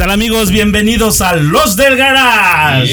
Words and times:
tal 0.00 0.10
amigos? 0.12 0.50
Bienvenidos 0.50 1.20
a 1.20 1.36
Los 1.36 1.76
del 1.76 1.94
Garage. 1.96 2.86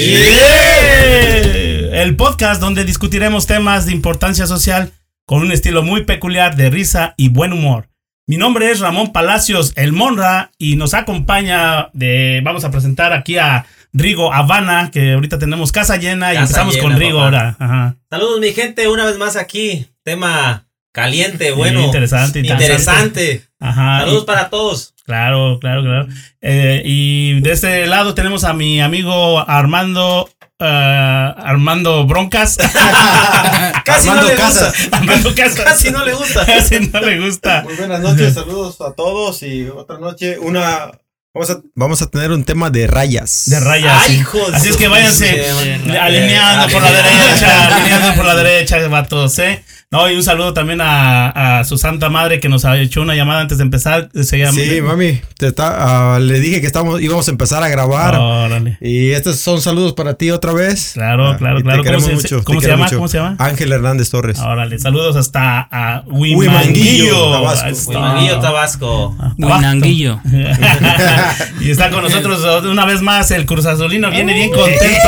El 2.02 2.18
podcast 2.18 2.60
donde 2.60 2.84
discutiremos 2.84 3.48
temas 3.48 3.86
de 3.86 3.94
importancia 3.94 4.46
social 4.46 4.92
con 5.26 5.42
un 5.42 5.54
estilo 5.54 5.84
muy 5.84 6.04
peculiar 6.04 6.58
de 6.58 6.70
risa 6.70 7.14
y 7.16 7.30
buen 7.30 7.54
humor. 7.54 7.88
Mi 8.28 8.36
nombre 8.36 8.72
es 8.72 8.82
Ramón 8.82 9.14
Palacios, 9.14 9.72
el 9.78 9.94
Monra, 9.94 10.52
y 10.58 10.76
nos 10.76 10.94
acompaña 10.94 11.90
de, 11.94 12.42
vamos 12.44 12.66
a 12.66 12.72
presentar 12.72 13.14
aquí 13.14 13.38
a 13.38 13.66
Rigo 13.94 14.34
Habana, 14.34 14.92
que 14.92 15.14
ahorita 15.14 15.40
tenemos 15.40 15.72
casa 15.72 15.96
llena 15.96 16.34
y 16.34 16.36
Casa 16.36 16.44
empezamos 16.44 16.76
llena, 16.76 16.88
con 16.90 16.98
Rigo 17.00 17.20
papá. 17.20 17.26
ahora. 17.26 17.56
Ajá. 17.58 17.96
Saludos 18.10 18.42
mi 18.42 18.52
gente, 18.52 18.86
una 18.90 19.06
vez 19.06 19.18
más 19.18 19.38
aquí. 19.38 19.88
Tema 20.04 20.66
caliente, 20.92 21.52
bueno. 21.52 21.86
interesante, 21.86 22.40
Interesante. 22.40 23.44
Ajá. 23.62 24.00
Saludos 24.02 24.24
y- 24.24 24.26
para 24.26 24.50
todos. 24.50 24.94
Claro, 25.08 25.58
claro, 25.60 25.82
claro. 25.84 26.08
Eh, 26.42 26.82
y 26.86 27.40
de 27.40 27.54
este 27.54 27.88
lado 27.88 28.14
tenemos 28.14 28.44
a 28.44 28.52
mi 28.54 28.82
amigo 28.82 29.40
Armando. 29.50 30.30
ah, 30.60 31.34
Armando 31.40 32.06
Broncas. 32.06 32.58
Casi 33.86 34.10
Armando 34.10 34.24
no 34.24 34.28
le 34.30 34.36
Casas. 34.36 34.74
gusta. 34.78 34.98
Armando 34.98 35.34
Casas. 35.36 35.60
Casi 35.64 35.92
no 35.92 36.04
le 36.06 36.14
gusta. 36.14 36.46
Casi 36.46 36.80
no 36.92 37.00
le 37.00 37.20
gusta. 37.22 37.62
Muy 37.64 37.76
buenas 37.76 38.02
noches, 38.02 38.34
saludos 38.36 38.82
a 38.82 38.92
todos 38.94 39.42
y 39.44 39.70
otra 39.70 39.98
noche 39.98 40.38
una 40.40 40.92
vamos 41.34 41.50
a 41.52 41.62
vamos 41.76 42.02
a 42.02 42.08
tener 42.10 42.32
un 42.34 42.44
tema 42.44 42.70
de 42.70 42.86
rayas. 42.88 43.44
De 43.46 43.60
rayas. 43.62 43.94
Ay, 44.02 44.10
sí. 44.12 44.20
hijos 44.20 44.54
Así 44.54 44.68
es 44.70 44.76
que 44.76 44.90
váyanse 44.90 45.48
eh, 45.50 45.98
alineando 46.02 46.68
por 46.68 46.82
la 46.82 46.92
derecha, 46.92 47.78
alineando 47.78 48.14
por 48.16 48.26
la 48.26 48.36
derecha, 48.36 48.88
vatos, 48.90 49.40
¿eh? 49.40 49.64
No, 49.90 50.12
y 50.12 50.18
un 50.18 50.24
saludo 50.24 50.54
también 50.54 50.82
a, 50.82 51.60
a 51.60 51.64
su 51.64 51.78
santa 51.78 52.10
madre 52.10 52.42
que 52.42 52.50
nos 52.50 52.66
ha 52.66 52.78
hecho 52.78 53.02
una 53.02 53.16
llamada 53.16 53.40
antes 53.40 53.58
de 53.58 53.64
empezar. 53.64 54.10
Se 54.22 54.38
llama. 54.38 54.52
Sí, 54.52 54.82
mami, 54.82 55.22
te 55.38 55.48
está- 55.48 56.16
ah, 56.16 56.20
le 56.20 56.42
dije 56.42 56.60
que 56.60 56.68
estamos 56.68 57.02
íbamos 57.02 57.26
a 57.30 57.32
empezar 57.32 57.64
a 57.64 57.70
grabar 57.70 58.16
Órale. 58.16 58.78
y 58.82 59.12
estos 59.12 59.38
son 59.40 59.62
saludos 59.62 59.94
para 59.94 60.16
ti 60.16 60.30
otra 60.30 60.52
vez. 60.52 60.92
Claro, 60.94 61.30
Ah, 61.30 61.38
claro, 61.38 61.62
claro. 61.62 61.84
Te 61.84 61.90
¿Cómo 61.90 62.02
queremos 62.02 62.22
se- 62.22 62.36
mucho. 62.36 62.44
cómo 62.44 62.60
te 62.60 62.66
se 62.66 62.68
quiero 62.68 62.74
llama? 62.74 62.84
mucho. 62.88 62.96
¿Cómo 62.98 63.08
se 63.08 63.18
llama? 63.18 63.36
Ángel 63.40 63.72
Hernández 63.72 64.10
Torres. 64.10 64.40
Órale, 64.40 64.78
saludos 64.78 65.16
hasta 65.16 65.70
a 65.72 66.04
Huimanguillo, 66.06 66.38
Huimanguillo, 66.38 67.32
Tabasco. 67.32 67.92
Huimanguillo, 67.92 68.40
Tabasco. 68.40 69.18
Guinanguillo. 69.38 70.20
y 71.62 71.72
está 71.72 71.90
con 71.92 72.04
nosotros 72.04 72.66
una 72.66 72.84
vez 72.84 73.02
más 73.02 73.32
el 73.32 73.46
Cruz 73.46 73.66
Azulino, 73.66 74.12
viene 74.12 74.34
bien 74.34 74.50
contento. 74.52 75.08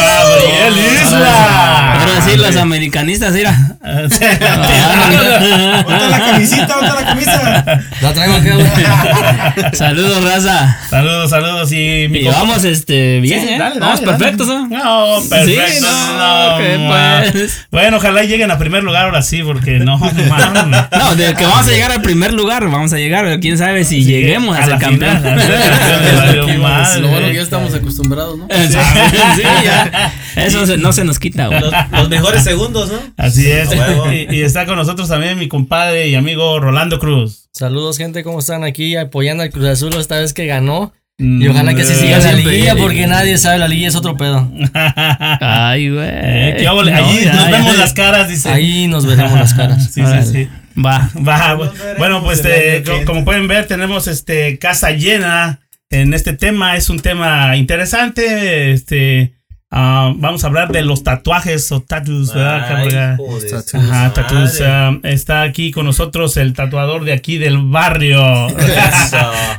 Gabriel 0.00 0.74
Isla. 1.00 2.00
Ahora 2.00 2.22
sí, 2.22 2.36
los 2.36 2.56
americanistas, 2.56 3.34
mira. 3.34 3.76
¿Dónde 4.08 5.94
está 5.94 6.08
la 6.08 6.20
camisita? 6.26 6.66
¿Dónde 6.66 6.86
está 6.88 7.00
la 7.00 7.06
camisa? 7.06 7.82
La 8.00 8.12
traigo 8.14 8.34
acá. 8.34 9.70
Saludos, 9.74 10.24
raza. 10.24 10.78
Saludos, 10.88 11.30
saludos 11.30 11.72
y 11.72 12.06
mi 12.08 12.20
Y 12.20 12.24
vamos, 12.26 12.64
este, 12.64 13.20
bien, 13.20 13.40
Sí, 13.40 13.48
¿eh? 13.54 13.58
dale, 13.58 13.80
Vamos 13.80 14.00
dale, 14.00 14.12
perfectos, 14.18 14.48
dale. 14.48 14.60
¿no? 14.68 14.68
No, 15.18 15.28
perfecto. 15.28 15.62
Sí, 15.72 15.80
no, 15.82 16.18
no, 16.18 17.30
pues. 17.32 17.66
Bueno, 17.70 17.96
ojalá 17.98 18.22
lleguen 18.24 18.50
a 18.50 18.58
primer 18.58 18.82
lugar 18.82 19.04
ahora 19.06 19.22
sí, 19.22 19.42
porque 19.42 19.78
no. 19.80 19.98
No, 19.98 21.14
de 21.14 21.34
que 21.34 21.44
vamos 21.44 21.66
a 21.68 21.70
llegar 21.70 21.92
al 21.92 22.02
primer 22.02 22.32
lugar, 22.32 22.68
vamos 22.68 22.92
a 22.92 22.96
llegar, 22.96 23.24
pero 23.24 23.40
quién 23.40 23.58
sabe 23.58 23.84
si 23.84 24.04
lleguemos 24.04 24.56
a, 24.56 24.60
a 24.62 24.66
ser 24.66 24.78
campeón. 24.78 25.18
final, 25.18 25.38
a 25.38 25.42
ser 25.42 25.60
campeón, 25.60 26.16
valió 26.16 26.58
madre. 26.58 27.00
Lo 27.00 27.08
bueno 27.08 27.26
que 27.28 27.34
ya 27.34 27.42
estamos 27.42 27.74
acostumbrados, 27.74 28.38
¿no? 28.38 28.46
sí, 28.50 29.42
ya. 29.64 30.12
Eso 30.36 30.64
se- 30.66 30.76
no 30.76 30.92
se 30.92 31.04
nos 31.04 31.18
quita, 31.18 31.46
güey. 31.46 31.60
Los, 31.60 31.72
los 31.92 32.08
mejores 32.08 32.44
segundos, 32.44 32.90
¿no? 32.90 32.98
Así 33.16 33.50
es. 33.50 33.68
A 33.68 33.72
huevo. 33.72 33.89
Y, 34.12 34.36
y 34.36 34.42
está 34.42 34.66
con 34.66 34.76
nosotros 34.76 35.08
también 35.08 35.38
mi 35.38 35.48
compadre 35.48 36.08
y 36.08 36.14
amigo 36.14 36.58
Rolando 36.60 36.98
Cruz. 36.98 37.48
Saludos, 37.52 37.98
gente, 37.98 38.22
¿cómo 38.22 38.38
están 38.38 38.64
aquí 38.64 38.96
apoyando 38.96 39.42
al 39.42 39.50
Cruz 39.50 39.66
Azul 39.66 39.94
esta 39.94 40.18
vez 40.18 40.32
que 40.32 40.46
ganó? 40.46 40.92
Y 41.18 41.22
Mm, 41.24 41.50
ojalá 41.50 41.74
que 41.74 41.84
se 41.84 41.94
siga 41.94 42.16
eh, 42.16 42.22
la 42.22 42.32
liguilla 42.32 42.76
porque 42.76 43.06
nadie 43.06 43.36
sabe, 43.36 43.58
la 43.58 43.68
liguilla 43.68 43.88
es 43.88 43.94
otro 43.96 44.16
pedo. 44.16 44.50
Ay, 45.40 45.90
güey. 45.90 46.08
Eh, 46.08 46.60
ya, 46.62 46.72
nos 46.72 46.86
ya. 46.86 47.50
vemos 47.50 47.76
las 47.76 47.92
caras, 47.92 48.28
dice. 48.28 48.48
Ahí 48.48 48.86
nos 48.88 49.04
veremos 49.04 49.38
las 49.38 49.52
caras. 49.52 49.90
Sí, 49.92 50.00
Órale. 50.00 50.24
sí, 50.24 50.32
sí. 50.32 50.48
Va. 50.80 51.10
Va, 51.16 51.58
bueno, 51.98 52.22
pues 52.24 52.38
este, 52.38 52.78
entra. 52.78 53.04
como 53.04 53.24
pueden 53.24 53.48
ver, 53.48 53.66
tenemos 53.66 54.06
este 54.06 54.58
casa 54.58 54.92
llena 54.92 55.60
en 55.90 56.14
este 56.14 56.32
tema. 56.32 56.76
Es 56.76 56.88
un 56.88 57.00
tema 57.00 57.54
interesante. 57.56 58.72
Este, 58.72 59.34
ah, 59.70 60.12
vamos 60.16 60.42
a 60.44 60.46
hablar 60.48 60.72
de 60.72 60.82
los 60.82 61.02
tatuajes 61.02 61.70
o 61.72 61.80
tattoos, 61.80 62.34
¿verdad? 62.34 62.62
Ay, 62.64 62.68
Cabrera? 62.76 63.14
hijo 63.20 63.40
de 63.40 63.48
su 63.62 63.76
Ajá, 63.76 64.12
tattoos. 64.12 64.60
madre. 64.60 64.66
ah, 64.66 64.98
está 65.04 65.42
aquí 65.42 65.70
con 65.70 65.86
nosotros 65.86 66.36
el 66.36 66.52
tatuador 66.54 67.04
de 67.04 67.12
aquí 67.12 67.38
del 67.38 67.58
barrio. 67.58 68.20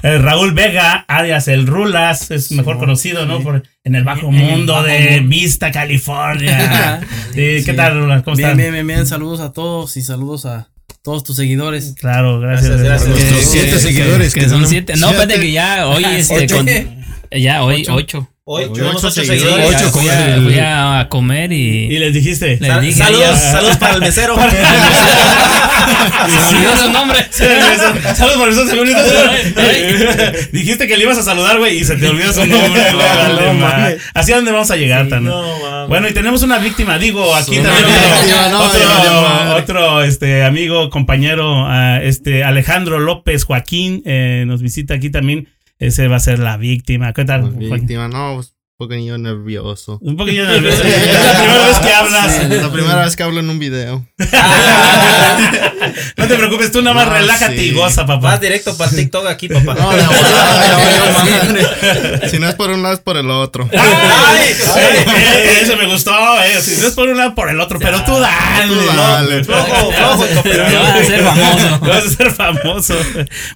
Eh, 0.04 0.18
Raúl 0.18 0.54
Vega, 0.54 1.06
alias 1.08 1.48
el 1.48 1.68
Rulas, 1.68 2.32
es 2.32 2.52
mejor 2.54 2.80
conocido, 2.80 3.28
¿no? 3.28 3.42
Por, 3.42 3.62
en 3.84 3.94
el 3.96 4.04
bajo 4.04 4.30
el 4.30 4.34
mundo 4.36 4.74
bajo 4.74 4.86
de 4.88 5.18
mundo. 5.22 5.30
Vista, 5.30 5.72
California. 5.72 7.02
Sí, 7.32 7.36
¿Qué 7.36 7.62
Sí. 7.64 7.74
tal, 7.76 8.00
Rulas? 8.00 8.24
¿Cómo 8.24 8.36
Bien, 8.36 8.50
están? 8.50 8.58
bien, 8.58 8.74
bien, 8.74 8.88
bien. 8.88 9.06
Saludos 9.06 9.40
a 9.42 9.54
todos 9.54 9.96
y 9.98 10.02
saludos 10.02 10.46
a 10.48 10.70
todos 11.04 11.24
tus 11.24 11.36
seguidores. 11.36 11.94
Claro, 12.00 12.40
gracias. 12.40 12.70
Gracias, 12.82 12.88
gracias. 12.88 13.10
gracias. 13.10 13.32
Nuestros 13.32 13.52
siete 13.52 13.80
seguidores 13.80 14.34
Que, 14.34 14.40
que 14.42 14.50
son 14.50 14.62
son 14.62 14.68
siete. 14.70 14.94
No, 14.98 15.12
espérate 15.12 15.40
que 15.40 15.52
ya 15.52 15.88
hoy 15.88 16.04
este. 16.06 16.46
Ocho. 16.46 16.58
con- 16.58 16.68
ya 17.40 17.64
hoy 17.64 17.86
ocho. 17.90 18.28
Ocho 18.44 18.74
tenemos 18.74 19.04
ocho 19.04 19.24
seguidores. 19.24 19.68
Ocho 19.76 19.90
fui, 19.92 20.10
a, 20.10 20.34
el- 20.36 20.44
fui 20.44 20.58
a 20.60 21.06
comer 21.10 21.52
Y 21.54 21.86
y. 21.94 22.00
les 22.00 22.12
dijiste. 22.12 22.58
Le 22.60 22.68
Sal- 22.68 22.82
dije 22.82 22.98
saludos, 22.98 23.30
ya. 23.40 23.52
saludos 23.52 23.78
para 23.78 23.94
el 23.94 24.00
mesero. 24.02 24.36
Se 24.36 24.42
me 26.36 26.48
olvidó 26.58 26.78
su 26.78 26.92
nombre. 26.92 27.18
Saludos 28.16 28.38
por 28.38 28.50
esos 28.50 28.68
segunditos. 28.70 29.04
Dijiste 30.52 30.88
que 30.88 30.98
le 30.98 31.04
ibas 31.04 31.20
a 31.20 31.24
saludar, 31.24 31.60
güey, 31.60 31.78
y 31.78 31.84
se 31.84 31.96
te 31.98 32.08
olvidó 32.08 32.34
su 32.34 32.46
nombre. 32.46 32.82
no, 33.46 33.54
mames. 33.54 34.02
Así 34.16 34.32
a 34.32 34.38
dónde 34.38 34.52
vamos 34.52 34.72
a 34.72 34.76
llegar, 34.76 35.08
mames. 35.08 35.32
Bueno, 35.88 36.10
y 36.10 36.14
tenemos 36.14 36.42
una 36.42 36.58
víctima, 36.58 36.98
digo, 36.98 37.36
aquí 37.36 37.58
también 37.58 37.86
otro, 39.56 40.04
este 40.04 40.44
amigo, 40.44 40.90
compañero, 40.90 41.66
ah, 41.68 42.00
este 42.02 42.44
Alejandro 42.44 43.00
López 43.00 43.44
Joaquín, 43.44 44.02
eh, 44.06 44.46
nos 44.48 44.62
visita 44.62 44.96
aquí 44.96 45.10
también. 45.12 45.48
Ese 45.82 46.08
va 46.08 46.18
a 46.18 46.20
ser 46.20 46.38
la 46.38 46.58
víctima. 46.58 47.12
¿Qué 47.12 47.26
tal? 47.26 47.42
Joaquín? 47.42 47.72
Víctima, 47.72 48.08
no, 48.08 48.36
pues, 48.36 48.56
poquillo 48.82 49.18
nervioso. 49.18 50.00
Un 50.02 50.18
poquillo 50.18 50.46
nervioso. 50.46 50.82
Es 50.84 51.24
la 51.24 51.38
primera 51.38 51.68
vez 51.68 51.80
que 51.80 51.94
hablas. 51.94 52.36
Es 52.40 52.62
la 52.62 52.72
primera 52.72 53.04
vez 53.06 53.16
que 53.16 53.24
hablo 53.24 53.40
en 53.40 53.50
un 53.50 53.60
video. 53.60 54.06
No 56.16 56.28
te 56.28 56.36
preocupes, 56.36 56.72
tú 56.72 56.82
nada 56.82 56.94
más 56.96 57.08
No, 57.08 57.14
relájate 57.14 57.58
sí. 57.58 57.70
y 57.70 57.72
goza, 57.74 58.06
papá. 58.06 58.32
Vas 58.32 58.42
directo 58.42 58.78
para 58.78 58.92
TikTok 58.92 59.26
aquí, 59.26 59.48
papá. 59.50 59.74
No, 59.74 59.86
volada. 59.88 60.10
Si 62.30 62.38
no 62.38 62.48
es 62.48 62.56
por 62.56 62.70
un 62.70 62.84
lado, 62.84 62.94
es 62.96 63.02
por 63.02 63.18
el 63.18 63.30
otro. 63.30 63.68
¡Ay! 63.74 64.52
Eh, 64.52 65.06
eh, 65.08 65.60
eso 65.64 65.76
me 65.76 65.88
gustó, 65.88 66.12
eh. 66.44 66.62
Si 66.62 66.80
no 66.80 66.88
es 66.88 66.94
por 66.94 67.10
un 67.10 67.18
lado, 67.18 67.34
por 67.34 67.50
el 67.50 67.60
otro, 67.60 67.80
pero 67.80 68.04
tú 68.04 68.20
dale. 68.20 68.68
Tú 68.68 68.86
dale. 68.96 69.44
Flojo, 69.44 69.92
flojo, 69.92 70.26
Te 70.44 70.58
vas 70.58 70.76
a 70.76 71.00
hacer 71.00 71.24
famoso. 71.24 71.80
Vas 71.82 72.06
a 72.06 72.10
ser 72.10 72.32
famoso. 72.32 72.96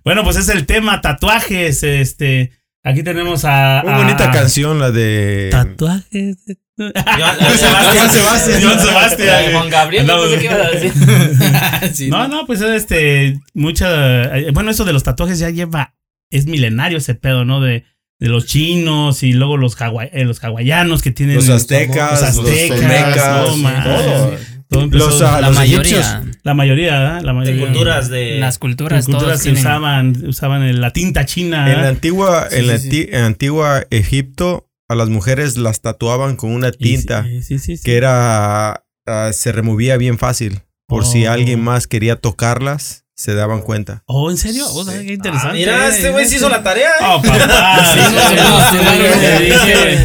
Bueno, 0.03 0.23
pues 0.23 0.37
es 0.37 0.49
el 0.49 0.65
tema 0.65 1.01
tatuajes. 1.01 1.83
Este, 1.83 2.51
aquí 2.85 3.03
tenemos 3.03 3.43
a. 3.43 3.81
Muy 3.83 3.93
a- 3.93 3.97
bonita 3.97 4.29
a- 4.29 4.31
canción 4.31 4.79
la 4.79 4.91
de 4.91 5.49
Tatuajes. 5.51 6.37
Joan- 6.77 6.93
Joan 7.39 7.57
Sebastián. 7.57 8.09
Sebastián. 8.11 8.61
John 8.63 8.79
Sebastián. 8.79 9.43
Juan 9.53 9.69
Gabriel, 9.69 10.05
pensé 10.07 10.37
que 10.39 10.45
ibas 10.45 10.59
a 10.59 10.69
decir. 10.71 10.93
Sí, 11.93 12.09
No, 12.09 12.27
no, 12.27 12.45
pues 12.45 12.61
este, 12.61 13.39
mucha. 13.53 14.37
eh, 14.37 14.51
Bueno, 14.53 14.71
eso 14.71 14.85
de 14.85 14.93
los 14.93 15.03
tatuajes 15.03 15.39
ya 15.39 15.49
lleva. 15.49 15.95
Es 16.31 16.47
milenario 16.47 16.97
ese 16.97 17.15
pedo, 17.15 17.45
¿no? 17.45 17.61
De, 17.61 17.85
de 18.19 18.27
los 18.29 18.45
chinos 18.45 19.23
y 19.23 19.31
luego 19.33 19.57
los, 19.57 19.77
hawai- 19.77 20.09
eh, 20.11 20.25
los 20.25 20.43
hawaianos 20.43 21.01
que 21.01 21.11
tienen. 21.11 21.35
los 21.35 21.49
aztecas, 21.49 22.21
los 22.21 22.35
los 22.37 22.45
aztecas, 22.49 22.79
olmecas, 22.79 23.47
no, 23.47 23.57
man. 23.57 23.83
todo. 23.83 24.37
Todo 24.67 24.81
empezó- 24.81 25.09
Los, 25.09 25.21
ah, 25.21 25.39
La 25.41 25.47
los 25.49 25.57
mayoría. 25.57 25.99
egipcios. 25.99 26.34
La 26.45 26.53
mayoría, 26.53 26.99
¿verdad? 26.99 27.21
La 27.23 27.33
De 27.33 27.37
mayoría. 27.39 27.65
culturas 27.65 28.09
de. 28.09 28.39
Las 28.39 28.57
culturas, 28.59 28.99
Las 28.99 29.05
culturas 29.05 29.25
todos 29.27 29.37
se 29.39 29.43
tienen- 29.51 29.59
usaban, 29.61 30.25
usaban 30.27 30.61
el- 30.63 30.79
la 30.79 30.91
tinta 30.91 31.25
china. 31.25 31.63
En 31.65 31.71
la 31.71 31.75
¿verdad? 31.75 31.89
antigua, 31.89 32.47
Sí, 32.49 32.55
en 32.59 32.67
la 32.67 32.77
sí, 32.77 32.85
anti- 32.87 33.07
en 33.11 33.23
antigua 33.23 33.83
Egipto, 33.89 34.69
a 34.87 34.95
las 34.95 35.09
mujeres 35.09 35.57
las 35.57 35.81
tatuaban 35.81 36.35
con 36.35 36.51
una 36.51 36.71
tinta 36.71 37.23
sí, 37.23 37.41
sí, 37.41 37.59
sí, 37.59 37.77
sí. 37.77 37.83
que 37.83 37.97
era 37.97 38.83
ah, 39.07 39.31
se 39.33 39.51
removía 39.51 39.97
bien 39.97 40.17
fácil. 40.17 40.61
Por 40.87 41.05
si 41.05 41.25
Oh. 41.25 41.31
alguien 41.31 41.63
más 41.63 41.87
quería 41.87 42.15
tocarlas, 42.15 43.04
se 43.17 43.33
daban 43.33 43.61
cuenta. 43.61 44.03
Oh, 44.07 44.29
¿en 44.29 44.35
serio? 44.37 44.65
Oh, 44.67 44.85
qué 44.85 45.13
interesante. 45.13 45.49
Ah, 45.49 45.53
mira, 45.53 45.87
este 45.87 46.09
güey 46.11 46.25
se 46.25 46.35
hizo 46.35 46.49
la 46.49 46.61
tarea. 46.63 46.89
¿eh? 46.89 47.03
Oh, 47.05 47.21
papá. 47.21 47.85
Sí, 47.95 47.99
no, 47.99 48.09
no, 48.11 48.59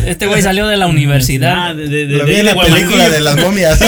este 0.06 0.26
güey-. 0.26 0.36
Este 0.36 0.42
salió 0.42 0.66
de 0.68 0.76
la 0.76 0.84
Ah, 0.84 0.88
universidad. 0.88 1.74
de, 1.74 1.88
de, 1.88 2.06
de, 2.06 2.16
Lo 2.18 2.24
de, 2.24 2.30
vi 2.32 2.38
en 2.40 2.46
de 2.46 2.54
la 2.54 2.62
película 2.62 3.08
de 3.08 3.20
las 3.20 3.36
momias. 3.36 3.78
de 3.80 3.86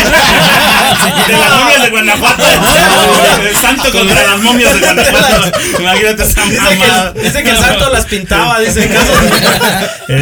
las 1.39 1.51
momias 1.61 1.83
de 1.83 1.91
Guanajuato. 1.91 2.43
El 3.49 3.57
santo 3.57 3.91
contra 3.93 4.25
las 4.27 4.41
momias 4.41 4.75
de 4.75 4.81
Guanajuato. 4.81 5.59
Imagínate 5.81 6.23
esa 6.25 6.43
que, 7.15 7.21
dice 7.23 7.43
que 7.45 7.51
el 7.51 7.57
santo 7.59 7.91
las 7.91 8.07
pintaba, 8.07 8.59
dice 8.61 8.89
que 8.89 8.97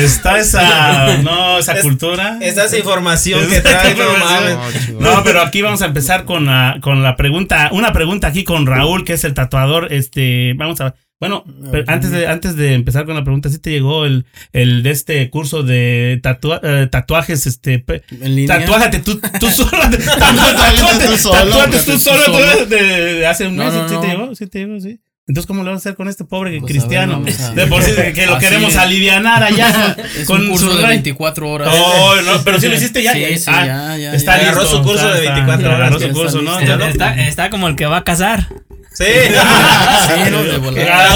Está 0.05 0.39
esa, 0.39 1.17
no, 1.23 1.59
esa 1.59 1.73
Es- 1.75 1.83
cultura. 1.83 2.37
esa 2.41 2.65
es 2.65 2.75
información 2.75 3.41
Esa 3.45 3.51
que 3.55 3.61
trae, 3.61 3.95
no. 3.95 5.01
No, 5.01 5.25
pero 5.25 5.41
aquí 5.43 5.63
vamos 5.63 5.83
a 5.83 5.87
empezar 5.87 6.25
con 6.25 6.47
la, 6.47 6.77
con 6.81 7.03
la 7.03 7.17
pregunta, 7.17 7.69
una 7.73 7.93
pregunta 7.93 8.27
aquí 8.29 8.45
con 8.45 8.67
Raúl, 8.67 8.90
que 9.05 9.15
es 9.15 9.25
el 9.25 9.35
tatuador. 9.35 9.93
Este, 9.93 10.55
vamos 10.57 10.81
a, 10.81 10.95
Bueno, 11.21 11.45
pero 11.71 11.85
antes 11.89 12.11
de, 12.11 12.27
antes 12.27 12.57
de 12.57 12.73
empezar 12.75 13.05
con 13.05 13.15
la 13.15 13.23
pregunta, 13.25 13.49
¿sí 13.51 13.59
te 13.59 13.71
llegó 13.71 14.07
el, 14.07 14.25
el 14.53 14.83
de 14.83 14.91
este 14.91 15.29
curso 15.31 15.63
de 15.63 16.19
tatua- 16.23 16.61
eh, 16.63 16.87
tatuajes, 16.91 17.47
este, 17.47 17.79
pe- 17.79 18.03
En 18.11 18.37
línea. 18.37 18.59
Tatúajate 18.59 19.01
tú, 19.01 19.21
tú 19.39 19.51
solo. 19.51 19.71
Tatúate 20.19 21.07
tú 21.07 21.17
solo, 21.19 21.57
tú 21.71 21.93
tú 21.93 21.99
solo. 21.99 22.67
De, 22.67 23.27
hace 23.27 23.47
un 23.47 23.57
No, 23.57 23.65
mes. 23.65 23.75
no, 23.75 23.89
¿Sí 23.89 23.95
te 24.01 24.07
no. 24.07 24.13
llegó? 24.13 24.35
Sí 24.35 24.47
te 24.47 24.59
llegó, 24.61 24.81
sí. 24.81 25.01
Entonces, 25.29 25.47
¿cómo 25.47 25.63
le 25.63 25.71
vas 25.71 25.77
a 25.77 25.81
hacer 25.81 25.95
con 25.95 26.09
este 26.09 26.25
pobre 26.25 26.59
Pues, 26.59 26.73
cristiano? 26.73 27.21
ver, 27.23 27.35
a- 27.41 27.51
de 27.53 27.67
por 27.69 27.83
sí, 27.83 27.93
que 28.15 28.27
lo 28.27 28.35
Así 28.35 28.47
queremos 28.47 28.73
es. 28.73 28.79
alivianar 28.81 29.45
allá 29.45 29.95
Es 30.19 30.27
con 30.27 30.41
un 30.41 30.49
curso 30.51 30.71
su 30.71 30.77
de 30.77 30.83
rey. 30.83 30.91
24 30.97 31.49
horas. 31.51 31.69
Oh, 31.73 32.15
no, 32.25 32.43
pero 32.43 32.59
sí 32.59 32.67
lo 32.69 32.75
hiciste 32.75 33.01
ya. 33.03 33.13
Sí, 33.13 33.39
sí, 33.39 33.45
Ah, 33.47 33.65
ya, 33.67 33.97
ya, 33.97 34.15
Está 34.15 34.37
ya. 34.39 34.43
Agarró 34.45 34.63
listo, 34.63 34.77
su 34.79 34.83
curso 34.83 35.05
está- 35.07 35.13
de 35.13 35.19
está- 35.21 35.35
24 35.35 35.69
horas. 35.69 35.81
Agarró 35.81 36.01
su 36.01 36.09
curso, 36.09 36.39
está 36.41 36.51
¿no? 36.77 36.77
lo- 36.79 36.87
Está, 36.87 37.15
está 37.29 37.51
como 37.51 37.69
el 37.69 37.77
que 37.77 37.87
va 37.87 37.99
a 37.99 38.05
casar. 38.05 38.49
Sí. 38.93 39.05
Sí, 39.05 40.31
no, 40.31 40.43
de 40.43 40.59
volada. 40.59 41.11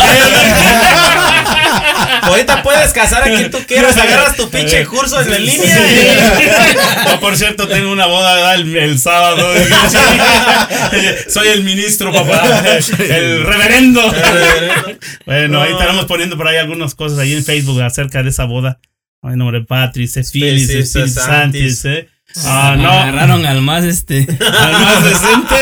Ahorita 2.23 2.63
puedes 2.63 2.93
casar 2.93 3.23
a 3.25 3.27
quien 3.27 3.51
tú 3.51 3.59
quieras. 3.67 3.97
Agarras 3.97 4.37
tu 4.37 4.49
pinche 4.49 4.87
curso 4.87 5.21
en 5.21 5.31
la 5.31 5.39
línea. 5.39 5.79
No, 7.07 7.21
por 7.21 7.37
cierto, 7.37 7.67
tengo 7.69 7.91
una 7.91 8.07
boda 8.07 8.55
el, 8.55 8.77
el 8.77 8.99
sábado. 8.99 9.53
Soy 11.29 11.49
el 11.49 11.65
ministro, 11.65 12.13
papá. 12.13 12.43
El 12.99 13.45
reverendo. 13.45 14.01
Bueno, 15.27 15.61
ahí 15.61 15.73
estaremos 15.73 16.05
poniendo 16.07 16.37
por 16.37 16.49
ahí 16.49 16.57
algunas 16.57 16.95
cosas 16.95 17.19
ahí 17.19 17.35
en 17.35 17.45
Facebook 17.45 17.83
acerca 17.83 18.23
de 18.23 18.31
esa 18.31 18.45
boda. 18.45 18.79
Ay, 19.23 19.37
nombre 19.37 19.61
de 19.61 19.65
Patrice, 19.67 20.23
Filis, 20.23 20.63
Espíritu 20.71 20.83
Espíritu 20.83 21.21
Santis. 21.21 21.81
Santis, 21.81 21.85
eh. 21.87 22.09
Ah, 22.45 22.77
no. 22.79 22.91
Agarraron 22.91 23.47
al 23.47 23.61
más 23.63 23.85
este. 23.85 24.27
Al 24.29 24.73
más 24.73 25.05
decente. 25.05 25.57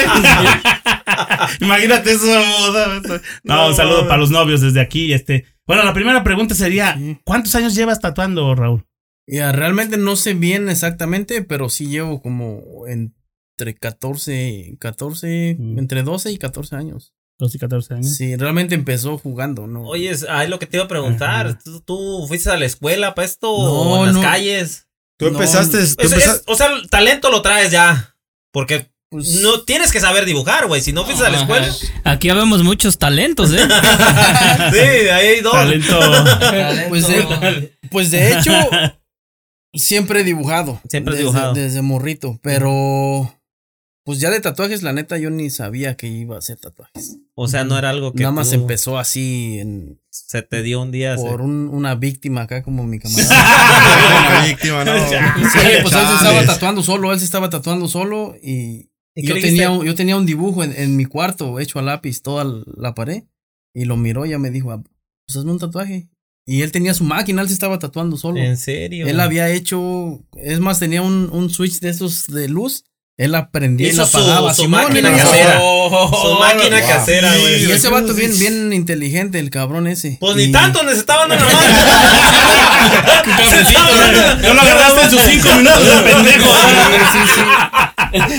Imagínate 1.61 2.17
boda. 2.17 3.01
No, 3.45 3.69
un 3.69 3.75
saludo 3.75 4.07
para 4.07 4.19
los 4.19 4.31
novios 4.31 4.61
desde 4.61 4.81
aquí. 4.81 5.13
Este. 5.13 5.47
Bueno, 5.67 5.85
la 5.85 5.95
primera 5.95 6.23
pregunta 6.25 6.55
sería. 6.55 6.99
¿Cuántos 7.25 7.55
años 7.55 7.75
llevas 7.75 8.01
tatuando, 8.01 8.55
Raúl? 8.55 8.85
Ya, 9.27 9.53
realmente 9.53 9.97
no 9.97 10.17
sé 10.17 10.35
bien 10.35 10.69
exactamente, 10.69 11.43
pero 11.43 11.69
sí 11.69 11.87
llevo 11.87 12.21
como 12.21 12.87
entre 12.89 13.75
14, 13.79 14.77
14, 14.81 15.57
Mm. 15.59 15.79
entre 15.79 16.03
12 16.03 16.33
y 16.33 16.39
14 16.39 16.77
años. 16.77 17.15
12 17.39 17.57
y 17.57 17.61
14 17.61 17.95
años. 17.95 18.15
Sí, 18.17 18.37
realmente 18.37 18.75
empezó 18.75 19.19
jugando, 19.19 19.67
¿no? 19.67 19.85
Oye, 19.85 20.11
es 20.11 20.25
ahí 20.29 20.49
lo 20.49 20.59
que 20.59 20.67
te 20.67 20.77
iba 20.77 20.85
a 20.85 20.89
preguntar. 20.89 21.59
¿Tú, 21.63 21.81
tú 21.81 22.25
fuiste 22.29 22.51
a 22.51 22.57
la 22.59 22.67
escuela 22.67 23.15
para 23.15 23.27
esto 23.27 23.47
No, 23.49 23.73
o 23.73 23.99
en 24.01 24.07
las 24.07 24.15
no. 24.17 24.23
calles? 24.23 24.87
Tú 25.19 25.27
No, 25.27 25.33
empezaste. 25.33 25.79
tú 25.79 25.83
Es- 25.83 25.97
es- 25.99 26.13
empezaste- 26.13 26.45
o 26.53 26.55
sea, 26.57 26.67
el 26.69 26.89
talento 26.91 27.31
lo 27.31 27.43
traes 27.43 27.71
ya. 27.71 28.17
Porque 28.53 28.92
Pues- 29.13 29.43
no 29.43 29.61
tienes 29.63 29.93
que 29.93 30.01
saber 30.01 30.25
dibujar, 30.25 30.67
güey. 30.67 30.81
Si 30.81 30.93
no 30.93 31.05
fuiste 31.05 31.25
a 31.25 31.29
la 31.31 31.39
escuela. 31.41 31.69
Aquí 32.03 32.31
habemos 32.31 32.65
muchos 32.65 32.99
talentos, 32.99 33.53
¿eh? 33.53 33.59
sí, 34.73 34.79
ahí 35.09 35.27
hay 35.29 35.41
dos. 35.43 35.53
Talento. 35.53 36.01
Pues 36.89 37.07
de, 37.07 37.77
pues 37.91 38.11
de 38.11 38.33
hecho, 38.33 38.53
siempre 39.75 40.21
he 40.21 40.25
dibujado. 40.25 40.81
Siempre 40.89 41.13
desde, 41.15 41.25
dibujado. 41.25 41.55
Desde 41.55 41.83
morrito, 41.83 42.39
pero 42.43 43.39
pues 44.05 44.19
ya 44.19 44.31
de 44.31 44.41
tatuajes, 44.41 44.83
la 44.83 44.93
neta, 44.93 45.17
yo 45.19 45.31
ni 45.31 45.49
sabía 45.51 45.95
que 45.97 46.09
iba 46.09 46.35
a 46.37 46.39
hacer 46.39 46.57
tatuajes. 46.59 47.19
O 47.35 47.47
sea, 47.49 47.65
no 47.65 47.79
era 47.79 47.91
algo 47.91 48.13
que 48.13 48.23
Nada 48.25 48.33
más 48.35 48.53
empezó 48.53 48.99
así 48.99 49.59
en, 49.61 50.01
se 50.11 50.43
te 50.43 50.63
dio 50.63 50.81
un 50.83 50.91
día. 50.91 51.17
se- 51.17 51.23
por 51.23 51.41
un- 51.41 51.69
una 51.69 51.95
víctima 51.95 52.43
acá 52.43 52.63
como 52.63 52.85
mi 52.85 52.99
camarada. 52.99 54.29
Una 54.29 54.47
víctima, 54.47 54.85
no. 54.85 54.99
Sí, 54.99 55.15
pues 55.83 55.95
él 55.95 56.07
se 56.07 56.15
estaba 56.17 56.45
tatuando 56.47 56.83
solo, 56.83 57.13
él 57.13 57.19
se 57.19 57.25
estaba 57.25 57.49
tatuando 57.51 57.89
solo 57.89 58.35
y, 58.43 58.51
¿Y 58.53 58.83
y 58.83 58.89
qué 58.89 58.92
yo 59.17 59.35
tenía, 59.35 59.71
un- 59.71 59.85
yo 59.85 59.95
tenía 59.95 60.17
un 60.17 60.27
dibujo 60.27 60.65
en, 60.65 60.73
en 60.77 60.97
mi 60.97 61.05
cuarto 61.05 61.59
hecho 61.61 61.79
a 61.79 61.83
lápiz, 61.83 62.23
toda 62.23 62.45
la 62.77 62.95
pared, 62.95 63.25
y 63.75 63.85
lo 63.85 63.97
miró 63.97 64.25
y 64.27 64.31
ya 64.31 64.39
me 64.39 64.51
dijo, 64.51 64.71
"Ah, 64.73 64.83
pues 65.27 65.37
hazme 65.39 65.53
un 65.53 65.59
tatuaje. 65.59 66.09
Y 66.47 66.63
él 66.63 66.73
tenía 66.73 66.93
su 66.93 67.05
máquina, 67.05 67.41
él 67.43 67.49
se 67.49 67.55
estaba 67.55 67.79
tatuando 67.79 68.17
solo. 68.17 68.39
En 68.39 68.57
serio. 68.57 69.07
Él 69.07 69.21
había 69.21 69.49
hecho, 69.51 70.25
es 70.37 70.59
más, 70.59 70.79
tenía 70.81 71.01
un, 71.03 71.29
un 71.33 71.51
switch 71.51 71.79
de 71.81 71.91
esos 71.91 72.27
de 72.27 72.49
luz, 72.49 72.85
él 73.17 73.35
aprendía 73.37 73.89
y 73.89 73.93
la 73.93 74.07
su- 74.07 74.17
apagaba. 74.17 74.53
su 74.53 74.63
Simón, 74.63 74.83
máquina 74.83 75.13
casera. 75.17 75.61
Su 75.61 76.35
máquina 76.41 76.79
Wow. 76.81 76.89
casera, 76.89 77.31
güey. 77.39 77.65
Y 77.67 77.71
ese 77.71 77.89
vato 77.91 78.13
bien, 78.15 78.37
bien 78.41 78.73
inteligente, 78.73 79.39
el 79.39 79.51
cabrón 79.51 79.87
ese. 79.87 80.17
Pues 80.19 80.35
ni 80.37 80.51
tanto 80.51 80.83
necesitaban 80.83 81.29
nada 81.29 81.45
más. 81.45 81.53
Yo 84.43 84.55
lo 84.55 84.61
agarraste 84.61 85.01
en 85.03 85.11
sus 85.11 85.21
cinco 85.23 85.49
minutos 85.57 85.87
de 85.87 86.03
pendejo. 86.11 86.47
Sí, 86.47 86.99
sí, 87.13 87.19
sí. 87.35 87.41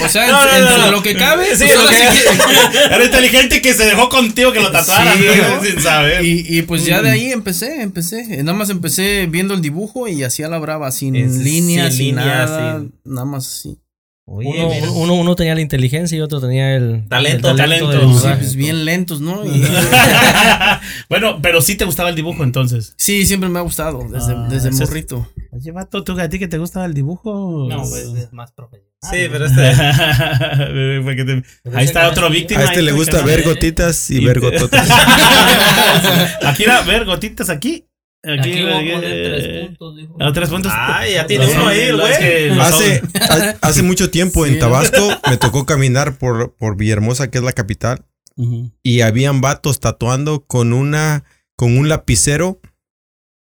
O 0.03 0.09
sea, 0.09 0.27
No, 0.27 0.33
no, 0.45 0.49
entre 0.55 0.77
no, 0.77 0.77
no. 0.85 0.91
lo 0.91 1.01
que 1.03 1.15
cabe, 1.15 1.55
Sí, 1.55 1.65
pues 1.73 1.89
que- 1.89 2.93
Era 2.95 3.03
inteligente 3.05 3.61
que 3.61 3.73
se 3.73 3.85
dejó 3.85 4.09
contigo 4.09 4.51
que 4.51 4.59
lo 4.59 4.71
tatuara, 4.71 5.13
Sí, 5.13 5.69
sin 5.71 5.81
saber. 5.81 6.23
Y, 6.25 6.45
y 6.57 6.61
pues 6.63 6.85
ya 6.85 7.01
de 7.01 7.11
ahí 7.11 7.31
empecé, 7.31 7.81
empecé. 7.81 8.25
Nada 8.43 8.57
más 8.57 8.69
empecé 8.69 9.27
viendo 9.27 9.53
el 9.53 9.61
dibujo 9.61 10.07
y 10.07 10.23
hacía 10.23 10.47
la 10.49 10.59
brava, 10.59 10.91
sin 10.91 11.15
Es- 11.15 11.31
línea, 11.33 11.87
sin 11.89 11.97
sin, 11.97 12.05
línea, 12.15 12.25
nada. 12.25 12.79
sin- 12.79 12.93
Nada 13.05 13.25
más 13.25 13.47
así. 13.47 13.77
Oye, 14.25 14.47
Uno, 14.47 14.69
mira. 14.69 14.89
uno, 14.91 15.13
uno 15.15 15.35
tenía 15.35 15.53
la 15.53 15.59
inteligencia 15.59 16.17
y 16.17 16.21
otro 16.21 16.39
tenía 16.39 16.77
el 16.77 17.05
Talento, 17.09 17.51
el 17.51 17.57
talento. 17.57 17.91
Sí, 17.91 17.97
dibujar. 17.99 18.37
pues 18.37 18.55
bien 18.55 18.85
lentos, 18.85 19.19
¿no? 19.19 19.45
Y- 19.45 19.61
bueno, 21.09 21.39
pero 21.41 21.61
sí 21.61 21.75
te 21.75 21.83
gustaba 21.83 22.07
el 22.09 22.15
dibujo 22.15 22.41
entonces. 22.43 22.93
sí, 22.97 23.25
siempre 23.25 23.49
me 23.49 23.59
ha 23.59 23.63
gustado, 23.63 24.07
desde, 24.09 24.33
Ah, 24.33 24.47
desde 24.49 24.71
morrito. 24.71 25.27
Oye, 25.51 25.71
vato, 25.71 26.03
¿tú 26.05 26.17
a 26.19 26.29
ti 26.29 26.39
que 26.39 26.47
te 26.47 26.57
gustaba 26.57 26.85
el 26.85 26.93
dibujo? 26.93 27.67
No, 27.69 27.79
pues 27.89 28.05
es 28.15 28.31
más 28.31 28.53
profesional. 28.53 28.89
Sí, 29.11 29.17
pero 29.29 29.45
este. 29.45 29.61
Ahí 31.75 31.85
está 31.85 32.07
otro 32.07 32.29
víctima. 32.29 32.61
A 32.61 32.65
este 32.65 32.81
le 32.81 32.93
gusta 32.93 33.21
ver 33.23 33.43
gotitas 33.43 34.09
y 34.09 34.19
Y- 34.21 34.25
ver 34.25 34.39
gototas. 34.39 34.89
Aquí 36.45 36.63
era 36.63 36.81
ver 36.83 37.03
gotitas 37.05 37.49
aquí. 37.49 37.87
Aquí, 38.25 38.51
Aquí 38.51 38.63
voy 38.63 38.71
a 38.71 38.77
aquí, 38.77 38.91
poner 38.91 39.13
eh, 39.13 39.23
tres 39.29 39.67
puntos, 39.67 39.97
dijo. 39.97 40.17
ah, 40.21 40.31
tres 40.33 40.49
puntos. 40.49 40.71
Ay, 40.73 41.13
ya 41.15 41.27
tiene 41.27 41.45
uno 41.45 41.67
ahí, 41.67 41.91
güey. 41.91 42.59
Hace, 42.59 43.01
hace 43.61 43.83
mucho 43.83 44.09
tiempo 44.09 44.45
en. 44.45 44.59
Tabasco 44.59 45.09
me 45.29 45.35
tocó 45.37 45.65
caminar 45.65 46.17
por, 46.17 46.55
por 46.55 46.77
Villahermosa, 46.77 47.29
que 47.29 47.39
es 47.39 47.43
la 47.43 47.51
capital, 47.51 48.05
y 48.81 49.01
habían 49.01 49.41
vatos 49.41 49.79
tatuando 49.81 50.45
con 50.45 50.71
una 50.73 51.25
con 51.57 51.77
un 51.77 51.89
lapicero. 51.89 52.61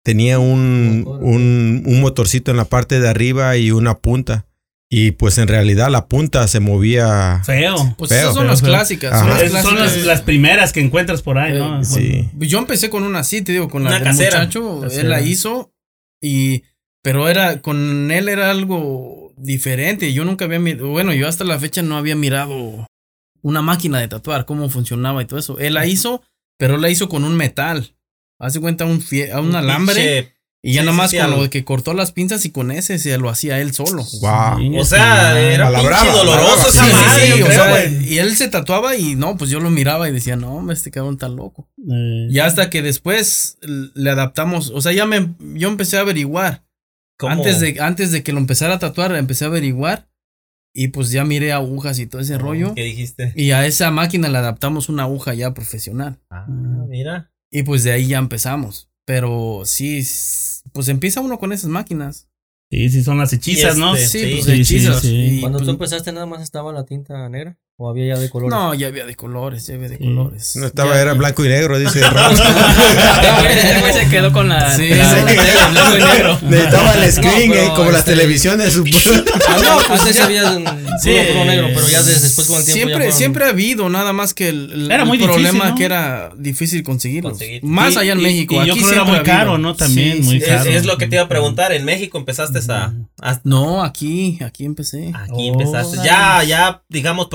Tenía 0.05 0.40
un, 0.40 1.05
un, 1.06 1.84
un 1.87 2.00
motorcito 2.00 2.50
en 2.50 2.56
la 2.56 2.64
parte 2.64 2.99
de 2.99 3.08
arriba 3.08 3.56
y 3.56 3.70
una 3.70 3.99
punta. 4.00 4.46
Y 4.94 5.12
pues 5.12 5.38
en 5.38 5.48
realidad 5.48 5.88
la 5.88 6.06
punta 6.06 6.46
se 6.48 6.60
movía. 6.60 7.40
Feo. 7.46 7.94
Pues 7.96 8.10
Feo, 8.10 8.18
esas 8.20 8.34
son 8.34 8.42
feo, 8.42 8.50
las 8.50 8.60
feo. 8.60 8.68
clásicas. 8.68 9.12
Ajá. 9.14 9.20
Son 9.22 9.30
las 9.30 9.42
Esas 9.42 9.62
son 9.62 9.74
las, 9.74 9.82
clásicas. 9.84 10.06
las 10.06 10.20
primeras 10.20 10.72
que 10.74 10.81
encuentras 10.81 11.22
por 11.22 11.38
ahí, 11.38 11.55
¿no? 11.58 11.81
Eh, 11.81 11.84
Sí. 11.84 12.28
Yo 12.38 12.58
empecé 12.58 12.90
con 12.90 13.02
una 13.02 13.20
así, 13.20 13.40
te 13.40 13.52
digo, 13.52 13.70
con 13.70 13.84
la 13.84 13.88
Una 13.88 13.98
del 14.00 14.08
casera. 14.08 14.40
muchacho, 14.40 14.81
Casera. 14.82 15.00
él 15.02 15.08
la 15.08 15.20
hizo 15.22 15.72
y 16.20 16.64
pero 17.02 17.28
era 17.31 17.62
con 17.62 18.10
él 18.10 18.28
era 18.28 18.50
algo 18.50 19.32
diferente. 19.38 20.12
Yo 20.12 20.26
nunca 20.26 20.44
había 20.44 20.58
mirado, 20.58 20.88
bueno, 20.88 21.14
yo 21.14 21.26
hasta 21.26 21.44
la 21.44 21.58
fecha 21.58 21.81
no 21.81 21.96
había 21.96 22.14
mirado 22.14 22.86
una 23.40 23.62
máquina 23.62 23.98
de 23.98 24.08
tatuar, 24.08 24.44
cómo 24.44 24.69
funcionaba 24.69 25.22
y 25.22 25.24
todo 25.24 25.38
eso. 25.38 25.58
Él 25.58 25.72
la 25.72 25.86
hizo, 25.86 26.22
pero 26.58 26.76
la 26.76 26.90
hizo 26.90 27.08
con 27.08 27.24
un 27.24 27.34
metal. 27.34 27.94
Hace 28.38 28.60
cuenta 28.60 28.84
un 28.84 29.00
fie- 29.00 29.32
a 29.32 29.40
un 29.40 29.55
alambre 29.55 30.34
y 30.62 30.74
ya 30.74 30.82
sí, 30.82 30.86
nada 30.86 30.92
sí, 30.92 30.98
más 30.98 31.10
sí, 31.10 31.19
con 31.19 31.31
lo 31.42 31.50
que 31.50 31.64
cortó 31.64 31.92
las 31.92 32.12
pinzas 32.12 32.44
y 32.44 32.50
con 32.50 32.70
ese 32.70 32.98
se 32.98 33.19
lo 33.19 33.28
hacía 33.28 33.60
él 33.60 33.72
solo. 33.72 34.04
Wow. 34.20 34.58
Sí, 34.58 34.78
O 34.78 34.84
sea, 34.84 35.40
era 35.40 35.69
pinche 35.70 35.86
brava, 35.86 36.12
doloroso 36.12 36.69
esa 36.69 36.84
sí, 36.84 36.90
sí, 36.90 36.94
madre, 36.94 37.42
o 37.42 37.46
sea, 37.48 37.88
y 37.90 38.19
él 38.19 38.36
se 38.36 38.48
tatuaba 38.48 38.96
y 38.96 39.16
no, 39.16 39.36
pues 39.36 39.50
yo 39.50 39.58
lo 39.60 39.70
miraba 39.70 40.08
y 40.08 40.12
decía, 40.12 40.36
no, 40.36 40.54
hombre, 40.54 40.74
este 40.74 40.90
cabrón 40.90 41.14
está 41.14 41.28
loco. 41.28 41.69
Eh, 41.78 42.28
Ya 42.31 42.46
hasta 42.46 42.70
que 42.70 42.81
después 42.82 43.58
le 43.62 44.10
adaptamos, 44.10 44.70
o 44.70 44.81
sea, 44.81 44.92
ya 44.92 45.04
me, 45.04 45.34
yo 45.54 45.69
empecé 45.69 45.96
a 45.96 46.00
averiguar. 46.00 46.64
¿Cómo? 47.19 47.32
Antes 47.32 47.60
de, 47.60 47.78
antes 47.81 48.10
de 48.12 48.22
que 48.22 48.32
lo 48.32 48.38
empezara 48.38 48.74
a 48.74 48.78
tatuar, 48.78 49.14
empecé 49.16 49.44
a 49.44 49.48
averiguar. 49.48 50.08
Y 50.74 50.88
pues 50.88 51.10
ya 51.10 51.24
miré 51.24 51.52
agujas 51.52 51.98
y 51.98 52.06
todo 52.06 52.22
ese 52.22 52.38
rollo. 52.38 52.74
¿Qué 52.74 52.82
dijiste? 52.84 53.34
Y 53.36 53.50
a 53.50 53.66
esa 53.66 53.90
máquina 53.90 54.28
le 54.31 54.38
adaptamos 54.38 54.88
una 54.88 55.02
aguja 55.02 55.34
ya 55.34 55.52
profesional. 55.52 56.19
Ah, 56.31 56.46
mira. 56.48 57.31
Y 57.50 57.64
pues 57.64 57.84
de 57.84 57.92
ahí 57.92 58.06
ya 58.06 58.16
empezamos. 58.19 58.88
Pero 59.04 59.62
sí, 59.66 60.02
pues 60.72 60.88
empieza 60.88 61.20
uno 61.20 61.38
con 61.38 61.52
esas 61.52 61.70
máquinas. 61.70 62.29
Sí, 62.70 62.88
sí, 62.88 63.02
son 63.02 63.19
las 63.19 63.32
hechizas, 63.32 63.76
¿no? 63.76 63.94
este- 63.94 64.08
Sí, 64.08 64.19
sí, 64.19 64.32
pues 64.34 64.44
sí, 64.46 64.52
hechizas. 64.76 65.00
sí, 65.02 65.08
sí. 65.08 65.36
Y, 65.36 65.41
Cuando 65.41 65.58
pues, 65.58 65.67
tú 65.67 65.72
empezaste 65.72 66.10
nada 66.12 66.24
más 66.26 66.43
estaba 66.43 66.72
la 66.72 66.84
tinta 66.84 67.29
negra 67.29 67.58
o 67.82 67.91
había 67.91 68.15
ya 68.15 68.20
de 68.20 68.31
color. 68.31 68.51
No, 68.51 68.74
ya 68.74 68.86
había 68.86 69.05
de 69.06 69.17
colores, 69.17 69.67
ya 69.67 69.74
había 69.74 69.89
de 69.89 69.96
Sí. 69.98 70.05
colores. 70.05 70.56
No 70.56 70.67
estaba, 70.67 70.94
Ya- 70.94 71.01
era 71.03 71.15
blanco 71.15 71.44
y 71.44 71.48
negro, 71.48 71.79
dice 71.79 72.01
Raúl. 72.10 72.36
Este 73.51 73.81
güey 73.81 73.93
se 73.93 74.08
quedó 74.08 74.32
con 74.32 74.48
la. 74.48 74.77
Sí, 74.77 74.89
la- 74.89 75.10
sí. 75.10 75.36
la 75.36 75.67
en 75.67 75.72
blanco 75.72 75.96
y 75.96 76.03
negro. 76.03 76.39
Necesitaba 76.43 76.93
el 76.94 77.12
screen, 77.12 77.48
No, 77.51 77.55
eh, 77.56 77.70
como 77.74 77.91
las 77.91 78.01
este- 78.01 78.12
televisiones. 78.12 78.77
Ah, 79.48 79.56
no, 79.62 79.94
antes 79.94 80.20
había 80.20 80.51
un 80.53 80.65
Sí. 81.03 81.10
puro, 81.32 81.44
negro, 81.44 81.69
pero 81.74 81.89
ya 81.89 82.03
des- 82.03 82.22
después 82.22 82.46
con 82.46 82.56
el 82.58 82.65
tiempo 82.65 82.72
Siempre, 82.79 82.94
fueron- 82.96 83.12
siempre 83.19 83.44
ha 83.44 83.48
habido, 83.48 83.89
nada 83.89 84.12
más 84.12 84.34
que 84.34 84.48
el, 84.48 84.70
el- 84.72 84.91
Era 84.93 85.05
muy 85.05 85.19
el 85.19 85.24
problema 85.24 85.51
difícil, 85.51 85.70
¿no? 85.70 85.74
que 85.77 85.84
era 85.84 86.32
difícil 86.36 86.82
conseguirlo. 86.82 87.31
Conseguir. 87.31 87.62
Más 87.65 87.94
Sí, 87.94 88.01
allá 88.01 88.12
en 88.12 88.20
y- 88.20 88.22
México. 88.22 88.55
y 88.55 88.67
yo 88.67 88.72
aquí 88.72 88.81
creo 88.82 88.89
que 88.89 88.94
era 88.94 89.05
muy 89.05 89.22
caro, 89.22 89.58
¿no? 89.58 89.74
También, 89.74 90.24
muy 90.24 90.36
Es, 90.36 90.44
caro. 90.44 90.70
es 90.70 90.84
lo 90.86 90.96
que 90.98 91.06
te 91.08 91.17
iba 91.17 91.24
a 91.24 91.29
preguntar. 91.29 91.72
En 91.72 91.84
México 91.84 92.19
empezaste 92.19 92.60
a. 92.72 92.93
a- 93.20 93.41
No, 93.44 93.82
aquí, 93.82 94.39
aquí 94.44 94.65
empecé. 94.65 95.12
aquí 95.15 95.32
Oh. 95.51 95.53
empezaste. 95.53 95.98
Ya, 96.05 96.43
ya, 96.44 96.82
digamos, 96.89 97.29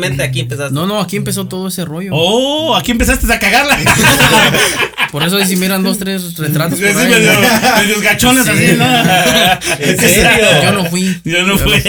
profesionalmente 0.00 0.22
aquí 0.22 0.40
empezaste. 0.40 0.74
No, 0.74 0.86
no, 0.86 1.00
aquí 1.00 1.16
empezó 1.16 1.46
todo 1.48 1.68
ese 1.68 1.84
rollo. 1.84 2.12
Oh, 2.14 2.74
aquí 2.76 2.90
empezaste 2.92 3.32
a 3.32 3.38
cagarla. 3.38 3.78
Por 5.12 5.22
eso 5.22 5.44
si 5.44 5.56
miran 5.56 5.82
dos, 5.82 5.98
tres 5.98 6.38
retratos. 6.38 6.78
Sí, 6.78 6.84
por 6.86 7.02
ahí. 7.02 7.10
medio- 7.10 8.00
gachones 8.00 8.48
así, 8.48 8.72
¿no? 8.78 8.86
¿En 9.78 9.98
serio? 9.98 10.46
Yo 10.62 10.72
no 10.72 10.84
fui. 10.86 11.20
Yo 11.24 11.42
no 11.46 11.58
fui. 11.58 11.72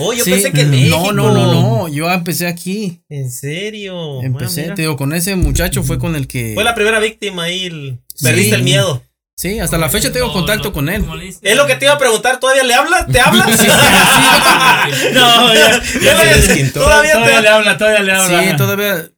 Oh, 0.00 0.12
yo 0.14 0.24
Sí. 0.24 0.30
pensé 0.30 0.52
que 0.52 0.62
en 0.62 0.70
México. 0.70 1.12
No, 1.12 1.30
no, 1.30 1.34
no, 1.34 1.52
no. 1.52 1.88
Yo 1.88 2.10
empecé 2.10 2.46
aquí. 2.46 3.02
En 3.10 3.30
serio. 3.30 4.22
Empecé, 4.22 4.62
mira. 4.62 4.74
te 4.76 4.82
digo, 4.82 4.96
con 4.96 5.12
ese 5.12 5.34
muchacho 5.36 5.82
fue 5.82 5.98
con 5.98 6.14
el 6.16 6.26
que. 6.26 6.52
Fue 6.54 6.64
la 6.64 6.74
primera 6.74 7.00
víctima 7.00 7.44
ahí. 7.44 7.66
el- 7.66 7.98
Sí. 8.14 8.24
Perdiste 8.24 8.56
el 8.56 8.62
miedo. 8.64 9.02
Sí, 9.38 9.60
hasta 9.60 9.78
la 9.78 9.88
fecha 9.88 10.10
tengo 10.10 10.32
contacto 10.32 10.72
con 10.72 10.88
él. 10.88 11.06
Es 11.42 11.56
lo 11.56 11.64
que 11.68 11.76
te 11.76 11.84
iba 11.84 11.94
a 11.94 11.98
preguntar. 11.98 12.40
¿Todavía 12.40 12.64
le 12.64 12.74
hablas? 12.74 13.06
¿Te 13.06 13.20
hablas? 13.20 13.46
No, 15.12 15.54
ya, 15.54 15.80
ya 16.02 16.72
Todavía- 16.72 17.40
le 17.40 17.48
habla, 17.48 17.78
todavía 17.78 18.02
le 18.02 18.12
habla. 18.14 18.42
Sí, 18.42 18.56
todavía. 18.56 19.10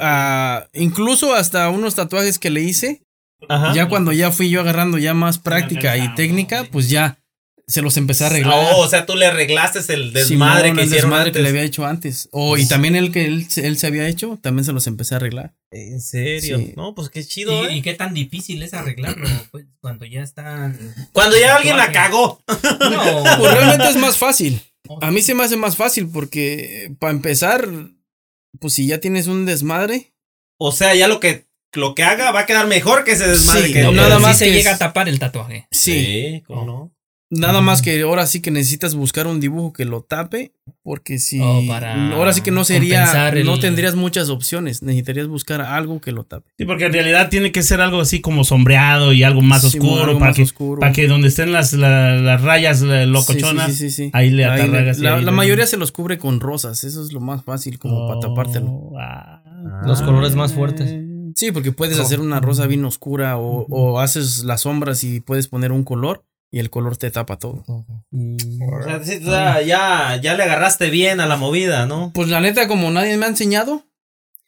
ah, 0.00 0.64
incluso 0.72 1.34
hasta 1.34 1.68
unos 1.68 1.94
tatuajes 1.94 2.38
que 2.38 2.48
le 2.48 2.62
hice. 2.62 3.02
Ajá. 3.50 3.74
Ya 3.74 3.86
cuando 3.90 4.12
ya 4.12 4.30
fui 4.32 4.48
yo 4.48 4.62
agarrando 4.62 4.96
ya 4.96 5.12
más 5.12 5.38
práctica 5.38 5.98
y 5.98 6.14
técnica, 6.14 6.64
pues 6.72 6.88
ya 6.88 7.18
se 7.68 7.82
los 7.82 7.96
empecé 7.96 8.24
a 8.24 8.28
arreglar. 8.28 8.54
Oh, 8.74 8.78
o 8.78 8.88
sea, 8.88 9.06
tú 9.06 9.16
le 9.16 9.26
arreglaste 9.26 9.80
el 9.92 10.12
desmadre 10.12 10.68
Simón, 10.68 10.76
que 10.76 10.82
el 10.82 10.86
hicieron 10.86 11.10
desmadre 11.10 11.28
antes. 11.30 11.32
que 11.38 11.42
le 11.42 11.48
había 11.48 11.62
hecho 11.62 11.84
antes. 11.86 12.28
Oh, 12.32 12.56
y 12.56 12.66
también 12.66 12.94
el 12.94 13.10
que 13.10 13.24
él, 13.26 13.50
se- 13.50 13.66
él 13.66 13.76
se 13.76 13.86
había 13.88 14.06
hecho, 14.08 14.38
también 14.40 14.64
se 14.64 14.72
los 14.72 14.86
empecé 14.86 15.14
a 15.14 15.16
arreglar. 15.18 15.54
En 15.72 16.00
serio. 16.00 16.58
Sí. 16.58 16.74
No, 16.76 16.94
pues 16.94 17.08
qué 17.10 17.24
chido, 17.24 17.64
¿Y, 17.64 17.66
¿eh? 17.66 17.76
y 17.78 17.82
qué 17.82 17.94
tan 17.94 18.14
difícil 18.14 18.62
es 18.62 18.72
arreglarlo? 18.72 19.28
Pues 19.50 19.66
cuando 19.80 20.04
ya 20.06 20.22
están. 20.22 20.78
Cuando 21.12 21.36
ya 21.38 21.56
alguien 21.56 21.76
la 21.76 21.90
cagó. 21.92 22.40
No. 22.48 23.24
Pues 23.38 23.52
realmente 23.54 23.88
es 23.88 23.96
más 23.96 24.16
fácil. 24.16 24.60
A 25.00 25.10
mí 25.10 25.20
se 25.20 25.34
me 25.34 25.42
hace 25.42 25.56
más 25.56 25.76
fácil 25.76 26.08
porque 26.08 26.94
para 27.00 27.12
empezar, 27.12 27.68
pues 28.60 28.74
si 28.74 28.86
ya 28.86 28.98
tienes 29.00 29.26
un 29.26 29.44
desmadre, 29.44 30.12
O 30.58 30.70
sea, 30.70 30.94
ya 30.94 31.08
lo 31.08 31.18
que, 31.18 31.46
lo 31.72 31.96
que 31.96 32.04
haga 32.04 32.30
va 32.30 32.40
a 32.40 32.46
quedar 32.46 32.68
mejor 32.68 33.02
que 33.02 33.12
ese 33.12 33.26
desmadre 33.28 33.66
Sí, 33.66 33.72
que 33.72 33.82
no, 33.82 33.90
nada 33.92 34.16
sí 34.16 34.22
más 34.22 34.38
se 34.38 34.52
llega 34.52 34.74
a 34.74 34.78
tapar 34.78 35.08
el 35.08 35.18
tatuaje. 35.18 35.66
sí. 35.72 36.44
¿cómo 36.46 36.64
no? 36.64 36.92
Nada 37.28 37.60
más 37.60 37.82
que 37.82 38.00
ahora 38.02 38.24
sí 38.26 38.40
que 38.40 38.52
necesitas 38.52 38.94
buscar 38.94 39.26
un 39.26 39.40
dibujo 39.40 39.72
que 39.72 39.84
lo 39.84 40.02
tape, 40.02 40.52
porque 40.84 41.18
si 41.18 41.40
Oh, 41.42 41.60
para 41.66 42.12
ahora 42.12 42.32
sí 42.32 42.40
que 42.40 42.52
no 42.52 42.64
sería, 42.64 43.28
el- 43.30 43.44
no 43.44 43.58
tendrías 43.58 43.96
muchas 43.96 44.28
opciones, 44.28 44.82
necesitarías 44.84 45.26
buscar 45.26 45.60
algo 45.60 46.00
que 46.00 46.12
lo 46.12 46.22
tape. 46.22 46.48
Sí, 46.56 46.64
porque 46.64 46.84
en 46.84 46.92
realidad 46.92 47.28
tiene 47.28 47.50
que 47.50 47.64
ser 47.64 47.80
algo 47.80 48.00
así 48.00 48.20
como 48.20 48.44
sombreado 48.44 49.12
y 49.12 49.24
algo 49.24 49.42
más 49.42 49.62
Sí, 49.62 49.78
oscuro 49.78 50.04
algo 50.04 50.18
para 50.20 50.30
más 50.30 50.36
que, 50.36 50.42
oscuro. 50.44 50.78
para 50.80 50.92
que 50.92 51.08
donde 51.08 51.26
estén 51.26 51.50
las, 51.50 51.72
la- 51.72 52.14
las 52.14 52.42
rayas 52.42 52.78
Sí, 52.78 52.86
locochonas, 53.06 53.72
sí, 53.72 53.76
sí, 53.76 53.90
sí, 53.90 54.04
sí. 54.04 54.10
ahí 54.12 54.30
le 54.30 54.44
atarragas. 54.44 54.98
la, 55.00 55.16
ahí 55.16 55.24
la 55.24 55.30
le- 55.32 55.36
mayoría 55.36 55.66
se 55.66 55.78
los 55.78 55.90
cubre 55.90 56.18
con 56.18 56.38
rosas, 56.38 56.84
eso 56.84 57.02
es 57.04 57.12
lo 57.12 57.18
más 57.20 57.42
fácil 57.42 57.80
como 57.80 58.06
para 58.06 58.20
tapártelo. 58.20 58.66
Oh, 58.70 58.98
ah. 59.00 59.42
Los 59.84 60.00
colores 60.00 60.36
más 60.36 60.52
fuertes. 60.52 60.94
Sí, 61.34 61.50
porque 61.50 61.72
puedes 61.72 61.98
hacer 61.98 62.20
una 62.20 62.38
rosa 62.40 62.66
bien 62.68 62.84
oscura 62.84 63.36
o, 63.36 63.66
o 63.68 63.98
haces 63.98 64.44
las 64.44 64.60
sombras 64.60 65.02
y 65.02 65.18
puedes 65.20 65.48
poner 65.48 65.72
un 65.72 65.82
color 65.82 66.24
y 66.56 66.58
el 66.58 66.70
color 66.70 66.96
te 66.96 67.10
tapa 67.10 67.38
todo. 67.38 67.64
O 67.68 67.84
sea, 68.82 69.04
sí, 69.04 69.18
o 69.22 69.30
sea, 69.30 69.60
ya, 69.60 70.18
ya 70.22 70.34
le 70.34 70.42
agarraste 70.44 70.88
bien 70.88 71.20
a 71.20 71.26
la 71.26 71.36
movida, 71.36 71.84
¿no? 71.84 72.12
Pues 72.14 72.28
la 72.30 72.40
neta, 72.40 72.66
como 72.66 72.90
nadie 72.90 73.16
me 73.18 73.26
ha 73.26 73.28
enseñado, 73.28 73.84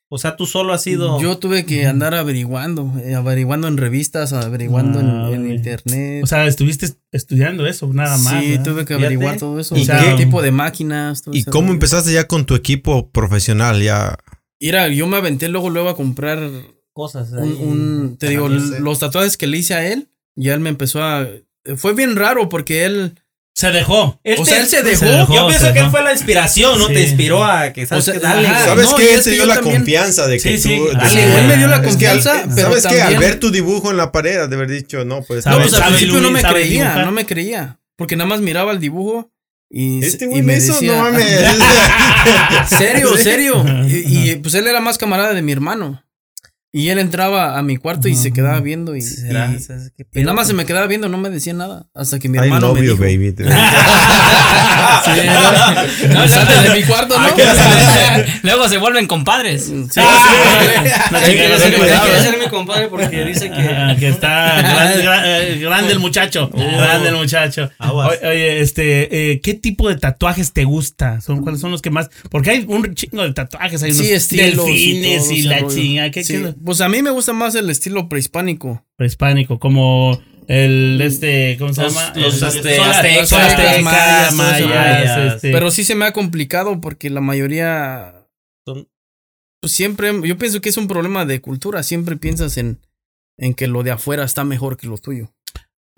O 0.08 0.16
sea, 0.16 0.36
tú 0.36 0.46
solo 0.46 0.72
has 0.72 0.82
sido. 0.82 1.20
yo 1.20 1.36
tuve 1.36 1.66
que 1.66 1.86
andar 1.86 2.14
averiguando, 2.14 2.90
eh, 3.04 3.14
averiguando 3.14 3.68
en 3.68 3.76
revistas, 3.76 4.32
averiguando 4.32 5.00
en- 5.00 5.06
Ah, 5.10 5.30
en, 5.32 5.50
internet. 5.50 6.24
O 6.24 6.26
sea, 6.26 6.46
estuviste 6.46 6.88
estudiando 7.12 7.66
eso, 7.66 7.92
nada 7.92 8.16
más. 8.16 8.42
sí, 8.42 8.52
¿verdad? 8.52 8.64
tuve 8.64 8.80
que 8.86 8.94
Fíjate. 8.94 9.04
averiguar 9.04 9.36
todo 9.36 9.60
eso. 9.60 9.76
¿Y 9.76 9.82
o 9.82 9.84
sea, 9.84 9.98
qué- 10.16 10.24
tipo 10.24 10.40
de 10.40 10.50
máquinas. 10.50 11.22
¿Y 11.30 11.44
cómo 11.44 11.72
empezaste 11.72 12.10
ya 12.10 12.26
con 12.26 12.46
tu 12.46 12.54
equipo 12.54 13.10
profesional? 13.10 13.82
Ya. 13.82 14.16
Mira, 14.58 14.88
yo 14.88 15.06
me 15.06 15.18
aventé 15.18 15.48
luego, 15.48 15.68
luego 15.68 15.90
a 15.90 15.94
comprar 15.96 16.38
cosas. 16.94 17.30
un, 17.32 17.38
ahí. 17.42 17.58
un- 17.60 18.16
te 18.18 18.30
digo, 18.30 18.48
los 18.48 18.98
tatuajes 18.98 19.36
que 19.36 19.46
le 19.46 19.58
hice 19.58 19.74
a 19.74 19.86
él, 19.92 20.08
ya 20.36 20.54
él 20.54 20.60
me 20.60 20.70
empezó 20.70 21.02
a... 21.02 21.28
Fue 21.76 21.94
bien 21.94 22.16
raro 22.16 22.48
porque 22.48 22.84
él... 22.84 23.14
Se 23.54 23.72
dejó. 23.72 24.20
Él 24.22 24.36
o 24.38 24.44
sea, 24.44 24.60
él 24.60 24.66
se 24.68 24.84
dejó. 24.84 25.04
dejó. 25.04 25.34
Yo 25.34 25.48
pienso 25.48 25.72
que 25.72 25.80
él 25.80 25.90
fue 25.90 26.00
la 26.00 26.12
inspiración, 26.12 26.78
¿no? 26.78 26.86
Sí. 26.86 26.94
Te 26.94 27.02
inspiró 27.02 27.44
a 27.44 27.72
que, 27.72 27.86
¿sabes 27.86 28.06
O 28.08 28.12
sea? 28.12 28.20
Dale. 28.20 28.46
ajá. 28.46 28.64
¿Sabes 28.66 28.84
no, 28.88 28.94
qué? 28.96 29.14
Él 29.14 29.22
te 29.24 29.30
que 29.30 29.34
dio 29.34 29.46
la 29.46 29.54
también- 29.56 29.76
confianza 29.78 30.26
de 30.28 30.38
que 30.38 30.56
Sí, 30.56 30.58
sí, 30.58 30.76
tú. 30.76 30.84
de 30.86 30.92
dale, 30.94 31.10
que- 31.12 31.38
él 31.40 31.46
me 31.48 31.56
dio 31.56 31.66
la 31.66 31.74
Es 31.76 31.96
que 31.96 32.06
al- 32.06 32.18
confianza, 32.22 32.44
pero 32.54 32.68
¿Sabes 32.80 32.86
qué? 32.86 33.02
Al 33.02 33.18
ver 33.18 33.40
tu 33.40 33.50
dibujo 33.50 33.90
en 33.90 33.96
la 33.96 34.12
pared, 34.12 34.48
de 34.48 34.54
haber 34.54 34.70
dicho, 34.70 35.04
no, 35.04 35.22
pues. 35.22 35.44
No, 35.44 35.58
pues 35.58 35.74
al 35.74 35.88
principio 35.88 36.20
no 36.20 36.30
me 36.30 36.40
creía, 36.40 36.82
dibujar. 36.84 37.04
no 37.04 37.10
me 37.10 37.26
creía. 37.26 37.80
Porque 37.96 38.14
nada 38.14 38.28
más 38.28 38.40
miraba 38.40 38.70
el 38.70 38.78
dibujo 38.78 39.28
y, 39.68 40.04
Este 40.04 40.26
güey 40.26 40.42
me 40.42 40.52
me 40.52 40.58
hizo, 40.58 40.74
decía... 40.74 40.92
no 40.96 41.02
mames. 41.02 41.26
serio, 42.78 43.16
serio. 43.16 43.64
Y, 43.88 44.30
y, 44.30 44.36
pues 44.36 44.54
él 44.54 44.66
era 44.68 44.80
más 44.80 44.98
camarada 44.98 45.34
de 45.34 45.42
mi 45.42 45.50
hermano. 45.50 46.04
Y 46.70 46.90
él 46.90 46.98
entraba 46.98 47.58
a 47.58 47.62
mi 47.62 47.78
cuarto 47.78 48.08
y 48.08 48.14
se 48.14 48.30
quedaba 48.30 48.60
viendo 48.60 48.94
y, 48.94 49.00
nada 49.30 50.34
más 50.34 50.46
se 50.46 50.52
me 50.52 50.66
quedaba 50.66 50.86
viendo, 50.86 51.08
no 51.08 51.16
me 51.16 51.30
decía 51.30 51.54
nada. 51.54 51.86
Hasta 51.94 52.18
que 52.18 52.28
mi 52.28 52.36
I 52.36 52.42
hermano 52.42 52.74
me 52.74 52.80
you, 52.84 52.92
dijo. 52.92 52.98
baby. 52.98 53.34
Sí, 55.04 55.10
no, 56.08 56.14
no, 56.14 56.28
salte 56.28 56.68
de 56.68 56.76
mi 56.78 56.82
cuarto, 56.84 57.18
¿no? 57.18 57.28
Luego 58.42 58.68
se 58.68 58.78
vuelven 58.78 59.06
compadres. 59.06 59.64
Sí, 59.64 59.72
Sí, 59.88 60.00
quiere 61.32 61.58
ser, 61.58 62.38
mi 62.38 62.46
compadre 62.48 62.88
porque 62.88 63.24
dice 63.24 63.50
que. 63.50 63.62
Ah, 63.62 63.96
que 63.98 64.08
está 64.08 64.60
grande, 64.60 65.04
gra- 65.04 65.22
eh, 65.24 65.58
grande 65.60 65.92
el 65.92 65.98
muchacho. 65.98 66.50
Grande 66.52 67.08
el 67.10 67.16
muchacho. 67.16 67.70
Oye, 67.78 68.60
este, 68.60 69.32
eh, 69.32 69.40
¿qué 69.40 69.54
tipo 69.54 69.88
de 69.88 69.96
tatuajes 69.96 70.52
te 70.52 70.64
gusta? 70.64 71.20
¿Son, 71.20 71.42
¿Cuáles 71.42 71.60
son 71.60 71.70
los 71.70 71.80
que 71.82 71.90
más? 71.90 72.10
Porque 72.30 72.50
hay 72.50 72.64
un 72.68 72.94
chingo 72.94 73.22
de 73.22 73.32
tatuajes. 73.32 73.82
Hay 73.82 73.92
unos 73.92 74.06
delfines 74.28 74.56
todo 74.56 74.68
y, 75.32 75.42
la 75.42 75.66
chinga. 75.66 76.10
¿Qué, 76.10 76.24
Sí, 76.24 76.34
qué- 76.34 76.54
Pues 76.64 76.80
a 76.80 76.88
mí 76.88 77.02
me 77.02 77.10
gusta 77.10 77.32
más 77.32 77.54
el 77.54 77.68
estilo 77.70 78.08
prehispánico. 78.08 78.84
Prehispánico, 78.96 79.58
como 79.58 80.20
el 80.46 81.00
este, 81.02 81.56
¿cómo 81.58 81.72
se 81.74 81.82
Los- 81.82 81.94
llama? 81.94 82.12
los, 82.16 82.42
El- 82.42 82.48
este, 82.48 82.78
aztecas, 82.80 83.32
aztecas, 83.32 83.82
mayas, 83.82 84.34
mayas, 84.34 85.34
este, 85.34 85.52
Pero 85.52 85.70
sí 85.70 85.84
se 85.84 85.94
me 85.94 86.04
ha 86.06 86.12
complicado 86.12 86.80
porque 86.80 87.10
la 87.10 87.20
mayoría. 87.20 88.26
Son- 88.66 88.88
Pues 89.60 89.72
siempre. 89.72 90.12
Yo 90.26 90.38
pienso 90.38 90.60
que 90.60 90.68
es 90.68 90.76
un 90.76 90.86
problema 90.88 91.24
de 91.26 91.40
cultura. 91.40 91.82
Siempre 91.82 92.16
piensas 92.16 92.56
en, 92.58 92.80
en 93.38 93.54
que 93.54 93.66
lo 93.66 93.82
de 93.82 93.90
afuera 93.90 94.24
está 94.24 94.44
mejor 94.44 94.76
que 94.76 94.86
lo 94.86 94.98
tuyo. 94.98 95.32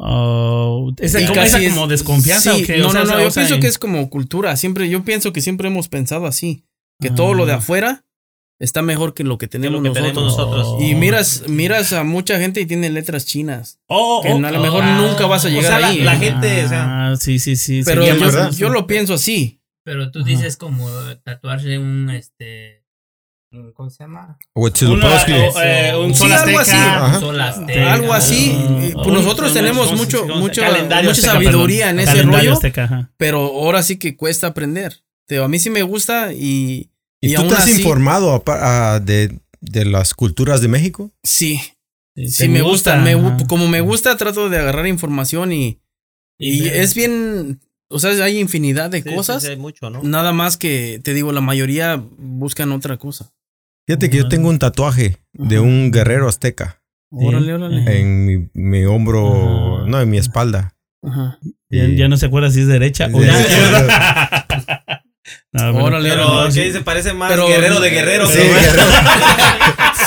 oh, 0.03 0.93
esa, 0.99 1.27
como, 1.27 1.43
es- 1.43 1.69
como 1.75 1.87
desconfianza 1.87 2.55
sí, 2.55 2.63
o 2.63 2.67
qué? 2.67 2.79
No, 2.79 2.89
O 2.89 2.93
sea, 2.93 3.05
no, 3.05 3.11
no. 3.11 3.13
o 3.17 3.19
sea, 3.19 3.25
Yo 3.29 3.35
pienso 3.35 3.55
en- 3.57 3.61
que 3.61 3.67
es 3.67 3.79
como 3.79 4.09
cultura. 4.09 4.57
Siempre, 4.57 4.89
yo 4.89 5.05
pienso 5.05 5.33
que 5.33 5.41
siempre 5.43 5.69
hemos 5.69 5.89
pensado 5.89 6.27
así. 6.27 6.65
Que 7.01 7.11
todo 7.11 7.33
lo 7.35 7.47
de 7.47 7.53
Ah. 7.53 7.57
afuera 7.57 8.05
está 8.61 8.83
mejor 8.83 9.13
que 9.15 9.25
lo 9.25 9.37
que 9.39 9.49
tenemos, 9.49 9.83
que 9.83 9.89
nosotros. 9.89 10.13
tenemos 10.15 10.37
nosotros. 10.39 10.83
Y 10.83 10.95
miras, 10.95 11.45
miras 11.49 11.93
a 11.93 12.05
mucha 12.05 12.39
gente 12.39 12.61
y 12.61 12.67
tiene 12.67 12.89
letras 12.91 13.27
chinas. 13.27 13.81
Oh, 13.89 14.21
Que 14.23 14.31
oh, 14.33 14.37
a 14.47 14.51
lo 14.53 14.61
mejor 14.61 14.85
ah. 14.85 15.01
nunca 15.01 15.27
vas 15.27 15.45
a 15.45 15.49
O 15.49 15.51
llegar 15.51 15.65
sea, 15.65 15.81
la- 15.81 15.89
ahí. 15.89 16.01
la 16.03 16.17
gente, 16.17 16.65
o 16.65 16.69
sea, 16.69 17.11
Ah, 17.11 17.17
sí, 17.17 17.39
sí, 17.41 17.57
sí. 17.57 17.83
Pero 17.85 18.07
yo, 18.07 18.15
más- 18.17 18.33
¿verdad? 18.35 18.53
yo 18.53 18.69
lo 18.69 18.87
pienso 18.87 19.15
así. 19.15 19.61
Pero 19.85 20.11
tú 20.13 20.23
dices 20.23 20.57
como 20.57 20.89
tatuarse 21.25 21.79
un 21.79 22.11
este. 22.11 22.85
¿Cómo 23.75 23.91
se 23.91 24.05
llama? 24.05 24.39
Una, 24.55 25.25
eh, 25.65 25.97
un 25.97 26.15
Sí, 26.15 26.31
algo 26.31 26.59
así. 26.61 26.71
Azteca. 26.77 27.93
Algo 27.93 28.13
nosotros 29.11 29.53
tenemos 29.53 29.87
¿cómo 29.89 29.99
se- 29.99 30.05
mucho, 30.05 30.23
mucho, 30.27 30.37
mucha 30.37 30.67
azteca, 30.69 31.33
sabiduría 31.33 31.87
perdón. 31.87 32.01
en 32.01 32.09
ese 32.09 32.23
rollo. 32.23 32.53
azteca. 32.53 33.11
Pero 33.17 33.39
ahora 33.41 33.83
sí 33.83 33.99
que 33.99 34.17
cuesta 34.17 34.47
aprender. 34.49 35.03
Te 35.27 35.35
digo, 35.37 35.45
a 35.45 35.49
mí 35.49 35.59
sí 35.59 35.69
me 35.71 35.83
gusta 35.83 36.33
y, 36.33 36.91
¿Y, 37.21 37.33
y 37.33 37.35
tú 37.35 37.49
te 37.49 37.55
has 37.55 37.65
así- 37.65 37.83
informado 37.83 38.43
de, 39.03 39.39
de 39.61 39.85
las 39.85 40.15
culturas 40.15 40.61
de 40.63 40.69
México? 40.69 41.11
sí, 41.23 41.61
Sí, 42.17 42.49
me 42.49 42.61
gusta. 42.61 42.97
me 42.97 43.15
como 43.47 43.67
me 43.69 43.81
gusta, 43.81 44.17
trato 44.17 44.51
de 44.51 44.59
agarrar 44.59 44.87
información 44.87 45.53
y, 45.53 45.81
y 46.39 46.67
es 46.69 46.95
bien. 46.95 47.61
O 47.89 47.99
sea, 47.99 48.11
hay 48.25 48.39
infinidad 48.39 48.91
de 48.91 49.03
sí, 49.03 49.15
cosas. 49.15 49.43
sí, 49.43 49.49
hay 49.51 49.57
mucho, 49.57 49.89
¿no? 49.91 50.03
Nada 50.03 50.33
más 50.33 50.57
que 50.59 51.01
te 51.03 51.15
digo, 51.15 51.33
la 51.33 51.41
mayoría 51.41 52.03
buscan 52.19 52.73
otra 52.73 52.99
cosa. 52.99 53.31
Fíjate 53.87 54.11
que 54.11 54.19
yo 54.19 54.29
tengo 54.29 54.49
un 54.51 54.59
tatuaje 54.59 55.17
de 55.33 55.61
un 55.61 55.91
guerrero 55.91 56.29
azteca 56.29 56.83
Órale, 57.11 57.55
órale. 57.55 58.01
en 58.01 58.27
mi, 58.27 58.49
mi 58.55 58.85
hombro, 58.85 59.79
Ajá. 59.79 59.87
no, 59.89 60.01
en 60.01 60.11
mi 60.11 60.19
espalda. 60.19 60.77
Ajá. 61.03 61.39
Ya, 61.71 61.89
ya 61.89 62.09
no 62.09 62.17
se 62.19 62.27
acuerda 62.27 62.51
si 62.51 62.61
es 62.61 62.67
derecha 62.67 63.09
o 63.13 63.19
De- 63.21 63.27
izquierda. 63.29 64.47
No, 65.53 65.73
pero- 65.73 65.85
Órale, 65.85 66.09
Pero, 66.11 66.33
órale. 66.33 66.55
¿qué 66.55 66.65
dice? 66.67 66.81
Parece 66.83 67.13
más 67.13 67.29
Pero- 67.31 67.49
guerrero 67.49 67.81
de 67.81 67.91
guerrero. 67.91 68.27
Sí, 68.29 68.39
que- 68.39 68.49
guerrero. 68.49 68.83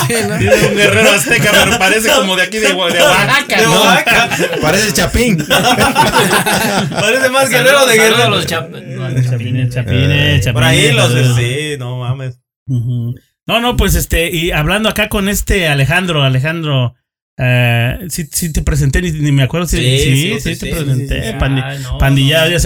Sí, 0.06 0.14
¿no? 0.28 0.38
Tiene 0.38 0.54
un 0.70 0.76
guerrero 0.76 1.10
azteca, 1.10 1.50
pero 1.52 1.78
parece 1.78 2.08
como 2.12 2.34
de 2.36 2.42
aquí 2.42 2.58
de, 2.58 2.68
de 2.68 2.72
Oaxaca. 2.74 3.56
de 3.60 3.62
¿no? 3.64 3.72
Oaxaca. 3.82 4.30
Parece 4.62 4.92
Chapín. 4.94 5.44
Parece 6.90 7.30
más 7.30 7.48
guerrero 7.50 7.86
de 7.86 7.92
a 7.92 7.96
guerrero. 7.96 8.30
los 8.30 8.46
chap- 8.46 8.70
no, 8.70 9.22
Chapines, 9.22 9.74
chapines. 9.74 10.44
chapines, 10.44 10.48
Por 10.52 10.64
ahí 10.64 10.92
los. 10.92 11.12
Sí, 11.36 11.76
no 11.78 11.98
mames. 11.98 12.40
Ujú. 12.66 13.14
No, 13.46 13.60
no, 13.60 13.76
pues 13.76 13.94
este, 13.94 14.30
y 14.30 14.50
hablando 14.52 14.88
acá 14.88 15.08
con 15.10 15.28
este 15.28 15.68
Alejandro, 15.68 16.22
Alejandro, 16.22 16.94
Eh, 17.36 18.06
sí, 18.10 18.28
sí 18.30 18.52
te 18.52 18.62
presenté, 18.62 19.02
ni, 19.02 19.10
ni 19.10 19.32
me 19.32 19.42
acuerdo 19.42 19.66
si 19.66 19.78
Sí, 19.78 19.82
sí, 19.98 20.16
sí, 20.16 20.40
sí, 20.40 20.54
sí, 20.54 20.60
te 20.60 20.70
presenté. 20.70 21.38
Pandi- 21.38 21.62
Ay, 21.64 21.78
no, 21.82 21.98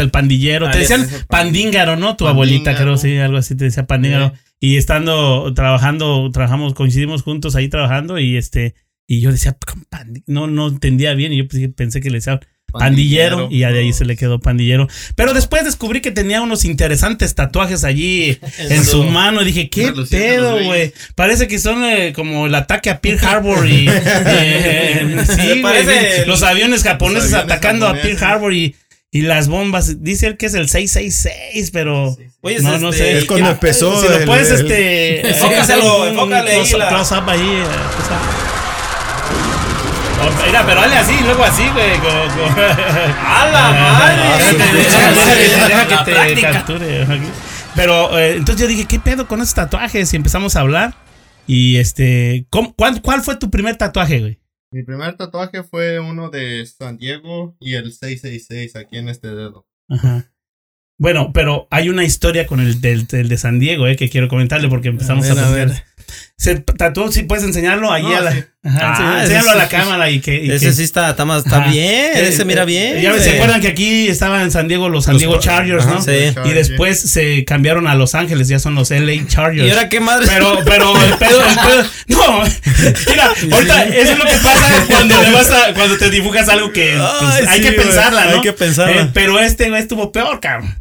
el 0.03 0.11
pandillero. 0.11 0.67
Ah, 0.67 0.71
te 0.71 0.79
decían 0.79 1.09
pandíngaro, 1.29 1.97
¿no? 1.97 2.17
Tu 2.17 2.27
abuelita, 2.29 2.77
creo, 2.77 2.97
sí, 2.99 3.17
algo 3.19 3.39
así 3.39 3.55
te 3.57 3.65
decía 3.65 3.87
pandíngaro. 3.87 4.33
Y 4.61 4.77
estando 4.77 5.53
trabajando, 5.55 6.31
trabajamos, 6.33 6.75
coincidimos 6.75 7.23
juntos 7.23 7.55
ahí 7.57 7.69
trabajando 7.69 8.19
y 8.19 8.37
este, 8.37 8.75
y 9.07 9.21
yo 9.21 9.33
decía, 9.33 9.57
no, 10.27 10.47
no 10.49 10.69
entendía 10.69 11.15
bien 11.15 11.33
y 11.33 11.39
yo 11.39 11.49
pues, 11.49 11.67
pensé 11.75 12.01
que 12.01 12.11
le 12.11 12.19
decía 12.19 12.41
pandillero, 12.73 13.49
y 13.51 13.61
ya 13.61 13.71
de 13.71 13.81
ahí 13.81 13.93
se 13.93 14.05
le 14.05 14.17
quedó 14.17 14.39
pandillero. 14.39 14.89
Pero 15.17 15.33
después 15.35 15.65
descubrí 15.65 16.01
que 16.01 16.11
tenía 16.11 16.41
unos 16.43 16.65
interesantes 16.65 17.35
tatuajes 17.35 17.85
allí 17.85 18.39
en 18.59 18.85
su 18.85 19.05
mano 19.05 19.43
y 19.43 19.47
dije, 19.47 19.71
¿qué 19.71 19.93
pedo, 20.11 20.63
güey? 20.65 20.93
Parece 21.15 21.49
que 21.49 21.59
son 21.59 21.85
eh, 21.85 22.13
como 22.15 22.47
el 22.47 22.55
ataque 22.55 22.91
a 22.91 23.01
Pearl 23.01 23.19
Harbor 23.25 23.67
y 23.67 23.89
eh, 23.91 25.17
sí, 25.27 25.61
Parece 25.63 26.27
los 26.27 26.43
aviones 26.43 26.83
japoneses 26.83 27.33
aviones 27.33 27.53
atacando 27.53 27.87
a. 27.89 27.95
Pearl 27.95 28.23
Harbor 28.23 28.53
y, 28.53 28.77
y 29.11 29.23
las 29.23 29.49
bombas. 29.49 30.03
Dice 30.03 30.27
él 30.27 30.37
que 30.37 30.47
es 30.47 30.55
el 30.55 30.69
666, 30.69 31.71
pero 31.73 32.17
Oye, 32.41 32.61
no, 32.61 32.79
no 32.79 32.91
este, 32.91 33.03
sé. 33.05 33.19
Es 33.19 33.25
cuando 33.25 33.47
¿quién- 33.47 33.55
empezó. 33.55 34.01
Si 34.01 34.09
lo 34.09 34.25
puedes, 34.27 34.51
el- 34.51 34.61
este. 34.61 35.29
Enfócaselo, 35.29 36.03
un 36.03 36.09
enfócale 36.09 36.51
ahí 36.53 36.71
la- 36.79 36.89
close 36.89 37.15
up 37.15 37.29
ahí. 37.29 37.41
eh, 37.41 37.65
Mira, 40.47 40.65
pero 40.67 40.81
dale 40.81 40.97
así, 40.97 41.15
luego 41.25 41.45
así, 41.45 41.63
güey. 41.71 41.99
como- 41.99 42.29
como- 42.35 42.63
¡A 43.27 43.49
la 43.53 43.71
madre! 43.71 44.53
Deja 44.53 44.75
que- 44.75 45.49
deja 45.49 45.69
La 45.69 45.87
que 45.89 45.97
te 46.05 46.13
práctica. 46.13 46.53
capture. 46.53 47.03
aquí. 47.03 47.27
Pero 47.77 48.19
eh, 48.19 48.37
entonces 48.37 48.61
yo 48.63 48.67
dije, 48.69 48.87
¿qué 48.87 48.99
pedo 48.99 49.27
con 49.29 49.41
esos 49.41 49.55
tatuajes? 49.55 50.13
Y 50.13 50.17
empezamos 50.17 50.57
a 50.57 50.61
hablar. 50.61 50.95
Y 51.47 51.77
este, 51.77 52.47
¿cómo- 52.51 52.75
cuál, 52.75 53.01
¿cuál 53.03 53.23
fue 53.23 53.37
tu 53.37 53.51
primer 53.51 53.77
tatuaje, 53.77 54.21
güey? 54.21 54.41
Mi 54.71 54.83
primer 54.83 55.17
tatuaje 55.17 55.63
fue 55.63 55.99
uno 55.99 56.29
de 56.29 56.67
San 56.67 56.99
Diego 56.99 57.57
y 57.61 57.75
el 57.75 57.93
666 57.93 58.77
aquí 58.77 58.99
en 58.99 59.09
este 59.09 59.29
dedo. 59.29 59.67
Ajá. 59.89 60.31
Bueno, 60.99 61.31
pero 61.33 61.69
hay 61.71 61.89
una 61.89 62.05
historia 62.05 62.47
con 62.47 62.61
el 62.61 62.81
del, 62.81 63.07
del 63.07 63.29
de 63.29 63.39
San 63.39 63.61
Diego, 63.61 63.87
eh, 63.87 63.97
que 63.97 64.11
quiero 64.11 64.29
comentarle 64.29 64.69
porque 64.69 64.89
empezamos 64.89 65.31
a, 65.31 65.35
ver, 65.35 65.45
a 65.45 65.51
ver. 65.51 65.85
Se 66.37 66.55
tatuó, 66.61 67.11
si 67.11 67.25
puedes 67.25 67.45
enseñarlo 67.45 67.93
ahí 67.93 68.03
No, 68.05 68.17
a 68.17 68.21
la, 68.21 68.33
sí. 68.33 68.45
Ajá, 68.65 68.95
Ah, 69.19 69.23
enséñalo 69.23 69.51
a 69.51 69.55
la 69.57 69.69
cámara 69.69 70.11
y 70.11 70.21
que, 70.21 70.45
y 70.45 70.51
Ese 70.53 70.67
que- 70.67 70.73
sí 70.73 70.83
está, 70.85 71.11
está, 71.11 71.25
más, 71.25 71.45
está 71.45 71.67
bien, 71.69 72.17
Eh, 72.17 72.29
ese 72.29 72.45
mira 72.45 72.63
eh, 72.63 72.67
bien. 72.67 73.01
Ya 73.03 73.19
se 73.19 73.33
acuerdan 73.37 73.61
que 73.61 73.69
aquí 73.69 74.09
estaban 74.09 74.43
en 74.43 74.51
San 74.51 74.69
Diego 74.69 74.89
los 74.89 75.05
San 75.07 75.17
Diego 75.19 75.39
Chargers, 75.41 75.85
Ajá, 75.85 75.95
¿no? 75.95 76.03
Sí. 76.03 76.11
Y 76.45 76.51
después 76.51 77.01
se 77.01 77.45
cambiaron 77.45 77.87
a 77.89 77.95
Los 77.95 78.15
Ángeles, 78.15 78.47
ya 78.49 78.59
son 78.59 78.75
los 78.75 78.91
LA 78.91 79.27
Chargers. 79.27 79.67
¿Y 79.67 79.71
ahora 79.71 79.89
qué 79.89 80.01
madre? 80.01 80.27
Pero, 80.29 80.61
pero 80.65 81.05
el 81.05 81.15
pedo, 81.15 81.45
el 81.45 81.57
pedo, 81.57 81.85
no, 82.09 82.43
mira, 83.09 83.33
ahorita 83.53 83.85
eso 83.85 84.13
es 84.13 84.19
lo 84.19 84.25
que 84.25 84.37
pasa 84.43 84.85
cuando 84.89 85.21
le 85.23 85.31
vas 85.33 85.51
a, 85.51 85.75
cuando 85.75 85.99
te 85.99 86.11
dibujas 86.11 86.49
algo 86.49 86.73
que 86.73 86.97
pues, 86.97 87.35
Ay, 87.35 87.45
hay 87.49 87.59
sí, 87.63 87.65
que 87.69 87.73
pensarla, 87.73 88.25
¿no? 88.27 88.31
hay 88.37 88.41
que 88.43 88.53
pensarla. 88.53 89.03
Eh, 89.03 89.11
pero 89.13 89.39
este 89.41 89.69
güey 89.71 89.81
estuvo 89.83 90.13
peor, 90.13 90.39
cabrón. 90.41 90.81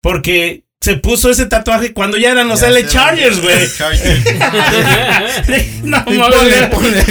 Porque 0.00 0.64
se 0.82 0.96
puso 0.96 1.30
ese 1.30 1.46
tatuaje 1.46 1.92
cuando 1.92 2.16
ya 2.16 2.32
eran 2.32 2.48
los 2.48 2.60
Ya 2.60 2.72
sé, 2.72 2.86
Chargers, 2.88 3.40
güey. 3.40 3.56
No, 5.84 6.04
ponle. 6.70 7.04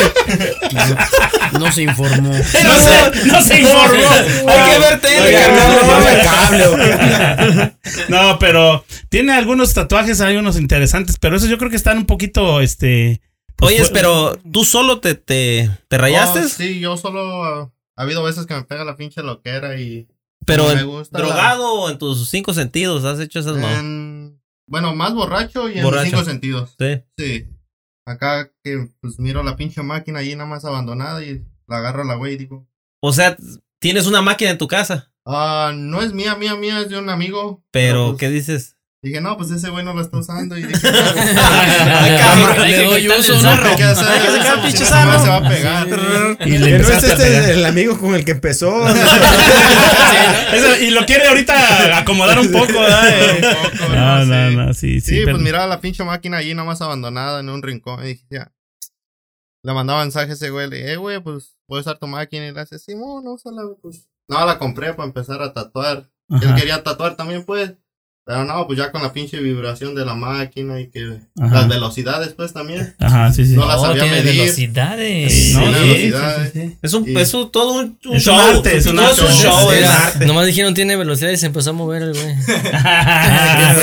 No 1.58 1.72
se 1.72 1.84
informó. 1.84 2.32
No 2.32 2.44
se, 2.44 3.25
no 3.28 3.42
se 3.42 3.62
informó. 3.62 4.10
Hay 4.50 4.72
que 4.72 4.80
ver 4.80 5.00
tele, 5.00 5.32
carnal, 5.34 5.72
no 5.88 6.01
no. 6.75 7.72
No, 8.10 8.40
pero 8.40 8.84
tiene 9.10 9.32
algunos 9.34 9.74
tatuajes, 9.74 10.20
hay 10.20 10.36
unos 10.36 10.58
interesantes, 10.58 11.18
pero 11.18 11.38
esos 11.38 11.48
yo 11.50 11.58
creo 11.58 11.70
que 11.70 11.78
están 11.78 11.98
un 11.98 12.06
poquito, 12.06 12.60
este... 12.60 13.22
pues, 13.56 13.74
Oye, 13.80 13.90
pero 13.94 14.38
tú 14.51 14.66
solo 14.66 15.00
te, 15.00 15.16
te, 15.16 15.70
te 15.88 15.98
rayaste, 15.98 16.40
Oh, 16.40 16.50
sí, 16.50 16.80
yo 16.80 16.98
solo. 16.98 17.44
ah, 17.46 17.70
ha 17.96 18.01
habido 18.04 18.22
veces 18.24 18.46
que 18.46 18.54
me 18.54 18.63
pega 18.63 18.84
la 18.84 18.98
pinche 18.98 19.24
loquera 19.24 19.80
y. 19.80 20.08
pero 20.45 20.63
me 20.67 20.75
la- 20.75 21.07
drogado 21.12 21.74
o 21.74 21.89
en 21.89 21.98
tus 21.98 22.29
cinco 22.29 22.53
sentidos 22.53 23.03
has 23.05 23.19
hecho 23.19 23.39
esas 23.39 23.57
en- 23.57 24.41
bueno, 24.67 24.95
más 24.95 25.13
borracho 25.13 25.69
y 25.69 25.77
en 25.79 25.83
Borracho. 25.83 26.10
cinco 26.12 26.24
sentidos. 26.24 26.75
Sí. 26.79 27.01
Sí. 27.17 27.45
Acá 28.05 28.51
que 28.63 28.89
pues 29.01 29.19
miro 29.19 29.43
la 29.43 29.55
pinche 29.55 29.81
máquina 29.83 30.19
ahí 30.19 30.36
nada 30.36 30.50
más 30.50 30.65
abandonada 30.65 31.24
y 31.24 31.44
la 31.68 31.77
agarro 31.77 32.01
a 32.01 32.05
la 32.05 32.16
güey 32.16 32.33
y 32.33 32.37
digo. 32.37 32.68
O 33.01 33.11
sea, 33.13 33.35
tienes 33.79 34.07
una 34.07 34.22
máquina 34.22 34.51
en 34.51 34.57
tu 34.57 34.68
casa, 34.68 35.11
Ah, 35.25 35.72
no 35.75 36.01
es 36.01 36.13
mía, 36.13 36.35
mía, 36.35 36.55
mía, 36.55 36.79
es 36.81 36.89
de 36.89 36.98
un 36.98 37.09
amigo. 37.09 37.63
pero 37.72 38.07
pues, 38.09 38.20
¿qué 38.20 38.29
dices? 38.29 38.77
Dije, 39.03 39.20
no, 39.20 39.35
pues 39.35 39.50
ese 39.50 39.70
güey 39.72 39.83
no 39.83 39.96
lo 39.96 40.01
está 40.01 40.18
usando. 40.20 40.55
Y 40.57 40.64
dije, 40.64 40.87
Ay, 40.87 42.18
cabrón. 42.20 42.70
Le 42.70 42.85
doy 42.85 43.09
uso, 43.09 43.33
no, 43.33 43.55
¿no? 43.55 43.77
se 43.77 45.29
va 45.29 45.37
a 45.37 45.50
pegar. 45.50 45.87
Y 46.46 46.57
le 46.57 46.77
Que 46.77 46.79
no 46.79 46.87
es 46.87 47.03
este 47.03 47.53
el 47.53 47.66
amigo 47.66 47.98
con 47.98 48.14
el 48.14 48.24
que 48.24 48.31
empezó. 48.31 48.85
Y 50.81 50.92
lo 50.92 51.05
quiere 51.05 51.27
ahorita 51.27 51.98
acomodar 51.98 52.40
un 52.40 52.51
poco, 52.51 52.74
¿verdad? 52.74 53.09
Eh, 53.09 53.42
Un 53.42 53.72
poco, 53.72 53.94
No, 53.94 54.25
no, 54.25 54.51
no, 54.51 54.74
sí, 54.74 55.00
sí. 55.00 55.18
Sí, 55.20 55.24
pues 55.24 55.40
miraba 55.40 55.68
la 55.68 55.79
pinche 55.79 56.03
máquina 56.03 56.37
ahí 56.37 56.53
nada 56.53 56.66
más 56.68 56.81
abandonada 56.81 57.40
en 57.40 57.50
un 57.50 57.61
rincón. 57.61 58.03
Y 58.03 58.07
dije, 58.07 58.25
ya. 58.29 58.51
Le 59.64 59.74
mandaba 59.74 60.01
mensaje 60.01 60.31
a 60.31 60.33
ese 60.33 60.50
güey. 60.50 60.70
Le 60.70 60.77
dije, 60.77 60.94
eh, 60.94 60.98
güey, 60.98 61.20
pues 61.22 61.55
voy 61.68 61.77
a 61.77 61.81
usar 61.81 61.98
tu 62.00 62.07
máquina. 62.07 62.48
Y 62.48 62.51
le 62.51 62.59
hace, 62.59 62.79
sí, 62.79 62.96
no, 62.96 63.22
no, 63.22 63.33
úsala, 63.33 63.61
pues. 63.81 64.09
No, 64.27 64.46
la 64.46 64.57
compré 64.57 64.94
para 64.94 65.07
empezar 65.07 65.42
a 65.42 65.53
tatuar. 65.53 66.09
Él 66.29 66.55
quería 66.55 66.83
tatuar 66.83 67.16
también, 67.16 67.44
pues. 67.46 67.74
Pero 68.24 68.46
no, 68.46 68.68
pues 68.68 68.77
ya 68.77 68.92
con 68.92 69.01
la 69.01 69.12
pinche 69.12 69.40
vibración 69.40 69.96
de 69.96 70.05
la 70.05 70.14
máquina 70.14 70.79
y 70.79 70.90
que 70.92 71.20
Ajá. 71.42 71.55
las 71.55 71.68
velocidades, 71.68 72.34
pues 72.34 72.53
también. 72.53 72.96
Ajá, 73.00 73.34
sí, 73.34 73.46
sí. 73.48 73.55
No 73.55 73.66
las 73.66 73.77
Oh, 73.79 73.88
sabía 73.88 74.03
tiene 74.03 74.22
medir. 74.22 74.40
velocidades. 74.42 75.34
Sí, 75.34 75.53
No, 75.55 75.66
sí, 75.66 75.72
velocidad, 75.74 76.44
sí, 76.46 76.51
sí, 76.53 76.60
sí. 76.70 76.77
Es 76.84 76.94
un, 76.94 77.10
Y- 77.10 77.18
es 77.18 77.34
un- 77.34 77.51
todo 77.51 77.74
un, 77.79 77.98
un 78.05 78.16
Es 78.16 78.27
un 78.27 78.34
show. 78.34 78.40
arte, 78.40 78.77
es 78.77 78.86
un 78.86 78.96
todo 78.96 79.12
es 79.12 79.20
un 79.20 79.27
show, 79.31 79.72
es 79.72 79.86
arte. 79.88 80.25
Nomás 80.27 80.46
dijeron 80.46 80.75
tiene 80.75 80.96
velocidad 80.96 81.31
y 81.31 81.38
se 81.38 81.48
empezó 81.48 81.72
a 81.72 81.74
mover 81.74 82.03
el 82.03 82.14
güey. 82.14 82.36
Las 83.42 83.75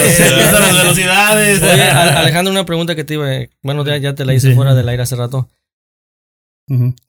velocidades. 0.72 1.62
Oye, 1.62 1.82
Alejandro, 1.90 2.52
una 2.52 2.64
pregunta 2.64 2.94
que 2.94 3.04
te 3.04 3.14
iba. 3.14 3.26
Bueno, 3.62 3.84
ya, 3.84 3.96
ya 3.98 4.14
te 4.14 4.24
la 4.24 4.34
hice 4.34 4.50
Sí. 4.50 4.54
fuera 4.54 4.74
del 4.74 4.88
aire 4.88 5.02
hace 5.02 5.16
rato. 5.16 5.48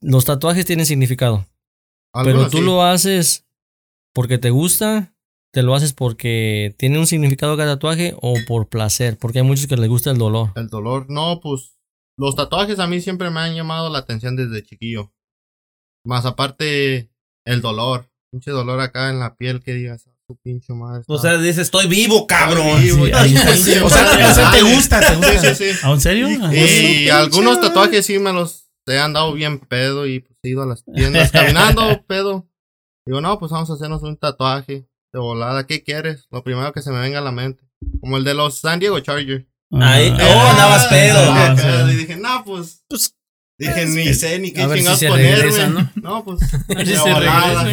Los 0.02 0.26
tatuajes 0.26 0.66
tienen 0.66 0.86
significado. 0.86 1.46
Pero 2.24 2.50
tú 2.50 2.58
sí. 2.58 2.64
lo 2.64 2.84
haces 2.84 3.46
porque 4.14 4.38
te 4.38 4.50
gusta, 4.50 5.14
te 5.52 5.64
lo 5.64 5.74
haces 5.76 5.94
porque 5.94 6.76
tiene 6.78 7.00
un 7.00 7.08
significado 7.08 7.58
cada 7.58 7.74
tatuaje 7.76 8.14
o 8.22 8.36
por 8.48 8.70
placer, 8.70 9.18
porque 9.18 9.40
hay 9.40 9.46
muchos 9.46 9.68
que 9.68 9.78
les 9.78 9.90
gusta 9.90 10.12
el 10.12 10.18
dolor. 10.18 10.52
El 10.56 10.68
dolor, 10.68 11.08
no, 11.10 11.40
pues 11.42 11.76
los 12.18 12.36
tatuajes 12.36 12.80
a 12.80 12.88
mí 12.88 13.02
siempre 13.02 13.30
me 13.30 13.40
han 13.40 13.56
llamado 13.56 13.90
la 13.90 14.00
atención 14.00 14.36
desde 14.36 14.64
chiquillo. 14.64 15.12
Más 16.06 16.26
aparte, 16.26 17.12
el 17.46 17.62
dolor. 17.62 18.10
Pinche 18.32 18.52
dolor 18.52 18.80
acá 18.80 19.10
en 19.10 19.20
la 19.20 19.36
piel 19.36 19.62
que 19.64 19.74
digas, 19.74 20.06
"Ah, 20.08 20.12
su 20.28 20.38
pinche 20.38 20.74
madre. 20.74 21.04
O 21.08 21.18
sea, 21.18 21.38
dices, 21.40 21.58
estoy 21.60 21.88
vivo, 21.88 22.28
cabrón. 22.28 22.68
Güey. 22.68 22.90
Sí, 22.92 23.12
ahí- 23.14 23.36
Sí, 23.58 23.72
o 23.80 23.90
sea, 23.90 24.04
güey. 24.14 24.24
o 24.24 24.34
sea, 24.34 24.52
te 24.52 24.62
gusta, 24.62 25.00
te 25.00 25.16
gusta. 25.16 25.56
Sí, 25.56 25.64
sí, 25.66 25.72
sí. 25.74 25.80
¿Ah, 25.84 25.92
¿En 25.94 26.00
serio? 26.00 26.28
Y 26.30 27.10
algunos 27.10 27.60
tatuajes 27.60 28.06
sí 28.06 28.20
me 28.20 28.32
los 28.34 28.70
he 28.86 29.00
andado 29.00 29.34
bien 29.34 29.60
pedo 29.60 30.06
y 30.08 30.20
pues 30.20 30.38
he 30.44 30.50
ido 30.50 30.62
a 30.62 30.68
las 30.68 30.84
tiendas 30.86 31.32
caminando 31.32 32.04
pedo. 32.06 32.48
Digo, 33.08 33.22
no, 33.22 33.40
pues 33.40 33.52
vamos 33.52 33.70
a 33.72 33.74
hacernos 33.74 34.04
un 34.04 34.18
tatuaje 34.18 34.88
de 35.14 35.20
volada. 35.20 35.66
¿Qué 35.68 35.84
quieres? 35.84 36.28
Lo 36.32 36.44
primero 36.44 36.72
que 36.74 36.82
se 36.82 36.92
me 36.92 37.00
venga 37.00 37.20
a 37.20 37.22
la 37.24 37.32
mente. 37.32 37.64
Como 38.02 38.18
el 38.18 38.24
de 38.24 38.34
los 38.34 38.60
San 38.60 38.80
Diego 38.80 39.00
Chargers. 39.00 39.46
Ahí, 39.72 40.10
Ajá. 40.10 40.24
oh, 40.36 40.50
andabas 40.50 40.86
pedo. 40.88 41.20
Ah, 41.20 41.48
Ah, 41.52 41.56
pedo. 41.56 41.92
Y 41.92 41.96
dije, 41.96 42.16
no, 42.18 42.44
pues. 42.46 42.84
Pues, 42.90 43.16
dije, 43.58 43.86
ni 43.86 44.14
sé 44.14 44.40
ni 44.40 44.52
qué 44.52 44.62
a 44.62 44.68
ver 44.68 44.78
si 44.78 44.84
chingados 44.84 45.00
se 45.00 45.08
ponerme. 45.08 45.36
regresan, 45.36 45.74
¿no? 45.74 45.92
¿no? 45.96 46.24
pues. 46.26 46.40
ver 46.68 46.88
si 46.88 46.94
se 46.94 47.00
volada. 47.00 47.68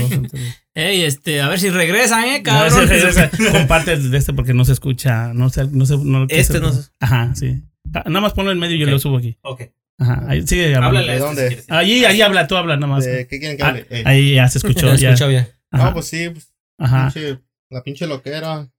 Ey, 0.75 1.03
este, 1.05 1.41
a 1.41 1.49
ver 1.49 1.59
si 1.59 1.71
regresan, 1.71 2.25
eh, 2.27 2.43
cabrón. 2.43 2.85
ese- 2.85 3.09
ese- 3.09 3.31
ese- 3.33 3.51
comparte 3.53 3.97
de 3.97 4.19
este 4.19 4.33
porque 4.35 4.53
no 4.53 4.65
se 4.67 4.73
escucha. 4.73 5.33
No 5.33 5.49
sé, 5.49 5.67
no 5.71 5.87
sé. 5.87 5.97
No, 5.99 6.27
Este 6.29 6.61
no 6.61 6.73
se- 6.73 6.91
Ajá, 7.01 7.35
sí. 7.35 7.63
Ah, 7.95 8.03
Nada 8.07 8.21
más 8.21 8.35
ponlo 8.35 8.53
en 8.53 8.59
medio 8.59 8.77
y 8.77 8.81
yo 8.81 8.87
lo 8.87 8.99
subo 8.99 9.19
aquí. 9.19 9.39
ok. 9.43 9.63
Ajá, 9.99 10.25
ahí 10.29 10.47
sigue 10.47 10.75
hablando. 10.75 10.99
Háblale 10.99 11.13
a 11.13 11.15
¿De 11.15 11.19
este 11.21 11.27
dónde? 11.27 11.63
si. 11.63 11.73
Ahí, 11.73 12.05
ahí 12.05 12.21
habla, 12.21 12.47
tú 12.47 12.57
habla 12.57 12.77
nada 12.77 12.87
más. 12.89 13.07
¿Qué 13.07 13.27
quieren 13.29 13.57
que 13.57 13.63
Ah, 13.63 13.69
hable? 13.69 13.87
Ahí 14.05 14.35
ya 14.35 14.47
se 14.49 14.59
escuchó. 14.59 14.91
Se 14.95 14.99
ya. 15.03 15.09
escucha 15.13 15.27
bien. 15.29 15.49
Ajá, 15.71 15.85
No, 15.87 15.95
pues 15.95 16.07
sí, 16.09 16.29
pues, 16.29 16.53
ajá. 16.79 17.09
pinche- 17.11 17.43
la 17.71 17.83
pinche 17.83 18.07
loquera. 18.07 18.71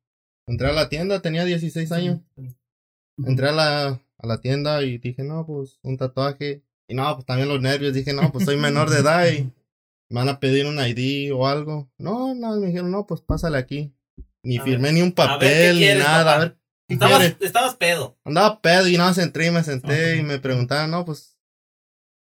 Entré 0.48 0.70
a 0.70 0.74
la 0.74 0.88
tienda, 0.90 1.22
tenía 1.22 1.44
16 1.46 1.92
años. 1.92 2.20
Entré 3.26 3.50
a 3.50 3.52
la, 3.52 3.88
a 4.18 4.28
la 4.28 4.40
tienda 4.40 4.82
y 4.84 4.98
dije, 4.98 5.24
no, 5.24 5.46
pues 5.46 5.80
un 5.84 5.98
tatuaje. 5.98 6.64
Y 6.88 6.96
no, 6.96 7.14
pues 7.16 7.26
también 7.26 7.50
los 7.50 7.62
nervios. 7.62 7.94
Dije, 7.94 8.14
no, 8.14 8.32
pues 8.32 8.46
soy 8.46 8.56
menor 8.58 8.90
de 8.90 9.00
edad 9.00 9.28
y 9.30 9.44
me 10.10 10.20
van 10.22 10.30
a 10.30 10.40
pedir 10.40 10.66
un 10.66 10.80
ID 10.80 11.34
o 11.34 11.48
algo. 11.48 11.92
No, 11.98 12.34
no, 12.34 12.56
me 12.58 12.68
dijeron, 12.68 12.92
no, 12.92 13.06
pues 13.06 13.20
pásale 13.22 13.58
aquí. 13.58 13.94
Ni 14.44 14.58
A 14.60 14.64
firmé 14.64 14.94
ni 14.94 15.02
un 15.02 15.14
A 15.18 15.38
ver, 15.38 15.40
¿qué 15.40 15.46
papel 15.46 15.74
ni 15.76 15.80
quieres, 15.82 16.04
nada. 16.04 16.24
papá? 16.24 16.36
A 16.36 16.40
ver, 16.40 16.58
¿qué 16.88 16.94
Estabas, 16.94 17.36
estabas 17.42 17.76
pedo. 17.76 18.18
Andaba 18.24 18.62
pedo 18.62 18.88
y 18.88 18.96
nada 18.96 19.10
más 19.10 19.18
entré 19.18 19.48
y 19.48 19.52
me 19.52 19.64
senté 19.64 20.18
y 20.18 20.24
me 20.24 20.40
preguntaron, 20.40 20.92
no, 20.92 21.04
pues, 21.04 21.37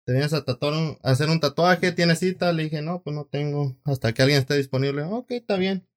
¿te 0.06 0.14
vienes 0.14 0.34
a, 0.34 0.44
tatuar 0.44 0.74
un- 0.74 0.98
a 1.04 1.12
hacer 1.12 1.30
un 1.30 1.40
tatuaje? 1.40 1.92
¿Tienes 1.92 2.20
cita? 2.20 2.52
Le 2.54 2.64
dije, 2.64 2.82
no, 2.82 3.02
pues 3.02 3.16
no 3.16 3.26
tengo. 3.26 3.78
Hasta 3.84 4.14
que 4.14 4.22
alguien 4.22 4.40
esté 4.42 4.58
disponible. 4.58 5.04
Ok, 5.04 5.32
está 5.32 5.58
bien. 5.58 5.88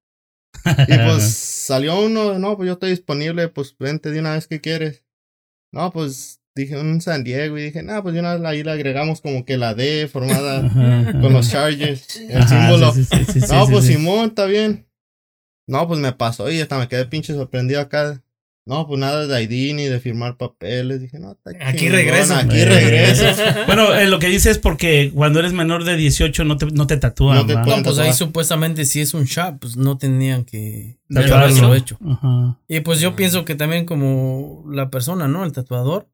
Y 0.87 0.97
pues 0.97 1.23
salió 1.67 1.99
uno, 1.99 2.39
no, 2.39 2.55
pues 2.55 2.67
yo 2.67 2.73
estoy 2.73 2.91
disponible, 2.91 3.47
pues 3.49 3.75
vente 3.77 4.11
de 4.11 4.19
una 4.19 4.33
vez 4.33 4.47
que 4.47 4.61
quieres. 4.61 5.03
No, 5.71 5.91
pues 5.91 6.41
dije 6.55 6.79
un 6.79 7.01
San 7.01 7.23
Diego 7.25 7.57
y 7.57 7.63
dije, 7.63 7.83
no, 7.83 8.01
pues 8.01 8.15
yo 8.15 8.21
una- 8.21 8.47
ahí 8.47 8.63
le 8.63 8.71
agregamos 8.71 9.19
como 9.21 9.43
que 9.45 9.57
la 9.57 9.73
D 9.73 10.07
formada 10.07 10.65
Ajá. 10.65 11.11
con 11.19 11.33
los 11.33 11.49
Chargers, 11.51 12.15
el 12.17 12.37
Ajá, 12.41 12.47
símbolo. 12.69 12.93
sí, 12.93 13.03
sí, 13.03 13.25
sí, 13.25 13.41
sí, 13.41 13.53
no, 13.53 13.67
pues. 13.67 13.85
Simón, 13.85 14.29
está 14.29 14.45
bien. 14.45 14.87
No, 15.67 15.87
pues 15.87 15.99
me 15.99 16.13
pasó 16.13 16.49
y 16.51 16.61
hasta 16.61 16.77
me 16.77 16.87
quedé 16.87 17.05
pinche 17.05 17.33
sorprendido 17.33 17.81
acá. 17.81 18.23
No, 18.67 18.87
pues 18.87 18.99
nada 18.99 19.27
de 19.27 19.43
ID 19.43 19.75
ni 19.75 19.83
de 19.83 19.99
firmar 19.99 20.37
papeles. 20.37 20.99
Dije, 20.99 21.19
no, 21.19 21.33
está 21.33 21.51
Aquí 21.67 21.87
regreso. 21.87 22.33
Aquí 22.35 22.63
regreso. 22.65 23.25
Bueno, 23.67 23.93
eh, 23.93 24.07
lo 24.07 24.17
que 24.17 24.27
dice 24.27 24.49
es 24.49 24.57
porque 24.57 25.11
cuando 25.13 25.39
eres 25.39 25.53
menor 25.53 25.83
de 25.83 25.95
18 25.95 26.43
no 26.45 26.57
te, 26.57 26.65
no 26.67 26.87
te 26.87 26.97
tatúan. 26.97 27.37
No 27.37 27.45
te 27.45 27.53
No, 27.53 27.83
pues 27.83 27.99
ahí 27.99 28.11
supuestamente 28.13 28.85
si 28.85 29.01
es 29.01 29.13
un 29.13 29.25
shop, 29.25 29.59
pues 29.59 29.77
no 29.77 29.99
tenían 29.99 30.45
que 30.45 30.97
Tatuarlo. 31.13 31.35
haberlo 31.45 31.75
hecho. 31.75 31.99
Ajá. 32.09 32.59
Y 32.67 32.79
pues 32.79 32.99
yo 32.99 33.15
pienso 33.15 33.45
que 33.45 33.53
también 33.53 33.85
como 33.85 34.65
la 34.71 34.89
persona, 34.89 35.27
¿no? 35.27 35.45
El 35.45 35.51
tatuador, 35.51 36.09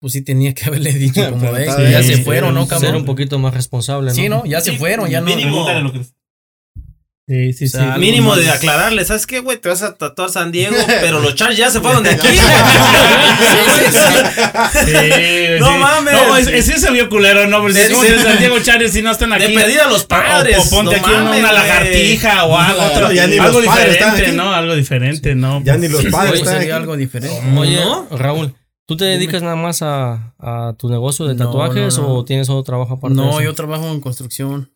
pues 0.00 0.12
sí 0.12 0.20
tenía 0.20 0.52
que 0.52 0.66
haberle 0.66 0.92
dicho 0.92 1.22
como 1.30 1.50
que 1.50 1.64
ya 1.90 2.02
se 2.02 2.18
fueron, 2.18 2.52
¿no, 2.54 2.66
Ser 2.66 2.74
un 2.76 2.82
cabrón? 2.82 3.04
poquito 3.06 3.38
más 3.38 3.54
responsable, 3.54 4.08
¿no? 4.10 4.14
Sí, 4.14 4.28
¿no? 4.28 4.44
Ya 4.44 4.60
se 4.60 4.72
fueron, 4.76 5.08
ya 5.08 5.22
no. 5.22 5.26
mínimo. 5.28 5.66
Sí, 7.26 7.54
sí, 7.54 7.64
O 7.64 7.68
sea, 7.68 7.94
sí. 7.94 8.00
Mínimo 8.00 8.36
de 8.36 8.50
aclararle, 8.50 9.02
¿sabes 9.06 9.26
qué, 9.26 9.40
güey? 9.40 9.56
Te 9.56 9.70
vas 9.70 9.82
a 9.82 9.94
tatuar 9.94 10.28
San 10.28 10.52
Diego, 10.52 10.76
pero 11.00 11.20
los 11.20 11.34
Chargers 11.34 11.58
ya 11.58 11.70
se 11.70 11.80
fueron 11.80 12.02
de 12.02 12.10
aquí. 12.10 12.28
Sí, 14.84 14.92
No 15.60 15.72
sí. 15.72 15.78
mames. 15.78 16.12
No, 16.14 16.36
es- 16.36 16.46
es- 16.48 16.64
sí 16.66 16.72
se 16.78 16.90
vio 16.90 17.08
culero, 17.08 17.46
¿no? 17.46 17.60
Porque 17.60 17.78
De- 17.78 17.94
si 17.94 18.00
de- 18.02 18.12
de 18.16 18.22
Santiago 18.22 18.58
Chávez 18.60 18.92
si 18.92 19.02
no 19.02 19.10
están 19.10 19.30
De 19.30 19.36
aquí. 19.36 19.54
perdida 19.54 19.86
los 19.88 20.04
padres. 20.04 20.58
O, 20.58 20.62
o 20.62 20.70
ponte 20.70 20.96
no 21.00 21.02
aquí 21.06 21.14
una, 21.14 21.24
mames, 21.24 21.40
una 21.40 21.50
güey. 21.52 21.62
lagartija 21.62 22.44
o 22.44 22.58
algo, 22.58 22.80
No, 22.82 22.86
otro- 22.92 23.12
ya 23.12 23.26
ni 23.26 23.38
algo 23.38 23.58
los 23.60 23.66
padres 23.66 23.92
están 23.94 24.10
diferente. 24.14 24.36
¿no? 24.36 24.52
Algo 24.52 24.74
diferente, 24.74 25.34
¿no? 25.34 25.62
Ya 25.64 25.76
ni 25.76 25.88
los 25.88 26.04
padres 26.06 26.32
Oye, 26.32 26.40
están 26.42 26.58
sería 26.58 26.74
aquí. 26.74 26.82
algo 26.82 26.96
diferente. 26.96 27.40
Oye, 27.56 27.80
¿No? 27.84 28.06
Raúl, 28.10 28.54
¿tú 28.86 28.96
te 28.96 29.04
dedicas 29.06 29.42
nada 29.42 29.56
más 29.56 29.82
a, 29.82 30.34
a 30.38 30.74
tu 30.78 30.88
negocio 30.90 31.26
de 31.26 31.34
tatuajes 31.36 31.96
no, 31.98 32.02
no. 32.08 32.14
o 32.16 32.24
tienes 32.24 32.48
otro 32.50 32.62
trabajo 32.64 32.94
aparte 32.94 33.16
de 33.16 33.22
No, 33.22 33.30
eso? 33.30 33.40
yo 33.42 33.54
trabajo 33.54 33.88
en 33.88 34.00
construcción. 34.00 34.70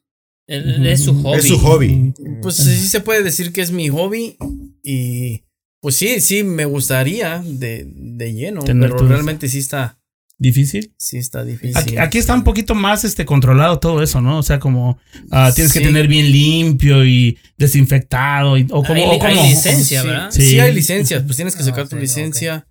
Es 0.48 1.04
su 1.04 1.14
hobby. 1.22 1.38
Es 1.38 1.44
su 1.46 1.58
hobby. 1.58 2.14
Pues 2.42 2.56
sí 2.56 2.88
se 2.88 3.00
puede 3.00 3.22
decir 3.22 3.52
que 3.52 3.60
es 3.60 3.70
mi 3.70 3.88
hobby 3.90 4.36
y 4.82 5.44
pues 5.80 5.96
sí, 5.96 6.20
sí 6.20 6.42
me 6.42 6.64
gustaría 6.64 7.42
de, 7.44 7.86
de 7.86 8.32
lleno, 8.32 8.62
Tener 8.64 8.90
pero 8.90 9.06
realmente 9.06 9.48
sí 9.48 9.58
está, 9.58 10.00
¿Difícil? 10.38 10.92
sí 10.96 11.18
está 11.18 11.44
difícil. 11.44 11.76
Aquí, 11.76 11.96
aquí 11.98 12.18
está 12.18 12.32
un 12.34 12.44
poquito 12.44 12.74
más 12.74 13.04
este 13.04 13.24
controlado 13.26 13.78
todo 13.78 14.02
eso, 14.02 14.20
¿no? 14.20 14.38
O 14.38 14.42
sea, 14.42 14.58
como 14.58 14.98
ah, 15.30 15.52
tienes 15.54 15.72
que 15.72 15.80
tener 15.80 16.08
bien 16.08 16.32
limpio 16.32 17.04
y 17.04 17.36
desinfectado 17.58 18.56
y, 18.56 18.62
o 18.70 18.82
como 18.82 18.94
Hay- 18.94 19.02
o 19.02 19.12
hay 19.12 19.18
como- 19.34 19.42
licencia, 19.48 20.00
sí, 20.02 20.06
¿verdad? 20.08 20.30
Sí. 20.30 20.42
Sí. 20.42 20.60
hay 20.60 20.74
licencias, 20.74 21.22
pues 21.24 21.36
tienes 21.36 21.54
que 21.54 21.62
Ah, 21.62 21.66
sacar 21.66 21.88
tu 21.88 21.96
licencia, 21.96 22.66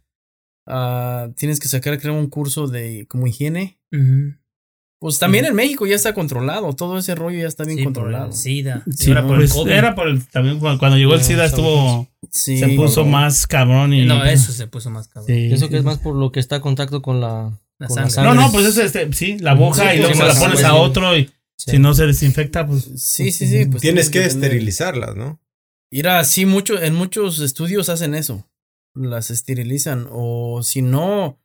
ah, 0.65 1.29
tienes 1.37 1.59
que 1.59 1.67
sacar 1.67 1.99
creo 1.99 2.13
un 2.17 2.27
curso 2.29 2.67
de 2.67 3.05
como 3.07 3.27
higiene. 3.27 3.77
Ujú. 3.91 4.33
Pues 4.99 5.19
también 5.19 5.45
en 5.45 5.53
México 5.53 5.85
ya 5.85 5.95
está 5.95 6.13
controlado, 6.15 6.73
todo 6.73 6.97
ese 6.97 7.13
rollo 7.13 7.39
ya 7.39 7.47
está 7.47 7.63
bien 7.63 7.77
Sí, 7.77 7.83
por 7.83 7.93
controlado. 7.93 8.27
el 8.27 8.33
SIDA. 8.33 8.83
Sí, 8.95 9.09
Ahora 9.11 9.21
por 9.27 9.31
el 9.35 9.41
pues, 9.41 9.53
COVID. 9.53 9.71
era 9.71 9.93
por 9.93 10.07
el, 10.07 10.25
también 10.27 10.57
cuando 10.59 10.79
cuando 10.79 10.97
llegó 10.97 11.13
el 11.13 11.23
SIDA 11.23 11.45
estuvo 11.45 12.07
Sí, 12.31 12.57
se 12.57 12.69
puso 12.69 13.05
más 13.05 13.45
cabrón 13.45 13.93
y 13.93 14.05
No, 14.05 14.25
eso 14.25 14.51
se 14.51 14.65
puso 14.67 14.89
más 14.89 15.07
cabrón. 15.07 15.27
Sí. 15.27 15.47
Pienso 15.47 15.69
que 15.69 15.77
es 15.77 15.83
más 15.83 15.99
por 15.99 16.15
lo 16.15 16.31
que 16.31 16.39
está 16.39 16.55
en 16.57 16.61
contacto 16.63 17.01
con 17.03 17.21
la, 17.21 17.59
La 17.77 17.87
con 17.87 17.95
la 17.97 18.09
sangre. 18.09 18.33
No, 18.33 18.41
no, 18.41 18.51
pues 18.51 18.65
es 18.65 18.77
este, 18.79 19.13
sí, 19.13 19.37
la 19.39 19.53
boca 19.53 19.91
Sí, 19.91 19.97
y 19.97 19.99
luego 19.99 20.13
sí, 20.15 20.19
se 20.19 20.25
la 20.27 20.33
pones 20.33 20.63
a 20.63 20.73
otro 20.75 21.15
y 21.15 21.25
Sí. 21.59 21.71
si 21.71 21.79
no 21.79 21.93
se 21.95 22.05
desinfecta, 22.05 22.65
pues 22.67 22.83
Sí, 22.97 23.31
sí, 23.31 23.47
sí. 23.47 23.65
Pues 23.65 23.81
Tienes 23.81 24.09
que 24.09 24.19
tener- 24.19 24.27
esterilizarlas, 24.31 25.15
¿no? 25.15 25.39
Mira, 25.91 26.23
sí, 26.23 26.45
mucho, 26.45 26.81
en 26.81 26.93
muchos 26.95 27.39
estudios 27.39 27.89
hacen 27.89 28.13
eso. 28.15 28.47
Las 28.95 29.29
esterilizan. 29.31 30.07
O 30.11 30.61
si 30.63 30.81
no. 30.81 31.39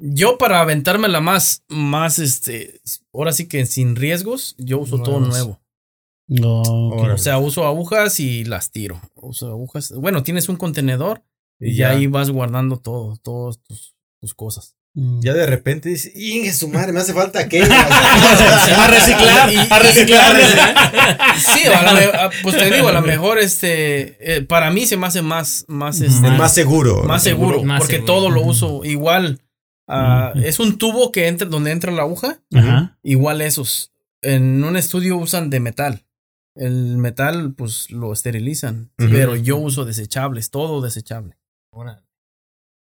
Yo 0.00 0.38
para 0.38 0.60
aventármela 0.60 1.20
más, 1.20 1.62
más 1.68 2.18
este. 2.18 2.80
Ahora 3.12 3.32
sí 3.32 3.46
que 3.46 3.66
sin 3.66 3.96
riesgos, 3.96 4.54
yo 4.58 4.78
uso 4.78 5.02
todo 5.02 5.20
nuevo. 5.20 5.60
no. 6.26 6.62
O 6.62 7.18
sea, 7.18 7.38
uso 7.38 7.66
agujas 7.66 8.20
y 8.20 8.44
las 8.44 8.70
tiro. 8.70 9.00
Uso 9.14 9.48
agujas. 9.48 9.92
Bueno, 9.92 10.22
tienes 10.22 10.48
un 10.48 10.56
contenedor 10.56 11.22
y, 11.58 11.70
Y 11.70 11.76
ya 11.76 11.92
ya. 11.92 11.98
ahí 11.98 12.06
vas 12.06 12.30
guardando 12.30 12.78
todo, 12.78 13.16
todas 13.16 13.58
tus, 13.62 13.94
tus 14.20 14.34
cosas. 14.34 14.74
Ya 14.92 15.32
de 15.34 15.46
repente 15.46 15.88
dices, 15.88 16.10
¡Inge, 16.16 16.52
su 16.52 16.66
madre! 16.68 16.92
Me 16.92 16.98
hace 17.00 17.14
falta 17.14 17.38
aquello. 17.38 17.66
a 17.72 18.86
reciclar, 18.88 19.48
a 19.70 19.78
reciclar. 19.78 20.36
Sí, 21.38 21.64
a 21.68 21.82
la 21.82 21.92
me- 21.94 22.04
a- 22.06 22.30
pues 22.42 22.56
te 22.56 22.70
digo, 22.74 22.88
a 22.88 22.92
lo 22.92 23.02
mejor 23.02 23.38
este. 23.38 24.16
eh, 24.36 24.42
para 24.42 24.70
mí 24.72 24.86
se 24.86 24.96
me 24.96 25.06
hace 25.06 25.22
más. 25.22 25.64
Más, 25.68 26.00
este, 26.00 26.26
Es 26.26 26.32
más 26.38 26.52
seguro. 26.52 27.04
más 27.04 27.22
seguro, 27.22 27.62
Más 27.62 27.78
porque 27.80 27.96
seguro. 27.96 28.12
todo 28.14 28.30
lo 28.30 28.42
uso 28.42 28.84
igual. 28.84 29.40
Ah. 29.90 30.32
Es 30.36 30.58
un 30.60 30.78
tubo 30.78 31.12
que 31.12 31.28
entra 31.28 31.48
donde 31.48 31.70
entra 31.72 31.90
la 31.92 32.02
aguja, 32.02 32.40
Ajá. 32.54 32.98
igual 33.02 33.40
esos. 33.42 33.92
En 34.22 34.62
un 34.64 34.76
estudio 34.76 35.16
usan 35.16 35.50
de 35.50 35.60
metal. 35.60 36.04
El 36.56 36.98
metal, 36.98 37.54
pues 37.54 37.90
lo 37.90 38.12
esterilizan, 38.12 38.90
pero 38.96 39.36
yo 39.36 39.56
uso 39.56 39.84
desechables, 39.84 40.50
todo 40.50 40.80
desechable. 40.82 41.36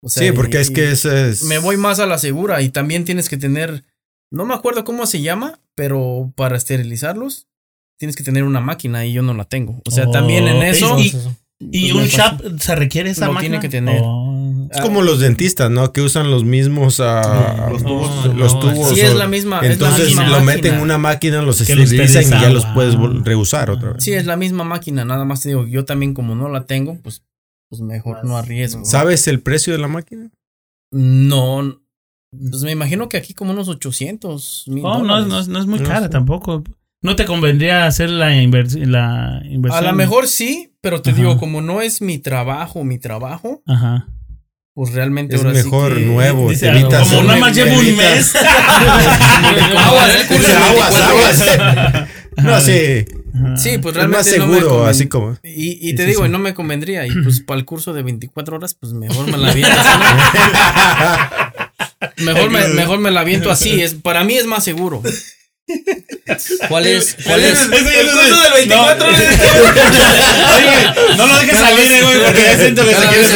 O 0.01 0.09
sea, 0.09 0.23
Sí, 0.23 0.31
porque 0.31 0.57
y- 0.57 0.61
es 0.61 0.71
que 0.71 0.91
es, 0.91 1.05
es- 1.05 1.43
me 1.43 1.57
voy 1.59 1.77
más 1.77 1.99
a 1.99 2.05
la 2.05 2.17
segura 2.17 2.61
y 2.61 2.69
también 2.69 3.03
tienes 3.05 3.27
que 3.29 3.37
tener, 3.37 3.83
no 4.31 4.45
me 4.45 4.53
acuerdo 4.53 4.83
cómo 4.83 5.05
se 5.05 5.21
llama, 5.21 5.59
pero 5.75 6.31
para 6.35 6.57
esterilizarlos 6.57 7.47
tienes 7.97 8.15
que 8.15 8.23
tener 8.23 8.43
una 8.45 8.61
máquina 8.61 9.05
y 9.05 9.11
yo 9.13 9.21
no 9.21 9.33
la 9.33 9.43
tengo. 9.45 9.81
O 9.85 9.91
sea, 9.91 10.07
Oh, 10.07 10.11
también 10.11 10.47
en 10.47 10.63
eso 10.63 10.97
y- 10.97 11.07
Entonces, 11.09 11.37
¿Y 11.59 11.91
Pues 11.91 11.93
un 11.93 12.01
me 12.01 12.07
shop 12.07 12.59
se 12.59 12.75
requiere 12.75 13.09
esa 13.09 13.27
Lo 13.27 13.33
máquina? 13.33 13.59
tiene 13.59 13.61
que 13.61 13.69
tener. 13.69 14.01
Oh. 14.03 14.67
Es 14.71 14.81
como 14.81 15.01
los 15.01 15.19
dentistas, 15.19 15.69
¿no? 15.71 15.91
Que 15.91 16.01
usan 16.01 16.29
los 16.31 16.43
mismos 16.45 16.99
ah, 16.99 17.69
Los 17.71 17.83
tubos. 17.83 18.25
No, 18.27 18.33
los 18.33 18.53
no, 18.53 18.59
tubos. 18.59 18.89
Sí, 18.93 19.01
o- 19.01 19.03
es 19.05 19.15
la 19.15 19.27
misma. 19.27 19.57
es 19.59 19.67
la 19.67 19.73
Entonces 19.73 20.07
misma 20.07 20.23
lo 20.27 20.29
máquina. 20.41 20.53
meten 20.55 20.73
en 20.75 20.81
una 20.81 20.97
máquina, 20.97 21.41
los 21.41 21.59
esterilizan 21.59 22.23
y 22.23 22.29
ya 22.29 22.49
los 22.49 22.65
puedes 22.67 22.95
reusar 23.23 23.71
otra 23.71 23.93
vez. 23.93 24.03
Sí, 24.03 24.13
es 24.13 24.25
la 24.25 24.37
misma 24.37 24.63
máquina, 24.63 25.03
nada 25.05 25.25
más 25.25 25.41
te 25.41 25.49
digo, 25.49 25.65
yo 25.67 25.85
también 25.85 26.13
como 26.13 26.35
no 26.35 26.49
la 26.49 26.65
tengo, 26.65 26.97
pues, 27.01 27.23
pues 27.69 27.81
mejor 27.81 28.23
no 28.23 28.37
arriesgo. 28.37 28.85
¿Sabes 28.85 29.27
el 29.27 29.41
precio 29.41 29.73
de 29.73 29.79
la 29.79 29.87
máquina? 29.87 30.29
No, 30.91 31.81
pues 32.31 32.61
me 32.63 32.71
imagino 32.71 33.09
que 33.09 33.17
aquí 33.17 33.33
como 33.33 33.51
unos 33.51 33.67
800 33.69 34.65
mil 34.67 34.83
Oh, 34.85 34.99
no, 35.03 35.25
no, 35.25 35.39
es- 35.39 35.47
no 35.47 35.59
es 35.59 35.65
muy 35.65 35.79
No 35.79 35.87
cara 35.87 36.03
sé. 36.03 36.09
tampoco. 36.09 36.63
No 37.01 37.15
te 37.15 37.25
convendría 37.25 37.85
hacer 37.85 38.09
la, 38.09 38.33
invers- 38.35 38.75
la 38.85 39.37
A 39.37 39.45
inversión. 39.45 39.85
lo 39.85 39.93
mejor 39.93 40.27
sí, 40.27 40.73
pero 40.81 41.01
te 41.01 41.11
Ajá. 41.11 41.17
digo, 41.19 41.37
como 41.37 41.61
no 41.61 41.81
es 41.81 42.01
mi 42.01 42.17
trabajo, 42.17 42.83
mi 42.83 42.97
trabajo, 42.99 43.61
Ajá. 43.67 44.07
pues 44.73 44.93
realmente 44.93 45.35
Es 45.35 45.43
ahora 45.43 45.57
sí 45.57 45.63
mejor 45.63 45.95
que- 45.95 46.01
nuevo. 46.05 46.49
Dice, 46.49 46.69
te 46.69 46.77
evitas 46.79 47.07
como 47.07 47.23
nada 47.23 47.39
más 47.39 47.55
llevo 47.55 47.79
un 47.79 47.95
mes. 47.95 48.35
Aguas, 49.77 50.09
eh, 50.15 50.25
Dice, 50.29 50.53
aguas, 50.55 50.95
aguas. 51.01 51.43
No, 52.37 52.57
sí. 52.61 53.03
Sí, 53.57 53.77
pues 53.79 53.95
Es 53.95 53.95
realmente 53.95 54.17
más 54.17 54.37
no 54.39 54.47
me 54.47 54.55
seguro, 54.59 54.85
así 54.85 55.07
como. 55.07 55.37
Y, 55.43 55.71
y 55.81 55.89
Sí, 55.89 55.95
te 55.95 56.03
sí, 56.03 56.09
digo, 56.09 56.21
sí. 56.23 56.29
y 56.29 56.31
no 56.31 56.39
me 56.39 56.53
convendría. 56.53 57.05
Y 57.05 57.11
pues 57.23 57.41
para 57.41 57.59
el 57.59 57.65
curso 57.65 57.91
de 57.93 58.01
24 58.03 58.55
horas, 58.55 58.75
pues 58.79 58.93
mejor 58.93 59.27
me 59.29 59.37
la 59.37 59.51
aviento 59.51 59.75
así. 59.77 59.89
¿no? 62.19 62.25
mejor, 62.33 62.49
me, 62.49 62.67
mejor 62.69 62.99
me 62.99 63.11
la 63.11 63.21
aviento 63.21 63.51
así. 63.51 63.81
Es, 63.81 63.93
para 63.95 64.23
mí 64.23 64.35
es 64.35 64.45
más 64.45 64.63
seguro. 64.63 65.01
¿Cuál 66.67 66.87
es? 66.87 67.17
¿Cuál 67.25 67.41
es? 67.41 67.61
El 67.61 67.69
curso 67.69 68.41
del 68.41 68.53
24 68.53 69.07
no 71.17 71.27
lo 71.27 71.37
dejes 71.37 71.57
salir, 71.57 71.91
eh, 71.91 72.01
güey, 72.03 72.23
porque 72.23 72.43
ya 72.43 72.57
siento 72.57 72.83
que 72.85 72.93
se 72.93 73.07
quiere 73.07 73.31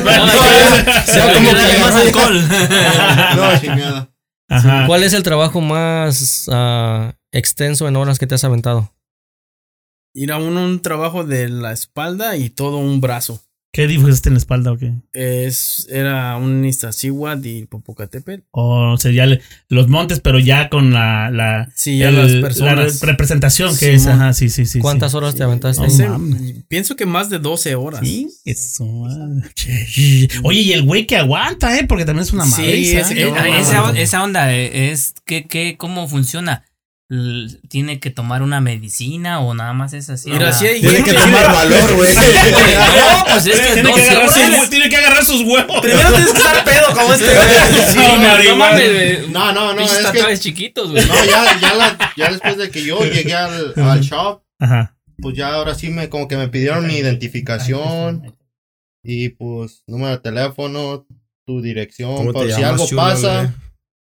más. 0.00 1.06
Se 1.06 1.20
va 1.20 1.32
como 1.32 1.50
que 1.50 1.78
más 1.78 1.94
alcohol. 1.94 2.48
No, 3.36 3.60
chingada. 3.60 4.10
Ajá. 4.48 4.86
¿Cuál 4.86 5.02
es 5.02 5.12
el 5.12 5.22
trabajo 5.22 5.60
más 5.60 6.48
ah, 6.50 7.14
extenso 7.32 7.86
en 7.86 7.96
horas 7.96 8.18
que 8.18 8.26
te 8.26 8.34
has 8.34 8.44
aventado? 8.44 8.94
Ir 10.14 10.32
a 10.32 10.38
un, 10.38 10.56
un 10.56 10.80
trabajo 10.80 11.24
de 11.24 11.48
la 11.48 11.72
espalda 11.72 12.36
y 12.36 12.48
todo 12.50 12.78
un 12.78 13.00
brazo. 13.00 13.42
¿Qué 13.70 13.86
dibujaste 13.86 14.30
en 14.30 14.34
la 14.34 14.38
espalda 14.38 14.72
o 14.72 14.78
qué? 14.78 14.94
Es, 15.12 15.86
era 15.90 16.36
un 16.36 16.64
Iztaccíhuatl 16.64 17.46
y 17.46 17.66
Popocatépetl. 17.66 18.42
O 18.50 18.96
sería 18.96 19.26
le- 19.26 19.42
los 19.68 19.88
montes, 19.88 20.20
pero 20.20 20.38
ya 20.38 20.70
con 20.70 20.92
la, 20.94 21.30
la, 21.30 21.68
Sí, 21.74 21.98
ya 21.98 22.08
el- 22.08 22.16
las 22.16 22.32
la 22.32 22.40
personas. 22.40 23.00
representación 23.02 23.76
que 23.76 23.92
es. 23.94 24.06
Ajá, 24.06 24.32
sí, 24.32 24.48
sí, 24.48 24.64
sí. 24.64 24.78
¿Cuántas 24.80 25.12
sí. 25.12 25.18
horas 25.18 25.34
te 25.34 25.42
aventaste? 25.44 25.86
Mames. 26.08 26.64
pienso 26.68 26.96
que 26.96 27.04
más 27.04 27.28
de 27.28 27.38
12 27.40 27.74
horas. 27.74 28.00
Sí, 28.02 28.28
eso. 28.46 28.86
madre. 28.86 29.42
Oye, 30.44 30.60
y 30.60 30.72
el 30.72 30.82
güey 30.84 31.06
que 31.06 31.16
aguanta, 31.16 31.78
¿eh? 31.78 31.84
Porque 31.86 32.06
también 32.06 32.22
es 32.22 32.32
una 32.32 32.46
Sí, 32.46 32.62
madriza, 32.62 33.00
ese 33.00 33.22
¿eh? 33.22 33.32
esa 34.02 34.22
onda 34.24 34.52
eh, 34.54 34.90
es 34.90 35.14
que, 35.26 35.46
que 35.46 35.76
cómo 35.76 36.08
funciona. 36.08 36.64
¿Tiene 37.68 38.00
que 38.00 38.10
tomar 38.10 38.42
una 38.42 38.60
medicina 38.60 39.40
o 39.40 39.54
nada 39.54 39.72
más 39.72 39.94
es 39.94 40.10
así? 40.10 40.30
Mira, 40.30 40.52
sí 40.52 40.66
hay 40.66 40.80
Tiene 40.82 41.02
que 41.02 41.14
tomar 41.14 41.50
valor, 41.50 41.94
güey. 41.96 42.14
No, 42.14 43.24
pues 43.32 43.46
es 43.46 43.60
que 43.60 43.72
Tiene 43.72 43.92
que, 43.94 44.00
12 44.00 44.10
agarrar 44.10 44.30
sus, 44.60 44.70
tiene 44.70 44.88
que 44.90 44.96
agarrar 44.96 45.24
sus 45.24 45.40
huevos. 45.42 45.80
Primero 45.80 46.08
tienes 46.12 46.32
que 46.32 46.38
estar 46.38 46.64
pedo 46.64 46.94
como 46.94 47.14
este 47.14 47.24
güey. 47.34 47.48
Sí, 47.88 47.98
No, 49.30 49.52
no. 49.52 49.52
No, 49.52 49.52
no, 49.52 49.72
no, 49.72 49.78
Pinches 49.78 50.04
es 50.04 50.10
que. 50.10 50.38
chiquitos, 50.38 50.90
güey. 50.90 51.02
No, 51.06 51.14
ya, 51.24 51.58
ya, 51.60 51.74
la- 51.74 52.12
ya 52.14 52.30
después 52.30 52.58
de 52.58 52.70
que 52.70 52.84
yo 52.84 53.00
llegué 53.02 53.34
al, 53.34 53.72
al 53.76 54.00
shop, 54.02 54.42
Ajá. 54.58 54.94
pues 55.22 55.34
ya 55.34 55.54
ahora 55.54 55.74
sí 55.74 55.88
me 55.88 56.10
como 56.10 56.28
que 56.28 56.36
me 56.36 56.48
pidieron 56.48 56.86
mi 56.86 56.96
identificación 56.96 58.36
y 59.02 59.30
pues 59.30 59.82
número 59.86 60.10
de 60.10 60.18
teléfono, 60.18 61.06
tu 61.46 61.62
dirección, 61.62 62.16
¿Cómo 62.16 62.32
te 62.32 62.38
por 62.40 62.52
si 62.52 62.62
algo 62.62 62.86
chulo, 62.86 63.00
pasa, 63.00 63.54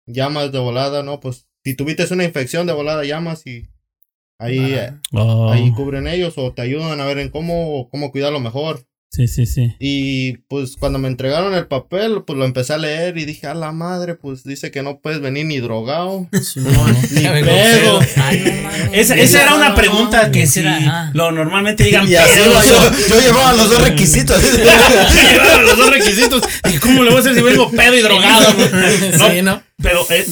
llamas 0.07 0.53
de 0.53 0.59
volada, 0.61 1.03
¿no? 1.03 1.19
Pues 1.19 1.44
si 1.65 1.75
tuviste 1.75 2.07
una 2.13 2.25
infección 2.25 2.67
de 2.67 2.75
volada, 2.75 3.05
llamas 3.05 3.47
y 3.47 3.67
ahí, 4.39 4.59
eh, 4.75 4.93
Oh, 5.13 5.51
ahí 5.51 5.73
cubren 5.73 6.07
ellos 6.07 6.35
o 6.37 6.53
te 6.53 6.63
ayudan 6.63 7.01
a 7.01 7.07
ver 7.07 7.19
en 7.19 7.31
cómo, 7.31 7.89
cómo 7.91 8.13
cuidarlo 8.13 8.39
mejor. 8.39 8.87
sí, 9.11 9.29
sí, 9.29 9.47
sí. 9.47 9.75
Y 9.79 10.39
pues 10.49 10.77
cuando 10.77 10.99
me 10.99 11.09
entregaron 11.09 11.55
el 11.55 11.67
papel, 11.67 12.23
pues 12.27 12.37
lo 12.39 12.45
empecé 12.45 12.75
a 12.75 12.79
leer 12.79 13.17
y 13.17 13.25
dije, 13.25 13.47
a 13.47 13.55
la 13.55 13.73
madre, 13.73 14.15
pues 14.15 14.45
dice 14.45 14.71
que 14.71 14.83
no 14.83 14.99
puedes 15.01 15.21
venir 15.21 15.47
ni 15.47 15.59
drogado, 15.59 16.29
ni 17.13 17.23
pedo. 17.23 18.01
Ay, 18.17 18.63
no. 18.63 18.93
Esa, 18.93 19.15
esa 19.15 19.43
era 19.43 19.55
una 19.55 19.75
pregunta 19.75 20.31
que 20.31 20.47
si 20.47 20.61
era, 20.61 20.79
ah. 20.83 21.11
lo 21.15 21.33
normalmente 21.33 21.85
digan 21.85 22.07
Y 22.11 22.17
así 22.17 22.41
pedo, 22.41 22.53
yo, 22.63 22.91
yo 23.09 23.21
llevaba 23.21 23.55
los 23.55 23.71
dos 23.71 23.81
requisitos. 23.81 24.43
Llevaron 24.53 25.65
los 25.65 25.79
dos 25.79 25.91
requisitos. 25.91 26.43
¿Y 26.71 26.77
cómo 26.79 27.03
le 27.05 27.11
voy 27.11 27.19
a 27.19 27.21
hacer 27.21 27.35
si 27.35 27.41
vengo 27.41 27.71
pedo 27.71 27.97
y 27.97 28.01
drogado? 28.03 28.53
No, 29.19 29.31
Sí, 29.31 29.43
¿no? 29.43 29.63
Pero 29.83 30.01
eh, 30.11 30.25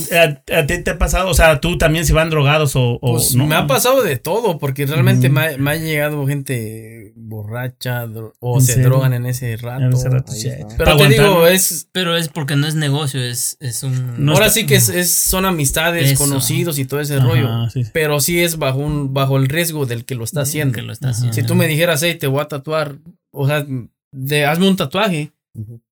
a, 0.53 0.59
a 0.61 0.67
ti 0.67 0.83
te 0.85 0.93
ha 0.93 0.99
pasado, 0.99 1.29
o 1.29 1.35
sea, 1.35 1.61
tú 1.61 1.77
también 1.77 2.07
si 2.07 2.13
van 2.13 2.31
drogados 2.31 2.77
o, 2.77 2.99
o 3.03 3.13
Pues 3.15 3.35
no. 3.35 3.45
me 3.47 3.57
ha 3.57 3.67
pasado 3.67 4.03
de 4.03 4.17
todo, 4.17 4.59
porque 4.59 4.87
realmente 4.87 5.29
me, 5.31 5.41
ha, 5.41 5.59
me 5.59 5.73
ha 5.73 5.77
llegado 5.77 6.25
gente 6.29 7.13
borracha 7.17 8.07
dro- 8.07 8.35
o 8.39 8.59
¿En 8.61 8.65
se 8.65 8.75
serio? 8.75 8.91
drogan 8.91 9.15
en 9.15 9.27
ese 9.27 9.57
rato. 9.57 9.85
En 9.85 9.93
ese 9.93 10.09
rato, 10.09 10.31
sí. 10.33 10.49
Pero 10.79 10.97
te 10.97 11.09
digo, 11.09 11.47
es. 11.49 11.89
Pero 11.93 12.17
es 12.17 12.29
porque 12.29 12.55
no 12.55 12.69
es 12.69 12.77
negocio, 12.77 13.21
es, 13.21 13.57
es 13.59 13.83
un. 13.83 14.25
No 14.25 14.33
ahora 14.35 14.47
está- 14.47 14.61
sí 14.61 14.67
que 14.67 14.77
es, 14.77 14.89
es- 14.89 15.13
son 15.13 15.45
amistades, 15.45 16.13
Eso. 16.13 16.23
conocidos 16.23 16.79
y 16.79 16.85
todo 16.85 17.01
ese 17.01 17.17
Ajá, 17.17 17.25
rollo. 17.27 17.69
sí. 17.71 17.83
Pero 17.93 18.21
sí 18.21 18.41
es 18.41 18.59
bajo 18.59 18.79
un 18.79 19.13
bajo 19.13 19.37
el 19.39 19.49
riesgo 19.49 19.87
del 19.87 20.05
que 20.05 20.15
lo 20.15 20.23
está 20.25 20.43
haciendo. 20.43 20.75
Que 20.75 20.83
lo 20.83 20.93
está 20.93 21.09
Ajá. 21.09 21.17
haciendo. 21.17 21.35
Si 21.35 21.43
tú 21.43 21.57
me 21.57 21.67
dijeras, 21.67 22.01
hey, 22.05 22.15
te 22.19 22.29
voy 22.29 22.41
a 22.43 22.47
tatuar, 22.47 22.97
o 23.33 23.47
sea, 23.49 23.67
de, 24.13 24.45
hazme 24.45 24.69
un 24.69 24.77
tatuaje 24.77 25.33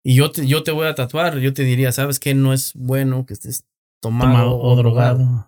y 0.04 0.14
yo 0.14 0.30
te, 0.30 0.46
yo 0.46 0.62
te 0.62 0.70
voy 0.70 0.86
a 0.86 0.94
tatuar, 0.94 1.38
yo 1.38 1.52
te 1.52 1.64
diría, 1.64 1.92
¿sabes 1.92 2.18
qué? 2.20 2.34
No 2.34 2.52
es 2.52 2.72
bueno 2.74 3.26
que 3.26 3.34
estés 3.34 3.64
tomado, 4.00 4.28
Tomado 4.30 4.58
o 4.60 4.76
drogado. 4.76 5.46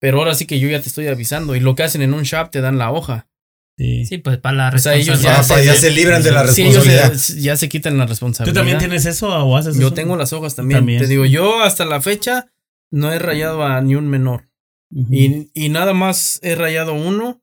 Pero 0.00 0.18
ahora 0.18 0.34
sí 0.34 0.46
que 0.46 0.58
yo 0.58 0.68
ya 0.68 0.80
te 0.80 0.88
estoy 0.88 1.06
avisando. 1.06 1.54
Y 1.54 1.60
lo 1.60 1.74
que 1.76 1.84
hacen 1.84 2.02
en 2.02 2.12
un 2.14 2.22
shop 2.24 2.50
te 2.50 2.60
dan 2.60 2.76
la 2.78 2.90
hoja. 2.90 3.28
Sí. 3.78 4.04
Sí, 4.04 4.18
pues 4.18 4.38
para 4.38 4.56
la 4.56 4.68
O 4.74 4.78
sea, 4.78 4.94
ellos 4.96 5.22
responsabilidad. 5.22 5.72
ya 5.72 5.74
ya 5.74 5.80
se 5.80 5.90
libran 5.92 6.22
de 6.22 6.30
la 6.32 6.46
Sí, 6.48 6.62
ellos 6.62 6.84
responsabilidad. 6.84 7.14
se- 7.18 7.40
ya 7.40 7.56
se 7.56 7.68
quitan 7.68 7.96
la 7.98 8.04
¿Tú 8.06 8.10
responsabilidad. 8.10 8.54
también 8.60 8.78
tienes 8.78 9.06
eso 9.06 9.28
o 9.28 9.56
haces 9.56 9.76
Yo 9.78 9.86
eso? 9.86 9.94
tengo 9.94 10.16
las 10.16 10.32
hojas 10.32 10.54
también. 10.56 10.80
También. 10.80 11.00
Te 11.00 11.06
digo, 11.06 11.24
yo 11.24 11.62
hasta 11.62 11.84
la 11.84 12.00
fecha 12.02 12.52
no 12.90 13.12
he 13.12 13.18
rayado 13.18 13.64
a 13.64 13.80
ni 13.80 13.94
un 13.94 14.08
menor. 14.08 14.50
Y, 15.10 15.50
y 15.54 15.68
nada 15.70 15.94
más 15.94 16.38
he 16.42 16.54
rayado 16.54 16.92
uno. 16.94 17.40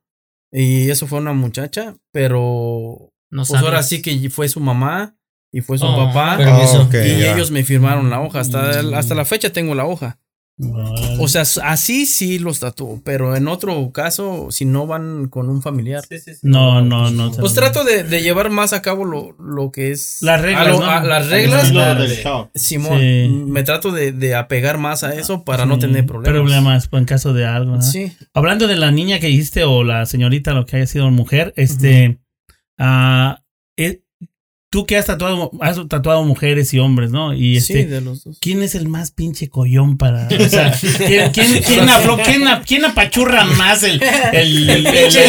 Y 0.51 0.89
eso 0.89 1.07
fue 1.07 1.19
una 1.19 1.33
muchacha. 1.33 1.95
Pero 2.11 3.11
No 3.31 3.43
pues 3.45 3.61
ahora 3.61 3.81
sí 3.83 4.01
que 4.01 4.29
fue 4.29 4.49
su 4.49 4.59
mamá 4.59 5.15
y 5.51 5.61
fue 5.61 5.77
su 5.77 5.85
Oh, 5.85 5.95
papá. 5.95 6.37
Permiso. 6.37 6.81
Ah, 6.81 6.83
ok, 6.85 6.93
y 6.93 7.23
ellos 7.25 7.51
me 7.51 7.63
firmaron 7.63 8.09
la 8.09 8.21
hoja. 8.21 8.39
Hasta, 8.39 8.83
Mm. 8.83 8.93
hasta 8.93 9.15
la 9.15 9.25
fecha 9.25 9.51
tengo 9.51 9.75
la 9.75 9.85
hoja. 9.85 10.17
O 11.19 11.29
sea, 11.29 11.43
así 11.63 12.05
sí 12.05 12.37
los 12.37 12.59
tatúo. 12.59 13.01
Pero 13.05 13.33
en 13.37 13.47
otro 13.47 13.91
caso, 13.93 14.47
si 14.51 14.65
no 14.65 14.87
van 14.87 15.29
con 15.29 15.49
un 15.49 15.61
familiar. 15.61 16.03
no, 16.43 16.81
no, 16.81 17.09
no. 17.11 17.31
Pues 17.31 17.53
trato 17.53 17.85
de, 17.85 18.03
de 18.03 18.21
llevar 18.21 18.49
más 18.49 18.73
a 18.73 18.81
cabo 18.81 19.05
lo, 19.05 19.37
lo 19.39 19.71
que 19.71 19.91
es. 19.91 20.17
Las 20.21 20.41
reglas, 20.41 20.67
a 20.67 20.69
lo- 20.69 20.79
¿no? 20.81 20.85
a 20.85 21.01
las 21.05 21.29
reglas. 21.29 21.71
Simón, 22.53 22.99
Sí. 22.99 23.29
me 23.47 23.63
trato 23.63 23.91
de, 23.93 24.11
de 24.11 24.35
apegar 24.35 24.77
más 24.79 25.05
a 25.05 25.15
eso 25.15 25.45
para 25.45 25.65
no 25.65 25.75
Sí, 25.75 25.81
tener 25.81 26.05
problemas. 26.05 26.33
Problemas 26.41 26.87
pues, 26.89 26.99
en 26.99 27.05
caso 27.05 27.31
de 27.33 27.45
algo. 27.45 27.77
¿no? 27.77 27.81
Sí. 27.81 28.11
Hablando 28.33 28.67
de 28.67 28.75
la 28.75 28.91
niña 28.91 29.19
que 29.21 29.27
dijiste 29.27 29.63
o 29.63 29.85
la 29.85 30.05
señorita, 30.05 30.51
lo 30.53 30.65
que 30.65 30.75
haya 30.75 30.87
sido 30.87 31.09
mujer, 31.09 31.53
este, 31.55 32.19
ah, 32.77 33.37
eh, 33.39 33.43
tú 34.71 34.85
que 34.85 34.97
has 34.97 35.05
tatuado, 35.07 35.51
has 35.61 35.77
tatuado 35.87 36.23
mujeres 36.23 36.73
y 36.73 36.79
hombres, 36.79 37.09
¿no? 37.11 37.33
Y 37.33 37.59
sí, 37.61 37.73
este, 37.73 37.85
de 37.87 38.01
los 38.01 38.23
dos. 38.23 38.37
¿quién 38.39 38.61
es 38.61 38.75
el 38.75 38.87
más 38.87 39.11
pinche 39.11 39.49
collón 39.49 39.97
para, 39.97 40.27
o 40.27 40.49
sea, 40.49 40.71
¿quién, 40.97 41.31
quién, 41.31 41.61
quién, 41.63 41.87
aflo- 41.87 42.21
quién, 42.23 42.47
a- 42.47 42.61
quién 42.61 42.85
apachurra 42.85 43.45
más 43.45 43.83
el, 43.83 44.01
el, 44.33 44.69
el, 44.69 44.87
el, 44.87 45.05
dice, 45.09 45.19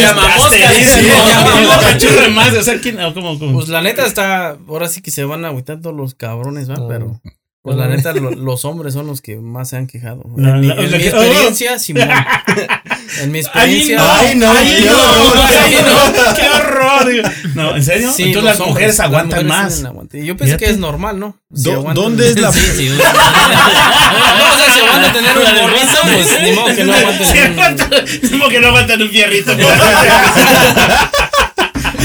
Sí. 1.00 1.06
¿Quién 1.06 1.70
apachurra 1.70 2.28
más? 2.30 2.54
O 2.54 2.62
sea, 2.62 2.80
¿quién, 2.80 3.00
o 3.00 3.14
cómo, 3.14 3.38
cómo? 3.38 3.52
Pues 3.54 3.68
la 3.68 3.80
neta 3.82 4.06
está. 4.06 4.58
Ahora 4.68 4.88
sí 4.88 5.00
que 5.00 5.10
se 5.10 5.24
van 5.24 5.44
agüitando 5.44 5.92
los 5.92 6.14
cabrones, 6.14 6.68
¿va? 6.70 6.74
Oh. 6.78 6.88
Pero. 6.88 7.20
Pues 7.62 7.76
la 7.76 7.88
neta, 7.88 8.14
lo- 8.14 8.30
los 8.30 8.64
hombres 8.64 8.94
son 8.94 9.06
los 9.06 9.20
que 9.20 9.36
más 9.36 9.68
se 9.68 9.76
han 9.76 9.86
quejado. 9.86 10.22
En 10.34 10.42
No, 10.42 10.54
mi, 10.56 10.68
no, 10.68 10.74
en 10.80 10.90
la 10.90 10.96
mi 10.96 11.04
experiencia, 11.04 11.78
Simón. 11.78 12.08
En 13.20 13.30
mi 13.32 13.40
experiencia. 13.40 13.98
no, 13.98 14.04
Ay, 14.10 14.34
no, 14.34 14.52
qué 14.54 14.80
no, 14.80 16.10
no, 16.10 16.34
qué 16.36 16.48
horror. 16.48 17.32
No, 17.54 17.76
¿en 17.76 17.82
serio? 17.84 18.10
Sí, 18.16 18.22
Entonces 18.24 18.44
las 18.44 18.60
hombres, 18.60 18.68
mujeres 18.74 18.96
las 18.98 19.06
aguantan 19.06 19.46
mujeres 19.46 19.82
más. 19.82 19.92
Yo 20.24 20.36
pensé 20.38 20.44
Fíjate. 20.54 20.64
que 20.64 20.70
es 20.70 20.78
normal, 20.78 21.18
¿no? 21.18 21.36
Si 21.54 21.70
¿Dónde 21.92 22.28
es 22.30 22.40
la 22.40 22.50
Sí, 22.50 22.60
sí, 22.76 22.88
No, 22.88 22.94
o 24.54 24.56
sea, 24.56 24.72
si 24.72 24.80
aguantan 24.80 25.12
tener 25.12 25.36
un 25.36 25.44
morrito, 25.44 25.98
pues 26.02 26.42
ni 26.42 26.52
modo 26.52 26.74
que 26.74 26.84
no 26.84 26.94
aguanten. 26.94 27.26
Aguantan- 27.58 28.30
Como 28.30 28.48
que 28.48 28.60
no 28.60 28.68
aguantan 28.68 29.02
un 29.02 29.10
fierrito. 29.10 29.52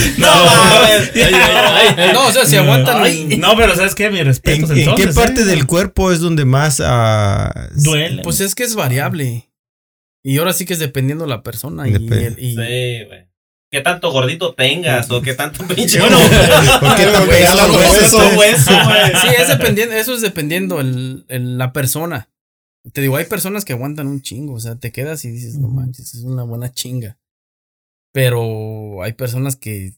No, 0.17 0.27
mames. 0.45 1.11
No, 2.13 2.27
o 2.27 2.31
sea, 2.31 2.45
si 2.45 2.55
aguantan. 2.57 3.01
Ay, 3.03 3.37
no, 3.37 3.55
pero 3.55 3.75
¿sabes 3.75 3.95
qué? 3.95 4.09
Mi 4.09 4.19
¿En, 4.19 4.25
respeto. 4.25 4.67
en 4.67 4.73
qué 4.73 4.81
entonces, 4.83 5.15
parte 5.15 5.41
¿eh? 5.41 5.45
del 5.45 5.65
cuerpo 5.65 6.11
es 6.11 6.19
donde 6.19 6.45
más 6.45 6.81
ah, 6.83 7.69
duele? 7.75 8.23
Pues 8.23 8.39
es 8.41 8.55
que 8.55 8.63
es 8.63 8.75
variable. 8.75 9.49
Y 10.23 10.37
ahora 10.39 10.53
sí 10.53 10.65
que 10.65 10.73
es 10.73 10.79
dependiendo 10.79 11.25
la 11.27 11.43
persona. 11.43 11.87
Y, 11.87 11.91
Depende. 11.93 12.27
el- 12.27 12.39
y- 12.39 12.49
Sí, 12.51 12.55
güey. 13.07 13.25
¿Qué 13.71 13.81
tanto 13.81 14.11
gordito 14.11 14.53
tengas 14.53 15.09
o 15.11 15.21
qué 15.21 15.33
tanto 15.33 15.65
pinche 15.67 15.99
Bueno, 15.99 16.17
¿Por 16.79 16.95
qué 16.95 17.05
tan 17.07 17.25
Güey, 17.25 17.39
pegado 17.39 17.59
al 17.59 17.65
algo 17.65 17.77
hueso? 17.79 18.17
hueso. 18.37 18.71
Sí, 19.21 19.27
es 19.37 19.47
dependiendo, 19.49 19.95
eso 19.95 20.13
es 20.15 20.21
dependiendo 20.21 20.79
el, 20.79 21.25
el- 21.27 21.57
la 21.57 21.73
persona. 21.73 22.29
Te 22.93 23.01
digo, 23.01 23.17
hay 23.17 23.25
personas 23.25 23.65
que 23.65 23.73
aguantan 23.73 24.07
un 24.07 24.21
chingo, 24.21 24.53
o 24.53 24.59
sea, 24.59 24.75
te 24.75 24.91
quedas 24.91 25.25
y 25.25 25.31
dices, 25.31 25.55
no 25.55 25.67
manches, 25.67 26.13
es 26.13 26.23
una 26.23 26.43
buena 26.43 26.71
chinga. 26.71 27.17
Pero 28.15 29.03
hay 29.03 29.11
personas 29.11 29.57
que 29.57 29.91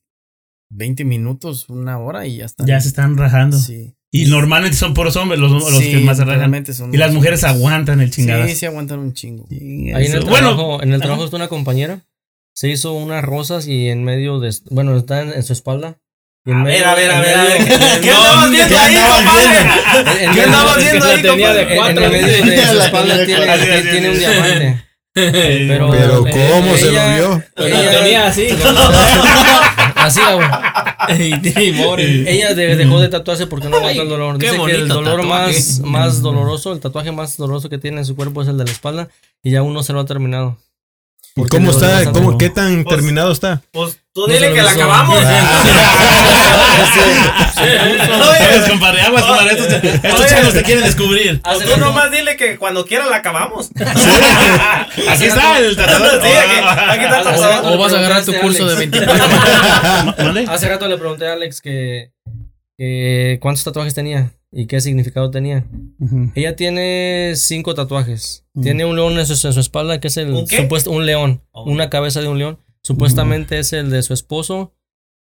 20 0.72 1.06
minutos, 1.06 1.70
una 1.70 2.00
hora 2.00 2.26
y 2.26 2.38
ya 2.38 2.46
están. 2.46 2.66
ya 2.66 2.82
se 2.82 2.88
están 2.88 3.16
rajando. 3.16 3.56
Sí. 3.56 3.94
Y 4.12 4.26
normalmente 4.26 4.76
son 4.76 4.96
puros 4.96 5.16
hombres 5.18 5.40
los, 5.40 5.52
los 5.52 5.78
Sí, 5.78 5.92
que 5.92 5.98
más 6.00 6.18
se 6.18 6.24
rajan. 6.24 6.40
realmente 6.40 6.74
son 6.74 6.92
Y 6.92 6.98
las 6.98 7.14
mujeres 7.14 7.44
hombres. 7.44 7.58
aguantan 7.62 8.02
el 8.02 8.10
chingadazo. 8.10 8.50
Sí, 8.50 8.56
sí 8.56 8.66
aguantan 8.66 8.98
un 8.98 9.14
chingo. 9.14 9.46
Sí, 9.50 9.92
Ahí 9.94 10.08
en 10.08 10.14
el 10.14 10.22
bueno, 10.26 10.56
trabajo, 10.56 10.82
en 10.82 10.94
el 10.94 11.00
trabajo 11.00 11.26
está 11.26 11.36
una 11.36 11.48
compañera. 11.48 12.02
Se 12.56 12.70
hizo 12.70 12.94
unas 12.94 13.24
rosas 13.24 13.68
y 13.68 13.90
en 13.90 14.04
medio 14.04 14.40
de. 14.40 14.52
Bueno, 14.72 14.98
está 14.98 15.22
en, 15.22 15.34
en 15.34 15.44
su 15.44 15.54
espalda. 15.54 16.00
A 16.48 16.64
ver, 16.64 16.84
a 16.86 16.96
ver, 16.96 17.12
a 17.12 17.22
ver, 17.22 17.38
a 17.38 17.44
ver. 17.44 18.02
¿Qué 18.02 18.10
andabas 18.10 18.50
viendo 18.50 18.78
ahí, 18.80 18.96
compadre? 18.96 20.34
¿Qué 20.34 20.42
andabas 20.42 20.78
viendo 20.78 21.06
ahí, 21.06 21.22
tenía 21.22 21.48
compadre? 21.48 21.66
de 21.66 21.76
cuatro, 21.76 22.04
En 22.06 22.12
medio 22.12 22.62
de 22.62 22.68
su 22.68 22.80
espalda 22.80 23.26
tiene 23.92 24.10
un 24.10 24.18
diamante. 24.18 24.84
Pero, 25.18 25.90
Pero 25.90 26.28
eh, 26.28 26.50
¿cómo 26.54 26.76
se 26.78 26.92
lo 26.92 26.92
vio? 26.92 27.44
ella- 27.58 27.92
tenía 27.92 28.28
así. 28.28 28.48
Así, 29.96 30.20
güey. 30.34 32.28
Ella 32.28 32.54
de- 32.54 32.76
dejó 32.76 33.00
de 33.00 33.10
tatuarse 33.10 33.48
porque 33.48 33.68
no 33.70 33.78
aguanta 33.78 34.02
el 34.04 34.10
dolor. 34.10 34.38
Dice 34.38 34.58
que 34.66 34.72
el 34.72 34.88
dolor 34.88 35.22
tatuaje. 35.22 35.54
más, 35.54 35.80
más 35.82 36.22
doloroso, 36.22 36.72
el 36.74 36.80
tatuaje 36.80 37.12
más 37.12 37.36
doloroso 37.38 37.70
que 37.70 37.78
tiene 37.78 37.98
en 38.00 38.06
su 38.06 38.16
cuerpo 38.16 38.42
es 38.42 38.48
el 38.48 38.58
de 38.58 38.66
la 38.66 38.72
espalda 38.72 39.10
y 39.44 39.52
ya 39.52 39.64
uno 39.64 39.84
se 39.84 39.94
lo 39.94 40.00
ha 40.00 40.06
terminado. 40.06 40.58
¿Y 41.38 41.42
Porque 41.42 41.58
cómo 41.58 41.70
está? 41.70 42.12
¿Cómo, 42.12 42.36
¿Qué 42.36 42.50
tan 42.50 42.84
Pues- 42.84 42.96
terminado 42.96 43.32
está? 43.32 43.62
Pues 43.72 44.00
tú 44.12 44.22
No 44.22 44.34
dile 44.34 44.52
que 44.54 44.64
la 44.64 44.72
acabamos. 44.72 45.20
Aguas, 47.62 48.70
compadre, 48.70 49.02
aguas, 49.02 49.24
compadre. 49.24 49.52
Estos, 49.54 50.26
chavos 50.28 50.54
te 50.56 50.64
quieren 50.64 50.84
descubrir. 50.84 51.40
Pues 51.44 51.60
tú 51.60 51.80
nomás 51.80 52.10
dile 52.10 52.36
que 52.38 52.58
cuando 52.58 52.88
quiera 52.88 53.06
la 53.06 53.18
acabamos. 53.18 53.70
Así 55.08 55.26
está 55.26 55.60
el 55.60 55.72
está 55.80 55.86
O- 57.64 57.78
vas 57.78 57.94
a 57.94 58.00
agarrar 58.00 58.26
tu 58.26 58.34
curso 58.34 58.66
de 58.68 58.76
Alex. 58.78 58.92
24. 58.92 59.28
¿Mande? 60.26 60.46
Hace 60.50 60.70
rato 60.70 60.88
le 60.88 60.98
pregunté 60.98 61.28
a 61.28 61.34
Alex 61.34 61.62
que, 61.62 62.14
que 62.80 63.38
cuántos 63.42 63.64
tatuajes 63.64 63.94
tenía 63.94 64.32
y 64.52 64.68
qué 64.68 64.80
significado 64.82 65.30
tenía. 65.32 65.68
Ella 66.36 66.56
tiene 66.56 67.34
cinco 67.36 67.74
tatuajes. 67.74 68.46
Tiene 68.62 68.86
un 68.86 68.96
león 68.96 69.18
en 69.20 69.26
su, 69.26 69.48
en 69.48 69.54
su 69.54 69.60
espalda, 69.60 70.00
que 70.00 70.08
es 70.08 70.18
el 70.18 70.48
supuesto, 70.48 70.92
un 70.92 71.06
león, 71.06 71.42
Oh. 71.52 71.70
una 71.70 71.90
cabeza 71.90 72.22
de 72.22 72.28
un 72.28 72.40
león. 72.40 72.60
Supuestamente 72.82 73.60
es 73.60 73.74
el 73.74 73.90
de 73.90 74.02
su 74.04 74.14
esposo. 74.14 74.74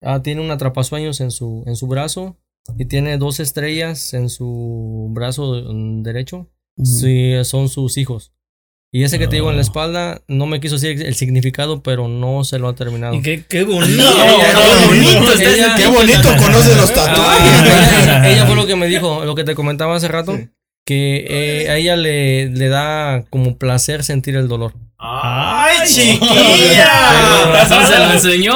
Ah, 0.03 0.23
tiene 0.23 0.41
un 0.41 0.51
atrapasueños 0.51 1.21
en 1.21 1.31
su, 1.31 1.63
en 1.67 1.77
su 1.77 1.87
brazo. 1.87 2.39
Y 2.79 2.87
tiene 2.87 3.19
dos 3.19 3.41
estrellas 3.41 4.15
en 4.15 4.29
su 4.29 5.09
brazo 5.13 5.63
mm, 5.73 6.03
derecho. 6.03 6.51
Sí, 6.83 7.33
son 7.45 7.69
sus 7.69 7.99
hijos. 7.99 8.33
Y 8.93 9.05
ese 9.05 9.21
que 9.21 9.29
te 9.29 9.37
digo 9.37 9.51
en 9.51 9.57
la 9.57 9.63
espalda, 9.63 10.21
no 10.27 10.47
me 10.47 10.59
quiso 10.59 10.75
decir 10.75 11.07
el 11.07 11.15
significado, 11.15 11.81
pero 11.83 12.09
no 12.09 12.43
se 12.43 12.59
lo 12.59 12.69
ha 12.69 12.75
terminado. 12.75 13.15
Y 13.15 13.23
qué, 13.23 13.45
qué 13.49 13.63
bonito. 13.63 14.03
Qué 14.03 14.87
bonito 14.87 15.33
ella- 15.41 15.75
qué 15.77 15.87
bonito 15.87 16.29
conoce 16.37 16.75
los 16.75 16.91
Ah, 16.91 16.95
tatuajes. 16.95 18.03
ella, 18.03 18.29
ella 18.31 18.47
fue 18.47 18.57
lo 18.57 18.67
que 18.67 18.75
me 18.75 18.89
dijo, 18.89 19.25
lo 19.25 19.35
que 19.37 19.45
te 19.45 19.55
comentaba 19.55 19.95
hace 19.95 20.09
rato, 20.09 20.37
que 20.85 21.25
eh, 21.29 21.71
a 21.71 21.77
ella 21.77 21.95
le, 21.95 22.49
le 22.49 22.69
da 22.69 23.23
como 23.31 23.57
placer 23.59 24.03
sentir 24.03 24.35
el 24.35 24.49
dolor. 24.49 24.73
Ay, 24.99 25.77
¡Ay, 25.83 25.89
chiquilla! 25.89 27.87
Se 27.87 27.99
lo 27.99 28.11
enseñó. 28.13 28.55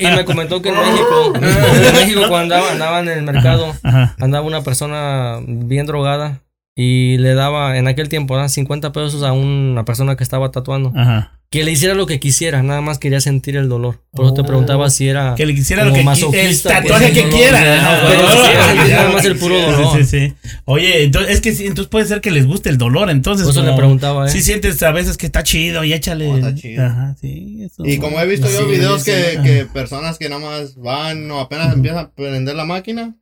Y, 0.00 0.04
y 0.04 0.08
me 0.08 0.24
comentó 0.24 0.60
que 0.60 0.70
en 0.70 0.74
México, 0.74 1.32
en 1.36 1.94
México 1.94 2.20
cuando 2.28 2.56
andaba, 2.56 2.72
andaba 2.72 3.00
en 3.00 3.08
el 3.08 3.22
mercado, 3.22 3.74
andaba 4.18 4.44
una 4.44 4.62
persona 4.64 5.38
bien 5.46 5.86
drogada 5.86 6.40
y 6.78 7.16
le 7.16 7.34
daba 7.34 7.78
en 7.78 7.88
aquel 7.88 8.10
tiempo 8.10 8.34
¿verdad? 8.34 8.50
50 8.50 8.92
pesos 8.92 9.22
a 9.22 9.32
una 9.32 9.84
persona 9.86 10.14
que 10.14 10.22
estaba 10.22 10.50
tatuando. 10.50 10.92
Ajá. 10.94 11.32
Que 11.48 11.62
le 11.64 11.70
hiciera 11.70 11.94
lo 11.94 12.06
que 12.06 12.18
quisiera, 12.18 12.62
nada 12.62 12.80
más 12.80 12.98
quería 12.98 13.20
sentir 13.20 13.56
el 13.56 13.68
dolor. 13.68 14.02
Por 14.10 14.26
eso 14.26 14.34
te 14.34 14.42
preguntaba 14.42 14.90
si 14.90 15.08
era. 15.08 15.32
Oh. 15.32 15.36
Que 15.36 15.46
le 15.46 15.54
quisiera 15.54 15.84
lo 15.84 15.92
que 15.94 16.00
el 16.00 16.62
tatuaje 16.62 17.12
que 17.12 17.28
quiera. 17.28 17.76
Ajá, 17.78 18.08
pero 18.08 18.26
quisiera 18.28 18.66
sentir 18.66 18.94
nada 18.94 19.10
más 19.10 19.24
el 19.24 19.36
puro 19.38 19.58
dolor. 19.60 19.96
Sí, 19.96 20.04
sí, 20.04 20.28
sí. 20.28 20.50
Oye, 20.64 21.04
entonces 21.04 21.36
es 21.36 21.40
que 21.40 21.50
entonces 21.66 21.86
puede 21.88 22.04
ser 22.06 22.20
que 22.20 22.32
les 22.32 22.46
guste 22.46 22.68
el 22.68 22.78
dolor, 22.78 23.08
entonces. 23.10 23.44
Por 23.46 23.52
eso 23.52 23.60
como- 23.60 23.70
le 23.72 23.78
preguntaba, 23.78 24.26
¿eh? 24.26 24.28
Sí 24.30 24.42
sientes 24.42 24.82
a 24.82 24.90
veces 24.90 25.16
que 25.16 25.26
está 25.26 25.44
chido 25.44 25.84
y 25.84 25.92
échale. 25.92 26.28
No, 26.28 26.36
está 26.36 26.54
chido. 26.54 26.84
Ajá, 26.84 27.16
sí. 27.20 27.62
Eso. 27.64 27.86
Y 27.86 27.98
como 27.98 28.20
he 28.20 28.26
visto 28.26 28.48
yo 28.50 28.64
Sí, 28.64 28.64
videos 28.66 29.02
sí, 29.04 29.12
que, 29.12 29.40
que 29.44 29.66
personas 29.66 30.18
que 30.18 30.28
nada 30.28 30.40
más 30.40 30.74
van 30.76 31.30
o 31.30 31.38
apenas 31.38 31.72
empiezan 31.72 32.06
a 32.06 32.10
prender 32.10 32.56
la 32.56 32.64
máquina 32.64 33.14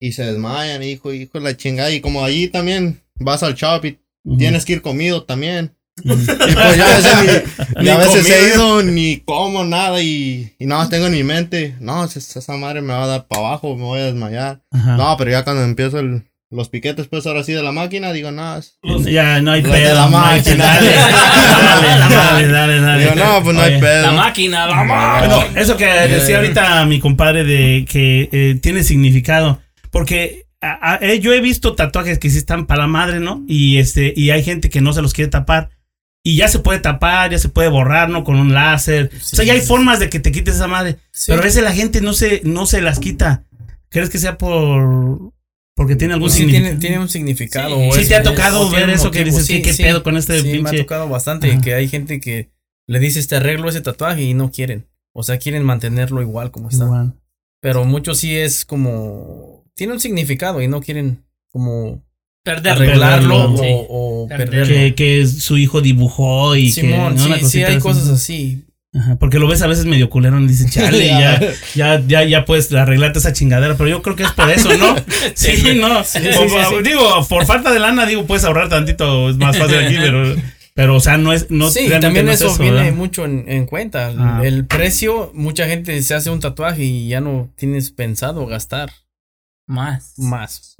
y 0.00 0.12
se 0.12 0.24
desmayan, 0.24 0.82
hijo, 0.82 1.12
hijo 1.12 1.38
de 1.38 1.44
la 1.44 1.56
chingada. 1.56 1.90
Y 1.90 2.00
como 2.00 2.24
allí 2.24 2.48
también 2.48 3.00
vas 3.18 3.42
al 3.42 3.54
shop 3.54 3.84
y 3.86 3.98
tienes 4.38 4.64
que 4.64 4.74
ir 4.74 4.82
comido 4.82 5.22
también. 5.24 5.72
Y 6.02 6.08
pues 6.08 6.26
ya 6.26 6.92
a 6.92 6.96
veces, 6.96 7.46
ni, 7.76 7.82
Ni 7.84 7.88
a 7.88 7.96
veces 7.96 8.28
he 8.30 8.54
ido 8.54 8.82
ni 8.82 9.20
como 9.20 9.64
nada 9.64 10.02
y, 10.02 10.52
y 10.58 10.66
nada 10.66 10.82
más 10.82 10.90
tengo 10.90 11.06
en 11.06 11.12
mi 11.12 11.24
mente, 11.24 11.74
no, 11.80 12.04
esa, 12.04 12.18
esa 12.18 12.52
madre 12.58 12.82
me 12.82 12.92
va 12.92 13.04
a 13.04 13.06
dar 13.06 13.26
para 13.28 13.46
abajo, 13.48 13.74
me 13.76 13.82
voy 13.84 14.00
a 14.00 14.04
desmayar. 14.04 14.60
Ajá. 14.72 14.96
No, 14.98 15.16
pero 15.16 15.30
ya 15.30 15.42
cuando 15.44 15.62
empiezo 15.64 15.98
el, 15.98 16.24
los 16.50 16.68
piquetes, 16.68 17.06
pues 17.08 17.26
ahora 17.26 17.42
sí 17.44 17.54
de 17.54 17.62
la 17.62 17.72
máquina, 17.72 18.12
digo, 18.12 18.30
no, 18.30 18.58
es- 18.58 18.78
Ya 19.06 19.40
no 19.40 19.52
hay 19.52 19.62
pedo. 19.62 19.72
de 19.72 19.94
la 19.94 20.06
máquina. 20.08 20.78
Dale, 21.46 22.08
dale, 22.10 22.48
dale, 22.48 22.80
dale. 22.80 23.02
digo, 23.02 23.14
no, 23.14 23.42
pues 23.42 23.56
no 23.56 23.62
hay 23.62 23.80
pedo. 23.80 24.02
La 24.02 24.12
máquina, 24.12 24.66
la 24.66 24.84
máquina. 24.84 25.18
Bueno, 25.38 25.58
eso 25.60 25.76
que 25.76 25.86
decía 25.86 26.36
ahorita 26.38 26.84
mi 26.86 27.00
compadre 27.00 27.44
de 27.44 27.84
que 27.90 28.28
eh, 28.32 28.58
tiene 28.60 28.82
significado. 28.84 29.60
Porque 29.96 30.46
a- 30.60 30.94
a- 30.94 30.96
eh, 31.00 31.20
yo 31.20 31.32
he 31.32 31.40
visto 31.40 31.74
tatuajes 31.74 32.18
que 32.18 32.30
sí 32.30 32.38
están 32.38 32.66
para 32.66 32.82
la 32.82 32.86
madre, 32.86 33.20
¿no? 33.20 33.44
Y 33.48 33.78
este, 33.78 34.12
y 34.16 34.30
hay 34.30 34.42
gente 34.42 34.68
que 34.70 34.80
no 34.80 34.92
se 34.92 35.02
los 35.02 35.12
quiere 35.14 35.30
tapar. 35.30 35.70
Y 36.24 36.36
ya 36.36 36.48
se 36.48 36.58
puede 36.58 36.80
tapar, 36.80 37.30
ya 37.30 37.38
se 37.38 37.48
puede 37.48 37.68
borrar, 37.68 38.08
¿no? 38.10 38.24
Con 38.24 38.36
un 38.36 38.52
láser. 38.52 39.10
o 39.14 39.18
sea, 39.20 39.44
ya 39.44 39.52
hay 39.52 39.60
formas 39.60 40.00
de 40.00 40.10
que 40.10 40.18
te 40.18 40.32
quites 40.32 40.56
esa 40.56 40.66
madre. 40.66 40.96
Sí. 41.12 41.26
Pero 41.28 41.40
a 41.40 41.44
veces 41.44 41.62
la 41.62 41.72
gente 41.72 42.00
no 42.00 42.12
se, 42.14 42.40
no 42.44 42.66
se 42.66 42.80
las 42.82 42.98
quita. 42.98 43.44
¿Crees 43.90 44.10
que 44.10 44.18
sea 44.18 44.36
por 44.38 45.32
porque 45.76 45.94
tiene 45.94 46.14
algún 46.14 46.30
Sí, 46.30 46.38
significado? 46.38 46.64
tiene, 46.70 46.80
tiene 46.80 46.98
un 46.98 47.08
significado. 47.08 47.76
Sí, 47.92 48.02
sí 48.02 48.08
te 48.08 48.16
ha 48.16 48.22
tocado 48.22 48.68
ver 48.70 48.88
eso 48.90 49.10
que 49.10 49.24
dices, 49.24 49.46
¿qué- 49.46 49.62
qué 49.62 49.72
pedo 49.74 50.02
con 50.02 50.16
este 50.16 50.40
sí, 50.40 50.58
me 50.58 50.70
ha 50.70 50.72
tocado 50.76 51.08
bastante 51.08 51.50
Ajá. 51.52 51.60
que 51.60 51.74
hay 51.74 51.86
gente 51.86 52.18
que 52.18 52.50
le 52.88 52.98
dices 52.98 53.28
te 53.28 53.36
arreglo 53.36 53.68
ese 53.68 53.80
tatuaje 53.82 54.22
y 54.22 54.34
no 54.34 54.50
quieren. 54.50 54.86
O 55.12 55.22
sea, 55.22 55.38
quieren 55.38 55.62
mantenerlo 55.64 56.22
igual 56.22 56.50
como 56.50 56.70
está. 56.70 56.84
Igual. 56.84 57.14
Pero 57.60 57.84
muchos 57.84 58.18
sí 58.18 58.34
es 58.36 58.64
como. 58.64 59.55
Tiene 59.76 59.92
un 59.92 60.00
significado 60.00 60.60
y 60.62 60.68
no 60.68 60.80
quieren 60.80 61.22
como 61.52 62.02
Perderlo. 62.42 62.82
arreglarlo 62.84 63.52
o, 63.52 63.56
Sí. 63.58 63.64
o 63.68 64.26
Perderlo. 64.28 64.66
Que, 64.74 64.94
que 64.94 65.26
su 65.26 65.58
hijo 65.58 65.80
dibujó 65.80 66.56
y 66.56 66.70
Simón, 66.70 67.14
que. 67.14 67.20
¿no? 67.20 67.26
Una 67.26 67.38
sí, 67.40 67.62
hay 67.62 67.74
así. 67.74 67.82
cosas 67.82 68.08
así. 68.08 68.62
Ajá, 68.94 69.16
porque 69.16 69.38
lo 69.38 69.46
ves 69.46 69.60
a 69.60 69.66
veces 69.66 69.84
medio 69.84 70.08
culero 70.08 70.40
y 70.40 70.46
dices, 70.46 70.70
chale, 70.72 71.06
ya, 71.08 71.38
ya, 71.74 72.02
ya, 72.06 72.24
ya 72.24 72.44
puedes 72.46 72.72
arreglarte 72.72 73.18
esa 73.18 73.34
chingadera, 73.34 73.76
pero 73.76 73.90
yo 73.90 74.00
creo 74.00 74.16
que 74.16 74.22
es 74.22 74.32
por 74.32 74.48
eso, 74.50 74.70
¿no? 74.78 74.96
Sí, 75.34 75.74
no. 75.78 76.02
sí, 76.02 76.18
O- 76.28 76.48
sí, 76.48 76.54
sí. 76.70 76.82
Digo, 76.82 77.26
por 77.28 77.44
falta 77.44 77.70
de 77.72 77.78
lana, 77.78 78.06
digo, 78.06 78.24
puedes 78.24 78.44
ahorrar 78.44 78.70
tantito, 78.70 79.28
es 79.28 79.36
más 79.36 79.58
fácil 79.58 79.76
aquí, 79.80 79.96
pero, 80.00 80.34
pero 80.72 80.96
o 80.96 81.00
sea, 81.00 81.18
no 81.18 81.34
es, 81.34 81.50
no 81.50 81.68
sí, 81.70 81.88
también 82.00 82.24
no 82.24 82.32
es 82.32 82.40
eso, 82.40 82.56
viene 82.56 82.76
¿verdad? 82.76 82.92
mucho 82.94 83.26
en, 83.26 83.44
en 83.48 83.66
cuenta. 83.66 84.14
Ah. 84.16 84.40
El 84.42 84.64
precio, 84.64 85.30
mucha 85.34 85.66
gente 85.66 86.00
se 86.02 86.14
hace 86.14 86.30
un 86.30 86.40
tatuaje 86.40 86.84
y 86.84 87.08
ya 87.08 87.20
no 87.20 87.50
tienes 87.56 87.90
pensado 87.90 88.46
gastar 88.46 88.90
Más. 89.66 90.14
más. 90.18 90.76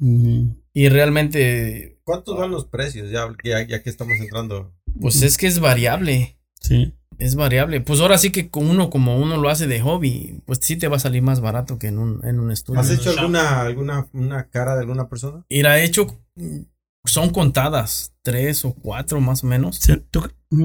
Y 0.73 0.89
realmente, 0.89 1.99
¿Cuántos 2.03 2.37
van 2.37 2.51
los 2.51 2.65
precios? 2.65 3.11
Ya, 3.11 3.27
ya, 3.43 3.67
ya 3.67 3.83
que 3.83 3.89
estamos 3.89 4.17
entrando. 4.19 4.73
pues 4.99 5.21
es 5.21 5.37
que 5.37 5.47
es 5.47 5.59
variable. 5.59 6.37
Sí. 6.61 6.93
Es 7.17 7.35
variable. 7.35 7.81
Pues 7.81 7.99
ahora 7.99 8.17
sí 8.17 8.31
que 8.31 8.49
con 8.49 8.69
uno 8.69 8.89
como 8.89 9.17
uno 9.17 9.37
lo 9.37 9.49
hace 9.49 9.67
de 9.67 9.81
hobby, 9.81 10.41
pues 10.45 10.59
sí 10.61 10.75
te 10.75 10.87
va 10.87 10.97
a 10.97 10.99
salir 10.99 11.21
más 11.23 11.41
barato 11.41 11.79
que 11.79 11.87
en 11.87 11.97
un, 11.97 12.23
en 12.25 12.39
un 12.39 12.51
estudio. 12.51 12.79
¿Has 12.79 12.91
hecho 12.91 13.09
alguna, 13.09 13.61
alguna 13.61 14.07
una 14.13 14.49
cara 14.49 14.75
de 14.75 14.81
alguna 14.81 15.09
persona? 15.09 15.43
Mira, 15.49 15.81
hecho, 15.81 16.21
mm, 16.35 16.61
son 17.05 17.31
contadas, 17.31 18.13
tres 18.21 18.65
o 18.65 18.73
cuatro 18.73 19.19
más 19.19 19.43
o 19.43 19.47
menos. 19.47 19.77
Sí. 19.77 19.93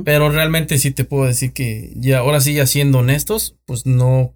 Pero 0.05 0.31
realmente 0.31 0.79
sí 0.79 0.91
te 0.91 1.05
puedo 1.05 1.25
decir 1.25 1.53
que 1.53 1.93
ya, 1.97 2.19
ahora 2.19 2.41
sí, 2.41 2.55
ya 2.55 2.67
siendo 2.67 2.99
honestos, 2.99 3.57
pues 3.65 3.87
no 3.87 4.35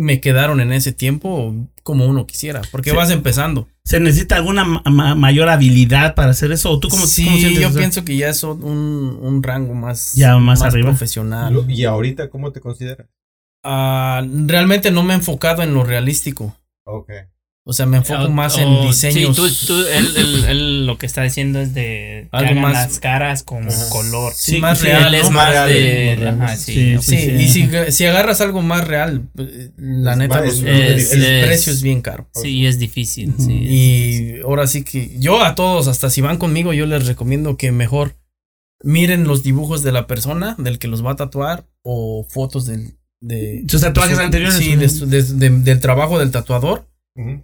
me 0.00 0.20
quedaron 0.20 0.60
en 0.60 0.72
ese 0.72 0.92
tiempo 0.92 1.52
como 1.82 2.06
uno 2.06 2.24
quisiera, 2.24 2.62
porque 2.70 2.90
Sí. 2.90 2.96
vas 2.96 3.10
empezando. 3.10 3.66
¿Se 3.84 3.98
necesita 3.98 4.36
alguna 4.36 4.64
ma- 4.64 4.82
ma- 4.86 5.14
mayor 5.16 5.48
habilidad 5.48 6.14
para 6.14 6.30
hacer 6.30 6.52
eso? 6.52 6.70
¿O 6.70 6.78
tú 6.78 6.88
cómo, 6.88 7.04
sí, 7.06 7.24
cómo 7.24 7.36
sientes 7.36 7.60
yo 7.60 7.68
eso? 7.68 7.78
pienso 7.78 8.04
que 8.04 8.16
ya 8.16 8.28
es 8.28 8.42
un, 8.44 8.62
un 9.20 9.42
rango 9.42 9.74
más, 9.74 10.14
Ya 10.14 10.36
más 10.38 10.62
arriba. 10.62 10.88
profesional. 10.90 11.64
¿Y 11.68 11.84
ahorita 11.84 12.30
cómo 12.30 12.52
te 12.52 12.60
consideras? 12.60 13.08
Ah, 13.64 14.22
realmente 14.46 14.90
no 14.92 15.02
me 15.02 15.14
he 15.14 15.16
enfocado 15.16 15.62
en 15.64 15.74
lo 15.74 15.82
realístico. 15.82 16.54
Ok. 16.86 17.10
O 17.70 17.74
sea, 17.74 17.84
me 17.84 17.98
enfoco 17.98 18.22
O- 18.24 18.30
más 18.30 18.56
o- 18.56 18.60
en 18.60 18.86
diseños. 18.86 19.36
Sí, 19.36 19.42
tú, 19.66 19.66
tú, 19.66 19.86
él, 19.88 20.06
él- 20.16 20.44
él 20.48 20.86
lo 20.86 20.96
que 20.96 21.04
está 21.04 21.22
diciendo 21.22 21.60
es 21.60 21.74
de 21.74 21.82
que 21.82 22.28
Algo 22.32 22.50
hagan 22.52 22.62
más- 22.62 22.72
las 22.72 22.98
caras 22.98 23.42
con 23.42 23.68
Ajá. 23.68 23.88
color. 23.90 24.32
Sí, 24.34 24.52
Sí, 24.52 24.58
más 24.58 24.80
real. 24.80 25.14
Es 25.14 25.24
¿no? 25.24 25.32
más 25.32 25.54
Más 25.54 25.68
de. 25.68 26.16
real, 26.18 26.40
Ajá, 26.42 26.56
sí, 26.56 26.96
sí. 26.96 26.96
Sí, 27.02 27.16
sí. 27.18 27.30
y 27.32 27.48
si, 27.50 27.92
si 27.92 28.06
agarras 28.06 28.40
algo 28.40 28.62
más 28.62 28.88
real, 28.88 29.28
la 29.76 30.12
Es 30.12 30.18
neta, 30.18 30.36
más- 30.40 30.46
los- 30.46 30.62
es- 30.62 31.12
el, 31.12 31.44
precio 31.44 31.70
es 31.70 31.82
bien 31.82 32.00
caro. 32.00 32.26
Sí, 32.34 32.64
es 32.66 32.78
difícil. 32.78 33.34
Y 33.38 34.40
ahora 34.40 34.66
sí 34.66 34.82
que 34.82 35.14
yo 35.18 35.44
a 35.44 35.54
todos, 35.54 35.88
hasta 35.88 36.08
si 36.08 36.22
van 36.22 36.38
conmigo, 36.38 36.72
yo 36.72 36.86
les 36.86 37.06
recomiendo 37.06 37.58
que 37.58 37.70
mejor 37.70 38.16
miren 38.82 39.24
los 39.24 39.42
dibujos 39.42 39.82
de 39.82 39.92
la 39.92 40.06
persona, 40.06 40.54
del 40.58 40.78
que 40.78 40.88
los 40.88 41.04
va 41.04 41.10
a 41.12 41.16
tatuar, 41.16 41.66
o 41.82 42.26
fotos 42.30 42.64
del, 42.64 42.94
de... 43.20 43.64
Sus 43.68 43.82
tatuajes 43.82 44.12
de 44.16 44.22
su- 44.22 44.24
anteriores. 44.24 44.56
Sí, 44.56 44.74
de 44.74 44.86
de- 44.88 45.22
de- 45.50 45.60
del 45.60 45.80
trabajo 45.80 46.18
del 46.18 46.30
tatuador 46.30 46.87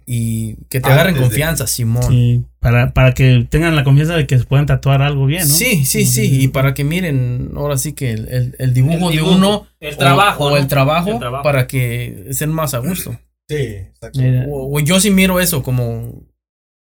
Y 0.05 0.55
que 0.69 0.79
te 0.79 0.87
Antes 0.87 0.91
agarren 0.93 1.15
de- 1.15 1.21
confianza, 1.21 1.67
Simón. 1.67 2.03
Sí, 2.09 2.43
para, 2.59 2.93
para 2.93 3.13
que 3.13 3.45
tengan 3.49 3.75
la 3.75 3.83
confianza 3.83 4.15
de 4.15 4.25
que 4.25 4.37
se 4.39 4.45
puedan 4.45 4.65
tatuar 4.65 5.01
algo 5.01 5.25
bien, 5.25 5.41
¿no? 5.47 5.53
Sí, 5.53 5.85
sí, 5.85 6.05
sí, 6.05 6.41
y 6.43 6.47
para 6.47 6.73
que 6.73 6.83
miren 6.83 7.51
ahora 7.55 7.77
sí 7.77 7.93
que 7.93 8.11
el, 8.11 8.27
el- 8.29 8.55
el 8.57 8.73
dibujo, 8.73 9.09
El 9.09 9.17
de 9.17 9.21
uno 9.23 9.67
el 9.79 9.93
o- 9.93 9.97
trabajo, 9.97 10.45
o, 10.45 10.49
¿no? 10.51 10.57
el, 10.57 10.67
trabajo 10.67 11.11
El 11.11 11.19
trabajo. 11.19 11.43
para 11.43 11.67
que 11.67 12.25
estén 12.29 12.51
más 12.51 12.73
a 12.73 12.79
gusto. 12.79 13.17
Sí, 13.49 13.55
exacto. 13.55 14.19
O, 14.49 14.77
o 14.77 14.79
yo 14.79 14.99
sí 14.99 15.11
miro 15.11 15.39
eso 15.39 15.61
como 15.61 16.23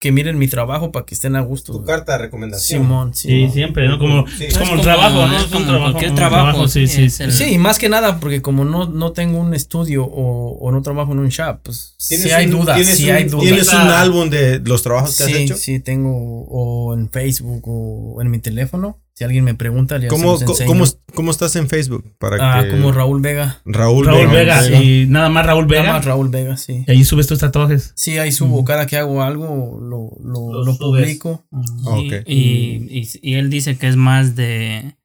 que 0.05 0.11
miren 0.11 0.37
mi 0.37 0.47
trabajo 0.47 0.91
para 0.91 1.03
que 1.03 1.15
estén 1.15 1.35
a 1.35 1.41
gusto. 1.41 1.73
Tu 1.73 1.83
carta 1.83 2.11
de 2.11 2.17
recomendación. 2.19 2.83
Simón, 2.83 3.13
Sí, 3.15 3.27
Simón. 3.29 3.51
siempre, 3.53 3.87
¿no? 3.87 3.97
Como, 3.97 4.27
Sí. 4.27 4.45
es 4.45 4.55
como 4.55 4.75
el 4.75 4.81
trabajo, 4.81 5.25
¿no? 5.25 5.35
es 5.35 5.45
como 5.45 5.65
trabajo. 5.65 5.83
cualquier 5.93 6.11
un 6.11 6.15
trabajo, 6.15 6.67
sí, 6.67 6.85
sí, 6.87 7.09
sí. 7.09 7.23
el- 7.23 7.31
Sí, 7.31 7.57
más 7.57 7.79
que 7.79 7.89
nada, 7.89 8.19
porque 8.19 8.43
como 8.43 8.65
no, 8.65 8.85
no 8.87 9.13
tengo 9.13 9.39
un 9.39 9.55
estudio 9.55 10.05
o, 10.05 10.59
o 10.59 10.71
no 10.71 10.83
trabajo 10.83 11.13
en 11.13 11.19
un 11.19 11.29
shop, 11.29 11.61
pues 11.63 11.95
sí 11.97 12.17
¿Tienes 12.17 12.33
hay 12.33 12.45
dudas, 12.45 12.85
sí 12.85 13.09
hay 13.09 13.23
dudas. 13.23 13.45
¿Tienes 13.45 13.67
un 13.73 13.79
álbum 13.89 14.29
de 14.29 14.59
los 14.59 14.83
trabajos 14.83 15.17
que 15.17 15.23
has 15.23 15.29
sí, 15.31 15.35
hecho? 15.37 15.55
sí, 15.55 15.79
tengo 15.79 16.11
o 16.47 16.93
en 16.93 17.09
Facebook 17.09 17.63
o 17.65 18.21
en 18.21 18.29
mi 18.29 18.37
teléfono. 18.37 18.99
Si 19.17 19.23
alguien 19.23 19.45
me 19.45 19.55
pregunta, 19.55 19.97
se 20.01 20.07
¿Cómo, 20.07 20.37
cómo, 20.67 20.83
cómo 21.13 21.31
estás 21.31 21.55
en 21.55 21.69
Facebook? 21.69 22.03
Para 22.19 22.35
Ah, 22.59 22.63
que- 22.65 22.71
como 22.71 22.91
Raúl 22.91 23.21
Vega. 23.21 23.61
Raúl, 23.63 24.05
Raúl 24.05 24.27
Vega, 24.27 24.67
y 24.81 25.05
nada 25.07 25.29
más 25.29 25.45
Raúl 25.45 25.67
Nada 25.67 25.81
Vega. 25.81 25.93
más 25.93 26.03
Raúl 26.05 26.27
Vega, 26.27 26.57
sí. 26.57 26.83
Y 26.85 26.91
ahí 26.91 27.05
subes 27.05 27.25
tus 27.25 27.39
tatuajes. 27.39 27.93
Sí, 27.95 28.17
ahí 28.17 28.33
subo. 28.33 28.65
Cada 28.65 28.85
que 28.87 28.97
hago 28.97 29.23
algo, 29.23 29.79
lo, 29.81 30.11
lo, 30.21 30.51
Lo 30.53 30.65
lo 30.65 30.77
publico. 30.77 31.45
Sí, 31.49 31.83
Ok. 31.85 32.13
y, 32.25 32.99
y, 32.99 33.09
y 33.21 33.33
él 33.35 33.49
dice 33.49 33.77
que 33.77 33.87
es 33.87 33.95
más 33.95 34.35
de 34.35 34.97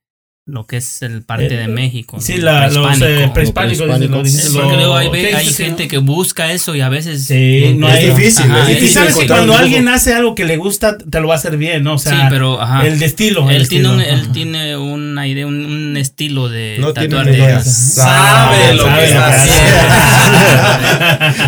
lo 0.50 0.66
que 0.66 0.78
es 0.78 1.02
el 1.02 1.22
parte 1.22 1.54
Eh, 1.54 1.58
de 1.58 1.68
México. 1.68 2.18
Sí, 2.20 2.36
¿no? 2.36 2.44
la, 2.44 2.68
los 2.68 2.86
Prehispánico. 2.96 3.06
eh, 3.06 3.30
prehispánicos. 3.32 3.86
prehispánico. 3.86 4.76
lo 4.76 4.96
hay, 4.96 5.10
¿qué 5.10 5.34
hay 5.34 5.44
dices 5.44 5.56
que 5.56 5.64
gente 5.64 5.84
no? 5.84 5.88
que 5.90 5.98
busca 5.98 6.52
eso 6.52 6.74
y 6.74 6.80
a 6.80 6.88
veces 6.88 7.24
Sí, 7.24 7.74
no 7.76 7.88
es 7.88 8.16
difícil, 8.16 8.50
Ajá, 8.50 8.70
es 8.70 8.82
y 8.82 8.88
sabes 8.88 9.14
que 9.14 9.26
cuando 9.26 9.56
alguien 9.56 9.88
hace 9.88 10.14
algo 10.14 10.34
que 10.34 10.44
le 10.44 10.56
gusta, 10.56 10.98
te 10.98 11.20
lo 11.20 11.28
va 11.28 11.34
a 11.34 11.38
hacer 11.38 11.56
bien, 11.56 11.84
¿no? 11.84 11.94
O 11.94 11.98
sea, 11.98 12.12
sí, 12.12 12.18
pero 12.30 12.60
ajá. 12.60 12.86
el 12.86 12.98
de 12.98 13.06
estilo. 13.06 13.48
el 13.48 13.56
él 13.56 13.68
tiene 13.68 13.88
estilo. 13.88 13.94
un, 13.94 14.00
él 14.20 14.32
tiene 14.32 14.76
una 14.76 15.26
idea, 15.26 15.46
un, 15.46 15.64
un 15.64 15.96
estilo 15.96 16.48
de 16.48 16.76
No 16.80 16.92
tatuar 16.92 17.26
de- 17.26 17.60
Sabe 17.62 18.74
lo 18.74 18.84
Sabe 18.84 19.00
que 19.00 19.06
está 19.06 19.28
haciendo. 19.28 19.60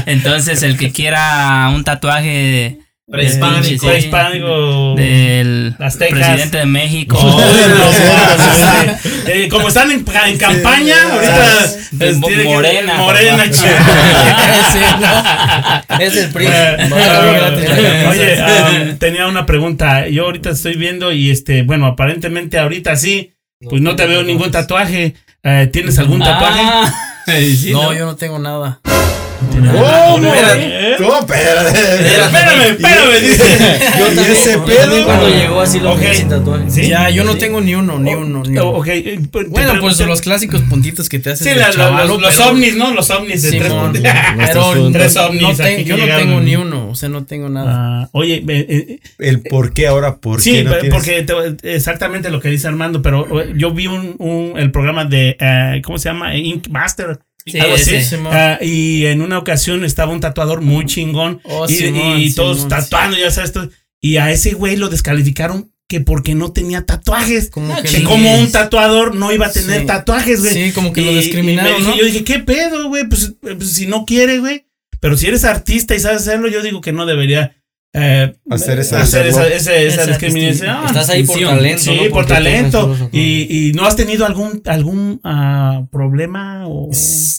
Entonces 0.07 0.63
el 0.63 0.77
que 0.77 0.93
quiera 0.93 1.71
un 1.75 1.85
tatuaje 1.85 2.79
Prehispánico. 3.13 3.63
sí, 3.63 3.79
sí, 3.79 3.87
Prehispánico. 3.87 4.95
del 4.97 5.77
Aztecas. 5.79 6.19
presidente 6.19 6.57
de 6.59 6.67
México. 6.67 7.19
Oh, 7.23 7.41
no. 7.41 9.31
Eh, 9.31 9.49
como 9.51 9.69
están 9.69 9.91
en, 9.93 10.05
en 10.27 10.39
campaña, 10.39 10.97
ahorita 11.13 12.45
morena, 12.45 12.95
morena, 12.95 13.51
chido. 13.51 13.75
Es 16.01 16.17
el 16.17 16.31
PRI. 16.33 16.47
Eh, 16.47 18.09
Oye, 18.11 18.43
Oye, 18.43 18.91
um, 18.93 18.97
tenía 18.99 19.27
una 19.27 19.45
pregunta. 19.47 20.09
Yo 20.09 20.25
ahorita 20.25 20.51
estoy 20.51 20.77
viendo 20.77 21.13
y 21.13 21.31
este, 21.31 21.63
bueno, 21.63 21.87
aparentemente 21.87 22.59
ahorita 22.59 22.97
sí, 22.97 23.35
Pues 23.69 23.83
no 23.83 23.95
te 23.95 24.07
veo 24.07 24.23
ningún 24.23 24.51
tatuaje. 24.51 25.15
Eh, 25.43 25.69
¿Tienes 25.73 25.99
algún 25.99 26.21
tatuaje? 26.21 26.61
Ah, 26.63 26.93
sí, 27.27 27.71
no, 27.73 27.93
yo 27.93 28.07
no 28.07 28.17
tengo 28.17 28.39
nada. 28.39 28.81
¿Cómo? 29.51 30.33
¿Eh? 30.35 30.95
¿Cómo? 30.99 31.19
Espérame, 31.21 32.67
espérame, 32.71 33.21
dice. 33.23 33.45
Yo 33.99 34.07
también, 34.07 34.33
ese 34.33 34.59
pedo. 34.59 35.05
cuando 35.05 35.29
llegó 35.29 35.61
así 35.61 35.81
lo 35.81 35.93
Ok. 35.93 36.01
vi 36.01 36.15
sin 36.15 36.29
tatuaje. 36.29 36.71
Sí. 36.71 36.89
Ya, 36.89 37.11
yo 37.11 37.25
no 37.25 37.37
tengo 37.37 37.61
ni 37.61 37.75
uno, 37.75 37.99
ni 37.99 38.15
uno, 38.15 38.43
ni 38.45 38.51
uno. 38.59 38.71
Ok, 38.71 38.87
eh, 38.89 39.21
pues, 39.31 39.49
Bueno, 39.49 39.75
pues 39.81 39.99
los 40.01 40.21
clásicos 40.21 40.63
puntitos 40.63 41.09
que 41.09 41.19
te 41.19 41.31
haces. 41.31 41.47
Sí, 41.53 41.59
la- 41.59 41.71
chavalo, 41.71 42.15
los, 42.15 42.23
los 42.23 42.35
pero- 42.37 42.51
ovnis, 42.51 42.77
¿no? 42.77 42.93
Los 42.93 43.11
ovnis 43.11 43.43
de 43.43 43.51
tres 43.51 43.65
Simón, 43.69 43.93
puntos. 43.93 44.03
pero 44.39 44.93
Tres 44.93 45.15
no- 45.15 45.27
ovnis 45.27 45.43
no 45.43 45.69
yo 45.83 45.97
no 45.97 46.03
llegaron. 46.05 46.27
tengo 46.29 46.41
ni 46.41 46.57
uno, 46.57 46.89
o 46.91 46.95
sea, 46.95 47.09
no 47.09 47.25
tengo 47.25 47.49
nada. 47.49 48.03
Ah, 48.05 48.09
oye, 48.13 48.45
eh, 48.49 48.67
eh, 48.69 48.99
El 49.19 49.41
por 49.43 49.73
qué 49.73 49.87
ahora, 49.87 50.17
por 50.17 50.41
sí, 50.41 50.53
qué 50.53 50.65
no 50.65 50.73
pe- 50.73 50.81
tienes? 50.81 50.95
porque 50.99 51.23
te- 51.23 51.75
exactamente 51.75 52.31
lo 52.31 52.41
que 52.41 52.49
dice 52.49 52.69
Armando, 52.69 53.03
pero 53.03 53.27
yo 53.55 53.73
vi 53.73 53.87
un, 53.87 54.15
un- 54.19 54.55
el 54.57 54.71
programa 54.71 55.05
de, 55.05 55.37
eh, 55.39 55.83
¿cómo 55.85 55.99
se 55.99 56.09
llama? 56.09 56.35
Ink 56.37 56.69
Master. 56.69 57.19
Sí, 57.45 57.59
algo 57.59 57.75
así. 57.75 57.95
ese. 57.95 58.17
Simón. 58.17 58.33
Ah, 58.35 58.59
y 58.63 59.07
en 59.07 59.21
una 59.23 59.39
ocasión 59.39 59.85
estaba 59.85 60.13
un 60.13 60.21
tatuador 60.21 60.61
muy 60.61 60.87
chingón 60.87 61.41
Oh, 61.45 61.67
y, 61.69 61.75
Simón, 61.75 62.19
y 62.21 62.33
todos 62.33 62.59
Simón, 62.59 62.69
tatuando, 62.71 63.17
ya 63.19 63.31
sabes. 63.31 63.53
todo. 63.53 63.69
Y 64.01 64.17
a 64.17 64.31
ese 64.31 64.53
güey 64.55 64.77
lo 64.77 64.89
descalificaron 64.89 65.73
que 65.89 66.01
porque 66.01 66.35
no 66.35 66.53
tenía 66.53 66.87
tatuajes. 66.87 67.51
Como 67.51 67.75
que 67.83 67.89
Que 67.89 68.03
como 68.05 68.35
un 68.39 68.51
tatuador 68.51 69.15
no 69.15 69.33
iba 69.33 69.47
a 69.47 69.53
tener 69.53 69.81
Sí. 69.83 69.87
tatuajes, 69.87 70.41
güey. 70.41 70.55
Sí, 70.55 70.73
como 70.73 70.93
que 70.93 71.03
lo 71.03 71.13
discriminaron, 71.15 71.73
y 71.73 71.75
me 71.75 71.79
dije- 71.81 71.91
¿no? 71.91 71.97
Yo 71.99 72.07
dije, 72.07 72.25
¿qué 72.25 72.39
pedo, 72.39 72.89
güey? 72.89 73.07
Pues, 73.09 73.35
eh, 73.43 73.55
pues, 73.57 73.73
si 73.73 73.87
no 73.87 74.05
quiere, 74.07 74.39
güey. 74.39 74.67
Pero 75.01 75.17
si 75.17 75.27
eres 75.27 75.45
artista 75.45 75.95
y 75.95 76.01
sabes 76.01 76.23
hacerlo, 76.23 76.49
yo 76.49 76.63
digo 76.63 76.81
que 76.81 76.93
no 76.93 77.07
debería 77.07 77.57
eh, 77.95 78.35
Hacer 78.51 78.79
esa- 78.79 79.01
hacer 79.03 79.27
esa, 79.27 79.41
hacerlo. 79.43 79.57
esa- 79.57 79.75
esa 79.77 80.03
Esa 80.03 80.07
discriminación. 80.07 80.87
Estás 80.87 81.11
ahí 81.11 81.25
por 81.25 81.39
talento. 81.39 81.83
Sí, 81.83 82.01
¿no? 82.05 82.11
por 82.11 82.27
talento. 82.27 82.97
Y, 83.13 83.69
y 83.69 83.73
no 83.73 83.85
has 83.85 83.97
tenido 83.97 84.25
algún 84.27 84.63
algún 84.67 85.21
ah, 85.25 85.87
problema 85.91 86.67
o 86.67 86.89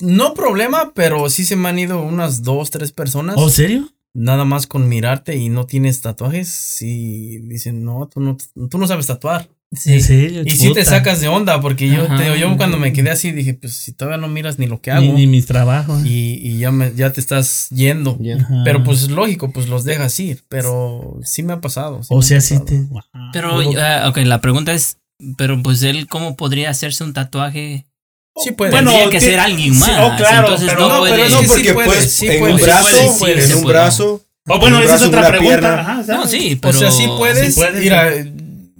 No 0.01 0.33
problema, 0.33 0.91
pero 0.93 1.29
sí 1.29 1.43
se 1.45 1.55
me 1.55 1.69
han 1.69 1.79
ido 1.79 2.01
unas 2.03 2.43
dos, 2.43 2.69
tres 2.69 2.91
personas. 2.91 3.35
¿Oh, 3.37 3.49
serio? 3.49 3.89
Nada 4.15 4.45
más 4.45 4.67
con 4.67 4.87
mirarte 4.87 5.35
y 5.37 5.49
no 5.49 5.65
tienes 5.65 6.01
tatuajes. 6.01 6.47
Sí, 6.49 7.39
dicen, 7.45 7.83
no, 7.83 8.07
tú 8.13 8.19
no, 8.19 8.37
tú 8.69 8.77
no 8.77 8.85
sabes 8.85 9.07
tatuar. 9.07 9.49
Sí. 9.75 9.93
¿En 9.93 10.03
serio? 10.03 10.41
Y 10.45 10.51
sí 10.51 10.71
te 10.73 10.85
sacas 10.85 11.19
de 11.21 11.27
onda, 11.27 11.59
porque 11.59 11.89
yo, 11.89 12.03
Ajá. 12.05 12.17
te 12.17 12.23
digo, 12.23 12.35
yo 12.35 12.55
cuando 12.57 12.77
me 12.77 12.93
quedé 12.93 13.09
así 13.09 13.31
dije, 13.31 13.53
pues 13.55 13.73
si 13.75 13.91
todavía 13.91 14.17
no 14.19 14.27
miras 14.27 14.59
ni 14.59 14.67
lo 14.67 14.81
que 14.81 14.91
ni, 14.91 14.97
hago. 14.97 15.13
ni 15.17 15.25
mis 15.27 15.45
trabajos. 15.47 16.05
y, 16.05 16.35
y 16.41 16.59
ya, 16.59 16.71
me, 16.71 16.93
ya 16.95 17.11
te 17.11 17.19
estás 17.19 17.69
yendo. 17.69 18.17
Ajá. 18.39 18.61
Pero 18.65 18.83
pues 18.83 19.03
es 19.03 19.09
lógico, 19.09 19.51
pues 19.51 19.67
los 19.67 19.83
dejas 19.83 20.19
ir. 20.19 20.43
Pero 20.47 21.17
sí 21.23 21.41
me 21.43 21.53
ha 21.53 21.61
pasado. 21.61 22.03
sí 22.03 22.09
o 22.11 22.21
sea, 22.21 22.39
sí 22.41 22.59
te 22.65 22.81
wow. 22.81 23.01
Pero, 23.31 23.59
ah, 23.79 24.09
ok, 24.09 24.17
la 24.17 24.41
pregunta 24.41 24.73
es, 24.73 24.97
pero 25.37 25.61
pues 25.63 25.81
él, 25.83 26.07
¿cómo 26.07 26.35
podría 26.35 26.69
hacerse 26.69 27.03
un 27.03 27.13
tatuaje? 27.13 27.85
Sí 28.43 28.51
puede. 28.51 28.71
Bueno, 28.71 28.91
Tendría 28.91 29.09
que 29.11 29.21
ser 29.21 29.39
alguien 29.39 29.73
sí, 29.73 29.79
más. 29.79 29.89
oh, 30.01 30.15
claro, 30.17 30.47
entonces 30.47 30.67
pero 30.69 30.79
no, 30.81 30.89
no, 30.89 30.99
puede. 30.99 31.13
pero 31.15 31.29
No, 31.29 31.37
sí, 31.39 31.43
sí 31.45 31.47
porque 31.49 31.73
puede, 31.73 31.87
pues 31.87 32.11
sí 32.11 32.27
en 32.27 32.39
puede, 32.39 32.53
un 32.53 32.59
sí 32.59 32.65
brazo, 32.65 33.15
puede, 33.19 33.41
sí, 33.41 33.51
en 33.51 33.57
un 33.57 33.63
puede. 33.63 33.73
brazo. 33.75 34.21
Oh, 34.49 34.59
bueno, 34.59 34.81
esa 34.81 34.95
es 34.95 35.03
otra 35.03 35.29
pregunta. 35.29 35.79
Ajá, 35.79 35.99
o 35.99 36.03
sea, 36.03 36.15
no, 36.15 36.27
sí, 36.27 36.55
o 36.57 36.61
pero 36.61 36.77
sea, 36.77 36.91
sí 36.91 37.05
puedes. 37.17 37.53
sí 37.53 37.59
puedes, 37.61 37.79
Mira, 37.79 38.11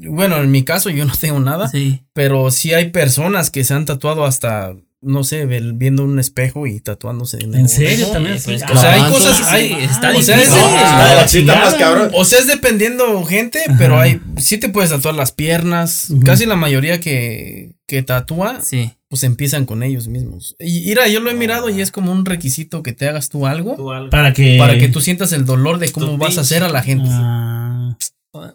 bueno, 0.07 0.37
en 0.37 0.51
mi 0.51 0.63
caso 0.63 0.89
yo 0.89 1.05
no 1.05 1.13
tengo 1.19 1.39
nada. 1.39 1.67
Sí. 1.69 2.01
Pero 2.13 2.51
sí 2.51 2.73
hay 2.73 2.89
personas 2.91 3.49
que 3.51 3.63
se 3.63 3.73
han 3.73 3.85
tatuado 3.85 4.25
hasta, 4.25 4.75
no 5.01 5.23
sé, 5.23 5.45
viendo 5.45 6.03
un 6.03 6.19
espejo 6.19 6.65
y 6.67 6.79
tatuándose. 6.79 7.37
En, 7.43 7.53
¿En 7.55 7.67
serio? 7.69 8.07
También 8.07 8.37
pues? 8.43 8.63
O 8.63 8.77
sea, 8.77 8.93
hay 8.93 9.01
Ah, 9.03 9.09
cosas, 9.09 9.37
sí, 9.37 9.43
hay, 9.47 9.71
está 9.83 10.11
o 10.15 10.21
sea, 10.21 10.41
es. 10.41 10.49
No, 10.49 11.53
la 11.53 12.09
o 12.13 12.25
sea, 12.25 12.39
es 12.39 12.47
dependiendo 12.47 13.23
gente, 13.25 13.59
pero 13.77 13.99
hay, 13.99 14.19
sí 14.37 14.57
te 14.57 14.69
puedes 14.69 14.91
tatuar 14.91 15.15
las 15.15 15.31
piernas. 15.31 16.07
Casi 16.23 16.45
la 16.45 16.55
mayoría 16.55 16.99
que, 16.99 17.75
que 17.87 18.01
tatúa, 18.03 18.61
Sí. 18.61 18.91
pues 19.09 19.23
empiezan 19.23 19.65
con 19.65 19.83
ellos 19.83 20.07
mismos. 20.07 20.55
Y 20.59 20.81
mira, 20.87 21.07
yo 21.07 21.19
lo 21.19 21.29
he 21.31 21.33
mirado 21.35 21.69
y 21.69 21.81
es 21.81 21.91
como 21.91 22.11
un 22.11 22.25
requisito 22.25 22.81
que 22.83 22.93
te 22.93 23.07
hagas 23.07 23.29
tú 23.29 23.45
algo 23.45 23.75
Para 24.09 24.33
que 24.33 24.57
para 24.57 24.77
que 24.77 24.87
tú 24.89 25.01
sientas 25.01 25.31
el 25.33 25.45
dolor 25.45 25.79
de 25.79 25.91
cómo 25.91 26.17
vas 26.17 26.37
a 26.37 26.41
hacer 26.41 26.63
a 26.63 26.69
la 26.69 26.81
gente. 26.81 27.09
Ah, 27.11 27.97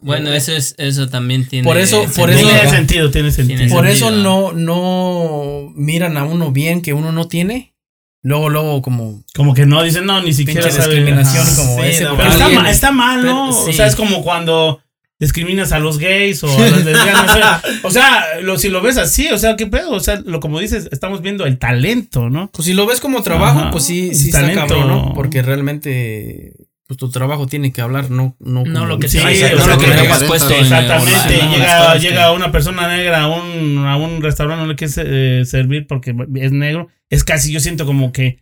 Bueno, 0.03 0.33
eso 0.33 0.53
es, 0.53 0.75
eso 0.79 1.09
también 1.09 1.47
tiene. 1.49 1.65
Por 1.67 1.77
eso- 1.79 2.03
por 2.17 2.31
sentido. 2.31 2.39
eso- 2.41 2.49
tiene 2.61 2.71
sentido, 2.71 3.11
tiene 3.11 3.31
sentido. 3.31 3.59
Tiene 3.59 3.73
Por 3.73 3.87
sentido. 3.87 4.09
eso 4.11 4.17
no, 4.17 4.53
no 4.53 5.73
miran 5.77 6.17
a 6.17 6.25
uno 6.25 6.51
bien 6.51 6.83
que 6.83 6.93
uno 6.95 7.13
no 7.13 7.29
tiene. 7.29 7.75
Luego, 8.23 8.49
luego, 8.49 8.83
como 8.83 9.23
Como 9.37 9.55
que 9.55 9.65
no 9.67 9.83
dicen, 9.85 10.05
no, 10.05 10.21
ni 10.21 10.33
siquiera 10.33 10.69
sabe. 10.71 10.97
discriminación 10.97 11.47
como 11.55 11.77
Sí, 11.83 11.89
ese. 11.91 12.05
no, 12.05 12.17
Pero 12.17 12.31
está, 12.31 12.49
ma- 12.49 12.71
está 12.71 12.91
mal, 12.91 13.25
¿no? 13.25 13.51
Pero, 13.51 13.71
O 13.71 13.73
sea, 13.73 13.87
es 13.87 13.95
como 13.95 14.23
cuando 14.25 14.81
discriminas 15.21 15.71
a 15.73 15.79
los 15.79 15.99
gays 15.99 16.43
o 16.43 16.49
a 16.49 16.61
las 16.61 16.85
lesbianas. 16.85 17.31
o 17.31 17.35
sea, 17.35 17.63
o 17.85 17.91
sea, 17.91 18.25
lo, 18.43 18.59
si 18.59 18.69
lo 18.71 18.81
ves 18.83 18.99
así, 18.99 19.29
o 19.29 19.39
sea, 19.39 19.55
¿qué 19.57 19.67
pedo? 19.69 19.93
O 19.93 20.01
sea, 20.01 20.21
lo 20.27 20.41
como 20.41 20.59
dices, 20.59 20.89
estamos 20.91 21.23
viendo 21.23 21.47
el 21.47 21.59
talento, 21.59 22.29
¿no? 22.29 22.51
Pues 22.53 22.67
si 22.67 22.75
lo 22.75 22.85
ves 22.87 23.01
como 23.01 23.23
trabajo, 23.23 23.61
Ajá. 23.61 23.71
pues 23.71 23.85
sí, 23.85 24.13
sí 24.15 24.23
El 24.25 24.27
está 24.31 24.41
talento. 24.41 24.61
cabrón, 24.75 24.89
¿no? 24.89 25.15
Porque 25.15 25.41
realmente, 25.43 26.55
pues 26.89 26.97
tu 26.97 27.11
trabajo 27.11 27.47
tiene 27.47 27.71
que 27.71 27.83
hablar, 27.83 28.11
no, 28.11 28.35
no, 28.41 28.65
No 28.65 28.87
lo 28.87 28.99
que 28.99 29.09
Sí, 29.09 29.19
traes, 29.19 29.43
no 29.53 29.59
sea, 29.63 29.75
lo 29.75 29.79
que 29.79 29.87
aparenta. 29.93 30.27
puesto 30.27 30.51
en- 30.55 30.61
Exactamente. 30.63 31.35
llega, 31.53 31.97
llega 31.99 32.33
una 32.33 32.51
persona 32.51 32.89
negra 32.89 33.25
a 33.25 33.29
un, 33.29 33.79
a 33.87 33.97
un 33.99 34.23
restaurante, 34.23 34.63
no 34.63 34.69
le 34.69 34.75
quiere 34.75 34.93
eh, 35.41 35.45
servir 35.45 35.87
porque 35.87 36.15
es 36.37 36.51
negro. 36.51 36.89
Es 37.11 37.25
casi, 37.25 37.53
yo 37.53 37.61
siento 37.61 37.85
como 37.85 38.11
que 38.11 38.39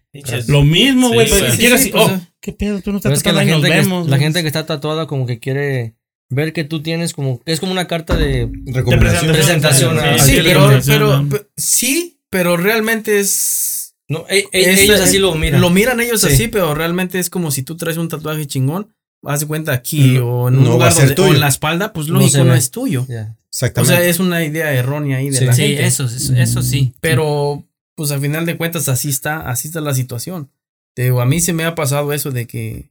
lo 0.47 0.63
mismo, 0.63 1.11
güey. 1.13 1.27
sí, 1.29 1.35
sí, 1.51 1.59
llegas 1.63 1.83
sí, 1.83 1.89
y, 1.89 1.93
pues, 1.93 2.05
oh, 2.05 2.11
eh. 2.15 2.21
¿qué 2.41 2.53
pedo? 2.53 2.81
Tú 2.83 2.93
no 2.93 2.99
estás 2.99 3.13
es 3.15 3.23
que 3.25 3.33
la 3.33 3.41
tatuado 3.41 3.49
y 3.49 3.53
nos 3.53 3.63
gente, 3.63 3.77
que, 3.77 3.83
vemos. 3.83 4.09
la 4.09 4.19
gente 4.19 4.41
que 4.43 4.47
está 4.47 4.65
tatuada 4.65 5.07
como 5.09 5.27
que 5.27 5.41
quiere 5.41 5.97
ver 6.31 6.53
que 6.53 6.63
tú 6.65 6.83
tienes 6.83 7.13
como... 7.15 7.41
Es 7.47 7.59
como 7.61 7.73
una 7.73 7.87
carta 7.89 8.17
de... 8.17 8.49
Recomendación. 8.67 9.33
Presentación, 9.33 9.99
Sí, 10.21 10.39
pero, 10.45 11.29
sí, 11.57 12.21
pero 12.31 12.57
realmente 12.57 13.19
es... 13.19 13.76
No, 14.09 14.25
e- 14.29 14.47
e- 14.53 14.71
es- 14.73 14.81
ellos 14.83 15.01
así 15.01 15.19
lo 15.19 15.35
miran. 15.35 15.61
Lo 15.61 15.71
miran 15.71 16.01
ellos 16.01 16.21
Sí. 16.21 16.29
así, 16.29 16.49
pero 16.49 16.75
realmente 16.75 17.19
es 17.19 17.29
como 17.31 17.51
si 17.51 17.63
tú 17.63 17.77
traes 17.77 17.97
un 17.97 18.09
tatuaje 18.09 18.47
chingón, 18.47 18.95
haz 19.25 19.41
de 19.41 19.47
cuenta 19.47 19.73
aquí 19.73 20.19
No, 20.19 20.27
o 20.45 20.49
en 20.49 20.59
un 20.59 20.65
no 20.65 20.71
lugar 20.73 20.95
donde, 20.95 21.13
o 21.13 21.15
tuyo. 21.17 21.35
en 21.35 21.41
la 21.41 21.49
espalda, 21.49 21.93
pues 21.93 22.07
No 22.09 22.21
lógico 22.21 22.45
no, 22.45 22.53
ve. 22.53 22.59
es 22.59 22.71
tuyo. 22.71 23.05
Ya. 23.09 23.37
O 23.37 23.47
Exactamente. 23.49 23.97
sea, 23.97 24.05
es 24.09 24.21
una 24.21 24.45
idea 24.45 24.73
errónea 24.73 25.17
ahí 25.19 25.31
de 25.31 25.39
Sí. 25.39 25.45
la 25.47 25.53
Sí, 25.55 25.63
gente. 25.63 25.87
eso, 25.87 26.05
eso, 26.05 26.35
eso 26.37 26.63
sí. 26.63 26.93
Pero, 27.01 27.65
pues 27.97 28.11
al 28.11 28.21
final 28.21 28.45
de 28.47 28.57
cuentas, 28.57 28.89
así 28.89 29.09
está, 29.09 29.49
así 29.51 29.69
está 29.69 29.81
la 29.81 29.95
situación. 29.95 30.51
Te 30.95 31.05
digo, 31.05 31.21
a 31.21 31.27
mí 31.27 31.41
se 31.41 31.53
me 31.53 31.65
ha 31.65 31.75
pasado 31.75 32.13
eso 32.13 32.31
de 32.31 32.47
que, 32.47 32.91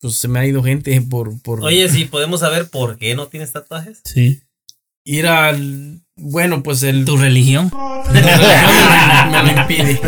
pues 0.00 0.16
se 0.16 0.28
me 0.28 0.38
ha 0.40 0.46
ido 0.46 0.62
gente 0.62 1.00
por, 1.02 1.40
por 1.42 1.62
Oye, 1.62 1.88
sí, 1.88 2.04
podemos 2.06 2.40
saber 2.40 2.68
por 2.68 2.98
qué 2.98 3.14
no 3.14 3.28
tienes 3.28 3.52
tatuajes. 3.52 4.00
Sí. 4.04 4.40
Ir 5.06 5.26
al, 5.26 6.02
bueno, 6.16 6.62
pues 6.62 6.82
el, 6.82 7.04
Tu 7.04 7.16
religión. 7.16 7.70
me, 8.12 8.20
lo 9.42 9.60
impide. 9.60 10.00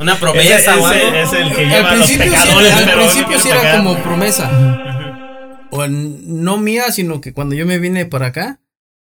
Una 0.00 0.18
promesa 0.18 0.78
o 0.78 0.86
algo. 0.86 1.14
es 1.14 1.32
el 1.32 1.52
que 1.54 1.64
al 1.64 1.68
lleva 1.70 1.90
a 1.90 1.94
los 1.96 2.06
principio, 2.06 2.24
sí, 2.40 2.44
pecadores. 2.46 2.72
al 2.72 2.92
principio 2.98 3.40
sí 3.40 3.48
era 3.50 3.76
como 3.76 4.02
promesa. 4.02 5.66
O 5.70 5.86
no 5.88 6.56
mía, 6.56 6.92
sino 6.92 7.20
que 7.20 7.32
cuando 7.32 7.54
yo 7.56 7.66
me 7.66 7.78
vine 7.78 8.06
para 8.06 8.26
acá, 8.26 8.60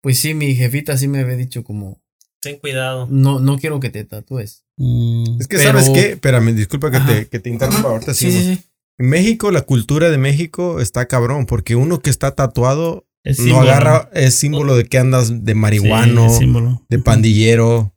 pues 0.02 0.20
sí, 0.20 0.34
mi 0.34 0.56
jefita 0.56 0.98
sí 0.98 1.08
me 1.08 1.20
había 1.20 1.36
dicho 1.36 1.64
como, 1.64 2.02
Ten 2.42 2.58
cuidado. 2.58 3.08
no, 3.10 3.40
no 3.40 3.58
quiero 3.58 3.80
que 3.82 3.90
te 3.90 4.04
tatúes. 4.06 4.64
Mm. 4.78 5.42
Es 5.42 5.48
que, 5.48 5.58
pero- 5.58 5.72
¿sabes 5.82 5.90
qué? 5.90 6.12
Espérame, 6.14 6.54
disculpa 6.56 6.90
que 6.90 6.98
Ajá. 6.98 7.08
te, 7.08 7.28
que 7.28 7.40
te 7.40 7.50
interrumpa 7.50 7.90
ahorita. 7.90 8.14
Sí, 8.14 8.32
sí, 8.32 8.56
sí. 8.56 8.64
En 8.98 9.10
México, 9.10 9.52
la 9.52 9.62
cultura 9.62 10.10
de 10.10 10.18
México 10.18 10.80
está 10.80 11.06
cabrón, 11.08 11.46
porque 11.48 11.76
uno 11.76 12.00
que 12.00 12.10
está 12.10 12.36
tatuado 12.36 13.06
Es 13.24 13.40
no 13.40 13.46
símbolo. 13.46 13.72
agarra, 13.72 14.10
es 14.14 14.36
símbolo 14.36 14.76
de 14.76 14.86
que 14.86 14.98
andas 14.98 15.46
de 15.46 15.56
marihuano, 15.56 16.30
Sí, 16.30 16.46
de 16.90 17.00
pandillero, 17.00 17.94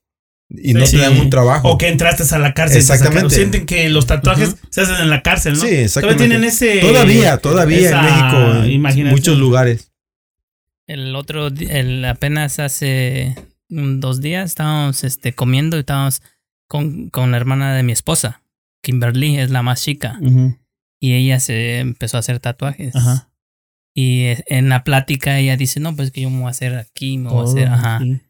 y 0.48 0.74
no 0.74 0.84
te 0.84 0.98
dan 0.98 1.18
un 1.18 1.30
trabajo. 1.30 1.68
O 1.68 1.78
que 1.78 1.88
entraste 1.88 2.22
a 2.32 2.38
la 2.38 2.54
cárcel. 2.54 2.76
te 2.76 2.80
Exactamente. 2.80 3.34
Sienten 3.34 3.66
que 3.66 3.88
los 3.88 4.06
tatuajes 4.06 4.54
se 4.70 4.82
hacen 4.82 4.96
en 4.96 5.10
la 5.10 5.22
cárcel, 5.22 5.54
¿no? 5.54 5.60
Sí, 5.60 5.66
Todavía 5.66 5.84
exactamente. 5.84 6.24
tienen 6.28 6.44
ese. 6.44 6.78
Todavía, 6.80 7.38
todavía 7.38 7.90
en 8.64 8.80
México, 8.80 9.00
en 9.02 9.08
muchos 9.08 9.38
lugares. 9.38 9.90
El 10.86 11.16
otro, 11.16 11.48
el, 11.48 12.04
apenas 12.04 12.60
hace 12.60 13.34
dos 13.68 14.20
días 14.20 14.50
estábamos 14.50 15.02
este, 15.02 15.32
comiendo 15.32 15.76
y 15.76 15.80
estábamos 15.80 16.22
con, 16.68 17.10
con 17.10 17.32
la 17.32 17.36
hermana 17.38 17.74
de 17.74 17.82
mi 17.82 17.90
esposa. 17.90 18.42
Kimberly 18.82 19.38
es 19.40 19.50
la 19.50 19.62
más 19.62 19.82
chica. 19.82 20.20
Y 21.00 21.14
ella 21.14 21.40
se 21.40 21.80
empezó 21.80 22.18
a 22.18 22.20
hacer 22.20 22.38
tatuajes. 22.38 22.94
Ajá. 22.94 23.25
Y 23.98 24.26
en 24.48 24.68
la 24.68 24.84
plática 24.84 25.38
ella 25.38 25.56
dice, 25.56 25.80
no, 25.80 25.96
pues 25.96 26.10
que 26.10 26.20
yo 26.20 26.28
me 26.30 26.38
voy 26.40 26.48
a 26.48 26.50
hacer 26.50 26.74
aquí, 26.76 27.16
me 27.16 27.30
voy 27.30 27.40
a 27.40 27.44
hacer, 27.50 27.68
Oh, 27.68 27.72
ajá. 27.72 27.98
sí. 28.02 28.20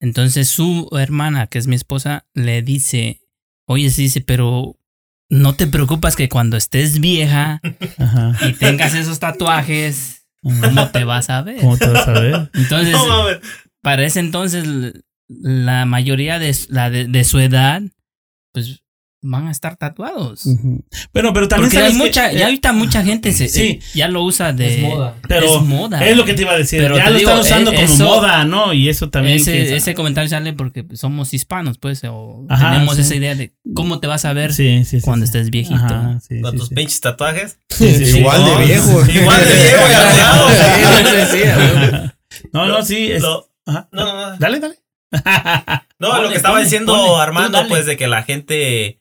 Entonces 0.00 0.48
su 0.48 0.86
hermana, 1.00 1.46
que 1.46 1.56
es 1.58 1.66
mi 1.66 1.74
esposa, 1.76 2.26
le 2.34 2.60
dice, 2.60 3.22
oye, 3.66 3.88
sí, 3.88 4.02
dice, 4.02 4.20
pero 4.20 4.78
no 5.30 5.54
te 5.54 5.66
preocupas 5.66 6.14
que 6.14 6.28
cuando 6.28 6.58
estés 6.58 7.00
vieja 7.00 7.62
Ajá. 7.98 8.36
y 8.46 8.52
tengas 8.52 8.92
esos 8.94 9.18
tatuajes, 9.18 10.26
¿cómo 10.42 10.90
te 10.90 11.04
vas 11.04 11.30
a 11.30 11.40
ver? 11.40 11.58
¿Cómo 11.60 11.78
te 11.78 11.88
vas 11.88 12.06
a 12.06 12.12
ver? 12.12 12.50
Entonces, 12.54 12.92
No 12.92 13.24
para 13.80 14.04
ese 14.04 14.20
entonces, 14.20 14.64
la 15.28 15.86
mayoría 15.86 16.38
de, 16.38 16.54
la 16.68 16.90
de, 16.90 17.06
de 17.06 17.24
su 17.24 17.38
edad, 17.38 17.80
pues 18.52 18.82
van 19.26 19.48
a 19.48 19.50
estar 19.50 19.76
tatuados. 19.76 20.44
Ujú. 20.46 20.84
Pero, 21.12 21.32
pero 21.32 21.48
también 21.48 21.70
Porque 21.70 21.78
hay 21.78 21.92
sabes 21.92 21.96
que- 21.98 22.04
mucha, 22.06 22.30
ya 22.32 22.40
eh, 22.40 22.44
ahorita 22.44 22.72
mucha 22.74 23.02
gente 23.02 23.32
se, 23.32 23.48
Sí. 23.48 23.62
eh, 23.62 23.80
ya 23.94 24.06
lo 24.08 24.22
usa 24.22 24.52
de 24.52 24.74
Es 24.74 24.80
moda. 24.82 25.14
Pero 25.26 25.56
es 25.56 25.62
moda. 25.62 26.06
es 26.06 26.16
lo 26.16 26.24
que 26.24 26.34
te 26.34 26.42
iba 26.42 26.52
a 26.52 26.58
decir. 26.58 26.80
Pero 26.82 26.96
ya 26.98 27.08
lo 27.10 27.16
digo, 27.18 27.30
están 27.30 27.40
usando 27.44 27.72
eh, 27.72 27.76
como 27.76 27.94
eso- 27.94 28.04
moda, 28.04 28.44
¿no? 28.44 28.72
Y 28.74 28.88
eso 28.90 29.08
también. 29.10 29.36
ese, 29.38 29.74
ese 29.74 29.94
comentario 29.94 30.28
sale 30.28 30.52
porque 30.52 30.84
somos 30.92 31.32
hispanos, 31.34 31.78
pues, 31.78 32.02
o 32.04 32.44
Ajá, 32.48 32.72
tenemos 32.72 32.96
sí. 32.96 33.00
esa 33.02 33.14
idea 33.14 33.34
de 33.34 33.54
cómo 33.74 33.98
te 34.00 34.06
vas 34.06 34.24
a 34.26 34.32
ver 34.34 34.52
Sí, 34.52 34.84
sí, 34.84 35.00
sí, 35.00 35.04
cuando 35.04 35.24
sí. 35.26 35.30
estés 35.30 35.50
viejito. 35.50 35.76
Ajá, 35.82 36.20
sí, 36.20 36.40
Con 36.42 36.52
sí, 36.52 36.58
tus 36.58 36.68
sí. 36.68 36.74
pinches 36.74 37.00
tatuajes. 37.00 37.58
Sí, 37.70 37.94
sí, 37.94 38.04
sí. 38.06 38.18
Igual 38.18 38.44
de 38.44 38.64
viejo. 38.66 39.00
Igual 39.10 39.40
de 39.48 39.54
viejo 39.54 39.86
y 39.90 39.94
arreglado. 39.94 40.48
No, 42.52 42.66
no, 42.66 42.82
sí. 42.84 43.12
es- 43.12 43.22
Lo- 43.22 43.48
Ajá. 43.66 43.88
no, 43.92 44.04
no, 44.04 44.30
no. 44.30 44.36
Dale, 44.38 44.60
dale. 44.60 44.74
No, 45.98 46.08
Ponle, 46.10 46.22
lo 46.24 46.28
que 46.30 46.36
estaba 46.36 46.54
ponle, 46.54 46.64
diciendo 46.64 46.92
ponle, 46.94 47.22
Armando, 47.22 47.58
pues 47.68 47.86
de 47.86 47.96
que 47.96 48.08
la 48.08 48.22
gente 48.24 49.00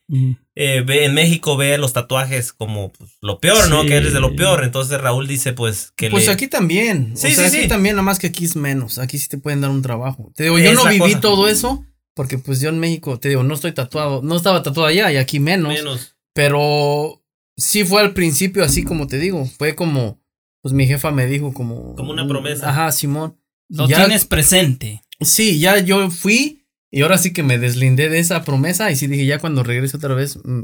eh, 0.56 0.84
ve, 0.86 1.06
en 1.06 1.14
México 1.16 1.58
ve 1.58 1.78
los 1.80 1.91
tatuajes 1.94 2.54
como 2.54 2.91
pues, 2.91 3.18
lo 3.22 3.39
peor, 3.39 3.68
¿no? 3.70 3.84
Que 3.86 3.96
eres 3.96 4.14
de 4.14 4.20
lo 4.20 4.36
peor. 4.36 4.64
Entonces 4.64 5.02
Raúl 5.02 5.28
dice, 5.28 5.54
pues, 5.54 5.91
que 5.96 6.10
Pues 6.12 6.28
le- 6.28 6.32
aquí 6.34 6.48
también. 6.48 7.18
Sí, 7.18 7.28
o 7.28 7.30
sea, 7.32 7.50
sí, 7.50 7.56
aquí 7.58 7.64
sí. 7.64 7.68
también, 7.68 7.96
nada 7.96 8.04
más 8.04 8.20
que 8.20 8.28
aquí 8.28 8.46
es 8.46 8.56
menos. 8.56 9.00
Aquí 9.00 9.18
sí 9.18 9.28
te 9.28 9.38
pueden 9.39 9.62
dar 9.62 9.72
un 9.72 9.82
trabajo. 9.82 10.32
Te 10.36 10.44
digo, 10.44 10.60
yo 10.60 10.70
Es 10.70 10.76
no 10.76 10.86
viví 10.86 11.00
cosa. 11.00 11.20
todo 11.22 11.48
eso 11.48 11.84
porque 12.16 12.38
pues 12.38 12.62
yo 12.62 12.70
en 12.70 12.78
México, 12.80 13.20
te 13.20 13.30
digo, 13.30 13.41
no 13.41 13.56
estoy 13.56 13.72
tatuado, 13.72 14.22
no 14.22 14.36
estaba 14.36 14.62
tatuado 14.62 14.88
allá 14.88 15.12
y 15.12 15.18
aquí 15.18 15.39
menos. 15.39 15.74
menos. 15.74 16.16
Pero 16.34 17.24
sí 17.58 17.84
fue 17.86 18.02
al 18.02 18.14
principio 18.14 18.64
así 18.64 18.84
como 18.84 19.08
te 19.08 19.18
digo. 19.18 19.46
Fue 19.58 19.74
como, 19.76 20.22
pues 20.62 20.74
mi 20.74 20.86
jefa 20.86 21.10
me 21.12 21.26
dijo 21.26 21.54
como... 21.54 21.96
Como 21.96 22.12
una 22.12 22.28
promesa. 22.28 22.70
Ajá, 22.70 22.91
Simón. 22.91 23.39
Lo 23.70 23.88
Ya- 23.88 23.98
tienes 23.98 24.26
presente. 24.26 25.02
Sí, 25.22 25.60
ya 25.60 25.80
yo 25.80 26.12
fui 26.12 26.62
y 26.96 27.02
ahora 27.02 27.18
sí 27.18 27.34
que 27.34 27.44
me 27.44 27.58
deslindé 27.58 28.10
de 28.10 28.20
esa 28.20 28.44
promesa 28.44 28.91
y 28.91 28.96
sí 28.96 29.08
dije, 29.08 29.26
ya 29.26 29.39
cuando 29.39 29.64
regrese 29.64 29.98
otra 29.98 30.14
vez, 30.16 30.38
mm, 30.44 30.62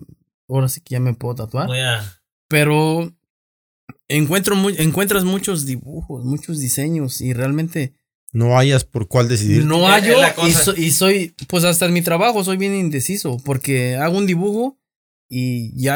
ahora 0.48 0.70
sí 0.70 0.80
que 0.82 0.94
ya 0.94 1.00
me 1.00 1.14
puedo 1.14 1.36
tatuar. 1.36 1.68
Pero 2.48 3.12
encuentro 4.08 4.56
mu- 4.56 4.70
encuentras 4.70 5.24
muchos 5.24 5.66
dibujos, 5.66 6.24
muchos 6.26 6.60
diseños 6.60 7.22
y 7.22 7.34
realmente 7.34 7.94
No 8.32 8.58
hayas 8.58 8.84
por 8.86 9.08
cuál 9.08 9.28
decidir. 9.28 9.66
no 9.66 9.88
Es- 9.88 10.04
hallo 10.04 10.18
y, 10.28 10.34
cosa. 10.54 10.64
so- 10.64 10.76
y 10.78 10.92
soy, 10.92 11.36
pues 11.48 11.64
hasta 11.64 11.86
en 11.88 11.94
mi 11.94 12.02
trabajo 12.02 12.44
soy 12.44 12.58
bien 12.58 12.76
indeciso 12.76 13.38
porque 13.44 13.96
hago 13.98 14.18
un 14.18 14.28
dibujo 14.28 14.78
y 15.30 15.80
ya 15.80 15.96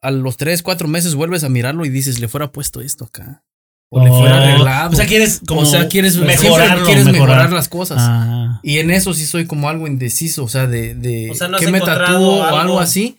a 0.00 0.10
los 0.10 0.36
tres, 0.36 0.62
cuatro 0.62 0.88
meses 0.88 1.14
vuelves 1.14 1.44
a 1.44 1.48
mirarlo 1.48 1.84
y 1.86 1.90
dices, 1.90 2.20
le 2.20 2.28
fuera 2.28 2.52
puesto 2.52 2.80
esto 2.80 3.04
acá. 3.06 3.44
O 3.90 4.04
le 4.04 4.10
fuera 4.10 4.36
arreglado. 4.42 4.90
O 4.90 4.94
sea, 4.96 5.06
quieres 5.06 5.40
como 5.46 5.62
o 5.62 5.64
sea, 5.64 5.88
quieres 5.88 6.16
mejorarlo, 6.16 6.66
siempre 6.66 6.84
quieres 6.84 7.04
mejorar. 7.06 7.36
mejorar 7.36 7.52
las 7.52 7.68
cosas. 7.68 7.98
Ah. 8.00 8.60
Y 8.62 8.78
en 8.78 8.90
eso 8.90 9.14
sí 9.14 9.24
soy 9.24 9.46
como 9.46 9.68
algo 9.70 9.86
indeciso, 9.86 10.44
o 10.44 10.48
sea, 10.48 10.66
de, 10.66 10.94
de 10.94 11.30
O 11.30 11.34
sea, 11.34 11.48
no 11.48 11.56
has 11.56 11.64
que 11.64 11.70
me 11.70 11.80
tatúo 11.80 12.38
o 12.40 12.42
algo- 12.44 12.80
así. 12.80 13.18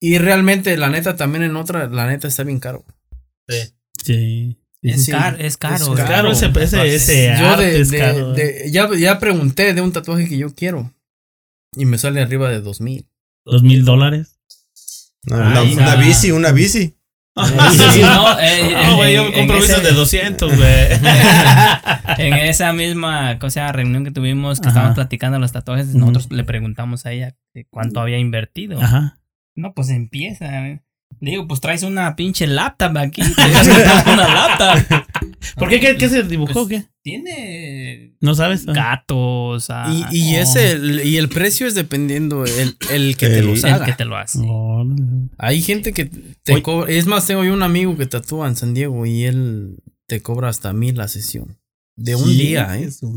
Y 0.00 0.16
realmente, 0.18 0.76
la 0.76 0.88
neta, 0.88 1.16
también 1.16 1.42
en 1.42 1.56
otra, 1.56 1.88
la 1.88 2.06
neta 2.06 2.26
está 2.28 2.42
bien 2.44 2.60
caro. 2.60 2.84
Sí. 3.48 3.74
Sí. 4.04 4.56
Es, 4.80 5.04
Sí, 5.06 5.10
caro, 5.10 5.36
es 5.38 5.56
caro. 5.56 5.74
es 5.74 5.82
Es 5.98 6.04
caro 6.06 6.30
ese, 6.30 6.46
ese, 6.62 6.94
ese 6.94 7.34
Yo 7.40 7.48
arte 7.50 7.64
de, 7.66 7.80
es 7.80 7.90
de- 7.90 7.98
caro. 7.98 8.32
de- 8.32 8.68
ya, 8.70 8.88
ya 8.96 9.18
pregunté 9.18 9.74
de 9.74 9.80
un 9.80 9.92
tatuaje 9.92 10.28
que 10.28 10.38
yo 10.38 10.54
quiero. 10.54 10.94
Y 11.76 11.84
me 11.84 11.98
sale 11.98 12.22
arriba 12.22 12.48
de 12.48 12.60
dos 12.60 12.80
mil. 12.80 13.06
Dos 13.44 13.62
mil 13.62 13.84
dólares. 13.84 14.38
Una, 15.26 15.96
bici, 15.96 16.30
una 16.30 16.52
bici. 16.52 16.94
Sí, 17.46 18.00
no, 18.02 18.38
eh, 18.40 18.74
No, 18.86 18.96
güey, 18.96 19.14
yo 19.14 19.26
en- 19.26 19.32
compro 19.32 19.56
en 19.56 19.62
visas 19.62 19.78
ese- 19.78 19.86
de 19.88 19.92
200, 19.92 20.56
güey. 20.56 20.68
En 22.18 22.34
esa 22.34 22.72
misma 22.72 23.38
cosa, 23.38 23.70
reunión 23.72 24.04
que 24.04 24.10
tuvimos, 24.10 24.58
que 24.60 24.68
Ajá. 24.68 24.70
estábamos 24.70 24.94
platicando 24.96 25.38
los 25.38 25.52
tatuajes, 25.52 25.94
nosotros 25.94 26.30
le 26.32 26.42
preguntamos 26.44 27.06
a 27.06 27.12
ella 27.12 27.34
cuánto 27.70 28.00
había 28.00 28.18
invertido. 28.18 28.80
Ajá. 28.82 29.18
No, 29.54 29.72
pues 29.74 29.90
empieza. 29.90 30.68
eh. 30.68 30.82
Le 31.20 31.32
digo, 31.32 31.46
pues 31.48 31.60
traes 31.60 31.82
una 31.82 32.14
pinche 32.16 32.46
laptop 32.46 32.96
aquí. 32.98 33.22
te 33.36 34.10
una 34.12 34.28
laptop. 34.28 35.02
¿Por 35.56 35.68
qué? 35.68 35.80
¿Qué, 35.80 35.96
qué 35.96 36.08
se 36.08 36.22
dibujó? 36.24 36.62
o 36.62 36.68
¿Qué? 36.68 36.84
Tiene 37.02 38.16
¿No 38.20 38.34
sabes? 38.34 38.66
gatos. 38.66 39.68
ah, 39.70 39.90
Y, 40.12 40.32
y 40.32 40.36
oh, 40.36 40.42
ese, 40.42 40.72
el, 40.72 41.06
y 41.06 41.16
el 41.16 41.28
precio 41.28 41.66
es 41.66 41.74
dependiendo 41.74 42.44
el, 42.44 42.76
el 42.90 43.16
que 43.16 43.28
te 43.28 43.38
El- 43.38 43.46
los 43.46 43.64
el 43.64 43.72
haga. 43.74 43.86
que 43.86 43.92
te 43.92 44.04
lo 44.04 44.16
hace. 44.16 44.40
Oh, 44.44 44.84
Hay 45.38 45.62
gente 45.62 45.92
que 45.92 46.06
te 46.06 46.62
cobra. 46.62 46.90
Es 46.92 47.06
más, 47.06 47.26
tengo 47.26 47.44
yo 47.44 47.52
un 47.54 47.62
amigo 47.62 47.96
que 47.96 48.06
tatúa 48.06 48.48
en 48.48 48.56
San 48.56 48.74
Diego 48.74 49.06
y 49.06 49.24
él 49.24 49.78
te 50.06 50.20
cobra 50.22 50.48
hasta 50.48 50.72
mil 50.72 50.96
la 50.96 51.08
sesión. 51.08 51.58
De 51.96 52.14
un 52.14 52.26
Sí, 52.28 52.38
día, 52.38 52.78
¿eh? 52.78 52.84
eso. 52.84 53.10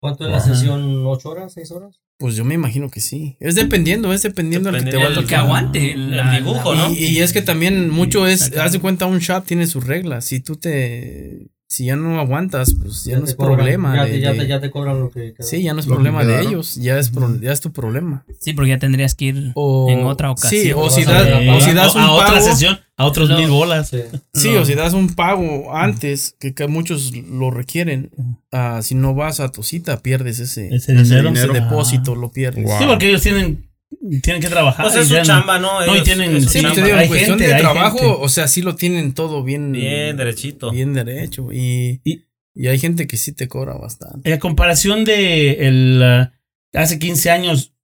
¿Cuánto 0.00 0.24
es 0.26 0.30
la 0.30 0.40
sesión? 0.40 1.04
¿Ocho 1.06 1.30
horas? 1.30 1.52
¿Seis 1.52 1.70
horas? 1.72 2.00
Pues 2.18 2.34
yo 2.34 2.44
me 2.46 2.54
imagino 2.54 2.90
que 2.90 3.00
sí. 3.00 3.36
Es 3.40 3.54
dependiendo, 3.56 4.12
es 4.12 4.22
dependiendo 4.22 4.72
del 4.72 4.84
que 4.84 4.90
te 4.90 4.96
va 4.96 5.08
a 5.08 5.24
que 5.24 5.36
aguante. 5.36 5.92
El 5.92 6.30
dibujo, 6.32 6.74
la- 6.74 6.88
¿no? 6.88 6.94
Y, 6.94 7.04
y 7.04 7.18
es 7.18 7.32
que 7.34 7.42
también 7.42 7.90
mucho 7.90 8.26
es, 8.26 8.56
haz 8.56 8.72
de 8.72 8.80
cuenta, 8.80 9.04
un 9.06 9.18
shop 9.18 9.44
tiene 9.44 9.66
sus 9.66 9.84
reglas. 9.84 10.24
Si 10.24 10.40
tú 10.40 10.56
te, 10.56 11.48
si 11.68 11.84
ya 11.86 11.96
no 11.96 12.18
aguantas, 12.18 12.74
pues 12.80 13.04
ya, 13.04 13.18
no 13.18 13.26
es 13.26 13.34
cobran, 13.34 13.56
problema. 13.56 13.94
Ya, 13.96 14.04
de- 14.06 14.10
te, 14.12 14.20
ya, 14.20 14.32
de- 14.32 14.38
te, 14.38 14.46
ya 14.46 14.60
te 14.60 14.70
cobran 14.70 14.98
lo 14.98 15.10
que. 15.10 15.34
sí, 15.40 15.62
ya 15.62 15.74
no 15.74 15.80
es 15.80 15.86
problema 15.86 16.24
de 16.24 16.40
ellos, 16.40 16.76
ya 16.76 16.98
es, 16.98 17.10
pro- 17.10 17.38
ya 17.38 17.52
es 17.52 17.60
tu 17.60 17.70
problema. 17.72 18.24
Sí, 18.40 18.54
porque 18.54 18.70
ya 18.70 18.78
tendrías 18.78 19.14
que 19.14 19.26
ir 19.26 19.52
O, 19.54 19.90
en 19.90 20.04
otra 20.04 20.30
ocasión. 20.30 20.62
Sí, 20.62 20.72
o 20.74 20.88
si, 20.88 21.04
das, 21.04 21.26
o 21.50 21.60
si 21.60 21.72
das 21.74 21.94
a, 21.96 21.98
un 21.98 22.04
a 22.04 22.12
otra 22.12 22.26
pago. 22.34 22.46
sesión, 22.46 22.78
a 22.98 23.04
otros 23.04 23.28
mil 23.30 23.48
bolas. 23.48 23.88
Sí. 23.90 23.98
Sí, 24.32 24.50
No. 24.52 24.60
o 24.60 24.64
si 24.64 24.74
das 24.74 24.92
un 24.94 25.14
pago 25.14 25.74
antes, 25.76 26.34
que, 26.40 26.54
que 26.54 26.66
muchos 26.66 27.12
lo 27.14 27.50
requieren, 27.50 28.10
ah, 28.52 28.80
si 28.82 28.94
no 28.94 29.14
vas 29.14 29.40
a 29.40 29.52
tu 29.52 29.62
cita, 29.62 30.02
pierdes 30.02 30.38
ese, 30.38 30.74
Ese 30.74 30.94
dinero. 30.94 31.28
ese 31.30 31.44
Ah. 31.50 31.52
depósito, 31.52 32.14
lo 32.14 32.30
pierdes. 32.32 32.64
Wow. 32.64 32.78
Sí, 32.78 32.84
porque 32.86 33.08
ellos 33.08 33.22
tienen, 33.22 33.68
tienen 34.22 34.40
que 34.40 34.48
trabajar. 34.48 34.84
Pues 34.86 34.96
y 34.96 35.00
es 35.00 35.08
su 35.08 35.12
ya 35.14 35.20
no- 35.20 35.24
chamba, 35.26 35.58
¿no? 35.58 35.80
No, 35.80 35.86
y 35.86 35.90
Ellos- 35.96 36.04
tienen- 36.04 36.36
es 36.36 36.44
su 36.44 36.50
Sí, 36.50 36.60
chamba. 36.62 36.74
te 36.74 36.82
digo, 36.84 36.96
Hay 36.96 37.02
en 37.04 37.08
cuestión 37.08 37.30
gente, 37.38 37.46
de 37.48 37.54
hay 37.54 37.60
trabajo, 37.60 37.98
gente. 37.98 38.16
o 38.18 38.28
sea, 38.28 38.48
sí 38.48 38.62
lo 38.62 38.74
tienen 38.76 39.12
todo 39.12 39.42
bien, 39.44 39.72
Bien 39.72 40.16
derechito. 40.16 40.70
bien 40.70 40.94
derecho. 40.94 41.52
Y, 41.52 42.00
Y- 42.04 42.24
y 42.54 42.66
hay 42.68 42.78
gente 42.78 43.06
que 43.06 43.18
sí 43.18 43.32
te 43.32 43.46
cobra 43.48 43.74
bastante. 43.74 44.32
En 44.32 44.38
comparación 44.40 45.04
de 45.04 45.68
el, 45.68 46.02
uh, 46.02 46.78
hace 46.78 46.98
15 46.98 47.30
años, 47.30 47.74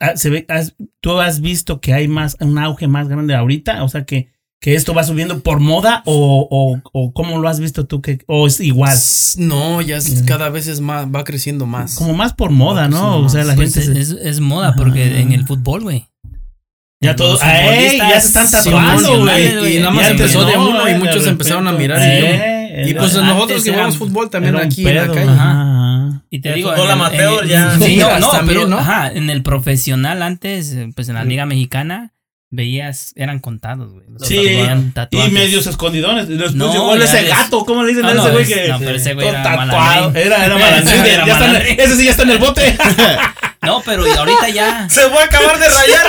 ah, 0.00 0.16
se 0.16 0.30
ve, 0.30 0.46
has- 0.48 0.74
¿tú 1.00 1.20
has 1.20 1.42
visto 1.42 1.80
que 1.82 1.92
hay 1.92 2.08
más 2.08 2.36
un 2.40 2.56
auge 2.58 2.88
más 2.88 3.08
grande 3.08 3.34
ahorita? 3.34 3.84
O 3.84 3.88
sea, 3.90 4.04
que, 4.04 4.31
que 4.62 4.74
esto 4.76 4.94
va 4.94 5.02
subiendo 5.02 5.40
por 5.40 5.58
moda 5.60 6.02
o, 6.06 6.46
o, 6.48 6.80
o 6.92 7.12
cómo 7.12 7.38
lo 7.38 7.48
has 7.48 7.58
visto 7.58 7.84
tú? 7.84 8.00
Que, 8.00 8.20
¿O 8.28 8.46
es 8.46 8.60
igual? 8.60 8.96
No, 9.36 9.82
ya 9.82 9.96
es- 9.96 10.22
cada 10.22 10.48
vez 10.50 10.68
es 10.68 10.80
más, 10.80 11.06
va 11.06 11.24
creciendo 11.24 11.66
más. 11.66 11.96
Como 11.96 12.14
más 12.14 12.32
por 12.32 12.50
moda, 12.52 12.88
¿no? 12.88 13.18
O 13.18 13.28
sea, 13.28 13.42
la 13.44 13.56
Pues 13.56 13.74
gente 13.74 14.00
es, 14.00 14.08
se- 14.08 14.16
es, 14.16 14.24
es 14.24 14.40
moda, 14.40 14.74
porque 14.76 15.20
en 15.20 15.32
el 15.32 15.44
fútbol, 15.46 15.82
güey. 15.82 16.06
ya 17.00 17.16
todo, 17.16 17.32
los 17.32 17.42
¡Ey! 17.42 17.98
ya 17.98 18.20
se 18.20 18.28
están 18.28 18.48
tatuando, 18.48 19.18
güey. 19.20 19.76
Y 19.76 19.78
nada 19.80 19.90
más 19.90 20.08
empezó 20.10 20.44
de 20.44 20.56
uno 20.56 20.88
y 20.88 20.92
de 20.92 20.98
muchos 21.00 21.14
repente, 21.16 21.30
empezaron 21.30 21.66
a 21.66 21.72
mirar 21.72 21.98
y 21.98 22.20
yo- 22.20 22.26
eh, 22.28 22.84
Y 22.88 22.94
pues 22.94 23.12
era- 23.14 23.22
nosotros 23.26 23.50
antes 23.50 23.64
que 23.64 23.70
jugamos 23.72 23.96
fútbol 23.98 24.30
también 24.30 24.56
aquí 24.56 24.86
en 24.86 24.94
la 24.96 25.02
pedo, 25.02 25.14
calle. 25.14 25.28
ajá. 25.30 26.22
Y 26.30 26.40
te 26.40 26.50
El 26.50 26.54
digo, 26.54 26.70
fútbol 26.70 26.84
en 26.84 26.86
el- 26.86 26.92
amateur 26.92 27.42
en- 27.42 27.48
ya- 27.48 27.72
Sí, 27.74 27.78
no, 27.80 27.86
Ligas 27.88 28.20
no, 28.20 28.30
también, 28.30 28.58
pero 28.60 28.68
¿no? 28.70 28.78
ajá, 28.78 29.10
en 29.12 29.28
el 29.28 29.42
profesional 29.42 30.22
antes, 30.22 30.72
eh, 30.72 30.88
pues 30.94 31.08
en 31.08 31.16
la 31.16 31.24
liga 31.24 31.44
mexicana, 31.46 32.12
veías, 32.54 33.12
eran 33.16 33.40
contados, 33.40 33.92
güey. 33.92 34.04
los 34.08 34.28
Sí, 34.28 34.46
tatuaban 34.94 35.30
Y 35.30 35.32
medios 35.32 35.66
escondidos. 35.66 36.28
Después 36.28 36.54
No, 36.54 36.70
llegó 36.70 36.94
ese 36.94 37.24
gato. 37.24 37.64
¿Cómo 37.64 37.82
le 37.82 37.88
dicen 37.88 38.04
Ah, 38.04 38.10
a 38.10 38.14
no, 38.14 38.22
ese 38.22 38.30
güey 38.30 38.42
es- 38.44 38.48
que.? 38.54 38.68
no, 38.68 38.78
pero 38.78 38.90
ese 38.90 39.14
güey 39.14 39.26
era 39.28 39.42
tatuado? 39.42 40.14
Era, 40.14 40.44
era 40.44 40.54
malandrín. 40.58 40.94
Era 41.04 41.26
ya 41.26 41.32
está 41.32 41.46
en- 41.46 41.52
malandrín. 41.52 41.80
ese 41.80 41.96
sí 41.96 42.04
ya 42.04 42.10
está 42.12 42.22
en 42.22 42.30
el 42.30 42.38
bote. 42.38 42.76
No, 43.64 43.80
pero 43.86 44.02
ahorita 44.04 44.48
ya. 44.48 44.88
Se 44.90 45.02
fue 45.02 45.22
a 45.22 45.24
acabar 45.26 45.56
de 45.56 45.68
rayar. 45.68 46.02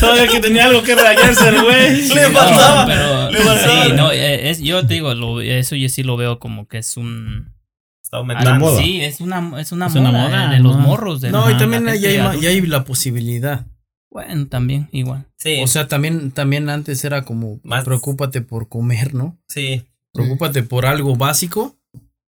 Todavía 0.00 0.26
que 0.26 0.40
tenía 0.40 0.64
algo 0.64 0.82
que 0.82 0.94
rayarse 0.96 1.48
el 1.48 1.62
güey. 1.62 2.02
Le 2.08 2.28
No, 2.30 2.38
faltaba. 2.40 2.86
pero 2.86 3.30
Le 3.30 3.38
faltaba. 3.38 3.84
sí, 3.84 3.92
no, 3.92 4.10
eh, 4.12 4.50
es, 4.50 4.58
yo 4.60 4.84
te 4.86 4.94
digo, 4.94 5.14
lo- 5.14 5.40
eso 5.40 5.76
yo 5.76 5.88
sí 5.88 6.02
lo 6.02 6.16
veo 6.16 6.38
como 6.40 6.66
que 6.66 6.78
es 6.78 6.96
un 6.96 7.54
Está 8.02 8.16
La 8.16 8.20
aumentando. 8.22 8.66
moda. 8.66 8.82
Sí, 8.82 9.00
es 9.02 9.20
una, 9.20 9.52
es 9.60 9.70
una 9.72 9.86
Es 9.86 9.94
moda, 9.94 10.08
una 10.10 10.18
moda, 10.28 10.48
de, 10.48 10.56
de 10.56 10.62
los 10.62 10.76
morros. 10.78 11.20
De 11.20 11.30
No, 11.30 11.46
la- 11.48 11.52
y 11.54 11.56
también 11.58 11.84
ya 11.86 11.92
hay, 12.32 12.40
ya 12.40 12.48
hay 12.48 12.60
la 12.62 12.82
posibilidad. 12.84 13.64
Bueno, 14.12 14.46
también, 14.46 14.88
igual. 14.92 15.24
Sí, 15.38 15.60
O 15.62 15.66
sea, 15.66 15.88
también, 15.88 16.30
también 16.32 16.68
antes 16.68 17.02
era 17.04 17.22
como, 17.22 17.60
Más- 17.64 17.84
preocúpate 17.84 18.42
por 18.42 18.68
comer, 18.68 19.14
¿no? 19.14 19.38
sí. 19.48 19.82
Preocúpate 20.14 20.62
por 20.62 20.84
algo 20.84 21.16
básico. 21.16 21.78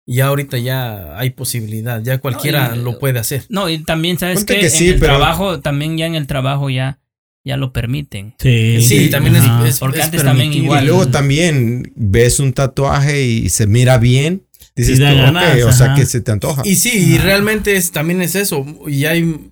Y 0.05 0.15
ya 0.15 0.27
ahorita 0.27 0.57
ya 0.57 1.17
hay 1.19 1.31
posibilidad. 1.31 2.01
Ya 2.01 2.17
cualquiera 2.19 2.69
No, 2.69 2.75
y- 2.77 2.83
lo 2.83 2.97
puede 2.99 3.19
hacer. 3.19 3.43
No, 3.49 3.69
y 3.69 3.79
también, 3.83 4.17
¿sabes 4.17 4.45
qué? 4.45 4.55
que 4.59 4.65
en 4.67 4.71
sí, 4.71 4.87
el 4.89 4.99
pero- 4.99 5.17
trabajo, 5.17 5.59
también 5.59 5.97
ya 5.97 6.05
en 6.05 6.15
el 6.15 6.25
trabajo 6.25 6.69
ya, 6.69 6.99
ya 7.43 7.57
lo 7.57 7.73
permiten. 7.73 8.35
Sí, 8.39 8.81
Sí, 8.81 9.09
también 9.09 9.35
es, 9.35 9.43
es- 9.65 9.79
Porque 9.79 9.99
es 9.99 10.05
antes 10.05 10.23
también 10.23 10.53
igual. 10.53 10.83
Y 10.83 10.87
luego 10.87 11.07
también 11.09 11.91
ves 11.97 12.39
un 12.39 12.53
tatuaje 12.53 13.21
y 13.21 13.49
se 13.49 13.67
mira 13.67 13.97
bien. 13.97 14.45
Dices 14.77 14.97
Y 14.99 15.01
da 15.01 15.11
tú, 15.11 15.17
ganas, 15.17 15.61
ok, 15.61 15.67
o 15.69 15.71
sea 15.73 15.93
que 15.95 16.05
se 16.05 16.21
te 16.21 16.31
antoja. 16.31 16.61
Y 16.65 16.75
sí, 16.75 17.13
y 17.15 17.17
realmente 17.17 17.75
es, 17.75 17.91
también 17.91 18.21
es 18.21 18.35
eso. 18.35 18.65
Y 18.87 19.03
hay. 19.05 19.51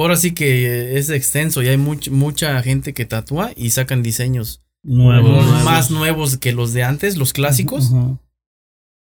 Ahora 0.00 0.16
sí 0.16 0.32
que 0.32 0.96
es 0.98 1.10
extenso. 1.10 1.62
Y 1.62 1.68
hay 1.68 1.76
much- 1.76 2.10
mucha 2.10 2.62
gente 2.62 2.94
que 2.94 3.04
tatúa 3.04 3.50
y 3.56 3.70
sacan 3.70 4.02
diseños 4.02 4.62
Nuevos. 4.84 5.44
más 5.64 5.90
nuevos 5.90 6.38
que 6.38 6.52
los 6.52 6.72
de 6.72 6.84
antes, 6.84 7.16
los 7.16 7.32
clásicos. 7.32 7.92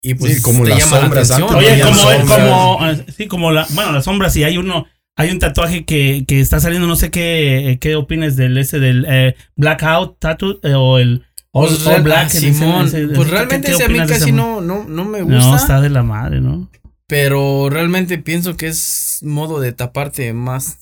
Y 0.02 0.14
pues 0.14 0.36
Sí, 0.36 0.42
como 0.42 0.64
te 0.64 0.70
las 0.70 0.80
llama 0.80 0.96
la 0.96 1.02
sombras 1.02 1.30
atención. 1.30 1.54
Oye, 1.56 1.80
como, 1.80 1.94
sombras. 1.94 2.38
como, 2.48 2.86
eh, 2.88 3.06
sí, 3.16 3.26
como 3.28 3.52
la, 3.52 3.66
bueno, 3.70 3.92
las 3.92 4.04
sombras, 4.04 4.36
y 4.36 4.42
hay 4.42 4.58
uno, 4.58 4.86
hay 5.16 5.30
un 5.30 5.38
tatuaje 5.38 5.84
que, 5.84 6.24
que 6.26 6.40
está 6.40 6.58
saliendo, 6.58 6.88
no 6.88 6.96
sé 6.96 7.10
qué, 7.12 7.78
qué 7.80 7.94
opinas 7.94 8.34
del 8.34 8.58
ese 8.58 8.80
del 8.80 9.06
eh, 9.08 9.36
Blackout 9.56 10.18
Tattoo 10.18 10.58
eh, 10.64 10.74
o 10.74 10.98
el 10.98 11.24
All, 11.52 11.68
Pues, 11.68 12.02
Black. 12.02 12.26
ah, 12.26 12.28
Simón, 12.30 12.86
ese- 12.86 13.06
pues 13.08 13.28
¿qué- 13.28 13.32
realmente 13.34 13.70
ese 13.70 13.84
a 13.84 13.88
mí 13.88 13.98
casi 14.08 14.32
no, 14.32 14.60
no, 14.60 14.82
no 14.84 15.04
me 15.04 15.22
gusta. 15.22 15.38
No, 15.38 15.54
está 15.56 15.80
de 15.80 15.90
la 15.90 16.02
madre, 16.02 16.40
¿no? 16.40 16.68
Pero 17.06 17.68
realmente 17.70 18.18
pienso 18.18 18.56
que 18.56 18.68
es 18.68 19.18
modo 19.22 19.60
de 19.60 19.72
taparte 19.72 20.32
más. 20.32 20.78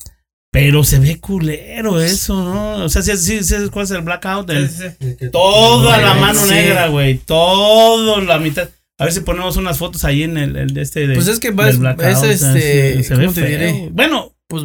Pero 0.53 0.83
se 0.83 0.99
ve 0.99 1.21
culero 1.21 2.01
eso, 2.01 2.35
¿no? 2.45 2.85
O 2.85 2.89
sea, 2.89 3.03
sí, 3.03 3.16
sí, 3.16 3.43
sí, 3.45 3.55
¿cuál 3.73 3.85
es 3.85 3.91
el 3.93 4.03
Blackout? 4.03 4.51
El- 4.51 4.68
Sí, 4.68 4.85
sí, 5.01 5.16
sí. 5.18 5.31
Toda 5.31 5.99
la 5.99 6.14
Sí. 6.14 6.21
mano 6.21 6.47
negra, 6.47 6.89
güey. 6.89 7.18
Todo 7.18 8.21
la 8.21 8.39
mitad. 8.39 8.68
A 8.99 9.05
ver 9.05 9.12
si 9.12 9.21
ponemos 9.21 9.57
unas 9.57 9.79
fotos 9.79 10.05
ahí 10.05 10.25
en 10.25 10.37
el, 10.37 10.57
el 10.57 10.75
de 10.75 10.83
este. 10.83 11.07
De, 11.07 11.14
Pues 11.14 11.29
es 11.29 11.39
que 11.41 11.53
va- 11.53 11.68
es- 11.71 11.79
Blackout, 11.79 12.07
es 12.09 12.16
o 12.18 12.21
sea, 12.21 12.31
este, 12.33 12.95
se- 12.97 13.03
se 13.05 13.14
¿cómo 13.14 13.27
ve 13.29 13.33
te 13.33 13.41
feo. 13.41 13.49
diré? 13.49 13.89
Bueno, 13.93 14.35
Pues 14.51 14.65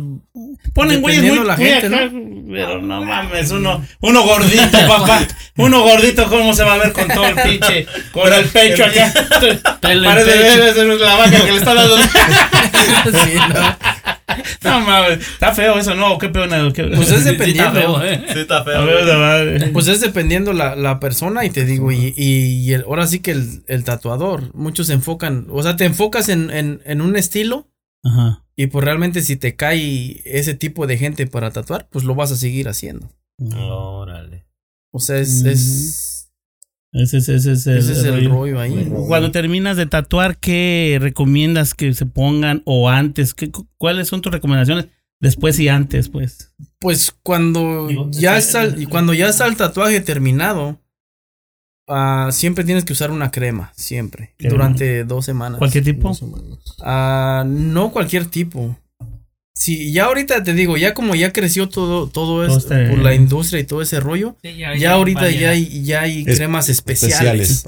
ponen 0.74 1.00
güeyes 1.02 1.24
muy, 1.24 1.46
la 1.46 1.56
muy 1.56 1.66
gente, 1.66 1.88
acá, 1.88 2.12
Pero 2.52 2.82
no 2.82 3.04
mames, 3.06 3.52
uno, 3.52 3.86
uno 4.02 4.24
gordito, 4.24 4.78
papá. 4.88 5.22
Uno 5.58 5.84
gordito, 5.84 6.28
¿cómo 6.28 6.54
se 6.56 6.64
va 6.64 6.74
a 6.74 6.78
ver 6.80 6.92
con 6.92 7.08
todo 7.08 7.28
el 7.28 7.36
pinche? 7.36 7.86
Con 8.12 8.34
el 8.34 8.46
pecho 8.46 8.84
acá. 8.84 9.14
Parece 9.82 10.32
pecho. 10.32 10.84
la 10.98 11.16
vaca 11.16 11.46
que 11.46 11.52
le 11.52 11.58
está 11.60 11.74
dando. 11.76 11.98
sí, 13.06 13.34
no. 13.54 13.78
No 14.64 14.80
mames, 14.82 15.20
está 15.20 15.54
feo 15.54 15.78
eso, 15.78 15.94
¿no? 15.94 16.18
¿Qué 16.18 16.30
peor? 16.30 16.50
Pues 16.74 17.12
es 17.12 17.24
dependiendo. 17.24 18.02
Sí, 18.34 18.40
está 18.40 18.64
feo. 18.64 18.86
ver, 18.86 19.06
la 19.06 19.18
madre. 19.18 19.68
Pues 19.68 19.88
es 19.88 20.02
dependiendo 20.02 20.52
la, 20.52 20.76
la 20.76 21.00
persona 21.00 21.46
y 21.46 21.52
te 21.52 21.64
digo, 21.64 21.92
y, 21.92 22.14
y, 22.18 22.64
y 22.68 22.74
el- 22.74 22.84
ahora 22.84 23.06
sí 23.08 23.20
que 23.20 23.32
el, 23.32 23.64
el 23.68 23.84
tatuador, 23.84 24.54
muchos 24.56 24.88
se 24.88 24.94
enfocan, 24.94 25.46
o 25.52 25.62
sea, 25.62 25.76
te 25.76 25.86
enfocas 25.86 26.28
en, 26.30 26.50
en, 26.50 26.82
en 26.86 27.02
un 27.02 27.16
estilo 27.16 27.70
Ajá. 28.04 28.44
Y 28.56 28.68
pues 28.68 28.84
realmente 28.86 29.22
si 29.22 29.36
te 29.36 29.56
cae 29.56 30.22
ese 30.26 30.54
tipo 30.54 30.88
de 30.88 30.98
gente 30.98 31.28
para 31.28 31.52
tatuar, 31.52 31.88
pues 31.90 32.06
lo 32.06 32.16
vas 32.16 32.32
a 32.32 32.36
seguir 32.38 32.68
haciendo. 32.70 33.10
Órale. 33.54 34.46
O 34.92 35.00
sea, 35.00 35.18
es, 35.20 35.44
es, 35.44 36.32
Ese, 36.94 37.18
ese, 37.18 37.36
ese 37.36 37.52
es 37.52 37.68
el, 37.68 37.78
ese 37.78 37.92
es 37.92 38.04
el 38.06 38.16
rollo. 38.16 38.30
rollo 38.30 38.60
ahí. 38.62 38.90
Cuando 39.08 39.32
terminas 39.32 39.76
de 39.76 39.86
tatuar, 39.86 40.38
¿qué 40.38 40.98
recomiendas 41.02 41.74
que 41.74 41.94
se 41.94 42.06
pongan 42.06 42.62
o 42.66 42.90
antes? 42.90 43.34
¿Qué, 43.34 43.52
cu- 43.52 43.68
¿Cuáles 43.78 44.08
son 44.08 44.22
tus 44.22 44.32
recomendaciones? 44.32 44.86
Después 45.20 45.60
y 45.60 45.68
antes, 45.70 46.08
pues. 46.10 46.54
Pues 46.80 47.12
cuando 47.24 47.88
Digo, 47.88 48.10
ya 48.12 48.38
está, 48.38 48.68
y 48.68 48.86
cuando 48.86 49.14
ya 49.14 49.28
está 49.30 49.48
el 49.48 49.58
tatuaje 49.58 50.00
terminado, 50.02 50.80
ah, 51.88 52.30
siempre 52.32 52.64
tienes 52.64 52.86
que 52.86 52.94
usar 52.94 53.12
una 53.12 53.32
crema, 53.32 53.72
siempre, 53.76 54.34
Crema. 54.38 54.54
durante 54.54 55.04
dos 55.04 55.26
semanas. 55.26 55.60
¿Cualquier 55.60 55.84
tipo? 55.84 56.12
Ah, 56.82 57.44
no 57.48 57.92
cualquier 57.92 58.26
tipo. 58.26 58.78
Sí, 59.58 59.94
ya 59.94 60.06
ahorita 60.06 60.44
te 60.44 60.54
digo, 60.54 60.76
ya 60.76 60.94
como 60.94 61.16
ya 61.16 61.32
creció 61.32 61.70
todo, 61.70 62.10
todo 62.10 62.46
esto 62.46 62.58
este- 62.58 62.90
por 62.90 63.00
la 63.00 63.16
industria 63.16 63.62
y 63.62 63.64
todo 63.64 63.82
ese 63.82 64.02
rollo, 64.02 64.36
Sí, 64.44 64.58
ya 64.58 64.92
ahorita 64.92 65.32
ya 65.32 65.52
hay, 65.52 65.84
ya 65.84 66.02
hay 66.02 66.26
Es- 66.28 66.36
cremas. 66.38 66.68
Especiales. 66.68 67.64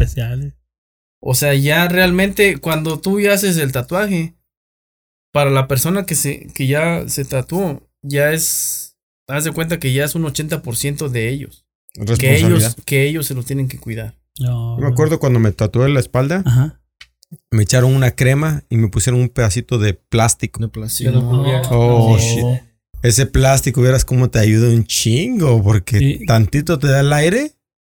O 1.22 1.34
sea, 1.34 1.53
ya 1.55 1.88
realmente 1.88 2.57
cuando 2.57 2.99
tú 2.99 3.20
ya 3.20 3.34
haces 3.34 3.57
el 3.57 3.72
tatuaje, 3.72 4.36
para 5.34 5.49
la 5.49 5.68
persona 5.68 6.05
que 6.05 6.15
se, 6.15 6.47
que 6.53 6.68
ya 6.68 7.07
se 7.07 7.24
tatuó, 7.26 7.88
ya 8.01 8.32
es, 8.34 8.97
haz 9.28 9.43
de 9.45 9.51
cuenta 9.51 9.80
que 9.80 9.93
ya 9.93 10.03
es 10.05 10.15
un 10.15 10.24
80% 10.26 11.09
de 11.09 11.30
ellos. 11.30 11.65
Que 12.19 12.37
ellos, 12.37 12.75
que 12.85 13.07
ellos 13.07 13.25
se 13.25 13.33
lo 13.33 13.43
tienen 13.43 13.67
que 13.67 13.77
cuidar. 13.79 14.15
No, 14.39 14.77
Yo 14.77 14.83
me 14.85 14.91
acuerdo 14.91 15.19
cuando 15.19 15.39
me 15.39 15.51
tatué 15.51 15.89
la 15.89 15.99
espalda, 15.99 16.43
Ajá. 16.45 16.79
me 17.51 17.63
echaron 17.63 17.93
una 17.95 18.11
crema 18.11 18.63
y 18.69 18.77
me 18.77 18.87
pusieron 18.89 19.19
un 19.21 19.29
pedacito 19.29 19.77
de 19.79 19.93
plástico. 19.95 20.59
Que 20.71 21.09
lo 21.11 21.27
cubría. 21.27 21.61
Oh, 21.71 22.15
No. 22.15 22.19
shit. 22.19 22.61
Ese 23.03 23.25
plástico, 23.25 23.81
verás 23.81 24.05
cómo 24.05 24.29
te 24.29 24.39
ayuda 24.39 24.69
un 24.69 24.85
chingo, 24.85 25.61
porque 25.63 26.19
tantito 26.27 26.79
te 26.79 26.87
da 26.87 26.99
el 27.01 27.13
aire, 27.13 27.53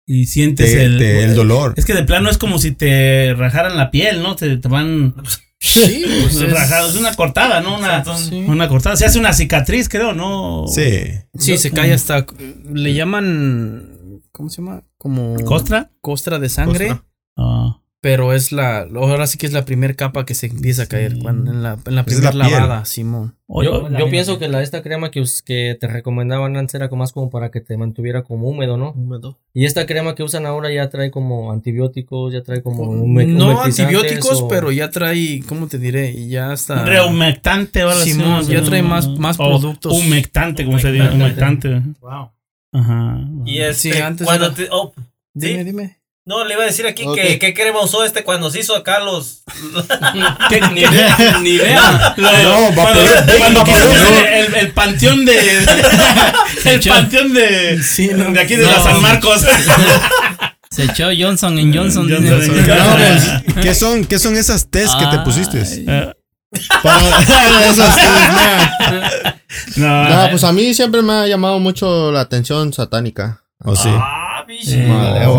Y 0.07 0.27
sientes 0.27 0.73
te- 0.73 0.85
el, 0.85 0.99
te- 0.99 1.25
el 1.25 1.35
dolor. 1.35 1.75
Es 1.77 1.85
que 1.85 1.95
de 1.95 2.05
plano 2.05 2.31
es 2.31 2.37
como 2.39 2.59
si 2.59 2.73
te 2.73 3.33
rajaran 3.35 3.77
la 3.77 3.91
piel, 3.91 4.23
¿no? 4.23 4.37
Te, 4.37 4.57
te 4.59 4.69
van 4.69 5.15
Sí, 5.59 6.05
pues 6.23 6.37
es, 6.41 6.51
rajados. 6.53 6.95
Es 6.95 7.01
una 7.01 7.15
cortada, 7.15 7.61
¿no? 7.61 7.77
Una, 7.79 8.03
Sí. 8.17 8.45
una 8.47 8.69
cortada. 8.69 8.97
Se 8.97 9.05
hace 9.05 9.19
una 9.19 9.33
cicatriz, 9.35 9.89
creo, 9.89 10.13
¿no? 10.15 10.65
Sí. 10.69 11.03
Sí, 11.39 11.57
se 11.59 11.71
cae 11.71 11.93
hasta, 11.93 12.27
le 12.73 12.95
llaman, 12.95 13.90
¿cómo 14.41 14.51
se 14.51 14.63
llama? 14.63 14.83
Como 14.99 15.37
¿Costra? 15.45 15.91
costra 16.01 16.39
de 16.39 16.49
sangre. 16.49 16.89
Costra. 16.89 17.05
Ah. 17.37 17.77
Pero 18.03 18.33
es 18.33 18.51
la, 18.51 18.87
ahora 18.95 19.27
sí 19.27 19.37
que 19.37 19.45
es 19.45 19.53
la 19.53 19.67
primera 19.67 19.93
capa 19.93 20.25
que 20.25 20.35
se 20.35 20.47
empieza 20.47 20.85
a 20.85 20.87
caer 20.87 21.19
cuando, 21.19 21.51
en 21.53 21.63
la, 21.63 21.77
en 21.85 21.95
la 21.95 22.01
Es 22.01 22.07
primera 22.07 22.33
la 22.33 22.49
lavada, 22.49 22.85
Simón. 22.87 23.37
Yo, 23.47 23.91
yo 23.91 24.09
pienso 24.09 24.39
que 24.39 24.49
la, 24.49 24.63
esta 24.63 24.83
crema 24.83 25.11
que, 25.11 25.21
us- 25.21 25.43
que 25.43 25.77
te 25.79 25.87
recomendaban 25.87 26.57
antes 26.57 26.77
era 26.77 26.89
como 26.89 27.01
más 27.01 27.13
como 27.13 27.29
para 27.29 27.51
que 27.51 27.61
te 27.61 27.77
mantuviera 27.77 28.23
como 28.23 28.49
húmedo, 28.49 28.79
¿no? 28.79 28.93
Húmedo. 28.93 29.39
Y 29.53 29.67
esta 29.67 29.85
crema 29.85 30.15
que 30.15 30.23
usan 30.23 30.47
ahora 30.47 30.73
ya 30.73 30.89
trae 30.89 31.11
como 31.11 31.53
antibióticos, 31.53 32.33
ya 32.33 32.43
trae 32.43 32.63
como 32.63 32.85
hume- 32.91 33.27
No 33.27 33.61
antibióticos, 33.61 34.43
o- 34.45 34.49
pero 34.49 34.73
ya 34.73 34.89
trae, 34.89 35.43
¿cómo 35.47 35.67
te 35.67 35.79
diré? 35.79 36.27
Ya 36.27 36.55
está. 36.55 36.87
Rehumectante 36.87 37.83
ahora 37.83 37.97
sí, 37.97 38.13
Simón, 38.13 38.29
¿no? 38.31 38.43
ya 38.45 38.63
trae 38.63 38.83
más- 38.83 39.09
más 39.19 39.37
productos. 39.37 39.93
Humectante, 39.93 40.65
como 40.65 40.79
se 40.79 40.91
dice. 40.91 41.11
Humectante. 41.11 41.83
Wow. 42.01 42.31
Ajá. 42.73 43.19
Y 43.47 43.61
este, 43.61 43.93
Sí, 43.93 44.01
antes 44.01 44.25
cuando 44.27 44.47
era- 44.47 44.55
te, 44.55 44.69
oh, 44.71 44.93
Dime, 45.35 45.59
¿sí? 45.59 45.65
dime. 45.65 45.97
No, 46.27 46.45
le 46.45 46.55
iba 46.55 46.63
a 46.63 46.67
decir 46.67 46.87
aquí 46.87 47.05
que 47.15 47.39
qué 47.39 47.55
crema 47.55 47.83
usó 47.83 48.05
este 48.05 48.23
cuando 48.25 48.51
se 48.51 48.61
hizo 48.61 48.77
acá 48.77 49.01
los. 49.01 49.43
¿Qué- 50.49 50.61
ni 50.73 50.81
idea, 50.83 51.39
ni 51.43 51.51
idea. 51.51 52.15
No, 52.17 52.73
cuando 52.75 53.01
Vaporub, 53.01 53.39
cuando 53.39 53.61
hacer 53.63 54.27
el, 54.35 54.55
el 54.55 54.73
panteón 54.73 55.25
de. 55.25 55.39
el 56.67 56.81
panteón 56.81 57.33
de. 57.35 57.83
Sí, 57.83 58.11
no. 58.15 58.31
de 58.33 58.41
aquí 58.41 58.55
de 58.55 58.65
No. 58.65 58.71
la 58.73 58.81
San 58.83 59.01
Marcos. 59.01 59.45
Se 60.71 60.85
echó 60.85 61.09
Johnson 61.19 61.59
en 61.59 61.75
Johnson. 61.75 62.09
Johnson. 62.09 62.67
No, 62.69 62.97
pues, 62.97 63.55
¿qué 63.65 63.75
son, 63.75 64.05
¿Qué 64.05 64.21
son 64.21 64.37
esas 64.37 64.71
test 64.71 64.95
que 65.01 65.07
te 65.07 65.19
pusiste? 65.25 65.63
Eh, 65.65 66.13
no, 69.77 70.09
no, 70.09 70.31
pues 70.31 70.45
a 70.45 70.53
mí 70.53 70.75
siempre 70.75 71.03
me 71.03 71.13
ha 71.13 71.27
llamado 71.27 71.59
mucho 71.59 72.11
la 72.13 72.21
atención 72.23 72.73
satánica. 72.73 73.43
¿O 73.63 73.77
sí? 73.77 73.91
Ah, 73.93 74.45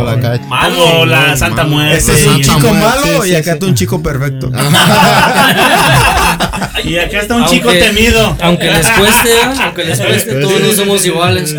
acá. 0.09 0.39
Malo. 0.47 1.05
la 1.05 1.36
Santa 1.36 1.64
Muerte. 1.66 1.97
Ese 1.97 2.14
es 2.14 2.28
un 2.28 2.41
chico 2.41 2.74
malo 2.74 3.24
sí, 3.24 3.32
y 3.32 3.36
acá 3.36 3.53
sí. 3.53 3.59
tú 3.59 3.66
un 3.68 3.76
chico 3.76 4.01
perfecto. 4.01 4.51
Y 6.84 6.97
acá 6.97 7.20
está 7.20 7.36
un 7.36 7.43
Aunque- 7.43 7.57
chico 7.57 7.70
temido. 7.70 8.38
Aunque 8.41 8.72
les 8.72 8.89
cueste, 8.91 9.30
¿eh? 9.30 9.53
aunque 9.62 9.84
les 9.86 9.99
cueste, 9.99 10.34
todos 10.41 10.62
no 10.62 10.72
somos 10.74 11.05
iguales. 11.05 11.55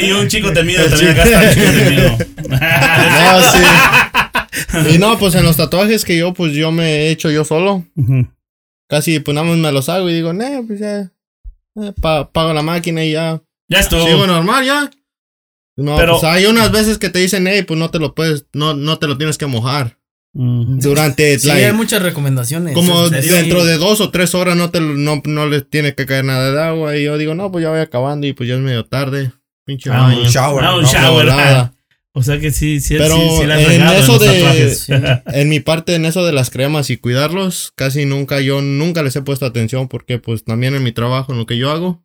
Y 0.00 0.12
un 0.12 0.28
chico 0.28 0.52
temido 0.52 0.84
también. 0.86 1.10
Acá 1.10 1.24
está 1.24 1.40
un 1.40 1.54
chico 1.54 1.72
temido. 1.84 2.18
No, 2.48 3.40
sí. 3.52 3.58
Y 4.94 4.98
no, 4.98 5.18
pues 5.18 5.34
en 5.36 5.44
los 5.44 5.56
tatuajes 5.56 6.04
que 6.04 6.16
yo, 6.16 6.32
pues 6.34 6.52
yo 6.52 6.70
me 6.70 6.84
he 7.06 7.10
hecho 7.10 7.30
yo 7.30 7.44
solo. 7.44 7.84
Casi, 8.90 9.20
pues 9.20 9.34
nada 9.34 9.46
más 9.46 9.56
me 9.56 9.72
los 9.72 9.88
hago 9.88 10.10
y 10.10 10.14
digo, 10.14 10.32
no, 10.34 10.64
pues 10.66 10.80
ya. 10.80 11.10
eh, 11.76 11.92
pa- 12.02 12.30
pago 12.30 12.52
la 12.52 12.62
máquina 12.62 13.04
y 13.04 13.12
ya. 13.12 13.40
Ya 13.68 13.78
estuvo. 13.78 14.04
Sigo 14.04 14.26
normal, 14.26 14.66
ya. 14.66 14.90
No, 15.76 15.96
Pero- 15.96 16.18
pues 16.20 16.24
hay 16.24 16.44
unas 16.46 16.70
veces 16.72 16.98
que 16.98 17.08
te 17.08 17.20
dicen, 17.20 17.46
hey, 17.46 17.62
pues 17.62 17.78
no 17.78 17.90
te 17.90 17.98
lo 18.00 18.14
puedes, 18.14 18.46
no, 18.52 18.74
no 18.74 18.98
te 18.98 19.06
lo 19.06 19.16
tienes 19.16 19.38
que 19.38 19.46
mojar. 19.46 19.96
Mm. 20.34 20.78
Durante, 20.80 21.38
Sí, 21.38 21.48
like, 21.48 21.64
hay 21.66 21.72
muchas 21.72 22.02
recomendaciones. 22.02 22.74
como 22.74 23.08
dentro 23.08 23.64
de 23.64 23.78
dos 23.78 24.00
o 24.00 24.10
tres 24.10 24.34
horas 24.34 24.56
no 24.56 24.70
te 24.70 24.80
lo- 24.80 24.94
no, 24.94 25.22
no 25.24 25.46
le 25.46 25.60
tiene 25.62 25.94
que 25.94 26.06
caer 26.06 26.24
nada 26.24 26.50
de 26.52 26.60
agua. 26.62 26.96
Y 26.96 27.04
yo 27.04 27.16
digo, 27.16 27.34
no, 27.34 27.50
pues 27.50 27.62
ya 27.62 27.70
voy 27.70 27.80
acabando 27.80 28.26
y 28.26 28.32
pues 28.32 28.48
ya 28.48 28.56
es 28.56 28.60
medio 28.60 28.84
tarde. 28.84 29.32
Pinche 29.64 29.90
Ah. 29.92 30.06
Un 30.06 30.24
shower. 30.24 30.64
Ah, 30.64 30.76
un 30.76 30.82
¿no? 30.82 30.88
shower. 30.92 31.70
O 32.12 32.22
sea 32.24 32.40
que 32.40 32.50
sí, 32.50 32.80
sí, 32.80 32.96
Pero 32.98 33.14
sí, 33.14 33.22
sí 33.40 33.46
la 33.46 33.60
en 33.60 33.66
regado 33.68 33.94
eso 33.98 34.12
los 34.14 34.20
de- 34.20 34.26
tatuajes. 34.26 34.86
En 35.32 35.48
mi 35.48 35.60
parte, 35.60 35.94
en 35.94 36.04
eso 36.04 36.24
de 36.26 36.32
las 36.32 36.50
cremas 36.50 36.90
y 36.90 36.96
cuidarlos, 36.96 37.72
casi 37.76 38.04
nunca, 38.04 38.40
yo 38.40 38.60
nunca 38.62 39.02
les 39.04 39.14
he 39.16 39.22
puesto 39.22 39.46
atención 39.46 39.86
porque 39.88 40.18
pues 40.18 40.42
también 40.44 40.74
en 40.74 40.82
mi 40.82 40.90
trabajo, 40.92 41.32
en 41.32 41.38
lo 41.38 41.46
que 41.46 41.56
yo 41.56 41.70
hago, 41.70 42.02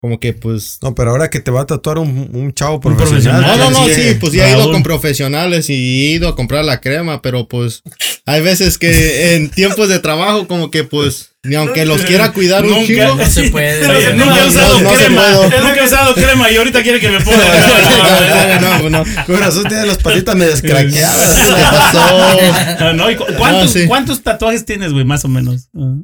como 0.00 0.18
que 0.20 0.32
pues... 0.32 0.78
No, 0.82 0.94
pero 0.94 1.10
ahora 1.10 1.28
que 1.30 1.40
te 1.40 1.50
va 1.50 1.62
a 1.62 1.66
tatuar 1.66 1.98
un, 1.98 2.30
un 2.32 2.54
chavo 2.54 2.80
profesional. 2.80 3.42
profesional. 3.42 3.58
No, 3.58 3.70
no, 3.70 3.86
no, 3.88 3.94
sí. 3.94 4.16
pues 4.20 4.32
ya 4.32 4.48
he 4.48 4.56
ido 4.58 4.70
con 4.70 4.82
profesionales 4.82 5.68
y 5.68 5.74
he 6.06 6.10
ido 6.12 6.28
a 6.28 6.36
comprar 6.36 6.64
la 6.64 6.80
crema, 6.80 7.20
pero 7.22 7.48
pues 7.48 7.82
hay 8.24 8.40
veces 8.42 8.78
que 8.78 9.34
en 9.34 9.50
tiempos 9.50 9.88
de 9.88 9.98
trabajo 9.98 10.46
como 10.48 10.70
que 10.70 10.84
pues 10.84 11.32
ni 11.46 11.54
aunque 11.54 11.84
los 11.86 12.02
quiera 12.06 12.32
cuidar 12.32 12.64
un 12.64 12.70
Nunca. 12.72 12.86
chingo. 12.86 13.14
No 13.16 13.26
se 13.30 13.50
puede. 13.50 13.86
Oye, 13.86 14.14
no, 14.14 14.26
nunca 14.26 14.38
he 14.38 14.42
no, 14.42 14.46
usado 14.48 14.80
no 14.80 14.90
crema. 14.92 15.32
Nunca 15.62 15.80
he 15.80 15.84
usado 15.84 16.14
crema 16.14 16.50
y 16.50 16.56
ahorita 16.56 16.82
quiere 16.82 17.00
que 17.00 17.08
me 17.10 17.20
ponga. 17.20 18.58
no, 18.60 18.90
no, 18.90 19.04
no. 19.04 19.24
Con 19.26 19.38
razón 19.40 19.64
tiene 19.68 19.86
las 19.86 19.98
patitas 19.98 20.36
me 20.36 20.46
descraqueadas. 20.46 21.34
¿Qué 21.34 21.62
pasó? 21.62 22.00
Ah, 22.00 22.92
no, 22.94 23.10
¿y 23.10 23.16
cu- 23.16 23.24
¿cuántos, 23.38 23.70
Ah, 23.76 23.80
sí. 23.80 23.86
¿Cuántos 23.86 24.22
tatuajes 24.22 24.64
tienes, 24.64 24.92
güey, 24.92 25.04
más 25.04 25.24
o 25.24 25.28
menos? 25.28 25.68
Ah. 25.76 25.94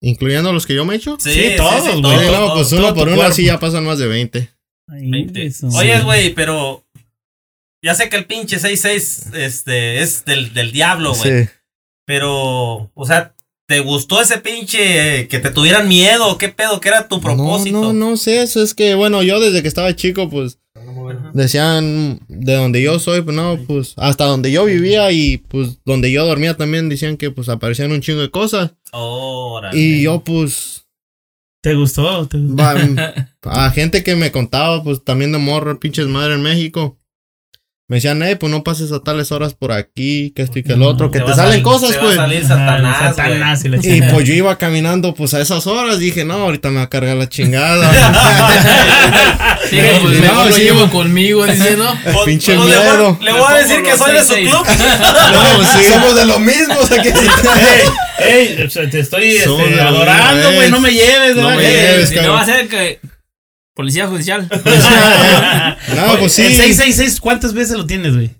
Incluyendo 0.00 0.52
los 0.52 0.64
que 0.66 0.74
yo 0.74 0.84
me 0.84 0.94
he 0.94 0.96
hecho. 0.98 1.16
Sí, 1.20 1.54
todos, 1.56 2.00
güey. 2.00 2.18
Sí, 2.18 2.32
no, 2.32 2.54
pues 2.54 2.72
uno 2.72 2.94
por 2.94 3.08
uno 3.08 3.22
así 3.22 3.44
ya 3.44 3.58
pasan 3.58 3.84
más 3.84 3.98
de 3.98 4.06
20. 4.06 4.50
Ay, 4.90 5.10
20. 5.10 5.46
eso. 5.46 5.68
Oye, 5.68 6.00
güey, 6.00 6.34
pero. 6.34 6.84
Ya 7.82 7.94
sé 7.94 8.08
que 8.08 8.16
el 8.16 8.24
pinche 8.26 8.58
66 8.58 9.26
este, 9.34 10.02
es 10.02 10.24
del, 10.24 10.52
del 10.52 10.72
diablo, 10.72 11.14
güey. 11.14 11.44
Sí. 11.44 11.50
Pero, 12.06 12.90
o 12.94 13.06
sea, 13.06 13.34
¿Te 13.68 13.80
gustó 13.80 14.22
ese 14.22 14.38
pinche 14.38 15.20
eh, 15.20 15.28
que 15.28 15.40
te 15.40 15.50
tuvieran 15.50 15.86
miedo? 15.88 16.38
¿Qué 16.38 16.48
pedo? 16.48 16.80
¿Qué 16.80 16.88
era 16.88 17.06
tu 17.06 17.20
propósito? 17.20 17.78
No, 17.82 17.92
no, 17.92 18.10
no 18.10 18.16
sé, 18.16 18.40
eso 18.40 18.62
es 18.62 18.72
que, 18.72 18.94
bueno, 18.94 19.22
yo 19.22 19.40
desde 19.40 19.60
que 19.60 19.68
estaba 19.68 19.94
chico, 19.94 20.30
pues, 20.30 20.58
decían 21.34 22.18
de 22.28 22.54
donde 22.54 22.80
yo 22.80 22.98
soy, 22.98 23.20
pues 23.20 23.36
no, 23.36 23.58
pues, 23.66 23.92
hasta 23.98 24.24
donde 24.24 24.50
yo 24.50 24.64
vivía 24.64 25.12
y 25.12 25.36
pues 25.36 25.80
donde 25.84 26.10
yo 26.10 26.24
dormía 26.24 26.56
también 26.56 26.88
decían 26.88 27.18
que 27.18 27.30
pues 27.30 27.50
aparecían 27.50 27.92
un 27.92 28.00
chingo 28.00 28.20
de 28.20 28.30
cosas. 28.30 28.72
Órale. 28.92 29.78
Y 29.78 30.02
yo, 30.02 30.24
pues, 30.24 30.86
¿Te 31.62 31.74
gustó? 31.74 32.26
¿Te 32.26 32.38
gustó? 32.38 32.56
va- 32.62 33.14
a 33.66 33.70
gente 33.70 34.02
que 34.02 34.16
me 34.16 34.32
contaba, 34.32 34.82
pues 34.82 35.04
también 35.04 35.32
de 35.32 35.38
morro, 35.38 35.78
pinches 35.78 36.06
madre 36.06 36.34
en 36.34 36.42
México. 36.42 36.96
Me 37.90 37.96
decían, 37.96 38.22
eh, 38.22 38.36
pues 38.36 38.52
no 38.52 38.62
pases 38.62 38.92
a 38.92 39.00
tales 39.00 39.32
horas 39.32 39.54
por 39.54 39.72
aquí, 39.72 40.30
que 40.36 40.42
esto 40.42 40.58
y 40.58 40.62
que 40.62 40.74
el 40.74 40.82
otro, 40.82 41.10
que 41.10 41.20
te, 41.20 41.34
salen 41.34 41.52
salir- 41.52 41.62
cosas, 41.62 41.90
te 41.92 41.96
va 41.96 42.02
a 42.02 42.04
pues. 42.04 42.16
salir 42.16 42.42
Satanás, 42.46 42.98
güey. 43.00 43.08
Satanás 43.14 43.64
y 43.64 44.02
pues 44.02 44.24
yo 44.28 44.34
iba 44.34 44.58
caminando 44.58 45.14
pues 45.14 45.32
a 45.32 45.40
esas 45.40 45.66
horas, 45.66 45.98
dije, 45.98 46.26
no, 46.26 46.34
ahorita 46.34 46.68
me 46.68 46.76
va 46.76 46.82
a 46.82 46.90
cargar 46.90 47.16
la 47.16 47.28
chingada. 47.30 47.90
Sí, 49.70 49.76
No, 49.76 50.00
pues, 50.00 50.14
no, 50.14 50.20
mejor 50.22 50.46
lo 50.46 50.52
sí, 50.54 50.62
llevo 50.62 50.80
no. 50.80 50.90
conmigo, 50.90 51.46
dice, 51.46 51.76
¿no? 51.76 51.98
Pues- 52.04 52.24
Pinche 52.24 52.54
pues 52.54 52.68
le 52.68 52.76
voy 52.78 52.86
a- 52.86 52.90
miedo. 52.92 53.18
Le 53.22 53.32
voy 53.32 53.42
a 53.52 53.54
decir 53.58 53.82
que 53.82 53.96
soy 53.96 54.12
de 54.14 54.24
su 54.24 54.34
club. 54.34 54.66
No, 55.32 55.56
pues 55.56 55.68
sí, 55.76 55.84
somos 55.92 56.14
de 56.14 56.24
los 56.26 56.40
mismos. 56.40 56.90
aquí 56.92 57.08
sí. 57.08 57.26
Ey, 58.18 58.62
o 58.66 58.70
sea, 58.70 58.88
te 58.88 59.00
estoy 59.00 59.36
este, 59.36 59.80
adorando, 59.80 60.46
güey. 60.48 60.58
vez. 60.60 60.70
No 60.70 60.80
me 60.80 60.90
lleves, 60.92 61.36
No 61.36 61.50
me 61.50 61.56
Que- 61.58 61.70
lleves, 61.70 62.08
Si 62.10 62.14
cabrón. 62.14 62.32
no 62.32 62.36
va 62.38 62.42
a 62.42 62.46
ser 62.46 62.68
que. 62.68 63.00
Policía 63.78 64.08
judicial. 64.08 64.48
no, 64.50 66.04
Oye, 66.10 66.18
pues 66.18 66.32
sí. 66.32 66.42
El 66.42 66.52
666, 66.52 67.20
¿cuántas 67.20 67.52
veces 67.52 67.76
lo 67.76 67.86
tienes, 67.86 68.12
güey? 68.12 68.32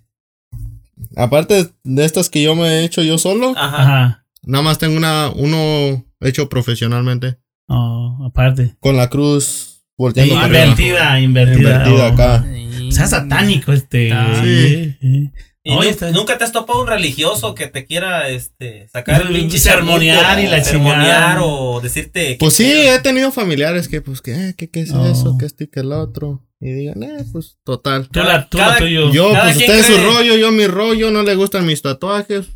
Aparte 1.14 1.68
de 1.84 2.04
estas 2.04 2.28
que 2.28 2.42
yo 2.42 2.56
me 2.56 2.66
he 2.66 2.84
hecho 2.84 3.04
yo 3.04 3.18
solo, 3.18 3.54
Ajá. 3.56 4.24
Nada 4.42 4.62
más 4.64 4.78
tengo 4.80 4.96
una, 4.96 5.30
uno 5.30 6.04
hecho 6.18 6.48
profesionalmente. 6.48 7.38
Oh, 7.68 8.18
aparte. 8.26 8.74
Con 8.80 8.96
la 8.96 9.08
cruz 9.10 9.84
volteando. 9.96 10.34
Invertida, 10.34 11.20
invertida. 11.20 11.86
Invertida 11.86 12.08
oh. 12.08 12.12
acá. 12.12 12.44
O 12.88 12.90
sea, 12.90 13.06
satánico 13.06 13.72
este. 13.72 14.12
Sí. 14.42 14.96
Sí. 15.00 15.30
¿Y 15.68 15.72
Oye, 15.72 15.84
nu- 15.88 15.90
está- 15.90 16.10
nunca 16.12 16.38
te 16.38 16.44
has 16.44 16.52
topado 16.52 16.80
un 16.80 16.86
religioso 16.86 17.54
que 17.54 17.66
te 17.66 17.84
quiera 17.84 18.28
este, 18.30 18.88
sacar 18.88 19.20
el 19.20 19.28
pinche 19.28 19.58
sermonear 19.58 20.40
y 20.40 20.46
la 20.46 20.64
sermonear 20.64 21.38
o 21.42 21.80
decirte. 21.82 22.36
Pues 22.40 22.54
sí, 22.54 22.64
que- 22.64 22.94
he 22.94 22.98
tenido 23.00 23.30
familiares 23.32 23.86
que, 23.86 24.00
pues, 24.00 24.22
que, 24.22 24.32
eh, 24.32 24.54
que, 24.56 24.70
qué 24.70 24.80
es 24.80 24.90
eso, 24.90 25.36
que 25.38 25.44
esto 25.44 25.64
y 25.64 25.66
que 25.66 25.80
el 25.80 25.92
otro. 25.92 26.42
Y 26.60 26.72
digan, 26.72 27.02
eh, 27.02 27.24
pues, 27.32 27.58
total. 27.64 28.08
Tú 28.08 28.20
la, 28.20 28.48
tú 28.48 28.56
la 28.58 28.64
Cada- 28.68 28.78
tuyo. 28.78 29.12
Yo, 29.12 29.30
Cada 29.32 29.44
pues, 29.44 29.58
quien 29.58 29.70
ustedes 29.70 29.86
su 29.86 30.02
rollo, 30.02 30.36
yo 30.36 30.50
mi 30.52 30.66
rollo, 30.66 31.10
no 31.10 31.22
le 31.22 31.34
gustan 31.34 31.66
mis 31.66 31.82
tatuajes. 31.82 32.46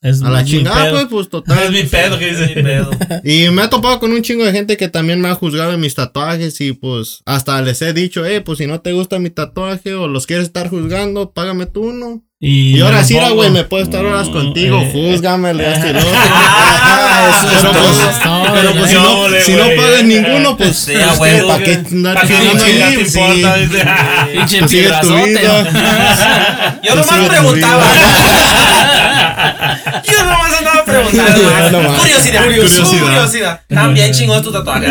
es 0.00 0.22
A 0.22 0.30
la 0.30 0.40
es 0.40 0.44
mi 0.46 0.50
chingada, 0.52 0.84
pedo. 0.84 0.92
pues, 0.94 1.06
pues, 1.08 1.24
Es 1.26 1.30
total. 1.30 1.72
mi 1.72 1.82
pedo 1.82 2.18
que 2.18 2.28
dice. 2.34 2.48
pedo. 2.62 2.90
Y 3.24 3.50
me 3.50 3.62
ha 3.62 3.68
topado 3.68 3.98
con 4.00 4.12
un 4.12 4.22
chingo 4.22 4.44
de 4.44 4.52
gente 4.52 4.76
que 4.76 4.88
también 4.88 5.20
me 5.20 5.28
ha 5.28 5.34
juzgado 5.34 5.72
en 5.74 5.80
mis 5.80 5.94
tatuajes 5.96 6.60
y 6.60 6.72
pues 6.72 7.20
hasta 7.26 7.60
les 7.62 7.82
he 7.82 7.92
dicho, 7.92 8.24
eh, 8.24 8.40
pues 8.40 8.58
si 8.58 8.66
no 8.68 8.80
te 8.80 8.92
gusta 8.92 9.18
mi 9.18 9.28
tatuaje 9.30 9.94
o 9.94 10.06
los 10.08 10.26
quieres 10.26 10.46
estar 10.46 10.68
juzgando, 10.70 11.32
págame 11.32 11.66
tú 11.66 11.82
uno. 11.88 12.24
Y, 12.40 12.80
ahora 12.80 13.02
sí, 13.02 13.18
güey, 13.34 13.50
me 13.50 13.64
puedo 13.64 13.82
estar 13.82 14.04
horas 14.04 14.28
contigo, 14.32 14.80
eh, 14.80 14.90
júzgame, 14.92 15.54
le 15.54 15.64
das 15.64 15.82
lo 15.84 15.98
otro. 15.98 16.10
Ah, 16.90 17.32
Pero 17.62 17.72
pues, 17.72 18.12
pero 18.54 18.72
pues 18.74 18.90
si 18.90 18.96
no, 18.96 19.18
ole, 19.20 19.42
si 19.42 19.52
no 19.52 19.64
güey. 19.64 19.76
pagas 19.76 20.04
ninguno, 20.04 20.56
pues, 20.56 20.76
Sí, 20.78 20.92
pues, 20.94 21.18
huevo. 21.18 21.48
¿para 21.48 21.64
qué 21.64 21.74
andar 21.74 22.14
¿Para 22.14 22.28
qué 22.28 22.34
chingando 22.34 22.64
chinga 22.64 22.86
ahí? 22.86 22.96
te 22.96 23.04
Sí. 23.10 23.18
importa? 23.18 23.56
Dice. 23.56 23.84
Pinche. 24.58 24.82
Yo 26.82 26.94
nomás 26.94 27.28
preguntaba. 27.28 27.84
Yo 30.04 30.24
nomás 30.24 30.58
andaba 30.58 30.84
preguntando. 30.84 31.94
Curiosidad, 31.98 32.44
Curiosidad. 33.00 33.60
También 33.68 34.12
chingón 34.12 34.42
tu 34.42 34.52
tatuaje. 34.52 34.86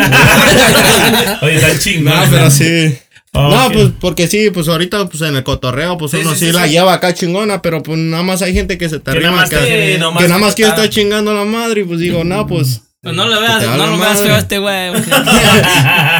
Oye, 1.42 1.56
está 1.56 1.78
chingón. 1.78 2.14
No, 2.14 2.30
pero 2.30 2.50
sí. 2.50 2.98
Ok. 3.32 3.52
No, 3.52 3.70
pues 3.72 3.90
porque 4.00 4.26
sí, 4.26 4.50
pues 4.50 4.68
ahorita 4.68 5.06
pues 5.08 5.22
en 5.22 5.36
el 5.36 5.44
cotorreo, 5.44 5.98
pues 5.98 6.12
Sí, 6.12 6.18
uno 6.22 6.32
sí, 6.34 6.38
sí, 6.40 6.46
sí, 6.46 6.52
la 6.52 6.64
sí. 6.66 6.72
lleva 6.72 6.94
acá 6.94 7.12
chingona, 7.14 7.60
pero 7.62 7.82
pues 7.82 7.98
nada 7.98 8.22
más 8.22 8.40
hay 8.42 8.54
gente 8.54 8.78
que 8.78 8.88
se 8.88 8.98
te 9.00 9.12
Que 9.12 9.20
nada 9.20 9.28
arrima, 9.28 9.36
más 9.42 9.50
que, 9.50 9.56
que 9.56 9.98
nada 10.28 10.38
más 10.38 10.54
quiere 10.54 10.70
está- 10.70 10.84
estar 10.84 10.88
chingando 10.90 11.30
a 11.30 11.34
la 11.34 11.44
madre 11.44 11.82
y 11.82 11.84
pues 11.84 12.00
digo, 12.00 12.24
no, 12.24 12.46
pues 12.46 12.80
Pues 13.00 13.14
no 13.14 13.26
lo 13.28 13.40
veas, 13.40 13.62
no 13.64 13.86
lo 13.86 13.96
veas 13.98 14.20
feo 14.20 14.34
a 14.34 14.38
este 14.38 14.58
güey. 14.58 14.90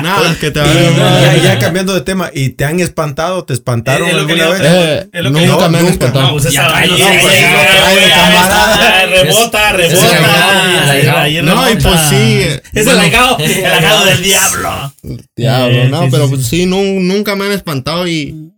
nada, 0.02 0.36
que 0.40 0.52
te 0.52 0.60
vaya 0.60 1.34
ya, 1.36 1.36
ya 1.42 1.58
cambiando 1.58 1.92
de 1.92 2.02
tema, 2.02 2.30
¿y 2.32 2.50
te 2.50 2.64
han 2.64 2.78
espantado? 2.78 3.44
¿Te 3.44 3.52
espantaron 3.52 4.08
que 4.08 4.14
alguna 4.14 4.48
vez? 4.50 4.60
Eh, 4.62 5.08
Es 5.12 5.22
lo 5.24 5.32
que 5.32 5.46
nunca 5.46 5.64
yo- 5.64 5.68
me 5.70 5.78
han 5.78 5.84
nunca. 5.86 6.06
espantado. 6.06 6.38
Rebota, 9.10 9.72
rebota. 9.72 11.42
No, 11.42 11.70
y 11.70 11.76
pues 11.76 12.00
sí, 12.08 12.16
eh, 12.16 12.62
Es 12.72 12.86
el 12.86 12.98
legado, 12.98 13.38
el 13.38 13.54
legado 13.62 14.04
del 14.04 14.22
diablo. 14.22 14.94
Diablo, 15.36 15.76
Eh, 15.82 15.88
no, 15.88 16.08
pero 16.10 16.24
sí, 16.28 16.34
pues 16.34 16.46
sí, 16.46 16.66
nu- 16.66 17.00
nunca 17.00 17.34
me 17.36 17.46
han 17.46 17.52
espantado 17.52 18.06
y 18.06 18.52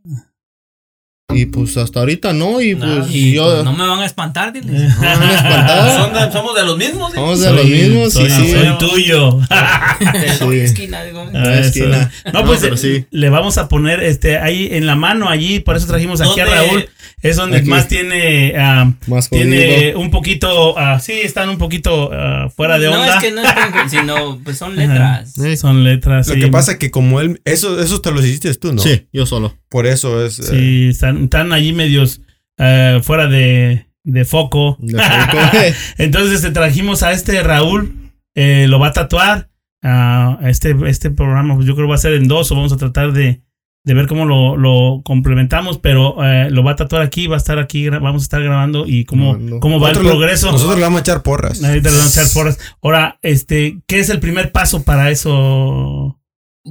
y 1.34 1.46
pues 1.46 1.76
hasta 1.76 2.00
ahorita 2.00 2.32
no 2.32 2.60
y 2.60 2.74
pues 2.74 3.10
Y 3.10 3.32
yo 3.34 3.44
pues, 3.50 3.64
no 3.64 3.72
me 3.72 3.86
van 3.86 4.00
a 4.00 4.06
espantar, 4.06 4.52
dile. 4.52 4.72
no 4.72 4.78
me 5.18 5.34
espantado. 5.34 6.02
Son 6.04 6.12
de- 6.12 6.32
somos 6.32 6.54
de 6.54 6.64
los 6.64 6.76
mismos. 6.78 7.10
¿sí? 7.12 7.16
Somos 7.16 7.40
de 7.40 7.46
Soy- 7.48 7.56
los 7.56 7.66
mismos 7.66 8.12
soy, 8.12 8.30
sí. 8.30 8.52
soy 8.52 8.78
tuyo. 8.78 9.40
sí. 10.38 10.58
Esquina, 10.60 11.04
digo. 11.04 11.26
La 11.32 11.58
Eso. 11.60 11.68
esquina. 11.68 12.10
No, 12.26 12.32
No, 12.40 12.46
pues 12.46 12.60
pero 12.60 12.74
eh, 12.74 12.78
sí. 12.78 13.06
le 13.10 13.30
vamos 13.30 13.58
a 13.58 13.68
poner 13.68 14.02
este 14.02 14.38
ahí 14.38 14.68
en 14.72 14.86
la 14.86 14.96
mano 14.96 15.28
allí, 15.28 15.60
por 15.60 15.76
eso 15.76 15.86
trajimos 15.86 16.20
aquí 16.20 16.40
a. 16.40 16.46
Raúl. 16.46 16.88
Es 17.22 17.36
donde 17.36 17.58
Aquí. 17.58 17.68
más 17.68 17.86
tiene 17.86 18.54
ah, 18.58 18.92
Más 19.06 19.28
tiene 19.28 19.94
un 19.94 20.10
poquito 20.10 20.78
ah, 20.78 20.98
sí, 21.00 21.12
están 21.22 21.50
un 21.50 21.58
poquito 21.58 22.10
ah, 22.14 22.48
fuera 22.56 22.78
de 22.78 22.86
No 22.88 22.98
onda. 22.98 23.16
es 23.18 23.22
que 23.22 23.30
no 23.30 23.42
es 23.42 23.52
con- 23.52 23.90
sino 23.90 24.40
pues 24.42 24.56
son 24.56 24.74
letras. 24.74 25.34
Sí. 25.34 25.54
Son 25.58 25.84
letras. 25.84 26.28
Lo 26.28 26.34
sí. 26.34 26.40
que 26.40 26.48
pasa 26.48 26.72
es 26.72 26.78
que 26.78 26.90
como 26.90 27.20
él, 27.20 27.42
eso, 27.44 27.78
eso 27.78 28.00
te 28.00 28.10
lo 28.10 28.20
hiciste 28.24 28.54
tú, 28.54 28.72
¿no? 28.72 28.80
Sí, 28.80 29.06
yo 29.12 29.26
solo. 29.26 29.54
Por 29.68 29.86
eso 29.86 30.24
es. 30.24 30.38
eh, 30.38 30.42
Sí, 30.50 30.88
están, 30.88 31.19
están 31.24 31.52
allí 31.52 31.72
medios 31.72 32.20
eh, 32.58 33.00
fuera 33.02 33.26
de, 33.26 33.86
de 34.04 34.24
foco. 34.24 34.76
De. 34.80 34.98
Entonces 35.98 36.42
te 36.42 36.50
trajimos 36.50 37.02
a 37.02 37.12
este 37.12 37.42
Raúl, 37.42 38.12
eh, 38.34 38.66
lo 38.68 38.78
va 38.78 38.88
a 38.88 38.92
tatuar. 38.92 39.48
Ah, 39.82 40.38
este, 40.42 40.76
este 40.86 41.10
programa 41.10 41.54
pues, 41.54 41.66
yo 41.66 41.74
creo 41.74 41.88
va 41.88 41.94
a 41.94 41.98
ser 41.98 42.12
en 42.12 42.28
dos 42.28 42.52
o 42.52 42.54
vamos 42.54 42.70
a 42.72 42.76
tratar 42.76 43.12
de, 43.12 43.40
de 43.82 43.94
ver 43.94 44.06
cómo 44.06 44.26
lo, 44.26 44.58
lo 44.58 45.00
complementamos, 45.04 45.78
pero 45.78 46.22
eh, 46.22 46.50
lo 46.50 46.62
va 46.62 46.72
a 46.72 46.76
tatuar 46.76 47.00
aquí, 47.00 47.26
va 47.28 47.36
a 47.36 47.38
estar 47.38 47.58
aquí, 47.58 47.88
vamos 47.88 48.22
a 48.22 48.24
estar 48.24 48.42
grabando 48.42 48.84
y 48.86 49.06
cómo, 49.06 49.38
No, 49.38 49.54
no. 49.54 49.60
cómo 49.60 49.80
va 49.80 49.90
el 49.90 49.96
le- 49.96 50.02
progreso. 50.10 50.52
Nosotros 50.52 50.76
le 50.76 50.82
vamos 50.84 50.98
a 50.98 51.00
echar 51.00 51.22
porras. 51.22 51.60
Le 51.62 51.80
vamos 51.80 52.14
a 52.18 52.20
echar 52.20 52.30
porras. 52.34 52.58
Ahora, 52.82 53.18
este, 53.22 53.78
¿qué 53.86 54.00
es 54.00 54.10
el 54.10 54.20
primer 54.20 54.52
paso 54.52 54.82
para 54.84 55.10
eso? 55.10 56.18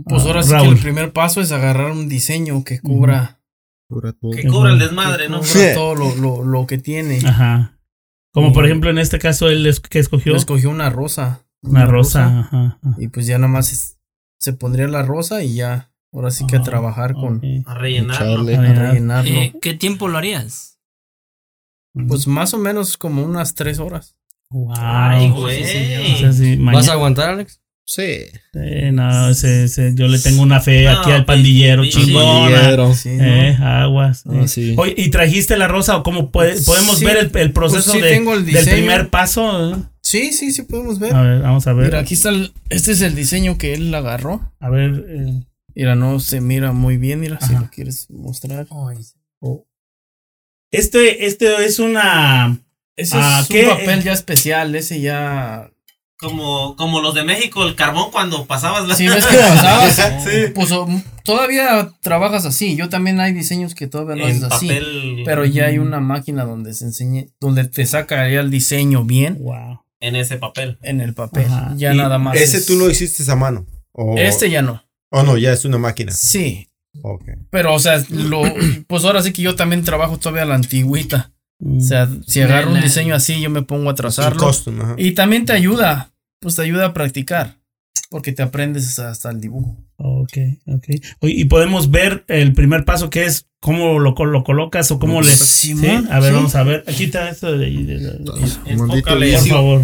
Pues 0.06 0.22
ahora 0.24 0.44
sí 0.44 0.54
que 0.56 0.68
el 0.68 0.78
primer 0.78 1.12
paso 1.12 1.42
es 1.42 1.52
agarrar 1.52 1.90
un 1.92 2.08
diseño 2.10 2.64
que 2.64 2.80
cubra, 2.80 3.39
Que 4.36 4.48
cubra 4.48 4.72
el 4.74 4.80
desmadre, 4.80 5.30
¿no? 5.30 5.42
que 5.42 5.48
cubra 5.48 5.74
todo 5.74 5.96
lo, 5.96 6.16
lo, 6.16 6.44
lo 6.44 6.68
que 6.68 6.78
tiene. 6.78 7.20
Ajá. 7.26 7.78
Como 8.32 8.54
por 8.54 8.66
ejemplo 8.66 8.90
en 8.92 9.00
este 9.00 9.18
caso 9.20 9.50
él 9.50 9.66
es- 9.66 9.80
que 9.80 9.98
escogió 10.00 10.36
escogió 10.36 10.70
una 10.70 10.90
rosa. 10.90 11.42
una 11.64 11.86
rosa. 11.86 12.40
Ajá, 12.42 12.80
ajá. 12.84 12.96
Y 13.00 13.08
pues 13.08 13.26
ya 13.26 13.38
nada 13.40 13.52
más 13.52 13.74
es- 13.74 13.98
se 14.40 14.54
pondría 14.54 14.88
la 14.88 15.02
rosa 15.04 15.44
y 15.44 15.56
ya. 15.56 15.92
Ahora 16.14 16.32
sí 16.32 16.46
que 16.48 16.56
a 16.58 16.62
trabajar 16.62 17.14
con. 17.14 17.42
A 17.66 17.74
rellenarlo. 17.76 18.14
Echarle. 18.26 18.56
A 18.56 18.60
A 18.60 18.62
rellenar. 18.62 18.88
rellenarlo. 18.94 19.32
Eh, 19.32 19.54
¿Qué 19.62 19.74
tiempo 19.76 20.08
lo 20.08 20.18
harías? 20.18 20.80
Pues 22.08 22.28
más 22.28 22.54
o 22.54 22.58
menos 22.58 22.98
como 22.98 23.24
unas 23.24 23.54
tres 23.56 23.80
horas. 23.80 24.16
Wow. 24.52 24.74
Ay, 24.78 25.30
O 25.30 25.36
güey. 25.42 25.64
sea, 26.18 26.32
sí, 26.34 26.56
¿Vas 26.58 26.90
a 26.90 26.94
aguantar, 26.94 27.30
Alex? 27.30 27.62
Sí. 27.92 28.26
Eh, 28.54 28.92
no, 28.94 29.30
ese- 29.30 29.64
ese- 29.64 29.94
yo 29.96 30.08
le 30.08 30.20
tengo 30.20 30.44
una 30.44 30.62
fe 30.62 30.84
No, 30.84 30.92
aquí 31.00 31.10
al 31.10 31.26
pandillero 31.26 31.84
chingona. 31.90 32.52
Pandillero. 32.52 32.94
Sí, 32.94 33.10
¿no? 33.10 33.24
Eh, 33.24 33.58
aguas. 33.60 34.24
Ah, 34.28 34.42
eh. 34.44 34.48
sí. 34.48 34.76
Oye, 34.78 34.94
¿y 34.96 35.10
trajiste 35.10 35.58
la 35.58 35.68
rosa 35.68 35.98
o 35.98 36.04
cómo 36.04 36.30
puede- 36.30 36.62
podemos 36.62 37.00
Sí, 37.00 37.06
ver 37.06 37.18
el, 37.18 37.32
el 37.36 37.52
proceso 37.52 37.92
pues 37.92 37.96
sí 37.96 38.02
de- 38.02 38.12
tengo 38.12 38.36
el 38.36 38.46
del 38.46 38.64
primer 38.64 39.10
paso? 39.10 39.72
eh? 39.74 39.76
Sí, 40.04 40.34
sí, 40.34 40.52
sí 40.52 40.62
podemos 40.62 41.00
ver. 41.00 41.16
A 41.16 41.22
ver, 41.24 41.42
vamos 41.42 41.66
a 41.66 41.74
ver. 41.74 41.86
Mira, 41.86 42.00
aquí 42.02 42.14
está 42.14 42.30
el, 42.30 42.54
este 42.70 42.92
es 42.92 43.02
el 43.02 43.16
diseño 43.16 43.58
que 43.58 43.74
él 43.74 43.92
agarró. 43.96 44.54
A 44.60 44.70
ver. 44.70 45.06
eh, 45.10 45.44
Mira, 45.74 45.96
no 45.96 46.20
se 46.20 46.42
mira 46.42 46.72
muy 46.74 46.98
bien, 46.98 47.20
mira, 47.22 47.40
si 47.42 47.54
lo 47.54 47.70
quieres 47.72 48.08
mostrar. 48.12 48.68
este, 50.72 51.26
este 51.26 51.66
es 51.66 51.80
una. 51.80 52.60
Ese 52.96 53.16
Ah, 53.18 53.40
es 53.42 53.48
¿qué? 53.48 53.64
un 53.64 53.70
papel 53.70 54.04
ya 54.04 54.12
especial, 54.12 54.76
ese 54.76 55.00
ya... 55.00 55.72
Como, 56.20 56.76
como 56.76 57.00
los 57.02 57.14
de 57.16 57.24
México, 57.24 57.66
el 57.66 57.76
carbón 57.76 58.12
cuando 58.12 58.46
pasabas 58.46 58.88
la. 58.88 58.96
Sí, 58.96 59.08
ves 59.10 59.26
que 59.26 59.38
pasabas. 59.38 60.26
Pues 60.54 60.72
o- 60.74 60.88
todavía 61.24 61.92
trabajas 62.02 62.46
así. 62.46 62.76
Yo 62.76 62.90
también 62.90 63.20
hay 63.22 63.32
diseños 63.34 63.74
que 63.74 63.88
todavía 63.88 64.16
lo 64.18 64.26
haces 64.28 64.44
así. 64.44 64.70
Pero 65.24 65.46
ya 65.46 65.68
hay 65.68 65.78
una 65.78 66.00
máquina 66.02 66.44
donde 66.44 66.74
se 66.74 66.86
enseñe, 66.86 67.28
donde 67.40 67.64
te 67.66 67.86
saca 67.86 68.28
ya 68.30 68.42
el 68.42 68.52
diseño 68.52 69.06
bien 69.06 69.38
Wow. 69.40 69.82
En 70.02 70.16
ese 70.16 70.38
papel. 70.38 70.78
en 70.82 71.00
el 71.02 71.14
papel. 71.14 71.46
Ajá. 71.46 71.74
Ya 71.78 71.94
Y 71.94 71.98
nada 71.98 72.18
más. 72.18 72.36
Ese 72.36 72.58
es- 72.58 72.66
tú 72.66 72.76
lo 72.76 72.90
hiciste 72.90 73.30
a 73.32 73.36
mano. 73.36 73.66
O, 73.94 74.18
Este 74.18 74.50
ya 74.50 74.62
no. 74.62 74.84
Oh, 75.12 75.24
no, 75.24 75.38
ya 75.38 75.54
es 75.54 75.64
una 75.66 75.78
máquina. 75.78 76.12
Sí. 76.12 76.70
Ok. 77.02 77.24
Pero, 77.50 77.74
o 77.74 77.80
sea, 77.80 78.04
lo, 78.10 78.42
pues 78.88 79.06
ahora 79.06 79.22
sí 79.24 79.32
que 79.32 79.42
yo 79.42 79.56
también 79.56 79.84
trabajo 79.84 80.18
todavía 80.18 80.44
a 80.44 80.46
la 80.46 80.56
antigüita. 80.56 81.32
O 81.62 81.82
sea, 81.82 82.08
si 82.26 82.42
agarro 82.42 82.72
un 82.72 82.82
diseño 82.82 83.14
así, 83.16 83.42
yo 83.42 83.50
me 83.50 83.64
pongo 83.64 83.90
a 83.90 83.96
trazarlo. 83.96 84.40
Y 84.98 85.12
también 85.12 85.46
te 85.46 85.54
ayuda, 85.54 86.12
pues 86.40 86.56
te 86.56 86.62
ayuda 86.62 86.86
a 86.88 86.94
practicar, 86.94 87.58
porque 88.10 88.32
te 88.32 88.42
aprendes 88.44 88.98
hasta 89.00 89.30
el 89.32 89.42
dibujo. 89.42 89.76
Ok, 89.98 90.38
ok. 90.68 90.86
Y 91.24 91.46
podemos 91.46 91.92
ver 91.92 92.24
el 92.30 92.54
primer 92.54 92.86
paso 92.86 93.10
que 93.10 93.26
es 93.26 93.48
cómo 93.60 94.00
lo, 94.00 94.16
col- 94.16 94.32
lo 94.32 94.46
colocas 94.46 94.90
o 94.92 95.00
cómo 95.00 95.22
le. 95.22 95.36
¿Sí? 95.36 95.76
A 96.10 96.20
ver, 96.22 96.30
sí. 96.30 96.36
vamos 96.36 96.56
a 96.56 96.64
ver. 96.64 96.86
Aquí 96.88 97.04
está 97.06 97.28
esto 97.30 97.58
de 97.58 97.66
ahí. 97.66 97.84
de- 97.84 98.00
de- 98.00 98.12
de- 98.12 98.16
Maldito 98.20 98.66
Enfócale. 98.96 99.34
por 99.34 99.48
favor. 99.50 99.82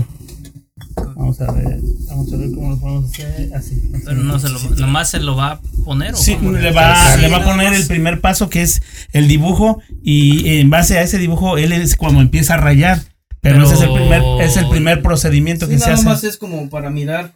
Vamos 0.95 1.39
a 1.41 1.51
ver. 1.51 1.79
Vamos 2.07 2.31
a 2.33 2.37
ver 2.37 2.51
cómo 2.53 2.69
lo 2.71 2.77
podemos 2.79 3.11
hacer. 3.11 3.53
Así. 3.55 3.81
Pero 4.05 4.23
no 4.23 4.39
se 4.39 4.49
lo, 4.49 4.59
nomás 4.75 5.09
se 5.09 5.19
lo 5.19 5.35
va 5.35 5.51
a 5.53 5.61
poner 5.83 6.13
o 6.13 6.17
Sí, 6.17 6.37
le 6.37 6.71
va, 6.71 7.15
Sí, 7.15 7.21
le 7.21 7.29
va 7.29 7.37
a 7.37 7.43
poner 7.43 7.71
más. 7.71 7.79
el 7.81 7.87
primer 7.87 8.21
paso 8.21 8.49
que 8.49 8.61
es 8.61 8.81
el 9.11 9.27
dibujo 9.27 9.81
y 10.03 10.59
en 10.59 10.69
base 10.69 10.97
a 10.97 11.01
ese 11.01 11.17
dibujo 11.17 11.57
él 11.57 11.71
es 11.73 11.95
como 11.95 12.21
empieza 12.21 12.53
a 12.55 12.57
rayar. 12.57 12.99
Pero, 13.41 13.57
Pero- 13.57 13.65
ese 13.65 13.73
es 13.75 13.81
el 13.81 13.93
primer, 13.93 14.21
es 14.41 14.57
el 14.57 14.69
primer 14.69 15.01
procedimiento 15.01 15.67
que 15.67 15.77
se 15.79 15.91
hace. 15.91 16.27
es 16.27 16.37
como 16.37 16.69
para 16.69 16.89
mirar, 16.89 17.35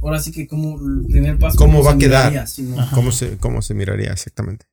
ahora 0.00 0.20
sí 0.20 0.30
que 0.30 0.46
como 0.46 0.78
el 0.78 1.06
primer 1.08 1.38
paso. 1.38 1.56
¿Cómo 1.58 1.82
va 1.82 1.90
a 1.90 1.94
se 1.94 1.98
quedar? 1.98 2.30
miraría. 2.30 2.90
¿Cómo 2.94 3.10
se, 3.12 3.38
¿Cómo 3.38 3.62
se 3.62 3.74
miraría 3.74 4.12
exactamente? 4.12 4.66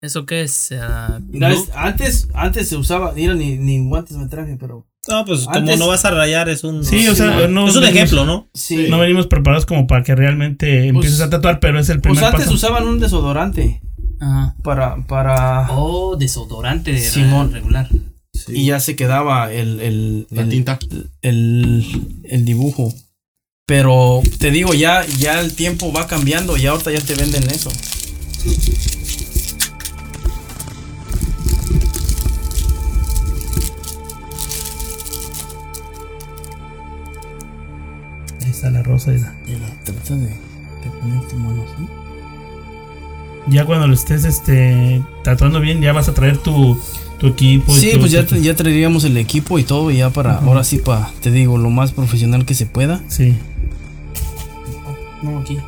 ¿Eso 0.00 0.26
qué 0.26 0.42
es? 0.42 0.72
Ah, 0.72 1.20
es- 1.32 1.70
antes, 1.74 2.28
antes 2.34 2.68
se 2.68 2.76
usaba, 2.76 3.12
mira, 3.12 3.34
ni, 3.34 3.58
ni 3.58 3.86
guantes 3.88 4.16
me 4.16 4.26
traje, 4.28 4.56
pero 4.58 4.86
No, 5.06 5.24
pues 5.24 5.44
como 5.44 5.56
Antes- 5.58 5.78
no 5.78 5.86
vas 5.86 6.04
a 6.04 6.10
rayar, 6.10 6.48
es 6.48 6.64
un. 6.64 6.84
Sí, 6.84 7.06
o 7.08 7.14
sea, 7.14 7.46
no 7.48 7.66
es 7.68 7.74
un 7.76 7.82
venimos- 7.82 7.86
ejemplo, 7.96 8.24
¿no? 8.26 8.48
sí. 8.52 8.88
No 8.90 8.98
venimos 8.98 9.26
preparados 9.26 9.64
como 9.64 9.86
para 9.86 10.02
que 10.02 10.14
realmente 10.14 10.86
empieces 10.88 11.20
a 11.20 11.30
tatuar, 11.30 11.60
pero 11.60 11.78
es 11.78 11.88
el 11.88 12.00
pues 12.00 12.14
primer 12.14 12.24
antes 12.24 12.44
paso. 12.46 12.54
usaban 12.56 12.86
un 12.86 12.98
desodorante 13.00 13.80
Ajá. 14.20 14.54
para, 14.62 14.96
para, 15.06 15.68
Oh, 15.70 16.16
desodorante 16.16 16.92
re- 16.92 17.00
Simón. 17.00 17.52
regular. 17.52 17.88
y 18.48 18.66
ya 18.66 18.80
se 18.80 18.96
quedaba 18.96 19.52
el, 19.52 19.80
el, 19.80 20.26
La 20.30 20.42
el- 20.42 20.48
tinta. 20.48 20.78
el, 21.22 21.84
el 22.24 22.44
dibujo. 22.44 22.92
Pero 23.66 24.22
te 24.38 24.50
digo, 24.50 24.72
ya, 24.74 25.04
ya 25.18 25.40
el 25.40 25.54
tiempo 25.54 25.92
va 25.92 26.06
cambiando 26.06 26.56
y 26.56 26.66
ahorita 26.66 26.90
ya 26.92 27.00
te 27.00 27.14
venden 27.14 27.44
eso. 27.50 27.70
Está 38.58 38.70
la 38.70 38.82
rosa. 38.82 39.14
y 39.14 39.18
la- 39.18 39.32
Mira, 39.46 39.66
trata 39.84 40.14
de, 40.16 40.26
de 40.26 40.90
poner 41.00 41.28
tu 41.28 41.36
mano 41.36 41.62
así. 41.64 41.86
Ya 43.50 43.64
cuando 43.64 43.86
lo 43.86 43.94
estés 43.94 44.24
este, 44.24 45.02
tatuando 45.24 45.60
bien, 45.60 45.80
ya 45.80 45.92
vas 45.92 46.08
a 46.08 46.14
traer 46.14 46.38
tu, 46.38 46.78
tu 47.18 47.28
equipo. 47.28 47.72
y 47.76 47.80
Sí, 47.80 47.92
tu- 47.92 48.00
pues 48.00 48.12
ya, 48.12 48.26
tu- 48.26 48.36
ya 48.36 48.54
traeríamos 48.54 49.04
el 49.04 49.16
equipo 49.16 49.58
y 49.58 49.64
todo, 49.64 49.90
ya 49.90 50.10
para, 50.10 50.38
ahora 50.38 50.64
sí, 50.64 50.78
para, 50.78 51.10
te 51.22 51.30
digo, 51.30 51.56
lo 51.56 51.70
más 51.70 51.92
profesional 51.92 52.44
que 52.44 52.54
se 52.54 52.66
pueda. 52.66 53.00
Sí. 53.08 53.36
No, 55.22 55.38
aquí. 55.38 55.58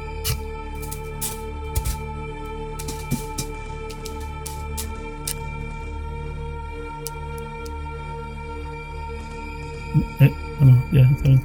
Eh, 10.20 10.32
bueno, 10.61 10.82
ya, 10.93 11.01
está 11.03 11.28
bien. 11.28 11.43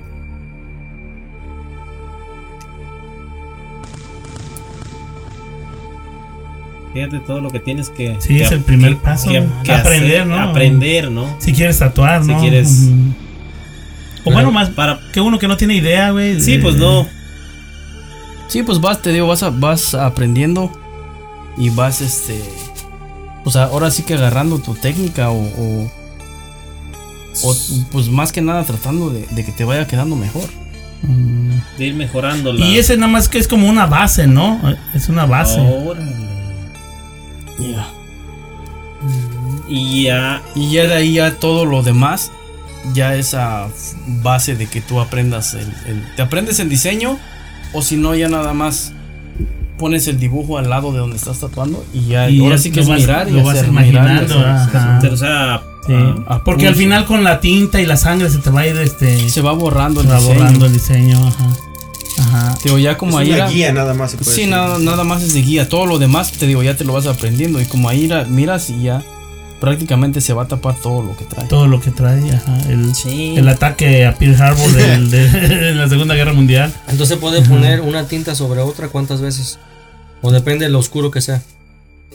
Fíjate 6.96 7.20
todo 7.20 7.41
lo 7.41 7.50
que 7.52 7.60
tienes 7.60 7.89
que. 7.89 8.16
Sí, 8.20 8.38
que- 8.38 8.43
es 8.46 8.52
el 8.54 8.62
primer 8.62 8.96
paso. 8.98 9.30
que- 9.30 9.39
aprender, 9.39 10.22
hacer, 10.22 10.28
¿no? 10.28 10.39
Aprender, 10.39 11.12
¿no? 11.12 11.36
Si 11.39 11.52
quieres 11.52 11.78
tatuar, 11.78 12.24
Si 12.24 12.32
¿no? 12.32 12.39
quieres- 12.39 12.84
Ujú. 12.88 14.30
O 14.30 14.32
bueno, 14.32 14.50
más 14.52 14.70
Para. 14.70 15.00
que 15.12 15.20
uno 15.20 15.38
que 15.38 15.48
no 15.50 15.58
tiene 15.58 15.76
idea, 15.76 16.12
güey. 16.12 16.39
Sí, 16.39 16.54
de- 16.56 16.60
pues 16.64 16.78
no. 16.78 17.06
Sí, 18.48 18.64
pues 18.64 18.80
vas, 18.80 19.02
te 19.02 19.12
digo, 19.12 19.28
vas, 19.28 19.43
a- 19.43 19.50
vas 19.50 19.93
aprendiendo 19.93 20.72
y 21.58 21.70
vas, 21.70 22.00
este, 22.00 22.39
pues 23.43 23.58
ahora 23.58 23.91
sí 23.91 24.04
que 24.04 24.14
agarrando 24.14 24.60
tu 24.60 24.74
técnica 24.76 25.32
o, 25.32 25.41
o, 25.41 25.91
o, 27.43 27.56
pues 27.91 28.08
más 28.08 28.32
que 28.32 28.41
nada 28.41 28.64
tratando 28.64 29.10
de, 29.10 29.28
de 29.32 29.43
que 29.46 29.52
te 29.52 29.66
vaya 29.66 29.86
quedando 29.86 30.16
mejor. 30.16 30.46
Mm. 31.04 31.50
De 31.78 31.86
ir 31.88 31.96
mejorando 31.96 32.54
la. 32.54 32.66
Y 32.66 32.78
ese 32.78 32.96
nada 32.96 33.12
más 33.12 33.28
que 33.28 33.38
es 33.38 33.48
como 33.50 33.68
una 33.68 33.86
base, 33.86 34.28
¿no? 34.28 34.62
Es 34.96 35.10
una 35.10 35.26
base. 35.26 35.60
Órale. 35.60 36.24
Ya. 37.60 37.88
Y 39.68 40.03
ya. 40.03 40.41
Y 40.56 40.72
ya 40.72 40.84
de 40.88 40.93
ahí 40.93 41.14
ya 41.14 41.36
todo 41.36 41.66
lo 41.66 41.82
demás, 41.84 42.32
ya 42.93 43.16
esa 43.16 43.68
base 44.24 44.56
de 44.56 44.68
que 44.68 44.82
tú 44.82 44.99
aprendas 44.99 45.53
el, 45.53 45.68
el- 45.88 46.16
te 46.16 46.22
aprendes 46.22 46.60
el 46.60 46.70
diseño 46.70 47.18
o 47.74 47.82
si 47.82 47.97
no 47.97 48.14
ya 48.16 48.30
nada 48.30 48.53
más 48.53 48.93
pones 49.78 50.08
el 50.08 50.20
dibujo 50.20 50.58
al 50.58 50.70
lado 50.70 50.93
de 50.93 50.99
donde 50.99 51.18
estás 51.18 51.39
tatuando 51.39 51.84
y 51.93 52.06
ya 52.08 52.30
Y 52.30 52.39
ahora 52.41 52.58
sí 52.58 52.72
que 52.72 52.80
es 52.82 52.88
vas- 52.88 52.99
mirar 53.01 53.28
y 53.28 53.32
lo 53.32 53.43
vas 53.43 53.58
hacer, 53.58 53.70
imaginando, 53.70 54.36
mirar 54.38 54.56
y 54.56 54.70
hacer- 54.70 54.78
ajá. 54.78 54.99
O 55.12 55.18
sea. 55.18 55.62
Sí. 55.86 55.93
Porque 56.43 56.68
al 56.68 56.74
final 56.76 57.06
con 57.06 57.24
la 57.24 57.39
tinta 57.39 57.80
y 57.80 57.86
la 57.86 57.95
sangre 57.95 58.30
se 58.32 58.39
te 58.39 58.49
va 58.49 58.62
a 58.62 58.68
ir 58.68 58.76
este. 58.78 59.30
se 59.30 59.41
va 59.41 59.51
borrando 59.51 60.01
el 60.01 60.08
se 60.08 60.14
va 60.14 60.18
diseño. 60.20 60.39
borrando 60.39 60.66
el 60.66 60.74
diseño, 60.74 61.28
ajá. 61.28 61.47
Ajá. 62.20 62.55
Te 62.57 62.70
digo, 62.70 62.78
ya 62.80 62.97
como 62.97 63.20
es 63.20 63.28
ahí 63.28 63.34
una 63.34 63.38
era- 63.45 63.49
guía 63.49 63.74
nada 63.74 63.93
más. 63.93 64.11
se 64.11 64.18
puede 64.18 64.32
Sí, 64.32 64.41
decir. 64.41 64.51
nada, 64.51 64.80
nada 64.80 65.03
más 65.03 65.22
es 65.24 65.34
de 65.34 65.41
guía. 65.41 65.68
Todo 65.70 65.86
lo 65.86 65.99
demás, 65.99 66.32
te 66.32 66.47
digo, 66.47 66.63
ya 66.63 66.76
te 66.76 66.84
lo 66.86 66.93
vas 66.93 67.05
aprendiendo. 67.07 67.59
Y 67.61 67.66
como 67.66 67.89
ahí 67.89 68.07
ra- 68.07 68.26
miras 68.26 68.70
y 68.70 68.84
ya 68.84 69.03
prácticamente 69.59 70.22
se 70.22 70.34
va 70.34 70.43
a 70.43 70.47
tapar 70.47 70.76
todo 70.76 71.01
lo 71.01 71.16
que 71.18 71.26
trae. 71.26 71.47
Todo 71.47 71.66
lo 71.68 71.80
que 71.82 71.91
trae, 71.91 72.32
ajá. 72.32 72.57
El, 72.70 72.93
Sí. 72.93 73.36
el 73.38 73.47
ataque 73.47 74.05
a 74.05 74.16
Pearl 74.16 74.41
Harbor 74.41 74.72
del- 74.72 75.09
de, 75.11 75.30
de 75.30 75.74
la 75.76 75.89
Segunda 75.89 76.13
Guerra 76.16 76.34
Mundial. 76.34 76.74
Entonces 76.88 77.18
puede 77.18 77.41
poner 77.41 77.82
una 77.82 78.07
tinta 78.07 78.36
sobre 78.36 78.59
otra 78.61 78.89
cuántas 78.89 79.22
veces. 79.22 79.57
O 80.22 80.32
depende 80.32 80.66
de 80.66 80.72
lo 80.72 80.80
oscuro 80.80 81.11
que 81.11 81.22
sea. 81.22 81.41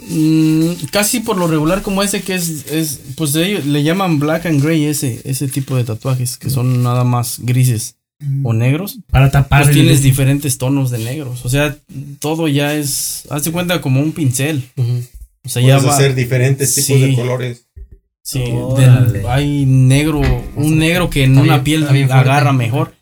Mm, 0.09 0.73
casi 0.91 1.21
por 1.21 1.37
lo 1.37 1.47
regular 1.47 1.83
como 1.83 2.03
ese 2.03 2.23
que 2.23 2.35
es, 2.35 2.67
es 2.71 3.01
pues 3.17 3.33
de 3.35 3.47
ellos 3.47 3.67
le 3.67 3.83
llaman 3.83 4.19
black 4.19 4.47
and 4.47 4.63
gray 4.63 4.87
ese, 4.87 5.21
ese 5.25 5.47
tipo 5.47 5.77
de 5.77 5.85
tatuajes 5.85 6.39
que 6.39 6.49
son 6.51 6.83
nada 6.83 7.05
más 7.05 7.37
grises 7.41 7.97
o 8.43 8.53
negros. 8.53 8.99
Para 9.11 9.31
tapar 9.31 9.63
Pues 9.65 9.77
el- 9.77 9.83
tienes 9.83 10.03
diferentes 10.03 10.59
tonos 10.59 10.91
de 10.91 10.99
negros. 10.99 11.45
O 11.45 11.49
sea, 11.49 11.77
todo 12.19 12.49
ya 12.49 12.75
es, 12.75 13.25
hazte 13.31 13.51
cuenta 13.53 13.81
como 13.81 14.01
un 14.01 14.13
pincel. 14.13 14.63
O 15.45 15.49
sea, 15.49 15.63
ya 15.63 15.77
Puedes 15.77 15.91
va, 15.91 15.95
hacer 15.97 16.15
diferentes 16.15 16.75
tipos 16.75 16.87
Sí. 16.99 17.01
de 17.01 17.15
colores. 17.15 17.65
sí, 18.23 18.45
del- 18.77 19.27
hay 19.27 19.65
negro, 19.67 20.21
un 20.55 20.79
negro 20.79 21.09
que 21.11 21.25
en 21.25 21.37
una 21.39 21.65
piel 21.65 21.85
agarra 22.11 22.53
mejor. 22.53 22.95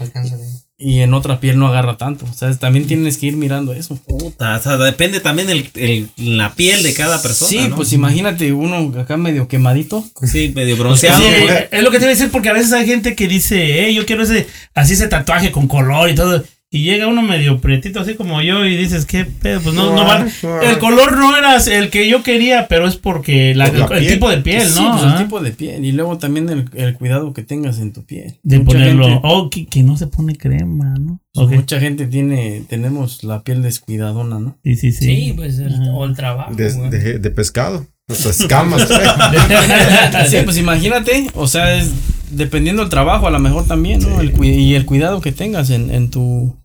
Y 0.81 1.01
en 1.01 1.13
otra 1.13 1.41
piel 1.41 1.59
no 1.59 1.67
agarra 1.67 1.97
tanto. 1.97 2.25
O 2.25 2.33
sea, 2.33 2.55
también 2.57 2.87
tienes 2.87 3.19
que 3.19 3.27
ir 3.27 3.37
mirando 3.37 3.73
eso. 3.73 3.97
Puta, 4.07 4.57
o 4.57 4.63
sea, 4.63 4.77
depende 4.77 5.19
también 5.19 5.51
el, 5.51 5.69
el- 5.75 6.09
la 6.17 6.55
piel 6.55 6.85
de 6.85 6.95
cada 6.95 7.21
persona. 7.21 7.49
sí, 7.51 7.69
¿no? 7.69 7.75
pues 7.77 7.93
imagínate 7.93 8.53
uno 8.53 8.93
acá 9.01 9.17
medio 9.17 9.49
quemadito. 9.49 10.05
Sí, 10.23 10.53
medio 10.55 10.77
bronceado. 10.77 11.19
Sí, 11.19 11.25
es 11.73 11.83
lo 11.83 11.91
que 11.91 11.99
te 11.99 12.05
iba 12.05 12.13
a 12.13 12.15
decir 12.15 12.31
porque 12.31 12.49
a 12.51 12.53
veces 12.53 12.73
hay 12.73 12.87
gente 12.87 13.17
que 13.17 13.27
dice, 13.27 13.89
eh, 13.89 13.93
yo 13.95 14.07
quiero 14.07 14.23
ese, 14.23 14.47
así 14.75 14.93
ese 14.93 15.09
tatuaje 15.09 15.51
con 15.51 15.67
color 15.67 16.11
y 16.11 16.15
todo. 16.15 16.45
Y 16.71 16.83
llega 16.83 17.07
uno 17.07 17.23
medio 17.23 17.63
prietito 17.63 17.99
así 18.01 18.15
como 18.15 18.43
yo 18.43 18.67
y 18.67 18.77
dices, 18.77 19.07
¿qué 19.07 19.25
pedo? 19.25 19.61
Pues 19.63 19.75
no, 19.75 19.95
no 19.95 20.05
va. 20.05 20.27
El 20.63 20.79
color 20.79 21.17
no 21.17 21.35
era 21.35 21.57
el 21.57 21.89
que 21.89 22.11
yo 22.11 22.23
quería, 22.23 22.67
pero 22.69 22.87
es 22.87 22.97
porque 22.97 23.55
la- 23.55 23.71
Por 23.73 23.91
la 23.91 23.99
el, 23.99 24.07
tipo 24.07 24.29
de 24.29 24.37
piel, 24.39 24.67
Sí, 24.69 24.83
¿no? 24.83 24.93
pues 24.93 25.05
el 25.13 25.19
tipo 25.19 25.41
de 25.41 25.53
piel. 25.53 25.83
Y 25.87 25.93
luego 25.93 26.19
también 26.19 26.47
el, 26.51 26.69
el 26.75 26.93
cuidado 26.93 27.33
que 27.33 27.43
tengas 27.43 27.79
en 27.79 27.95
tu 27.95 28.05
piel. 28.05 28.39
de 28.43 28.59
Mucha 28.59 28.73
ponerlo. 28.73 29.05
gente- 29.07 29.21
Oh, 29.25 29.49
que, 29.49 29.67
que 29.67 29.83
no 29.83 29.97
se 29.97 30.09
pone 30.09 30.37
crema, 30.37 30.95
¿no? 31.01 31.23
Ok. 31.37 31.53
Mucha 31.53 31.81
gente 31.81 32.07
tiene, 32.07 32.65
tenemos 32.69 33.25
la 33.25 33.43
piel 33.45 33.63
descuidadona, 33.63 34.39
¿no? 34.39 34.59
Sí, 34.63 34.77
sí, 34.77 34.93
sí. 34.93 35.05
Sí, 35.07 35.33
pues 35.35 35.59
el, 35.61 35.75
o 35.95 36.05
el 36.05 36.15
trabajo. 36.15 36.55
De, 36.55 36.71
güey. 36.71 36.91
de- 36.91 37.19
de 37.19 37.31
pescado. 37.31 37.87
Las 38.09 38.25
escamas. 38.27 38.89
Sí, 40.29 40.37
pues 40.45 40.57
imagínate, 40.59 41.31
o 41.35 41.47
sea, 41.47 41.75
es 41.77 41.91
dependiendo 42.31 42.83
del 42.83 42.91
trabajo, 42.91 43.27
a 43.27 43.31
lo 43.31 43.39
mejor 43.39 43.67
también, 43.67 44.01
¿no? 44.01 44.21
El 44.21 44.33
y 44.45 44.75
el 44.75 44.85
cuidado 44.87 45.21
que 45.21 45.33
tengas 45.33 45.71
en, 45.71 45.91
en 45.91 46.11
tu 46.11 46.57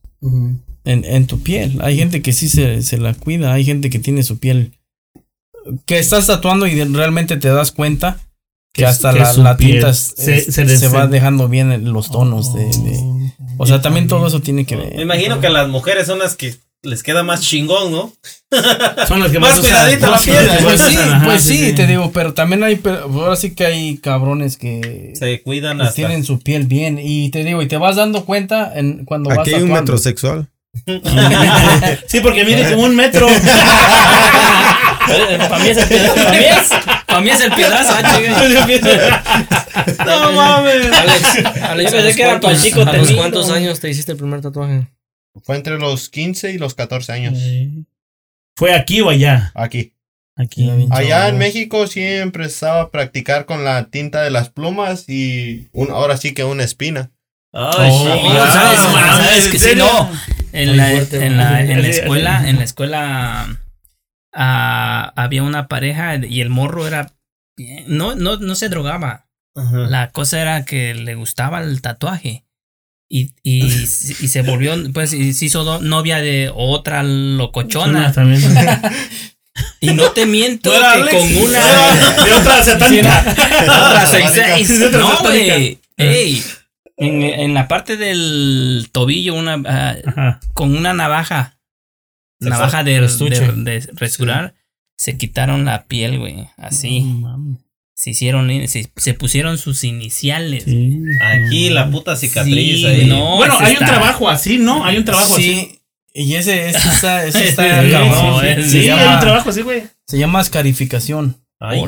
en, 0.86 1.06
en 1.06 1.28
tu 1.28 1.42
piel. 1.42 1.80
Hay 1.82 1.98
gente 1.98 2.22
que 2.22 2.34
sí 2.34 2.50
se, 2.50 2.82
se 2.82 2.98
la 2.98 3.14
cuida, 3.14 3.54
hay 3.54 3.64
gente 3.66 3.90
que 3.90 4.00
tiene 4.00 4.24
su 4.24 4.40
piel 4.40 4.74
que 5.86 6.00
estás 6.00 6.28
tatuando 6.28 6.68
y 6.68 6.76
de- 6.76 6.86
realmente 6.86 7.38
te 7.38 7.48
das 7.50 7.72
cuenta 7.72 8.18
que, 8.74 8.82
Que 8.82 8.86
hasta 8.86 9.14
que 9.14 9.20
la, 9.42 9.56
tinta 9.56 9.90
es- 9.90 10.14
se- 10.18 10.36
es- 10.40 10.46
se 10.54 10.78
se, 10.78 10.88
va 10.90 11.08
dejando 11.08 11.48
bien 11.48 11.72
en 11.72 11.94
los 11.94 12.12
tonos 12.12 12.54
de, 12.54 12.66
de- 12.66 13.32
o 13.58 13.66
sea, 13.66 13.82
también 13.82 14.08
todo 14.10 14.28
eso 14.28 14.42
tiene 14.42 14.66
que 14.66 14.76
Me 14.76 14.84
ver. 14.90 15.00
imagino 15.00 15.40
que 15.40 15.48
las 15.50 15.70
mujeres 15.70 16.08
son 16.08 16.20
las 16.20 16.36
que 16.36 16.56
les 16.84 17.02
queda 17.02 17.24
más 17.24 17.42
chingón, 17.42 17.92
¿no? 17.92 18.14
Son 19.08 19.20
las 19.22 19.32
que 19.32 19.40
Más 19.40 19.58
más, 19.58 20.00
la 20.00 20.10
más 20.10 20.24
piel, 20.24 20.48
Pues 20.64 20.82
sí, 20.82 20.98
pues 21.24 21.44
sí, 21.44 21.74
te 21.74 21.88
digo, 21.88 22.12
pero 22.14 22.34
también 22.34 22.64
hay, 22.64 22.80
ahora 22.86 23.36
sí 23.36 23.56
que 23.56 23.66
hay 23.66 23.98
cabrones 23.98 24.58
que 24.58 25.14
Se 25.18 25.42
cuidan 25.42 25.78
que 25.78 25.84
hasta. 25.84 25.96
tienen 25.96 26.24
su 26.24 26.40
piel 26.40 26.66
bien 26.68 27.00
y 27.02 27.30
te 27.32 27.44
digo, 27.44 27.62
y 27.62 27.68
te 27.68 27.78
vas 27.78 27.96
dando 27.96 28.26
cuenta 28.26 28.72
en 28.76 29.06
cuando 29.06 29.30
vas 29.30 29.40
Aquí 29.40 29.50
hay 29.52 29.62
un 29.64 29.70
tatuando. 29.70 29.82
metrosexual. 29.94 30.48
Sí, 32.08 32.20
porque 32.20 32.44
mide 32.46 32.70
como 32.72 32.84
un 32.84 32.96
metro. 32.96 33.28
Para 35.50 35.60
mí 35.60 35.68
es, 35.70 35.78
para 35.86 36.32
mí 36.32 36.38
es 36.46 36.70
Para 37.08 37.22
mí 37.22 37.30
es 37.30 37.42
el 37.42 37.52
piedrazo, 37.54 37.94
chica. 37.98 39.22
no 40.06 40.32
mames. 40.32 40.86
Alex, 40.94 41.46
Alex, 41.62 41.92
Yo 41.92 41.98
pensé 41.98 41.98
¿a 41.98 42.02
los 42.04 42.16
que 42.16 42.22
era 42.24 42.40
cuántos- 42.40 42.52
pa' 42.54 42.64
chico 42.64 42.82
¿A 42.82 42.94
los 42.94 43.12
cuántos 43.12 43.50
años 43.52 43.80
te 43.80 43.90
hiciste 43.90 44.12
el 44.14 44.18
primer 44.18 44.42
tatuaje? 44.42 44.88
Fue 45.42 45.56
entre 45.56 45.80
los 45.80 46.10
15 46.10 46.52
y 46.52 46.58
los 46.58 46.76
14 46.76 47.12
años. 47.12 47.40
¿Fue 48.56 48.74
aquí 48.74 49.02
o 49.02 49.10
allá? 49.10 49.52
Aquí. 49.56 49.94
Aquí. 50.36 50.70
Allá 50.92 51.30
en 51.30 51.38
México 51.38 51.88
siempre 51.88 52.46
estaba 52.46 52.82
a 52.82 52.92
practicar 52.92 53.46
con 53.46 53.64
la 53.64 53.86
tinta 53.86 54.22
de 54.22 54.32
las 54.32 54.50
plumas 54.50 55.08
y 55.08 55.70
un, 55.74 55.90
ahora 55.92 56.18
sí 56.18 56.34
que 56.34 56.44
una 56.44 56.64
espina. 56.64 57.12
Ay, 57.52 57.90
Oh, 57.92 58.04
sí, 58.04 58.10
oh. 58.26 58.46
¿sabes? 58.48 58.80
No, 58.82 58.90
mames, 58.90 59.18
sabes 59.18 59.46
¿en 59.46 59.52
que 59.52 59.60
sí, 59.60 59.66
serio? 59.66 59.86
no. 59.86 60.12
En 60.54 60.78
la, 60.78 60.90
fuerte, 60.90 61.26
en 61.26 61.38
la, 61.38 61.62
en 61.62 61.82
la 61.82 61.88
escuela, 61.88 62.50
en 62.50 62.58
la 62.58 62.64
escuela 62.64 63.60
ah, 64.34 65.14
había 65.16 65.44
una 65.44 65.68
pareja 65.68 66.16
y 66.18 66.42
el 66.42 66.50
morro 66.50 66.88
era 66.88 67.12
no, 67.88 68.16
no, 68.16 68.38
no 68.38 68.56
se 68.56 68.70
drogaba. 68.70 69.28
Ajá. 69.56 69.78
La 69.78 70.10
cosa 70.12 70.42
era 70.42 70.66
que 70.66 70.96
le 70.96 71.16
gustaba 71.16 71.62
el 71.62 71.82
tatuaje. 71.82 72.43
Y, 73.16 73.30
y, 73.44 73.64
y 73.64 74.28
se 74.28 74.42
volvió, 74.42 74.74
pues, 74.92 75.14
y 75.14 75.34
se 75.34 75.46
hizo 75.46 75.80
novia 75.82 76.18
de 76.18 76.52
otra 76.52 77.04
locochona. 77.04 78.12
también. 78.12 78.42
Y 79.80 79.94
no 79.94 80.10
te 80.14 80.26
miento 80.26 80.74
¿No 80.74 80.80
que 80.80 80.86
Alex? 80.86 81.16
con 81.16 81.38
una. 81.44 82.26
De 82.26 82.34
otra 82.34 82.64
satánica. 82.64 83.24
Otra 83.62 84.08
No, 84.98 85.20
güey. 85.20 85.80
Ey, 85.98 86.44
en, 86.98 87.22
en 87.22 87.54
la 87.54 87.68
parte 87.68 87.98
del 87.98 88.90
tobillo, 88.92 89.36
una, 89.36 89.62
ah, 89.68 90.40
con 90.56 90.76
una 90.76 90.94
navaja, 90.94 91.60
Se 92.42 92.50
navaja 92.50 92.84
de, 92.84 93.00
de, 93.00 93.52
de 93.58 93.90
rasurar, 93.94 94.56
se 94.98 95.18
quitaron 95.18 95.66
la 95.66 95.84
piel, 95.86 96.18
güey. 96.18 96.50
Así. 96.58 97.06
Se 97.96 98.10
hicieron, 98.10 98.50
se, 98.68 98.92
se 98.96 99.14
pusieron 99.14 99.58
sus 99.58 99.84
iniciales. 99.84 100.64
Sí. 100.64 101.00
Aquí 101.22 101.70
la 101.70 101.90
puta 101.92 102.16
cicatriz 102.16 102.78
Sí, 102.80 102.86
ahí. 102.86 103.06
no. 103.06 103.38
Bueno, 103.38 103.56
hay 103.60 103.74
un 103.74 103.86
trabajo 103.86 104.30
así, 104.30 104.58
¿no? 104.58 104.84
Hay 104.84 104.98
un 104.98 105.06
trabajo 105.06 105.36
así. 105.36 105.44
Sí. 105.54 105.80
Y 106.16 106.36
ese, 106.36 106.70
ese 106.70 106.78
está, 106.94 107.26
ese 107.26 107.40
Sí, 107.40 107.46
está 107.46 107.84
sí, 107.84 107.92
cabrón. 107.92 108.42
sí, 108.56 108.64
Se 108.64 108.70
Sí, 108.70 108.78
hay 108.80 108.86
llama- 108.88 109.14
un 109.16 109.20
trabajo 109.20 109.50
así, 109.50 109.62
güey. 109.62 109.84
Se 110.08 110.18
llama 110.18 110.42
escarificación. 110.42 111.38
Ay, 111.60 111.82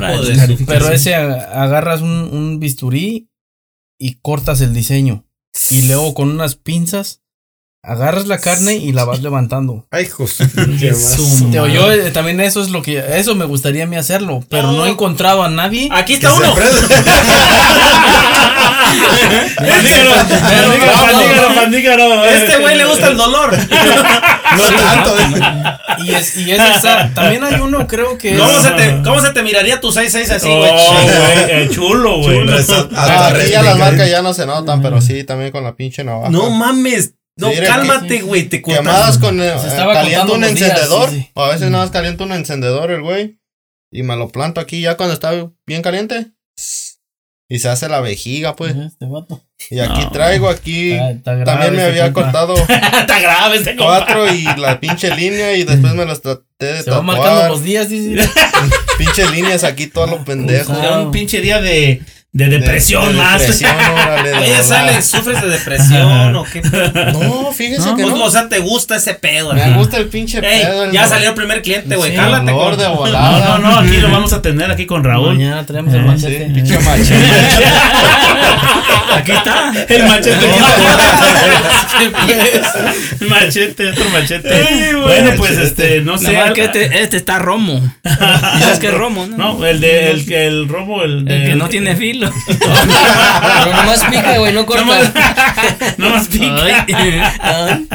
Pero 0.68 0.90
ese 0.92 1.16
ag- 1.16 1.50
agarras 1.54 2.02
un, 2.02 2.10
un 2.10 2.60
bisturí 2.60 3.30
y 4.00 4.16
cortas 4.22 4.62
el 4.62 4.74
diseño. 4.74 5.26
Y 5.72 5.88
luego 5.88 6.14
con 6.14 6.30
unas 6.30 6.56
pinzas 6.56 7.24
agarras 7.88 8.28
la 8.28 8.40
carne 8.40 8.76
y 8.76 8.92
la 8.92 9.06
vas 9.06 9.22
levantando. 9.22 9.86
Ay, 9.92 10.06
hijos. 10.06 10.38
Te 11.52 11.60
oyó, 11.60 11.92
eh, 11.92 12.12
también 12.12 12.40
eso 12.42 12.62
es 12.62 12.70
lo 12.70 12.82
que 12.82 13.04
eso 13.18 13.36
me 13.36 13.46
gustaría 13.46 13.84
a 13.84 13.88
mí 13.88 13.96
hacerlo, 13.96 14.44
pero 14.50 14.72
no 14.72 14.86
he 14.86 14.90
encontrado 14.90 15.44
a 15.44 15.50
nadie. 15.50 15.90
Aquí 15.92 16.14
está 16.14 16.34
uno. 16.34 16.54
Pandígaro, 19.58 21.56
pandígaro, 21.56 21.56
pandígaro. 21.56 22.26
Este 22.26 22.58
güey 22.58 22.78
le 22.78 22.86
gusta 22.86 23.08
el 23.08 23.18
dolor. 23.18 23.58
No 24.56 24.64
tanto. 24.70 25.14
Y 26.06 26.12
es 26.14 26.38
y 26.38 26.52
ese 26.52 26.72
está- 26.76 27.10
también 27.14 27.44
hay 27.44 27.56
uno 27.60 27.88
creo 27.88 28.18
que 28.18 28.38
¿Cómo 28.38 28.50
es- 28.58 28.64
se 28.64 28.72
te, 28.72 29.02
cómo 29.04 29.20
se 29.20 29.32
te 29.34 29.42
miraría 29.44 29.82
tu 29.82 29.92
6-6 29.92 30.30
así, 30.32 30.48
Oh, 30.50 30.60
güey? 30.60 30.72
eh, 31.50 31.70
chulo, 31.74 32.20
güey. 32.20 32.48
Es 32.58 32.70
Ah, 32.70 32.88
hasta 32.96 33.28
aquí 33.28 33.52
ya 33.52 33.62
las 33.64 33.78
marcas 33.78 34.10
ya 34.10 34.22
no 34.22 34.34
se 34.34 34.46
notan, 34.46 34.82
pero 34.82 35.02
sí, 35.02 35.26
también 35.26 35.52
con 35.52 35.64
la 35.66 35.76
pinche 35.76 36.06
navaja. 36.06 36.30
No 36.30 36.50
mames. 36.52 37.16
No, 37.38 37.52
Sí, 37.52 37.58
cálmate, 37.66 38.22
güey. 38.22 38.44
Te 38.48 38.62
cortas. 38.62 38.80
Quemadas 38.82 39.18
con 39.18 39.42
eh, 39.42 39.54
Se 39.60 39.68
estaba 39.68 39.94
caliento 39.94 40.34
un 40.34 40.40
días, 40.42 40.52
encendedor. 40.52 41.10
sí, 41.10 41.18
sí. 41.22 41.32
O 41.34 41.44
a 41.44 41.50
veces 41.50 41.70
nada 41.70 41.84
más 41.84 41.92
caliento 41.92 42.24
un 42.24 42.32
encendedor 42.32 42.92
el 42.92 43.02
güey. 43.02 43.40
Y 43.92 44.04
me 44.04 44.16
lo 44.16 44.30
planto 44.30 44.62
aquí 44.62 44.82
ya 44.82 44.96
cuando 44.98 45.14
está 45.14 45.32
bien 45.66 45.82
caliente. 45.82 46.32
Y 47.48 47.60
se 47.60 47.70
hace 47.70 47.88
la 47.90 48.00
vejiga, 48.02 48.56
pues. 48.56 48.76
Este 48.76 49.06
vato. 49.06 49.44
Y 49.70 49.80
aquí 49.80 50.02
No. 50.02 50.12
traigo 50.12 50.50
aquí. 50.50 50.94
Está- 50.94 51.12
está 51.12 51.34
grave 51.36 51.46
También 51.46 51.76
me 51.76 51.84
había 51.84 52.12
compa. 52.14 52.32
cortado 52.32 52.56
Está 53.00 53.20
grave 53.20 53.58
este 53.58 53.76
compa. 53.76 54.06
cuatro 54.06 54.34
y 54.34 54.44
la 54.58 54.80
pinche 54.80 55.14
línea. 55.16 55.54
Y 55.56 55.64
después 55.64 55.94
me 55.94 56.06
las 56.06 56.22
traté 56.22 56.44
de 56.60 56.84
Se 56.84 56.90
va 56.92 57.02
marcando 57.02 57.32
tatuar. 57.32 57.52
los 57.52 57.64
días, 57.64 57.90
dice. 57.90 58.28
Pinche 58.98 59.30
líneas 59.30 59.64
aquí 59.66 59.88
todos 59.88 60.10
los 60.10 60.22
pendejos. 60.22 60.78
Era 60.78 61.02
un 61.02 61.12
pinche 61.12 61.42
día 61.42 61.60
de, 61.62 62.02
de 62.36 62.48
depresión 62.50 63.06
De- 63.08 63.14
de 63.14 63.18
más. 63.18 63.40
depresión, 63.40 63.72
órale, 63.94 64.30
de 64.30 64.36
Oye, 64.36 64.64
sale, 64.64 65.02
¿sufres 65.02 65.42
de 65.42 65.48
depresión 65.48 66.36
o 66.36 66.44
qué? 66.44 66.62
No, 67.14 67.52
fíjese 67.54 67.86
No, 67.88 67.96
que 67.96 68.04
Pues, 68.04 68.14
no. 68.16 68.26
o 68.26 68.30
sea, 68.30 68.50
te 68.50 68.60
gusta 68.60 68.98
ese 68.98 69.14
pedo. 69.14 69.54
Me 69.54 69.74
gusta 69.78 69.96
el 69.96 70.08
pinche 70.10 70.40
Ey, 70.40 70.64
pedo. 70.66 70.92
ya 70.92 71.04
no- 71.04 71.08
salió 71.08 71.30
el 71.30 71.36
primer 71.36 71.62
cliente, 71.62 71.96
güey. 71.96 72.12
Sí, 72.12 72.18
con... 72.18 72.46
de 72.46 72.52
No, 72.52 72.96
volada. 72.96 73.58
no, 73.58 73.60
no, 73.60 73.80
aquí 73.80 73.98
lo 73.98 74.12
vamos 74.12 74.34
a 74.34 74.42
tener 74.42 74.70
aquí 74.70 74.86
con 74.86 75.04
Raúl. 75.06 75.30
Mañana 75.36 75.66
traemos 75.66 75.94
el 75.94 76.02
Eh, 76.02 76.04
machete. 76.04 76.48
Sí, 76.48 76.54
pinche 76.54 76.80
machete. 76.80 77.26
Aquí 79.16 79.32
está. 79.32 79.72
El 79.88 80.04
machete. 80.04 80.46
El 83.22 83.30
machete, 83.30 83.90
otro 83.92 84.10
machete. 84.10 84.94
bueno, 85.02 85.32
pues 85.38 85.58
este, 85.58 86.02
no 86.02 86.18
sé. 86.18 86.34
Nada 86.34 86.46
más 86.48 86.54
que 86.54 86.66
este, 86.66 87.02
este 87.02 87.18
está 87.18 87.40
romo. 87.40 87.82
¿Sabes 88.04 88.80
qué 88.80 88.88
es 88.88 88.94
romo, 88.94 89.26
no? 89.26 89.38
No, 89.38 89.66
el 89.66 89.80
de 89.80 90.12
el, 90.12 90.26
que- 90.26 90.48
el 90.48 90.68
robo, 90.68 91.04
el, 91.04 91.30
El 91.32 91.46
que 91.46 91.56
no 91.56 91.70
tiene 91.70 91.96
filo. 91.96 92.25
Pero 92.26 93.76
nomás 93.76 94.04
pica, 94.06 94.38
güey, 94.38 94.54
no 94.54 94.66
corta. 94.66 95.14
No 95.98 96.10
más 96.10 96.28
pica. 96.28 96.86
Ay. 97.40 97.88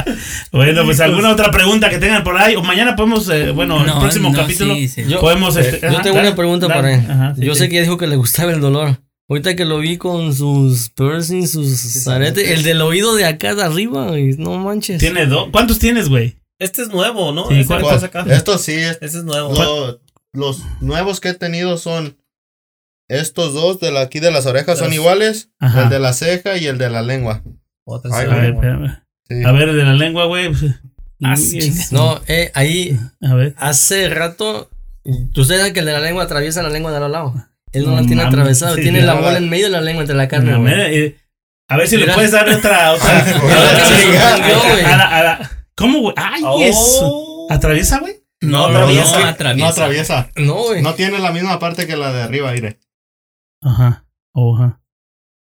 Bueno, 0.53 0.85
pues 0.85 1.01
alguna 1.01 1.31
otra 1.31 1.51
pregunta 1.51 1.89
que 1.91 1.99
tengan 1.99 2.25
por 2.25 2.37
ahí. 2.37 2.57
O 2.57 2.63
mañana 2.63 2.97
podemos, 2.97 3.29
eh, 3.29 3.51
bueno, 3.53 3.81
el 3.81 3.87
No, 3.87 4.01
próximo 4.01 4.31
no, 4.31 4.37
capítulo. 4.39 4.75
sí, 4.75 4.89
sí. 4.89 5.05
Yo- 5.09 5.21
podemos. 5.21 5.57
este, 5.57 5.81
Yo 5.81 5.89
ajá, 5.89 6.03
tengo 6.03 6.17
dale, 6.17 6.29
una 6.29 6.37
pregunta 6.37 6.67
dale. 6.69 6.81
para 6.81 6.95
él. 6.95 7.07
Ajá, 7.11 7.35
sí, 7.37 7.45
Yo 7.45 7.55
sí. 7.55 7.61
sé 7.61 7.69
que 7.69 7.77
ya 7.77 7.83
dijo 7.83 7.97
que 7.99 8.07
le 8.07 8.17
gustaba 8.17 8.53
el 8.53 8.61
dolor. 8.61 8.99
Ahorita 9.29 9.55
que 9.55 9.65
lo 9.65 9.79
vi 9.79 9.97
con 9.97 10.35
sus 10.35 10.91
piercings, 10.91 11.53
sus 11.53 12.07
aretes, 12.09 12.51
el 12.51 12.65
del 12.65 12.83
oído 12.83 13.15
de 13.15 13.27
acá 13.27 13.55
de 13.55 13.63
arriba, 13.63 14.09
güey, 14.09 14.35
no 14.37 14.59
manches. 14.59 14.99
Tiene 14.99 15.27
dos. 15.27 15.51
¿Cuántos 15.53 15.79
tienes, 15.79 16.09
güey? 16.09 16.37
Este 16.59 16.83
es 16.83 16.89
nuevo, 16.89 17.31
¿no? 17.33 17.47
Sí, 17.49 17.55
este 17.61 17.67
¿cuál- 17.69 17.81
que 17.83 17.87
estás 17.87 18.03
acá. 18.03 18.25
Esto 18.29 18.59
sí, 18.59 18.73
es- 18.73 18.99
Este 19.01 19.19
es 19.19 19.25
nuevo. 19.25 19.53
lo- 19.55 20.01
los 20.33 20.63
nuevos 20.81 21.21
que 21.21 21.29
he 21.31 21.35
tenido 21.35 21.77
son 21.79 22.17
estos 23.11 23.53
dos 23.55 23.81
de 23.81 23.91
la, 23.93 24.01
aquí 24.03 24.21
de 24.21 24.31
las 24.31 24.47
orejas 24.47 24.79
son 24.79 24.93
iguales, 24.93 25.51
Ajá. 25.59 25.83
el 25.85 25.89
de 25.91 25.99
la 25.99 26.13
ceja 26.13 26.57
y 26.57 26.67
el 26.67 26.79
de 26.79 26.91
la 26.91 27.03
lengua. 27.03 27.43
Otra 27.85 28.11
Ay, 28.15 28.27
A 28.27 28.35
ver, 28.35 28.55
espérame. 28.55 29.03
Sí. 29.29 29.43
A 29.45 29.53
ver, 29.53 29.73
de 29.73 29.85
la 29.85 29.95
lengua, 29.95 30.25
güey. 30.27 30.51
Ah, 31.23 31.37
Sí, 31.37 31.59
chinga. 31.59 31.85
No, 31.91 32.21
eh, 32.29 32.51
ahí 32.55 32.99
A 33.23 33.35
ver. 33.35 33.55
hace 33.59 34.09
rato, 34.09 34.71
usted 35.05 35.57
sabe 35.59 35.73
que 35.73 35.81
el 35.81 35.87
de 35.87 35.93
la 35.93 36.01
lengua 36.01 36.25
atraviesa 36.25 36.63
la 36.63 36.71
lengua 36.71 36.93
de 36.93 37.01
los 37.01 37.11
lados. 37.11 37.35
Él 37.73 37.85
no, 37.85 37.91
No 37.91 38.01
la 38.01 38.07
tiene 38.07 38.23
atravesada, 38.23 38.75
sí, 38.75 38.83
tiene 38.83 39.03
la 39.03 39.15
bola 39.15 39.33
la- 39.33 39.39
en 39.39 39.49
medio 39.51 39.67
de 39.67 39.73
la 39.73 39.81
lengua 39.81 40.03
entre 40.03 40.17
la 40.17 40.27
carne. 40.29 40.53
A 40.53 40.57
güey. 40.57 40.75
ver, 40.75 40.93
eh, 40.95 41.17
a 41.69 41.77
ver 41.77 41.87
si 41.89 41.97
le 41.99 42.13
puedes 42.13 42.33
dar 42.33 42.49
otra. 42.49 42.95
¿Cómo, 45.77 46.01
güey? 46.01 46.15
Ay, 46.17 46.43
Oh. 46.45 46.61
eso. 46.63 47.47
¿Atraviesa, 47.51 47.99
güey? 48.01 48.15
No, 48.43 48.69
No, 48.71 48.79
atraviesa. 48.79 49.19
no 49.21 49.27
atraviesa. 49.27 49.65
No 49.65 49.71
atraviesa. 49.71 50.31
No, 50.37 50.55
güey. 50.65 50.83
No 50.83 50.95
tiene 50.95 51.19
la 51.19 51.33
misma 51.33 51.59
parte 51.59 51.87
que 51.87 51.97
la 51.97 52.13
de 52.13 52.23
arriba, 52.23 52.53
mire. 52.53 52.79
Ajá. 53.63 54.07
Oh, 54.35 54.57
ajá. 54.57 54.81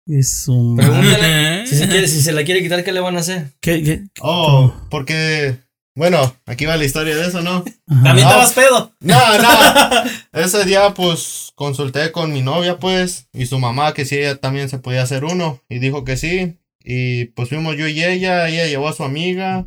Es 0.07 0.49
un. 0.49 0.77
Pregúntale 0.77 1.67
si 1.67 1.77
se, 1.77 1.89
quiere, 1.89 2.09
si 2.09 2.21
se 2.23 2.33
la 2.33 2.45
quiere 2.45 2.63
quitar, 2.63 2.83
¿qué 2.83 2.93
le 2.93 3.01
van 3.01 3.17
a 3.17 3.21
hacer? 3.21 3.53
¿Qué, 3.61 3.83
qué? 3.83 4.03
Oh, 4.21 4.73
porque. 4.91 5.59
Bueno, 5.97 6.35
aquí 6.47 6.67
va 6.67 6.77
la 6.77 6.85
historia 6.85 7.17
de 7.17 7.27
eso, 7.27 7.43
¿no? 7.43 7.65
También 7.87 8.15
No. 8.15 8.21
estabas 8.21 8.53
pedo. 8.53 8.93
No, 9.01 9.19
no. 9.39 10.11
Ese 10.33 10.65
día, 10.65 10.95
pues, 10.95 11.51
consulté 11.57 12.13
con 12.13 12.33
mi 12.33 12.43
novia, 12.43 12.79
pues, 12.79 13.29
y 13.33 13.47
su 13.47 13.59
mamá, 13.59 13.93
que 13.93 14.05
si 14.05 14.17
ella 14.17 14.37
también 14.37 14.69
se 14.69 14.79
podía 14.79 15.03
hacer 15.03 15.25
uno, 15.25 15.61
y 15.69 15.79
dijo 15.81 16.05
que 16.05 16.17
sí. 16.17 16.57
Y 16.83 17.27
pues 17.27 17.49
fuimos 17.51 17.77
yo 17.77 17.87
y 17.89 18.03
ella, 18.03 18.49
ella 18.49 18.67
llevó 18.67 18.89
a 18.89 18.93
su 18.95 19.03
amiga, 19.05 19.67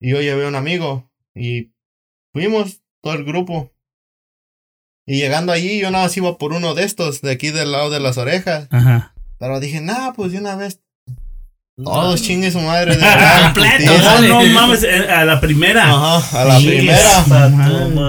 y 0.00 0.10
yo 0.10 0.20
llevé 0.22 0.46
a 0.46 0.48
un 0.48 0.56
amigo, 0.56 1.08
y 1.34 1.70
fuimos 2.32 2.80
todo 3.02 3.12
el 3.14 3.24
grupo. 3.24 3.70
Y 5.06 5.18
llegando 5.18 5.52
allí, 5.52 5.78
yo 5.78 5.90
nada 5.90 6.04
más 6.04 6.16
iba 6.16 6.36
por 6.36 6.52
uno 6.52 6.74
de 6.74 6.82
estos, 6.84 7.20
de 7.22 7.30
aquí 7.30 7.50
del 7.50 7.70
lado 7.72 7.90
de 7.90 8.00
las 8.00 8.18
orejas. 8.18 8.66
Ajá. 8.70 9.12
Pero 9.38 9.60
dije, 9.60 9.80
nah, 9.80 10.12
pues 10.12 10.32
de 10.32 10.38
una 10.38 10.56
vez. 10.56 10.80
Todos 11.82 12.22
chingue 12.22 12.50
su 12.50 12.58
madre 12.58 12.96
de 12.96 13.02
verdad. 13.04 13.52
Completo. 13.52 13.92
No, 13.98 14.20
no 14.22 14.42
mames, 14.46 14.82
eh, 14.82 15.08
a 15.10 15.24
la 15.26 15.40
primera. 15.40 15.84
Ajá, 15.84 16.40
a 16.40 16.44
la 16.46 16.56
primera. 16.56 17.24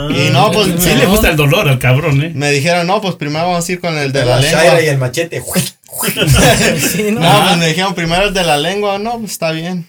Y 0.09 0.29
no, 0.31 0.51
pues 0.51 0.69
Sí 0.79 0.95
le 0.95 1.05
gusta 1.05 1.29
el 1.29 1.35
dolor 1.35 1.67
al 1.67 1.77
cabrón, 1.77 2.23
¿eh? 2.23 2.31
Me 2.33 2.49
dijeron, 2.49 2.87
no, 2.87 3.01
pues 3.01 3.15
primero 3.15 3.45
vamos 3.47 3.67
a 3.67 3.71
ir 3.71 3.79
con 3.81 3.97
el 3.97 4.11
de 4.13 4.25
la, 4.25 4.39
la 4.39 4.41
lengua. 4.41 4.81
Y 4.81 4.87
el 4.87 4.97
machete. 4.97 5.43
Sí, 6.77 7.11
¿no? 7.11 7.21
No, 7.21 7.43
pues 7.45 7.57
me 7.57 7.67
dijeron 7.67 7.93
primero 7.95 8.27
el 8.27 8.33
de 8.33 8.43
la 8.43 8.57
lengua. 8.57 8.99
No, 8.99 9.19
pues 9.19 9.31
está 9.31 9.51
bien. 9.51 9.87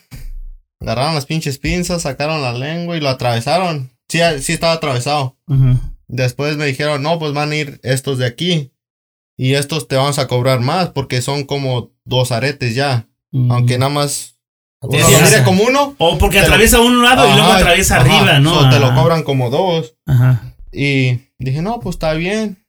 Agarraron 0.80 1.14
las 1.14 1.26
pinches 1.26 1.58
pinzas, 1.58 2.02
sacaron 2.02 2.40
la 2.42 2.52
lengua 2.52 2.96
y 2.96 3.00
lo 3.00 3.08
atravesaron. 3.08 3.90
Sí, 4.08 4.20
sí 4.40 4.52
estaba 4.54 4.72
atravesado. 4.74 5.36
Ajá. 5.46 5.76
Después 6.08 6.56
me 6.56 6.66
dijeron, 6.66 7.02
no, 7.02 7.18
pues 7.18 7.32
van 7.32 7.52
a 7.52 7.56
ir 7.56 7.80
estos 7.82 8.18
de 8.18 8.26
aquí. 8.26 8.72
Y 9.36 9.54
estos 9.54 9.86
te 9.86 9.96
vamos 9.96 10.18
a 10.18 10.26
cobrar 10.26 10.60
más 10.60 10.88
porque 10.88 11.22
son 11.22 11.44
como 11.44 11.92
dos 12.04 12.32
aretes 12.32 12.74
ya. 12.74 13.08
Mm. 13.30 13.52
Aunque 13.52 13.78
nada 13.78 13.90
más 13.90 14.38
uno 14.80 14.98
lo 14.98 15.44
como 15.44 15.64
uno. 15.64 15.94
O 15.98 16.18
porque 16.18 16.36
te 16.36 16.42
lo- 16.42 16.46
atraviesa 16.48 16.80
un 16.80 17.02
lado 17.04 17.26
y 17.28 17.32
luego 17.32 17.46
Ajá, 17.48 17.58
atraviesa 17.58 17.96
ajá, 18.00 18.04
arriba, 18.18 18.38
¿no? 18.40 18.62
so 18.62 18.70
te 18.70 18.78
lo 18.80 18.86
Ajá. 18.86 18.94
cobran 19.02 19.22
como 19.22 19.50
dos. 19.50 19.96
Ajá. 20.06 20.54
Y 20.72 21.20
dije, 21.38 21.62
no, 21.62 21.78
pues 21.80 21.96
está 21.96 22.14
bien. 22.14 22.64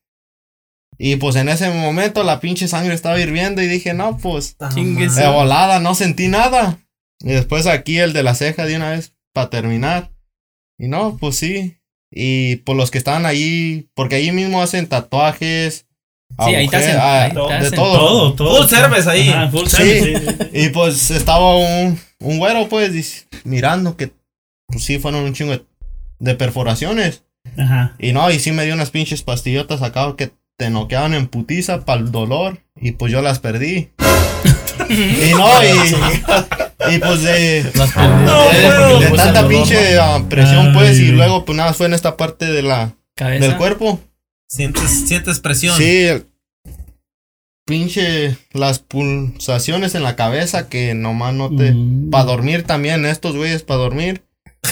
Y 0.97 1.15
pues 1.15 1.35
en 1.37 1.47
ese 1.49 1.69
momento 1.69 2.23
la 2.23 2.39
pinche 2.41 2.67
sangre 2.67 2.93
estaba 2.93 3.19
hirviendo 3.19 3.61
y 3.61 3.67
dije, 3.67 3.93
no, 3.93 4.17
pues 4.17 4.57
Chingues. 4.73 5.15
de 5.15 5.27
volada, 5.29 5.79
no 5.79 5.95
sentí 5.95 6.27
nada. 6.27 6.77
Y 7.21 7.29
después 7.31 7.67
aquí 7.67 7.97
el 7.99 8.11
de 8.13 8.23
la 8.23 8.35
ceja 8.35 8.65
de 8.65 8.75
una 8.75 8.91
vez 8.91 9.15
para 9.33 9.49
terminar. 9.49 10.11
Y 10.77 10.87
no, 10.87 11.17
pues 11.17 11.37
sí. 11.37 11.77
Y 12.11 12.57
por 12.57 12.75
los 12.75 12.91
que 12.91 12.97
estaban 12.97 13.25
ahí, 13.25 13.87
porque 13.93 14.15
ahí 14.15 14.31
mismo 14.31 14.61
hacen 14.61 14.87
tatuajes. 14.87 15.85
Sí, 16.45 16.55
ahí 16.55 16.67
te 16.67 16.77
hacen- 16.77 16.97
ah, 16.99 17.23
ahí 17.25 17.31
te 17.33 17.39
de 17.39 17.53
hacen 17.53 17.75
todo. 17.75 17.97
Todo, 17.97 18.33
todo. 18.33 18.57
Full 18.57 18.67
service 18.69 19.09
ahí. 19.09 19.29
Ajá, 19.29 19.49
full 19.49 19.65
Sí. 19.67 19.75
service, 19.77 20.37
sí. 20.51 20.59
Y 20.65 20.69
pues 20.69 21.11
estaba 21.11 21.55
un, 21.57 21.99
un 22.19 22.37
güero, 22.39 22.67
pues, 22.69 23.27
mirando 23.43 23.97
que 23.97 24.11
pues 24.67 24.83
sí 24.83 24.99
fueron 24.99 25.23
un 25.23 25.33
chingo 25.33 25.51
de, 25.51 25.63
de 26.19 26.35
perforaciones. 26.35 27.23
Ajá. 27.57 27.95
Y 27.99 28.11
no, 28.13 28.29
y 28.31 28.39
sí 28.39 28.51
me 28.51 28.65
dio 28.65 28.73
unas 28.75 28.91
pinches 28.91 29.23
pastillotas 29.23 29.81
acá 29.81 30.13
que 30.17 30.31
te 30.57 30.69
noqueaban 30.69 31.13
en 31.13 31.27
putiza 31.27 31.85
para 31.85 32.01
el 32.01 32.11
dolor. 32.11 32.59
Y 32.79 32.91
pues 32.91 33.11
yo 33.11 33.21
las 33.21 33.39
perdí. 33.39 33.89
y 34.89 35.31
no, 35.35 35.63
y, 35.63 35.93
y 36.87 36.97
pues 36.99 37.21
de, 37.23 37.69
Las 37.75 37.93
de, 37.93 38.01
de 38.01 39.17
tanta 39.17 39.41
dolor, 39.41 39.49
pinche 39.49 39.95
¿no? 39.95 40.01
ah, 40.01 40.25
presión, 40.29 40.73
pues, 40.73 40.97
y 40.99 41.07
luego 41.11 41.43
pues 41.43 41.57
nada, 41.57 41.73
fue 41.73 41.87
en 41.87 41.93
esta 41.93 42.15
parte 42.15 42.45
de 42.45 42.61
la, 42.61 42.93
Cabeza. 43.15 43.47
del 43.47 43.57
cuerpo. 43.57 43.99
Sientes, 44.47 45.07
sientes 45.07 45.39
presión. 45.39 45.77
Sí, 45.77 46.07
pinche 47.65 48.35
las 48.53 48.79
pulsaciones 48.79 49.93
en 49.93 50.03
la 50.03 50.15
cabeza 50.15 50.69
que 50.69 50.95
nomás 50.95 51.33
no 51.33 51.55
te... 51.55 51.71
Mm. 51.71 52.09
Para 52.09 52.23
dormir 52.23 52.63
también, 52.63 53.05
estos 53.05 53.35
güeyes 53.35 53.61
para 53.63 53.81
dormir, 53.81 54.23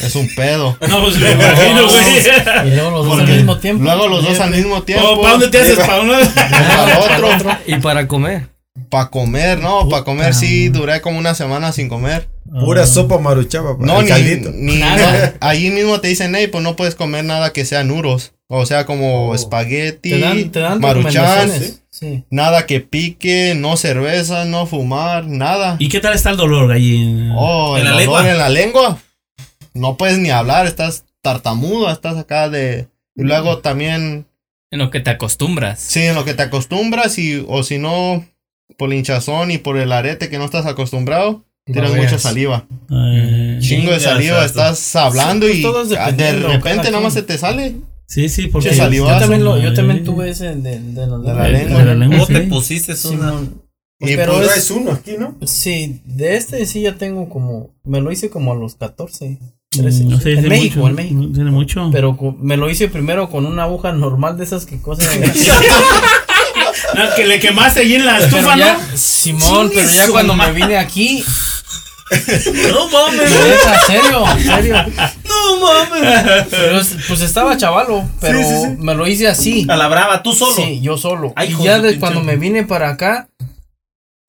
es 0.02 0.16
un 0.16 0.28
pedo. 0.36 0.78
No, 0.88 1.04
pues 1.04 1.18
me 1.20 1.32
imagino, 1.32 1.88
güey. 1.88 2.72
Y 2.72 2.76
luego 2.76 2.92
los 2.92 3.06
dos 3.06 3.20
al 3.20 3.28
mismo 3.28 3.58
tiempo. 3.58 3.84
Luego 3.84 4.08
los 4.08 4.24
dos 4.24 4.40
al 4.40 4.52
mismo 4.52 4.84
tiempo. 4.84 5.22
¿Para 5.22 5.32
dónde 5.34 5.50
te 5.50 5.60
haces? 5.60 5.78
¿Para 5.78 6.02
uno? 6.02 6.14
Para 6.36 7.00
otro. 7.00 7.50
Y 7.68 7.76
para 7.76 8.08
comer. 8.08 8.50
Para 8.90 9.10
comer, 9.10 9.60
no, 9.60 9.90
para 9.90 10.04
comer 10.04 10.34
sí, 10.34 10.70
duré 10.70 11.02
como 11.02 11.18
una 11.20 11.34
semana 11.36 11.72
sin 11.72 11.90
comer. 11.90 12.30
Pura 12.50 12.86
sopa 12.86 13.18
maruchaba. 13.18 13.76
No, 13.80 14.02
ni, 14.02 14.08
caldito. 14.08 14.52
ni 14.54 14.78
nada. 14.78 15.34
Ahí 15.42 15.70
mismo 15.72 16.00
te 16.00 16.08
dicen, 16.08 16.34
hey, 16.36 16.48
pues 16.52 16.64
no 16.64 16.76
puedes 16.76 16.96
comer 16.96 17.26
nada 17.26 17.52
que 17.54 17.66
sea 17.66 17.84
nuros. 17.84 18.34
O 18.48 18.66
sea, 18.66 18.86
como 18.86 19.36
espagueti, 19.36 20.12
Te 20.12 20.20
dan, 20.20 20.52
te 20.52 20.60
dan 20.60 20.80
maruchan, 20.80 21.14
recomendaciones. 21.26 21.82
Sí. 21.90 22.24
nada 22.30 22.66
que 22.68 22.80
pique, 22.80 23.56
no 23.58 23.76
cerveza, 23.76 24.46
no 24.46 24.66
fumar, 24.68 25.26
nada. 25.28 25.76
¿Y 25.80 25.90
qué 25.90 26.00
tal 26.00 26.14
está 26.14 26.30
el 26.30 26.38
dolor 26.38 26.72
allí? 26.72 27.30
Oh, 27.36 27.76
¿En 27.78 27.86
el 27.88 27.96
la 27.96 28.02
dolor 28.06 28.24
lengua? 28.24 28.32
en 28.32 28.38
la 28.38 28.50
lengua. 28.50 28.98
No 29.74 29.98
puedes 29.98 30.18
ni 30.20 30.30
hablar, 30.30 30.66
estás 30.68 31.04
tartamudo, 31.22 31.92
estás 31.92 32.18
acá 32.18 32.48
de... 32.50 32.88
Y 33.16 33.24
luego 33.24 33.58
también, 33.58 34.28
En 34.72 34.80
lo 34.80 34.92
que 34.92 35.00
te 35.00 35.10
acostumbras. 35.10 35.80
sí, 35.80 36.02
en 36.04 36.16
lo 36.16 36.24
que 36.24 36.34
te 36.36 36.44
acostumbras 36.44 37.18
y, 37.18 37.44
o 37.48 37.64
si 37.64 37.80
no, 37.80 38.24
por 38.78 38.90
la 38.90 38.96
hinchazón 38.96 39.52
y 39.52 39.58
por 39.58 39.78
el 39.78 39.92
arete 39.92 40.30
que 40.30 40.38
no 40.38 40.46
estás 40.46 40.66
acostumbrado, 40.66 41.44
tiras 41.66 41.90
Babeas. 41.92 42.12
mucha 42.12 42.20
saliva. 42.22 42.66
Eh, 42.92 43.58
Chingo 43.62 43.92
de 43.92 44.00
saliva, 44.00 44.42
exacto. 44.44 44.62
estás 44.72 44.96
hablando 44.96 45.48
Sí, 45.48 45.62
pues 45.64 45.90
y 45.92 45.94
es 45.94 46.18
de 46.18 46.32
repente 46.34 46.92
nada 46.92 47.02
más 47.02 47.14
se 47.14 47.24
te 47.24 47.38
sale. 47.38 47.76
sí, 48.06 48.30
sí, 48.30 48.48
porque. 48.48 48.74
Saliva. 48.74 49.14
Yo 49.14 49.20
también, 49.20 49.44
lo, 49.44 49.58
yo 49.58 49.70
Ay. 49.70 49.76
también 49.76 50.04
tuve 50.04 50.30
ese 50.30 50.56
de, 50.56 50.80
de, 50.80 51.08
la- 51.08 51.18
De 51.18 51.34
la 51.34 51.44
De 51.44 51.52
lengua. 51.52 51.84
la 51.84 51.96
lengua, 51.96 52.18
¿Cómo 52.20 52.28
te 52.28 52.44
sí. 52.44 52.50
pusiste 52.50 52.92
una? 52.92 53.00
Simón. 53.30 53.62
Y 54.00 54.16
Pero 54.16 54.34
pues, 54.38 54.56
es- 54.58 54.70
uno 54.72 54.92
aquí, 54.92 55.16
¿no? 55.18 55.36
Sí, 55.46 56.02
de 56.06 56.36
este 56.36 56.66
sí 56.68 56.82
ya 56.82 56.96
tengo 56.98 57.30
como. 57.30 57.72
Me 57.84 58.00
lo 58.00 58.12
hice 58.12 58.30
como 58.30 58.52
a 58.52 58.56
los 58.56 58.76
14, 58.76 59.40
13. 59.72 60.04
No 60.04 60.20
sé, 60.20 60.34
en 60.34 60.40
tiene 60.42 60.50
México, 60.50 60.76
mucho, 60.82 60.90
en 60.90 60.96
México. 60.96 61.22
Tiene 61.34 61.52
mucho. 61.52 61.90
Pero 61.92 62.16
me 62.40 62.58
lo 62.58 62.70
hice 62.70 62.90
primero 62.90 63.28
con 63.30 63.46
una 63.48 63.64
aguja 63.64 63.92
normal 63.94 64.38
de 64.38 64.44
esas 64.44 64.66
que 64.68 64.80
cosas. 64.80 65.08
No, 66.98 67.16
que 67.16 67.26
le 67.26 67.40
quemaste 67.40 67.82
allí 67.82 67.96
en 67.96 68.06
la 68.06 68.16
pero 68.16 68.26
estufa, 68.26 68.58
ya, 68.58 68.74
¿no? 68.74 68.98
Simón, 68.98 69.72
pero 69.74 69.90
ya 69.90 70.10
cuando 70.10 70.36
me 70.36 70.52
vine 70.52 70.78
aquí. 70.78 71.24
No 72.72 72.88
mames. 72.90 73.32
neta, 73.32 73.80
serio, 73.86 74.26
serio. 74.38 74.76
No 75.28 75.60
mames. 75.60 76.48
Pero 76.50 76.80
pues 77.08 77.22
estaba 77.22 77.58
chavalo, 77.58 78.08
pero 78.22 78.40
me 78.78 78.96
lo 78.96 79.08
hice 79.08 79.28
así. 79.28 79.66
A 79.70 79.76
la 79.76 79.88
brava, 79.88 80.24
tú 80.24 80.34
solo. 80.34 80.56
Sí, 80.56 80.80
yo 80.82 80.98
solo. 80.98 81.34
Ay, 81.36 81.56
y 81.60 81.64
ya 81.64 81.80
de 81.80 82.00
cuando 82.00 82.24
me 82.24 82.38
vine 82.38 82.64
para 82.64 82.90
acá, 82.90 83.30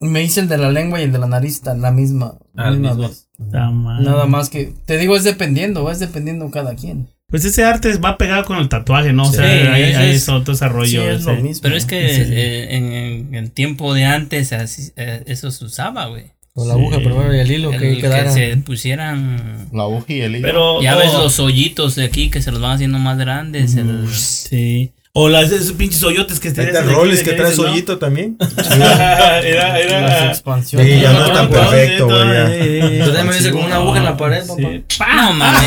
me 0.00 0.22
hice 0.22 0.40
el 0.40 0.48
de 0.48 0.58
la 0.58 0.70
lengua 0.70 1.00
y 1.00 1.04
el 1.04 1.12
de 1.12 1.18
la 1.18 1.26
nariz, 1.26 1.60
tan 1.60 1.80
la 1.80 1.90
misma. 1.90 2.34
Ah, 2.56 2.70
misma 2.70 2.94
mismo. 2.94 3.08
vez. 3.08 3.28
Nada 3.38 4.26
más 4.26 4.50
que, 4.50 4.74
te 4.84 4.98
digo, 4.98 5.16
es 5.16 5.24
dependiendo, 5.24 5.90
es 5.90 6.00
dependiendo 6.00 6.50
cada 6.50 6.74
quien. 6.74 7.08
Pues 7.30 7.44
ese 7.44 7.62
arte 7.62 7.94
va 7.98 8.16
pegado 8.16 8.44
con 8.46 8.58
el 8.58 8.68
tatuaje, 8.70 9.12
¿no? 9.12 9.24
O 9.28 9.32
sea, 9.32 9.44
Sí, 9.44 9.58
eso 9.82 9.98
ahí 10.00 10.10
es- 10.10 10.28
otro 10.30 10.54
desarrollo. 10.54 11.02
sí, 11.02 11.08
es 11.08 11.24
lo 11.24 11.32
ese. 11.32 11.42
mismo. 11.42 11.62
Pero 11.62 11.76
es 11.76 11.84
que 11.84 12.08
Sí. 12.14 12.22
eh, 12.32 12.68
en, 12.76 12.92
en 12.92 13.34
el 13.34 13.50
tiempo 13.50 13.92
de 13.92 14.06
antes 14.06 14.52
así, 14.54 14.92
eh, 14.96 15.22
eso 15.26 15.50
se 15.50 15.64
usaba, 15.66 16.06
güey. 16.06 16.24
Con 16.54 16.66
la 16.68 16.74
aguja 16.74 16.96
primero 16.96 17.32
y 17.32 17.38
el 17.38 17.50
hilo 17.50 17.72
El 17.72 17.78
que 17.80 17.94
que 17.96 18.00
quedara. 18.00 18.32
se 18.32 18.56
pusieran... 18.56 19.68
la 19.72 19.82
aguja 19.84 20.06
y 20.12 20.20
el 20.22 20.36
hilo. 20.36 20.48
Pero. 20.48 20.82
Ya 20.82 20.96
ves 20.96 21.12
los 21.12 21.38
hoyitos 21.38 21.94
de 21.96 22.04
aquí 22.04 22.30
que 22.30 22.40
se 22.42 22.50
los 22.50 22.60
van 22.60 22.72
haciendo 22.72 22.98
más 22.98 23.18
grandes. 23.18 23.76
el- 23.76 24.08
Sí. 24.10 24.92
O 25.14 25.28
las, 25.28 25.50
esos 25.50 25.72
pinches 25.72 26.02
hoyotes 26.04 26.38
que 26.38 26.48
está 26.48 26.62
aquí, 26.62 26.70
Rollis 26.92 27.22
que 27.24 27.30
le 27.30 27.36
trae 27.38 27.50
dices, 27.50 27.64
¿no? 27.64 27.72
hoyito 27.72 27.98
también. 27.98 28.36
era, 28.70 29.40
Las 29.72 29.80
era. 29.80 30.26
expansiones. 30.28 30.86
Sí, 30.94 31.00
ya 31.00 31.12
no 31.12 31.26
es 31.26 31.32
tan 31.32 31.48
perfecto, 31.50 32.06
güey. 32.06 32.98
Yo 32.98 33.04
también 33.06 33.26
me 33.28 33.36
hice 33.38 33.50
con 33.50 33.64
una 33.64 33.76
aguja 33.76 33.98
en 33.98 34.04
la 34.04 34.16
pared, 34.16 34.46
papá. 34.46 34.62
No 35.16 35.32
mames. 35.32 35.60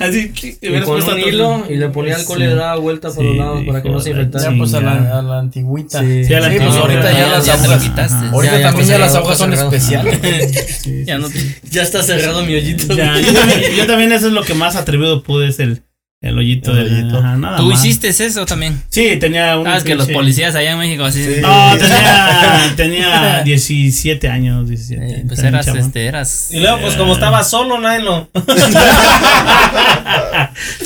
Así, 0.00 0.32
sí, 0.34 0.58
Y 0.60 0.68
hubieras 0.68 0.84
con 0.86 0.94
puesto 0.96 1.14
un 1.14 1.20
todo. 1.20 1.28
hilo 1.28 1.64
y 1.68 1.76
le 1.76 1.88
ponía 1.88 2.14
alcohol 2.16 2.42
y 2.42 2.46
le 2.46 2.54
daba 2.54 2.76
vuelta 2.76 3.08
por 3.08 3.18
Sí, 3.24 3.28
los 3.28 3.36
lados 3.36 3.62
para 3.66 3.82
que 3.82 3.88
no 3.90 4.00
se 4.00 4.10
infectara. 4.10 4.50
Ya 4.52 4.56
pues 4.56 4.74
a 4.74 4.80
la, 4.80 5.18
a 5.18 5.22
la 5.22 5.38
antigüita. 5.40 6.00
Sí. 6.00 6.24
Sí, 6.24 6.34
a 6.34 6.40
la 6.40 6.48
Sí, 6.50 6.56
pues 6.56 6.66
antigua. 6.68 6.80
ahorita 6.88 7.12
ya 7.12 7.26
las 7.28 7.48
agujas. 7.48 7.82
quitaste. 7.82 8.26
Ahorita 8.32 8.62
también 8.62 8.88
ya 8.88 8.98
las 8.98 9.14
agujas 9.16 9.38
son 9.38 9.52
especiales. 9.54 10.20
Ya 11.04 11.18
no 11.18 11.26
está 11.72 12.02
cerrado 12.02 12.44
mi 12.44 12.54
hoyito. 12.54 12.94
Ya, 12.94 13.18
yo, 13.20 13.32
también, 13.32 13.60
yo 13.76 13.86
también 13.86 14.12
eso 14.12 14.26
es 14.28 14.32
lo 14.32 14.42
que 14.42 14.54
más 14.54 14.76
atrevido 14.76 15.22
pude 15.22 15.48
es 15.48 15.58
el, 15.58 15.82
el 16.22 16.38
hoyito. 16.38 16.70
El 16.76 16.84
del- 16.84 17.02
hoyito. 17.04 17.18
ajá, 17.18 17.36
nada 17.36 17.56
¿Tú 17.58 17.64
más. 17.66 17.84
hiciste 17.84 18.08
eso 18.08 18.46
también? 18.46 18.82
Sí, 18.88 19.16
tenía 19.18 19.58
un. 19.58 19.66
Ah, 19.66 19.76
es 19.76 19.84
que 19.84 19.94
los 19.94 20.08
policías 20.08 20.54
allá 20.54 20.72
en 20.72 20.78
México 20.78 21.04
así. 21.04 21.24
No, 21.40 21.76
tenía, 21.78 22.72
tenía 22.76 23.42
17 23.42 24.28
años, 24.28 24.68
17. 24.68 25.04
Eh, 25.20 25.24
pues 25.26 25.40
eras, 25.40 25.66
este, 25.68 26.06
eras. 26.06 26.48
Y 26.52 26.60
luego, 26.60 26.80
pues 26.80 26.94
como 26.94 27.12
estaba 27.14 27.44
solo, 27.44 27.78
nadie 27.80 28.02
lo. 28.02 28.30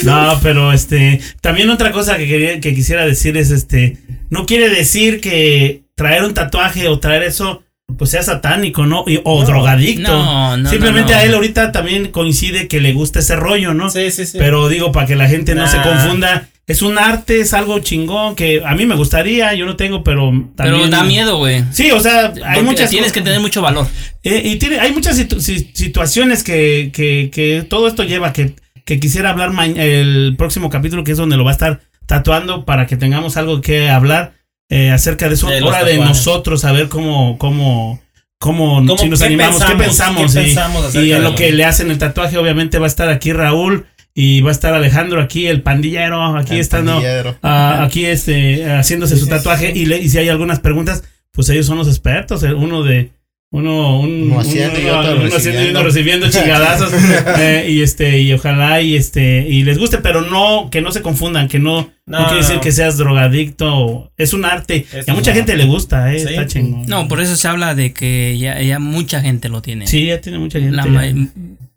No, 0.05 0.39
pero 0.43 0.73
este, 0.73 1.21
también 1.41 1.71
otra 1.71 1.93
cosa 1.93 2.17
que 2.17 2.27
quería, 2.27 2.61
que 2.61 2.75
quisiera 2.75 3.05
decir 3.07 3.37
es 3.37 3.51
este, 3.51 3.99
no 4.31 4.47
quiere 4.47 4.69
decir 4.69 5.21
que 5.21 5.83
traer 5.95 6.25
un 6.25 6.35
tatuaje 6.35 6.89
o 6.89 6.99
traer 6.99 7.23
eso, 7.23 7.63
pues 7.99 8.11
sea 8.11 8.23
satánico, 8.23 8.87
¿no? 8.87 9.05
Y- 9.07 9.21
o 9.25 9.45
drogadicto. 9.45 10.11
No, 10.13 10.57
no, 10.57 10.71
Simplemente 10.71 11.15
a 11.15 11.25
él 11.25 11.35
ahorita 11.35 11.73
también 11.73 12.09
coincide 12.11 12.69
que 12.69 12.81
le 12.81 12.93
gusta 12.93 13.19
ese 13.21 13.37
rollo, 13.37 13.75
¿no? 13.75 13.91
Sí, 13.91 14.11
sí, 14.11 14.27
sí. 14.27 14.39
Pero 14.39 14.69
digo, 14.69 14.93
para 14.93 15.07
que 15.07 15.17
la 15.17 15.29
gente 15.29 15.55
no 15.55 15.67
se 15.69 15.79
confunda, 15.83 16.49
es 16.67 16.83
un 16.83 16.99
arte, 16.99 17.41
es 17.41 17.53
algo 17.53 17.81
chingón 17.81 18.37
que 18.37 18.63
a 18.65 18.75
mí 18.75 18.87
me 18.87 18.95
gustaría, 18.95 19.53
yo 19.55 19.67
no 19.67 19.75
tengo, 19.77 20.05
pero 20.05 20.31
también. 20.57 20.83
Pero 20.83 20.89
da 20.89 21.03
miedo, 21.03 21.39
güey. 21.39 21.65
Sí, 21.73 21.91
o 21.91 21.99
sea, 22.01 22.27
hay 22.27 22.33
Porque 22.33 22.63
muchas 22.63 22.91
Tienes 22.91 23.13
que 23.13 23.23
tener 23.23 23.41
mucho 23.41 23.61
valor. 23.61 23.87
eh, 24.23 24.43
y 24.45 24.57
tiene, 24.57 24.79
hay 24.79 24.93
muchas 24.93 25.17
situ- 25.19 25.41
si- 25.41 25.71
situaciones 25.75 26.45
que, 26.45 26.91
que, 26.93 27.31
que 27.33 27.65
todo 27.69 27.89
esto 27.89 28.05
lleva 28.05 28.33
que, 28.33 28.55
que 28.85 29.01
quisiera 29.01 29.31
hablar 29.31 29.51
el 29.77 30.35
próximo 30.39 30.71
capítulo, 30.71 31.03
que 31.03 31.13
es 31.13 31.19
donde 31.19 31.37
lo 31.37 31.45
va 31.45 31.51
a 31.51 31.55
estar 31.55 31.81
tatuando 32.07 32.65
para 32.65 32.87
que 32.87 32.97
tengamos 32.97 33.37
algo 33.37 33.61
que 33.61 33.89
hablar 33.91 34.33
eh, 34.71 34.91
acerca 34.91 35.29
de 35.29 35.35
eso. 35.35 35.49
De 35.49 35.61
los 35.61 35.69
Hora 35.69 35.85
de 35.85 35.99
nosotros, 35.99 36.65
a 36.65 36.73
ver 36.73 36.89
cómo, 36.89 37.37
cómo, 37.39 38.01
cómo, 38.39 38.77
¿Cómo- 38.87 38.97
si 38.99 39.09
nos 39.09 39.19
qué 39.21 39.27
animamos, 39.27 39.63
qué 39.63 39.75
pensamos? 39.77 40.23
pensamos. 40.23 40.33
¿Qué 40.35 40.41
y- 40.41 40.45
pensamos 40.47 40.85
acerca 40.87 41.07
y, 41.07 41.13
en 41.13 41.23
lo 41.25 41.35
que 41.35 41.53
le 41.53 41.65
hacen 41.67 41.91
el 41.91 41.99
tatuaje, 41.99 42.39
obviamente 42.39 42.79
va 42.79 42.87
a 42.87 42.89
estar 42.89 43.09
aquí 43.11 43.33
Raúl 43.33 43.87
y 44.15 44.41
va 44.41 44.49
a 44.49 44.53
estar 44.53 44.73
Alejandro 44.75 45.21
aquí, 45.21 45.47
el 45.47 45.63
pandillero, 45.63 46.37
aquí 46.37 46.55
El 46.55 46.61
estando. 46.61 46.93
pandillero. 46.95 47.37
Ah, 47.43 47.83
aquí 47.85 48.07
este 48.07 48.65
haciéndose 48.71 49.17
su 49.17 49.27
tatuaje 49.27 49.73
y, 49.75 49.87
le- 49.87 49.99
y 49.99 50.09
si 50.09 50.19
hay 50.19 50.29
algunas 50.29 50.59
preguntas 50.61 51.05
pues 51.33 51.49
ellos 51.51 51.67
son 51.67 51.79
los 51.79 51.87
expertos 51.87 52.43
eh, 52.43 52.53
uno 52.55 52.83
de 52.83 53.11
uno 53.53 53.99
un, 54.01 54.31
Uno 54.31 54.41
haciendo 54.41 54.79
y 54.81 54.85
uno- 54.85 55.01
otro 55.01 55.17
uno 55.17 55.35
haciendo 55.37 55.63
y 55.65 55.71
uno 55.71 55.83
recibiendo. 55.83 56.27
recibiendo 56.27 56.31
chingadazos 56.31 56.93
eh, 57.39 57.67
y 57.69 57.83
este 57.83 58.21
y 58.21 58.33
ojalá 58.33 58.81
y 58.81 58.95
este 58.97 59.47
y 59.49 59.65
les 59.65 59.77
guste 59.79 59.99
pero 59.99 60.23
no 60.23 60.69
que 60.71 60.81
no 60.81 60.93
se 60.93 61.03
confundan 61.03 61.49
que 61.49 61.59
no 61.59 61.91
no, 62.07 62.21
No, 62.21 62.25
quiere 62.27 62.43
decir 62.43 62.57
no. 62.57 62.61
que 62.61 62.71
seas 62.73 62.97
drogadicto 62.97 63.67
o- 63.77 64.13
es 64.17 64.33
un 64.33 64.45
arte 64.45 64.87
Es 64.93 65.09
y 65.09 65.11
a 65.11 65.15
mucha 65.15 65.31
arte. 65.33 65.41
gente 65.41 65.57
le 65.57 65.65
gusta 65.65 66.13
eh, 66.15 66.21
Sí. 66.21 66.29
está 66.29 66.47
chingón 66.47 66.87
No, 66.87 67.09
por 67.09 67.21
eso 67.21 67.35
se 67.35 67.49
habla 67.49 67.75
de 67.75 67.93
que 67.93 68.39
ya, 68.39 68.61
ya 68.63 68.79
mucha 68.79 69.21
gente 69.21 69.49
lo 69.49 69.63
tiene. 69.63 69.87
sí 69.89 70.07
ya 70.07 70.21
tiene 70.21 70.39
mucha 70.39 70.61
gente 70.61 70.77
La 70.77 70.85
ya. 70.85 70.91
ma- 70.91 71.03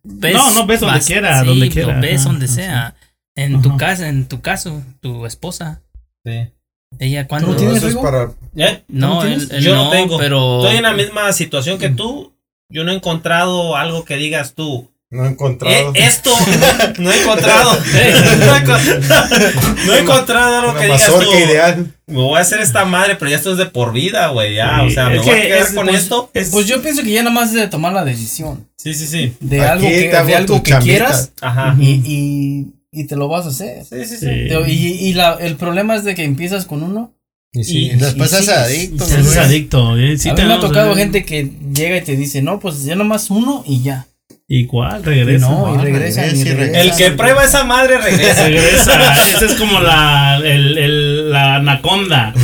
ves 0.04 0.34
No, 0.34 0.52
no, 0.54 0.66
ves 0.68 0.80
donde 0.80 1.00
quiera, 1.02 1.42
sí, 1.42 1.48
donde 1.48 1.70
quiera, 1.70 2.00
ves 2.00 2.22
ajá, 2.22 2.30
donde 2.30 2.46
ajá. 2.46 2.54
sea. 2.56 2.96
En 3.36 3.56
Ajá. 3.56 3.64
tu 3.64 3.78
casa, 3.78 4.10
en 4.10 4.26
tu 4.26 4.42
caso, 4.42 4.84
tu 5.02 5.26
esposa. 5.26 5.82
Sí. 6.24 6.50
Ella 7.00 7.28
cuando 7.28 7.50
no 7.50 7.56
tienes 7.56 7.84
Eso 7.84 8.02
para 8.02 8.32
¿Eh? 8.56 8.84
no, 8.88 9.24
Yo 9.60 9.76
no 9.76 9.90
tengo. 9.90 10.18
pero 10.18 10.60
Estoy 10.62 10.78
en 10.78 10.84
la 10.84 10.94
misma 10.94 11.32
situación 11.34 11.78
que 11.80 11.90
tú. 11.90 12.34
Yo 12.70 12.84
no 12.84 12.92
he 12.92 12.96
encontrado 12.96 13.76
algo 13.76 14.04
que 14.06 14.16
digas 14.18 14.54
tú. 14.56 14.90
No 15.12 15.26
he 15.26 15.28
Eh, 15.28 15.32
encontrado. 15.32 15.92
esto 15.94 16.32
no 17.00 17.12
he 17.12 17.22
encontrado. 17.22 17.76
no, 17.94 18.00
he, 18.00 18.64
enco- 18.64 19.76
no 19.86 19.94
he 19.94 20.00
encontrado 20.00 20.60
algo 20.60 20.74
que 20.76 20.86
digas 20.86 21.06
tú. 21.06 21.22
ideal. 21.38 21.94
Me 22.08 22.16
voy 22.16 22.38
a 22.38 22.42
hacer 22.42 22.62
esta 22.62 22.84
madre, 22.86 23.16
pero 23.16 23.30
ya 23.30 23.38
esto 23.38 23.52
es 23.52 23.58
de 23.60 23.68
por 23.68 23.94
vida, 23.94 24.28
güey. 24.30 24.56
Ya, 24.56 24.80
Sí, 24.82 24.88
o 24.88 24.90
sea, 24.90 25.10
me 25.10 25.20
voy 25.20 25.30
a 25.30 25.34
que 25.36 25.42
quedar 25.48 25.62
es- 25.62 25.72
con 25.74 25.86
pues, 25.86 26.00
esto. 26.02 26.32
es- 26.34 26.50
Pues 26.50 26.66
yo 26.68 26.82
pienso 26.82 27.04
que 27.04 27.12
ya 27.12 27.22
nada 27.22 27.34
más 27.36 27.50
es 27.50 27.56
de 27.56 27.68
tomar 27.68 27.94
la 27.94 28.04
decisión. 28.04 28.68
Sí, 28.78 28.94
sí, 28.96 29.06
sí. 29.06 29.36
De 29.40 29.62
Aquí 29.62 29.70
algo 29.70 29.88
que, 29.88 30.10
de 30.10 30.36
algo 30.36 30.64
que 30.64 30.78
quieras 30.80 31.32
Ajá. 31.42 31.76
y, 31.80 32.02
y, 32.06 32.74
y 32.94 33.06
te 33.08 33.16
lo 33.16 33.28
vas 33.28 33.46
a 33.46 33.50
hacer. 33.50 33.84
Sí, 33.86 34.06
sí, 34.06 34.18
sí. 34.18 34.18
Sí. 34.18 34.26
Te- 34.50 34.72
Y, 34.72 35.08
y 35.10 35.14
la, 35.14 35.34
el 35.40 35.56
problema 35.56 35.96
es 35.96 36.04
de 36.04 36.16
que 36.16 36.24
empiezas 36.24 36.66
con 36.66 36.84
uno. 36.84 37.14
Y 37.52 37.64
sí. 37.64 37.78
Y 37.86 37.90
adicto. 37.92 39.06
Adicto. 39.42 39.98
¿eh? 39.98 40.18
Sí 40.18 40.30
a 40.30 40.34
mí 40.34 40.44
me 40.44 40.54
ha 40.54 40.60
tocado 40.60 40.96
gente 40.96 41.24
que 41.26 41.52
llega 41.74 41.98
y 41.98 42.02
te 42.02 42.16
dice, 42.16 42.42
no, 42.42 42.60
pues 42.60 42.84
ya 42.84 42.96
nomás 42.96 43.30
uno 43.30 43.64
y 43.68 43.84
ya. 43.84 44.08
¿Y 44.48 44.66
cuál? 44.66 45.04
Regresa. 45.04 45.48
no, 45.50 45.74
y 45.76 45.78
regresan, 45.78 46.26
regresa 46.26 46.50
y 46.50 46.54
regresa. 46.54 46.82
El 46.82 46.92
que 46.96 47.12
prueba 47.12 47.44
esa 47.44 47.64
madre 47.64 47.98
regresa. 47.98 48.44
Regresa. 48.48 49.14
Esa 49.32 49.46
es 49.46 49.54
como 49.56 49.80
la, 49.80 50.38
el, 50.44 50.78
el- 50.78 51.13
la 51.34 51.56
anaconda. 51.56 52.34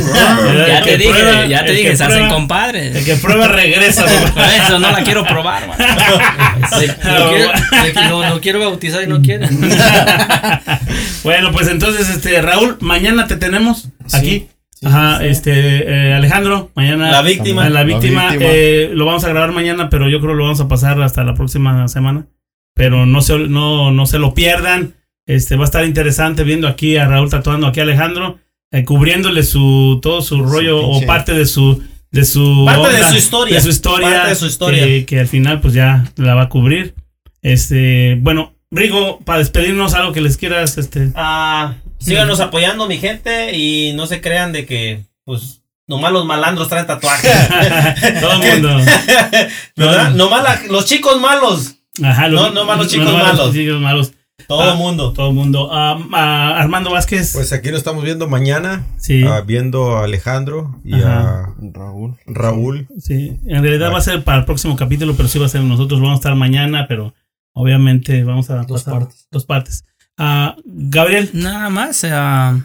Ya 0.68 0.82
te 0.82 0.90
que 0.90 0.98
dije, 0.98 1.10
prueba- 1.10 1.46
ya 1.46 1.64
te 1.64 1.72
dije, 1.72 1.96
se 1.96 2.04
hacen 2.04 2.28
compadres. 2.28 2.94
El 2.96 3.04
que 3.04 3.14
prueba 3.16 3.48
regresa. 3.48 4.04
Por 4.04 4.42
eso 4.66 4.78
no 4.78 4.90
la 4.90 5.02
quiero 5.02 5.24
probar, 5.24 5.66
man. 5.68 5.78
Le- 6.80 6.86
lo, 6.88 7.30
quiero, 7.32 8.28
lo 8.28 8.40
quiero 8.40 8.60
bautizar 8.60 9.02
y 9.02 9.06
no 9.06 9.22
quiere. 9.22 9.48
bueno, 11.24 11.52
pues 11.52 11.68
entonces, 11.68 12.08
este, 12.08 12.40
Raúl, 12.42 12.76
mañana 12.80 13.26
te 13.26 13.36
tenemos 13.36 13.88
aquí. 14.12 14.48
Ajá, 14.82 15.24
este, 15.24 15.52
eh, 16.08 16.14
Alejandro, 16.14 16.70
mañana. 16.74 17.10
La 17.10 17.22
víctima. 17.22 17.68
La 17.68 17.82
víctima, 17.84 18.24
La 18.24 18.30
víctima. 18.32 18.50
eh, 18.50 18.90
lo 18.94 19.04
vamos 19.04 19.24
a 19.24 19.28
grabar 19.28 19.52
mañana, 19.52 19.90
pero 19.90 20.08
yo 20.08 20.20
creo 20.20 20.32
que 20.32 20.38
lo 20.38 20.44
vamos 20.44 20.60
a 20.60 20.68
pasar 20.68 21.00
hasta 21.02 21.22
la 21.24 21.34
próxima 21.34 21.86
semana. 21.88 22.26
Pero 22.74 23.04
no 23.04 23.20
se, 23.20 23.38
no, 23.38 23.90
no 23.90 24.06
se 24.06 24.18
lo 24.18 24.32
pierdan. 24.32 24.94
Este, 25.26 25.56
va 25.56 25.62
a 25.62 25.66
estar 25.66 25.84
interesante 25.84 26.44
viendo 26.44 26.66
aquí 26.66 26.96
a 26.96 27.06
Raúl 27.06 27.28
tatuando 27.28 27.66
aquí 27.66 27.80
a 27.80 27.82
Alejandro, 27.82 28.38
eh, 28.72 28.84
cubriéndole 28.84 29.42
su, 29.42 29.98
todo 30.02 30.22
su 30.22 30.42
rollo 30.42 30.84
o 30.86 31.04
parte 31.06 31.32
de 31.32 31.46
su, 31.46 31.82
de 32.10 32.24
su, 32.24 32.64
Parte 32.66 32.96
de 32.96 33.04
su 33.10 33.16
historia. 33.16 33.54
de 33.56 33.60
su 33.62 33.68
historia, 33.68 34.08
Parte 34.10 34.28
de 34.30 34.34
su 34.36 34.46
historia. 34.46 34.84
Que, 34.84 35.06
que 35.06 35.20
al 35.20 35.28
final 35.28 35.60
pues 35.60 35.74
ya 35.74 36.04
la 36.16 36.34
va 36.34 36.42
a 36.42 36.48
cubrir. 36.48 36.94
Este, 37.42 38.16
bueno, 38.20 38.54
Rigo, 38.72 39.18
para 39.24 39.40
despedirnos, 39.40 39.94
algo 39.94 40.12
que 40.12 40.20
les 40.20 40.36
quieras, 40.36 40.78
este. 40.78 41.10
Ah, 41.16 41.74
síganos 41.98 42.38
apoyando, 42.40 42.86
mi 42.86 42.98
gente, 42.98 43.56
y 43.56 43.92
no 43.94 44.06
se 44.06 44.20
crean 44.20 44.52
de 44.52 44.64
que, 44.66 45.02
pues, 45.24 45.62
nomás 45.88 46.12
los 46.12 46.24
malandros 46.24 46.68
traen 46.68 46.86
tatuajes. 46.86 47.28
Todo 48.20 48.40
el 48.42 48.62
mundo. 48.62 48.78
¿Verdad? 49.76 50.10
Nomás 50.12 50.42
la- 50.44 50.62
los 50.72 50.84
chicos 50.86 51.20
malos. 51.20 51.74
Ajá, 52.02 52.28
No, 52.28 52.50
no 52.50 52.64
malos 52.64 52.86
chicos 52.88 53.12
malos. 53.12 53.52
chicos 53.52 53.80
malos. 53.80 54.12
Todo 54.48 54.62
Ah, 54.62 54.72
el 54.72 54.78
mundo. 54.78 55.12
Todo 55.12 55.28
el 55.28 55.34
mundo. 55.34 55.68
Ah, 55.72 55.98
ah, 56.12 56.56
Armando 56.60 56.90
Vázquez. 56.90 57.32
Pues 57.34 57.52
aquí 57.52 57.70
lo 57.70 57.76
estamos 57.76 58.04
viendo 58.04 58.28
mañana. 58.28 58.84
sí. 58.98 59.22
ah, 59.26 59.40
viendo 59.46 59.96
a 59.96 60.04
Alejandro 60.04 60.80
y 60.84 60.94
Ajá. 60.94 61.40
a 61.44 61.54
Raúl. 61.72 62.16
Raúl. 62.26 62.88
sí. 62.98 63.38
En 63.46 63.62
realidad 63.62 63.92
va 63.92 63.98
a 63.98 64.02
ser 64.02 64.24
para 64.24 64.38
el 64.38 64.44
próximo 64.44 64.76
capítulo, 64.76 65.14
pero 65.16 65.28
sí 65.28 65.38
va 65.38 65.46
a 65.46 65.50
ser 65.50 65.62
nosotros. 65.62 66.00
Vamos 66.00 66.14
a 66.14 66.20
estar 66.20 66.34
mañana, 66.34 66.86
pero 66.88 67.14
obviamente 67.52 68.22
vamos 68.24 68.50
a. 68.50 68.62
Dos 68.64 68.84
pasar 68.84 69.00
partes. 69.00 69.26
Dos 69.30 69.44
partes. 69.46 69.84
Ah, 70.18 70.56
Gabriel. 70.64 71.30
Nada 71.32 71.70
más, 71.70 72.04
ah, 72.04 72.58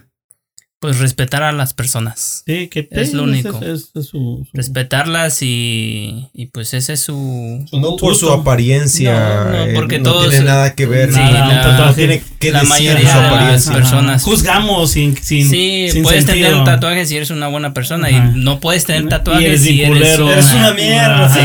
pues 0.86 1.00
respetar 1.00 1.44
a 1.44 1.52
las 1.52 1.74
personas. 1.74 2.44
Sí, 2.46 2.68
que 2.68 2.88
Es 2.92 3.14
lo 3.14 3.24
único. 3.24 3.60
Es, 3.62 3.66
es 3.66 3.90
su- 3.94 4.04
su- 4.04 4.48
Respetarlas 4.54 5.42
y, 5.42 6.28
y 6.34 6.46
pues 6.48 6.74
ese 6.74 6.94
es 6.94 7.02
su... 7.02 7.66
No 7.74 7.96
por 7.98 8.16
su 8.16 8.32
apariencia. 8.32 9.14
No, 9.46 9.50
no, 9.52 9.64
eh, 9.66 9.72
porque 9.76 10.00
no 10.00 10.12
todos- 10.12 10.30
tiene 10.30 10.46
nada 10.46 10.76
que 10.76 10.86
ver. 10.86 11.10
Sí, 11.12 11.20
nada, 11.20 11.32
la- 11.40 11.46
un 11.46 11.56
tatuaje 11.62 11.86
no 11.88 11.94
tiene 11.96 12.24
que 12.40 12.52
la 12.52 12.60
decir 12.60 12.70
mayoría 12.70 13.10
su 13.12 13.18
de 13.18 13.22
las 13.24 13.32
apariencia. 13.34 13.74
personas. 13.74 14.22
Ajá. 14.22 14.32
Juzgamos 14.32 14.92
sin. 14.92 15.18
sin 15.18 15.50
sí, 15.50 15.88
sin 15.92 16.04
puedes 16.04 16.24
sentido. 16.26 16.48
tener 16.48 16.60
un 16.60 16.66
tatuaje 16.66 17.06
si 17.06 17.18
eres 17.18 17.30
una 17.32 17.48
buena 17.48 17.74
persona 17.74 18.08
Ajá. 18.08 18.32
y 18.36 18.40
no 18.40 18.60
puedes 18.60 18.86
tener 18.86 19.04
eres 19.04 19.62
si 19.62 19.82
eres 19.82 20.20
una, 20.20 20.32
Eres 20.34 20.54
una 20.54 20.74
mierda, 20.74 21.30
Sí. 21.34 21.40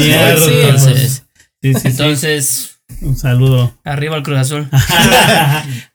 Mierda. 0.00 0.36
Sí, 0.44 0.52
entonces, 0.62 1.24
Sí, 1.62 1.74
sí, 1.74 1.80
sí. 1.80 1.88
entonces, 1.88 2.70
Un 3.02 3.16
saludo. 3.16 3.74
arriba 3.84 4.16
el 4.16 4.22
Cruz 4.22 4.38
Azul. 4.38 4.68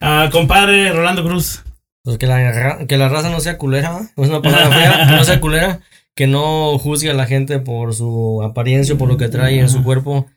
Ah, 0.02 0.30
compadre 0.32 0.91
Rolando 0.91 1.24
Cruz. 1.24 1.62
Pues 2.06 2.18
que 2.18 2.27
la, 2.27 2.86
que 2.88 2.98
la 2.98 3.10
raza 3.10 3.30
no 3.30 3.40
sea 3.41 3.57
culera, 3.57 3.91
¿va? 3.91 4.02
es 4.23 4.30
una 4.30 4.41
palabra 4.41 4.69
fea, 4.72 5.07
que 5.10 5.15
no 5.15 5.23
sea 5.26 5.41
culera, 5.41 5.80
que 6.15 6.27
no 6.27 6.77
juzgue 6.77 7.10
a 7.10 7.14
la 7.14 7.26
gente 7.26 7.60
por 7.60 7.94
su 7.94 8.41
apariencia 8.44 8.95
o 8.95 8.98
por 8.98 9.10
lo 9.10 9.18
que 9.18 9.27
trae 9.27 9.60
en 9.60 9.68
su 9.69 9.84
cuerpo. 9.84 10.27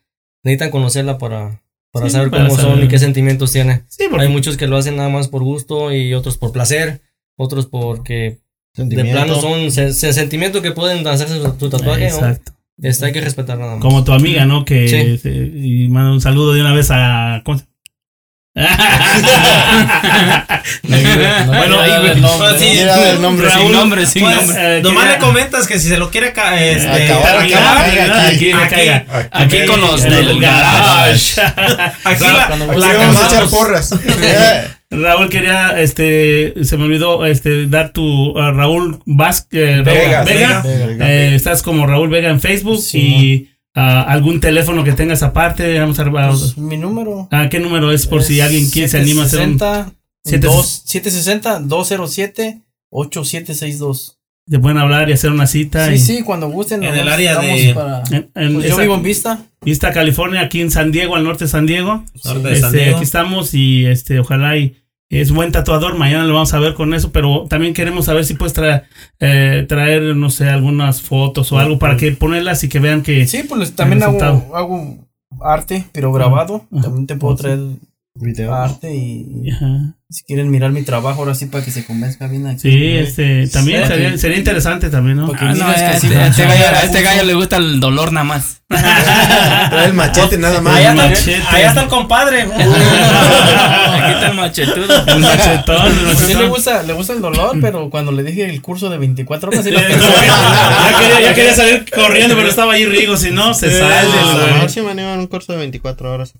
Necesitan 0.42 0.70
conocerla 0.70 1.18
para, 1.18 1.62
para 1.92 2.06
Sí, 2.06 2.12
saber 2.12 2.30
para 2.30 2.48
cómo 2.48 2.58
son 2.60 2.82
y 2.82 2.88
qué 2.88 2.98
sentimientos 2.98 3.52
tiene. 3.52 3.82
Sí, 3.88 4.04
porque 4.10 4.24
Hay 4.26 4.32
muchos 4.32 4.56
que 4.56 4.66
lo 4.66 4.76
hacen 4.76 4.96
nada 4.96 5.08
más 5.10 5.28
por 5.28 5.44
gusto 5.44 5.92
y 5.92 6.14
otros 6.14 6.36
por 6.38 6.52
placer, 6.52 7.02
otros 7.36 7.66
porque 7.66 8.14
de 8.14 8.38
Sentimiento. 8.74 9.12
plano 9.12 9.34
son 9.40 9.70
se- 9.70 9.92
se- 9.92 10.12
sentimientos 10.12 10.62
que 10.62 10.70
pueden 10.72 11.06
hacerse 11.06 11.38
su, 11.40 11.54
su 11.58 11.68
tatuaje. 11.70 12.08
¿no? 12.08 12.16
Exacto. 12.16 12.52
Este, 12.80 13.06
hay 13.06 13.12
que 13.12 13.20
respetar 13.20 13.58
nada 13.58 13.72
más. 13.74 13.82
Como 13.82 14.04
tu 14.04 14.12
amiga, 14.12 14.46
¿no? 14.46 14.64
Que 14.64 14.88
Sí. 14.88 15.18
se- 15.18 15.34
y 15.52 15.88
manda 15.88 16.12
un 16.12 16.20
saludo 16.20 16.54
de 16.54 16.60
una 16.62 16.72
vez 16.72 16.90
a. 16.92 17.42
¿cómo 20.82 20.96
se- 20.96 21.46
bueno, 21.46 21.80
ahí, 21.80 22.20
nombre. 22.20 23.50
Sin 23.50 23.72
nombre, 23.72 24.06
sin 24.06 24.22
Pues, 24.22 24.36
nombre. 24.36 24.78
Eh, 24.78 24.82
nomás 24.82 25.08
le 25.08 25.18
comentas 25.18 25.66
que 25.66 25.78
si 25.78 25.88
se 25.88 25.98
lo 25.98 26.10
quiere 26.10 26.32
ca- 26.32 26.60
este, 26.62 27.12
Acabar, 27.12 27.38
aquí, 27.38 28.50
aquí, 28.52 28.90
Aquí. 29.30 29.66
con 29.66 29.80
los 29.80 30.02
del 30.02 30.40
garage. 30.40 31.40
aquí 31.40 32.24
la, 32.24 32.44
Aquí 32.44 32.80
la 32.80 32.94
vamos 32.98 33.22
a 33.22 33.26
echar 33.28 33.46
porras. 33.48 33.94
Raúl 34.90 35.28
quería, 35.28 35.74
este, 35.78 36.54
se 36.64 36.78
me 36.78 36.84
olvidó, 36.84 37.26
este, 37.26 37.66
dar 37.66 37.90
tu 37.92 38.32
Raúl 38.34 38.98
Vázquez 39.04 39.84
Vega, 39.84 40.24
Vega. 40.24 40.62
Vega. 40.62 41.10
Eh, 41.10 41.34
estás 41.34 41.62
como 41.62 41.86
Raúl 41.86 42.08
Vega 42.08 42.30
en 42.30 42.40
Facebook 42.40 42.80
y 42.94 43.50
ah, 43.74 44.02
algún 44.02 44.40
teléfono 44.40 44.84
que 44.84 44.92
tengas 44.92 45.22
aparte. 45.22 45.78
Vamos 45.78 45.98
a 45.98 46.10
Pues, 46.10 46.56
mi 46.58 46.76
número. 46.76 47.28
Ah, 47.30 47.48
¿Qué 47.50 47.60
número 47.60 47.92
es 47.92 48.06
por 48.06 48.22
si 48.22 48.40
alguien 48.40 48.68
quiere, 48.70 48.88
se 48.88 48.98
anima 48.98 49.22
a 49.22 49.26
hacer 49.26 49.40
un... 49.40 49.58
760 49.58 49.92
Siete- 50.24 50.46
dos- 50.46 50.82
760 50.84 51.60
207 51.60 52.62
8762. 52.90 54.14
Te 54.50 54.58
pueden 54.58 54.78
hablar 54.78 55.10
y 55.10 55.12
hacer 55.12 55.30
una 55.30 55.46
cita. 55.46 55.88
Sí, 55.88 55.94
y- 55.94 55.98
sí, 55.98 56.22
cuando 56.22 56.48
gusten. 56.48 56.82
En 56.82 56.94
el 56.94 57.08
área 57.08 57.38
de- 57.38 57.72
para- 57.74 58.02
en- 58.10 58.30
en 58.34 58.54
Pues 58.54 58.68
yo 58.68 58.76
vivo 58.78 58.94
en 58.94 59.02
Vista. 59.02 59.44
Vista 59.60 59.92
California, 59.92 60.40
aquí 60.40 60.60
en 60.62 60.70
San 60.70 60.90
Diego, 60.90 61.16
al 61.16 61.24
norte 61.24 61.44
de 61.44 61.50
San 61.50 61.66
Diego. 61.66 62.04
Norte 62.24 62.48
de 62.48 62.56
San 62.56 62.70
Este, 62.70 62.78
Diego. 62.78 62.96
aquí 62.96 63.04
estamos 63.04 63.52
y 63.54 63.84
este, 63.86 64.18
ojalá 64.20 64.56
y 64.56 64.76
es 65.10 65.32
buen 65.32 65.52
tatuador. 65.52 65.96
Mañana 65.96 66.24
lo 66.24 66.34
vamos 66.34 66.52
a 66.54 66.58
ver 66.58 66.74
con 66.74 66.94
eso, 66.94 67.12
pero 67.12 67.46
también 67.48 67.74
queremos 67.74 68.06
saber 68.06 68.24
si 68.24 68.34
puedes 68.34 68.52
traer, 68.52 68.84
eh, 69.20 69.64
traer 69.68 70.16
no 70.16 70.30
sé, 70.30 70.48
algunas 70.48 71.02
fotos 71.02 71.50
o 71.52 71.58
algo 71.58 71.78
para 71.78 71.96
que 71.96 72.12
ponerlas 72.12 72.62
y 72.64 72.68
que 72.68 72.78
vean 72.80 73.02
que. 73.02 73.26
Sí, 73.26 73.42
pues 73.48 73.74
también 73.74 74.02
hago, 74.02 74.54
hago 74.54 75.08
arte, 75.40 75.84
pero 75.92 76.12
grabado. 76.12 76.64
También 76.82 77.06
te 77.06 77.16
puedo 77.16 77.36
traer 77.36 77.60
Video. 78.14 78.54
arte 78.54 78.94
y, 78.94 79.42
y 79.44 79.50
Ajá. 79.50 79.97
Si 80.10 80.24
quieren 80.24 80.50
mirar 80.50 80.70
mi 80.72 80.82
trabajo 80.84 81.20
ahora 81.20 81.34
sí 81.34 81.44
para 81.46 81.62
que 81.62 81.70
se 81.70 81.84
convenzca 81.84 82.26
bien 82.28 82.46
aquí. 82.46 82.60
Sí, 82.62 82.92
este, 82.96 83.46
también 83.48 83.82
Sí. 83.82 83.88
sería, 83.88 84.16
sería 84.18 84.38
interesante 84.38 84.88
también, 84.88 85.18
¿no? 85.18 85.26
Porque 85.26 85.44
Ah, 85.44 85.52
no, 85.54 85.66
a 85.66 85.74
sí, 85.74 86.06
este, 86.06 86.16
a 86.16 86.26
este 86.28 86.44
gallo, 86.46 86.64
a 86.68 86.82
este 86.82 87.02
gallo 87.02 87.24
le 87.24 87.34
gusta 87.34 87.56
el 87.58 87.78
dolor 87.78 88.10
nada 88.12 88.24
más. 88.24 88.62
Trae 88.68 89.86
el 89.86 89.92
machete 89.94 90.38
nada 90.38 90.60
más. 90.62 90.76
Allá 90.76 90.94
Machete. 90.94 91.36
está, 91.38 91.56
allá 91.56 91.68
está 91.68 91.80
el 91.82 91.88
compadre. 91.88 92.42
Aquí 92.42 94.12
está 94.12 94.28
el 94.28 94.34
machetudo. 94.36 95.04
El 95.06 95.20
machetón, 95.20 95.86
el 95.86 96.04
Pues 96.04 96.18
sí 96.18 96.26
le 96.28 96.34
machetón. 96.34 96.48
gusta, 96.50 96.82
le 96.82 96.92
gusta 96.94 97.12
el 97.14 97.20
dolor, 97.22 97.56
pero 97.60 97.88
cuando 97.90 98.10
le 98.12 98.22
dije 98.22 98.48
el 98.48 98.60
curso 98.62 98.88
de 98.90 98.96
24 98.98 99.50
horas 99.50 99.64
sí 99.64 99.70
lo 99.70 99.80
ya, 99.80 99.86
quería, 99.88 101.20
ya 101.20 101.34
quería 101.34 101.54
salir 101.54 101.84
corriendo, 101.94 102.34
pero 102.36 102.48
estaba 102.48 102.72
ahí 102.74 102.84
Rigo, 102.86 103.16
si 103.18 103.30
no, 103.30 103.52
se 103.54 103.70
sale. 103.78 103.94
A 103.94 104.02
lo 104.04 104.10
güey. 104.40 104.52
mejor 104.54 104.70
sí 104.70 104.80
me 104.82 104.90
animan 104.90 105.18
un 105.18 105.26
curso 105.28 105.52
de 105.52 105.58
24 105.58 106.12
horas. 106.12 106.32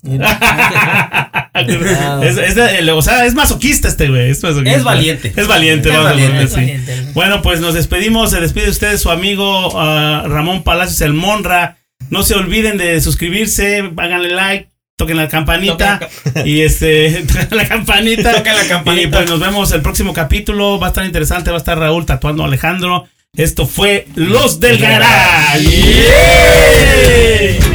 es, 2.23 2.37
es 2.37 2.89
o 2.89 3.01
sea, 3.01 3.25
es 3.25 3.33
masoquista 3.59 3.87
este 3.87 4.07
güey. 4.07 4.31
Es, 4.31 4.43
masoquista. 4.43 4.77
Es 4.77 4.83
valiente. 4.83 5.33
Es 5.35 5.47
valiente, 5.47 5.89
Es 5.89 5.95
vamos 5.95 6.07
a 6.07 6.13
valiente, 6.13 6.43
es 6.43 6.53
valiente. 6.53 7.01
Bueno, 7.13 7.41
pues 7.41 7.59
nos 7.59 7.73
despedimos. 7.73 8.31
Se 8.31 8.39
despide 8.39 8.69
usted 8.69 8.97
su 8.97 9.11
amigo 9.11 9.79
ah, 9.79 10.25
Ramón 10.27 10.63
Palacios 10.63 11.01
el 11.01 11.13
Monra. 11.13 11.77
No 12.09 12.23
se 12.23 12.35
olviden 12.35 12.77
de 12.77 12.99
suscribirse, 13.01 13.91
háganle 13.97 14.29
like, 14.29 14.69
toquen 14.95 15.17
la 15.17 15.27
campanita 15.27 15.99
y 16.45 16.61
este 16.61 17.23
toquen 17.27 17.57
la 17.57 17.67
campanita. 17.67 18.33
Toquen 18.33 18.55
la 18.55 18.67
campanita. 18.67 19.07
Y 19.07 19.11
pues 19.11 19.29
nos 19.29 19.39
vemos 19.39 19.71
el 19.73 19.81
próximo 19.81 20.13
capítulo. 20.13 20.79
Va 20.79 20.87
a 20.87 20.89
estar 20.89 21.05
interesante, 21.05 21.51
va 21.51 21.57
a 21.57 21.59
estar 21.59 21.77
Raúl 21.77 22.05
tatuando 22.05 22.43
a 22.43 22.47
Alejandro. 22.47 23.07
Esto 23.35 23.67
fue 23.67 24.07
Los 24.15 24.59
del 24.59 24.79
Garage. 24.79 25.63
¡Yeah! 25.63 27.68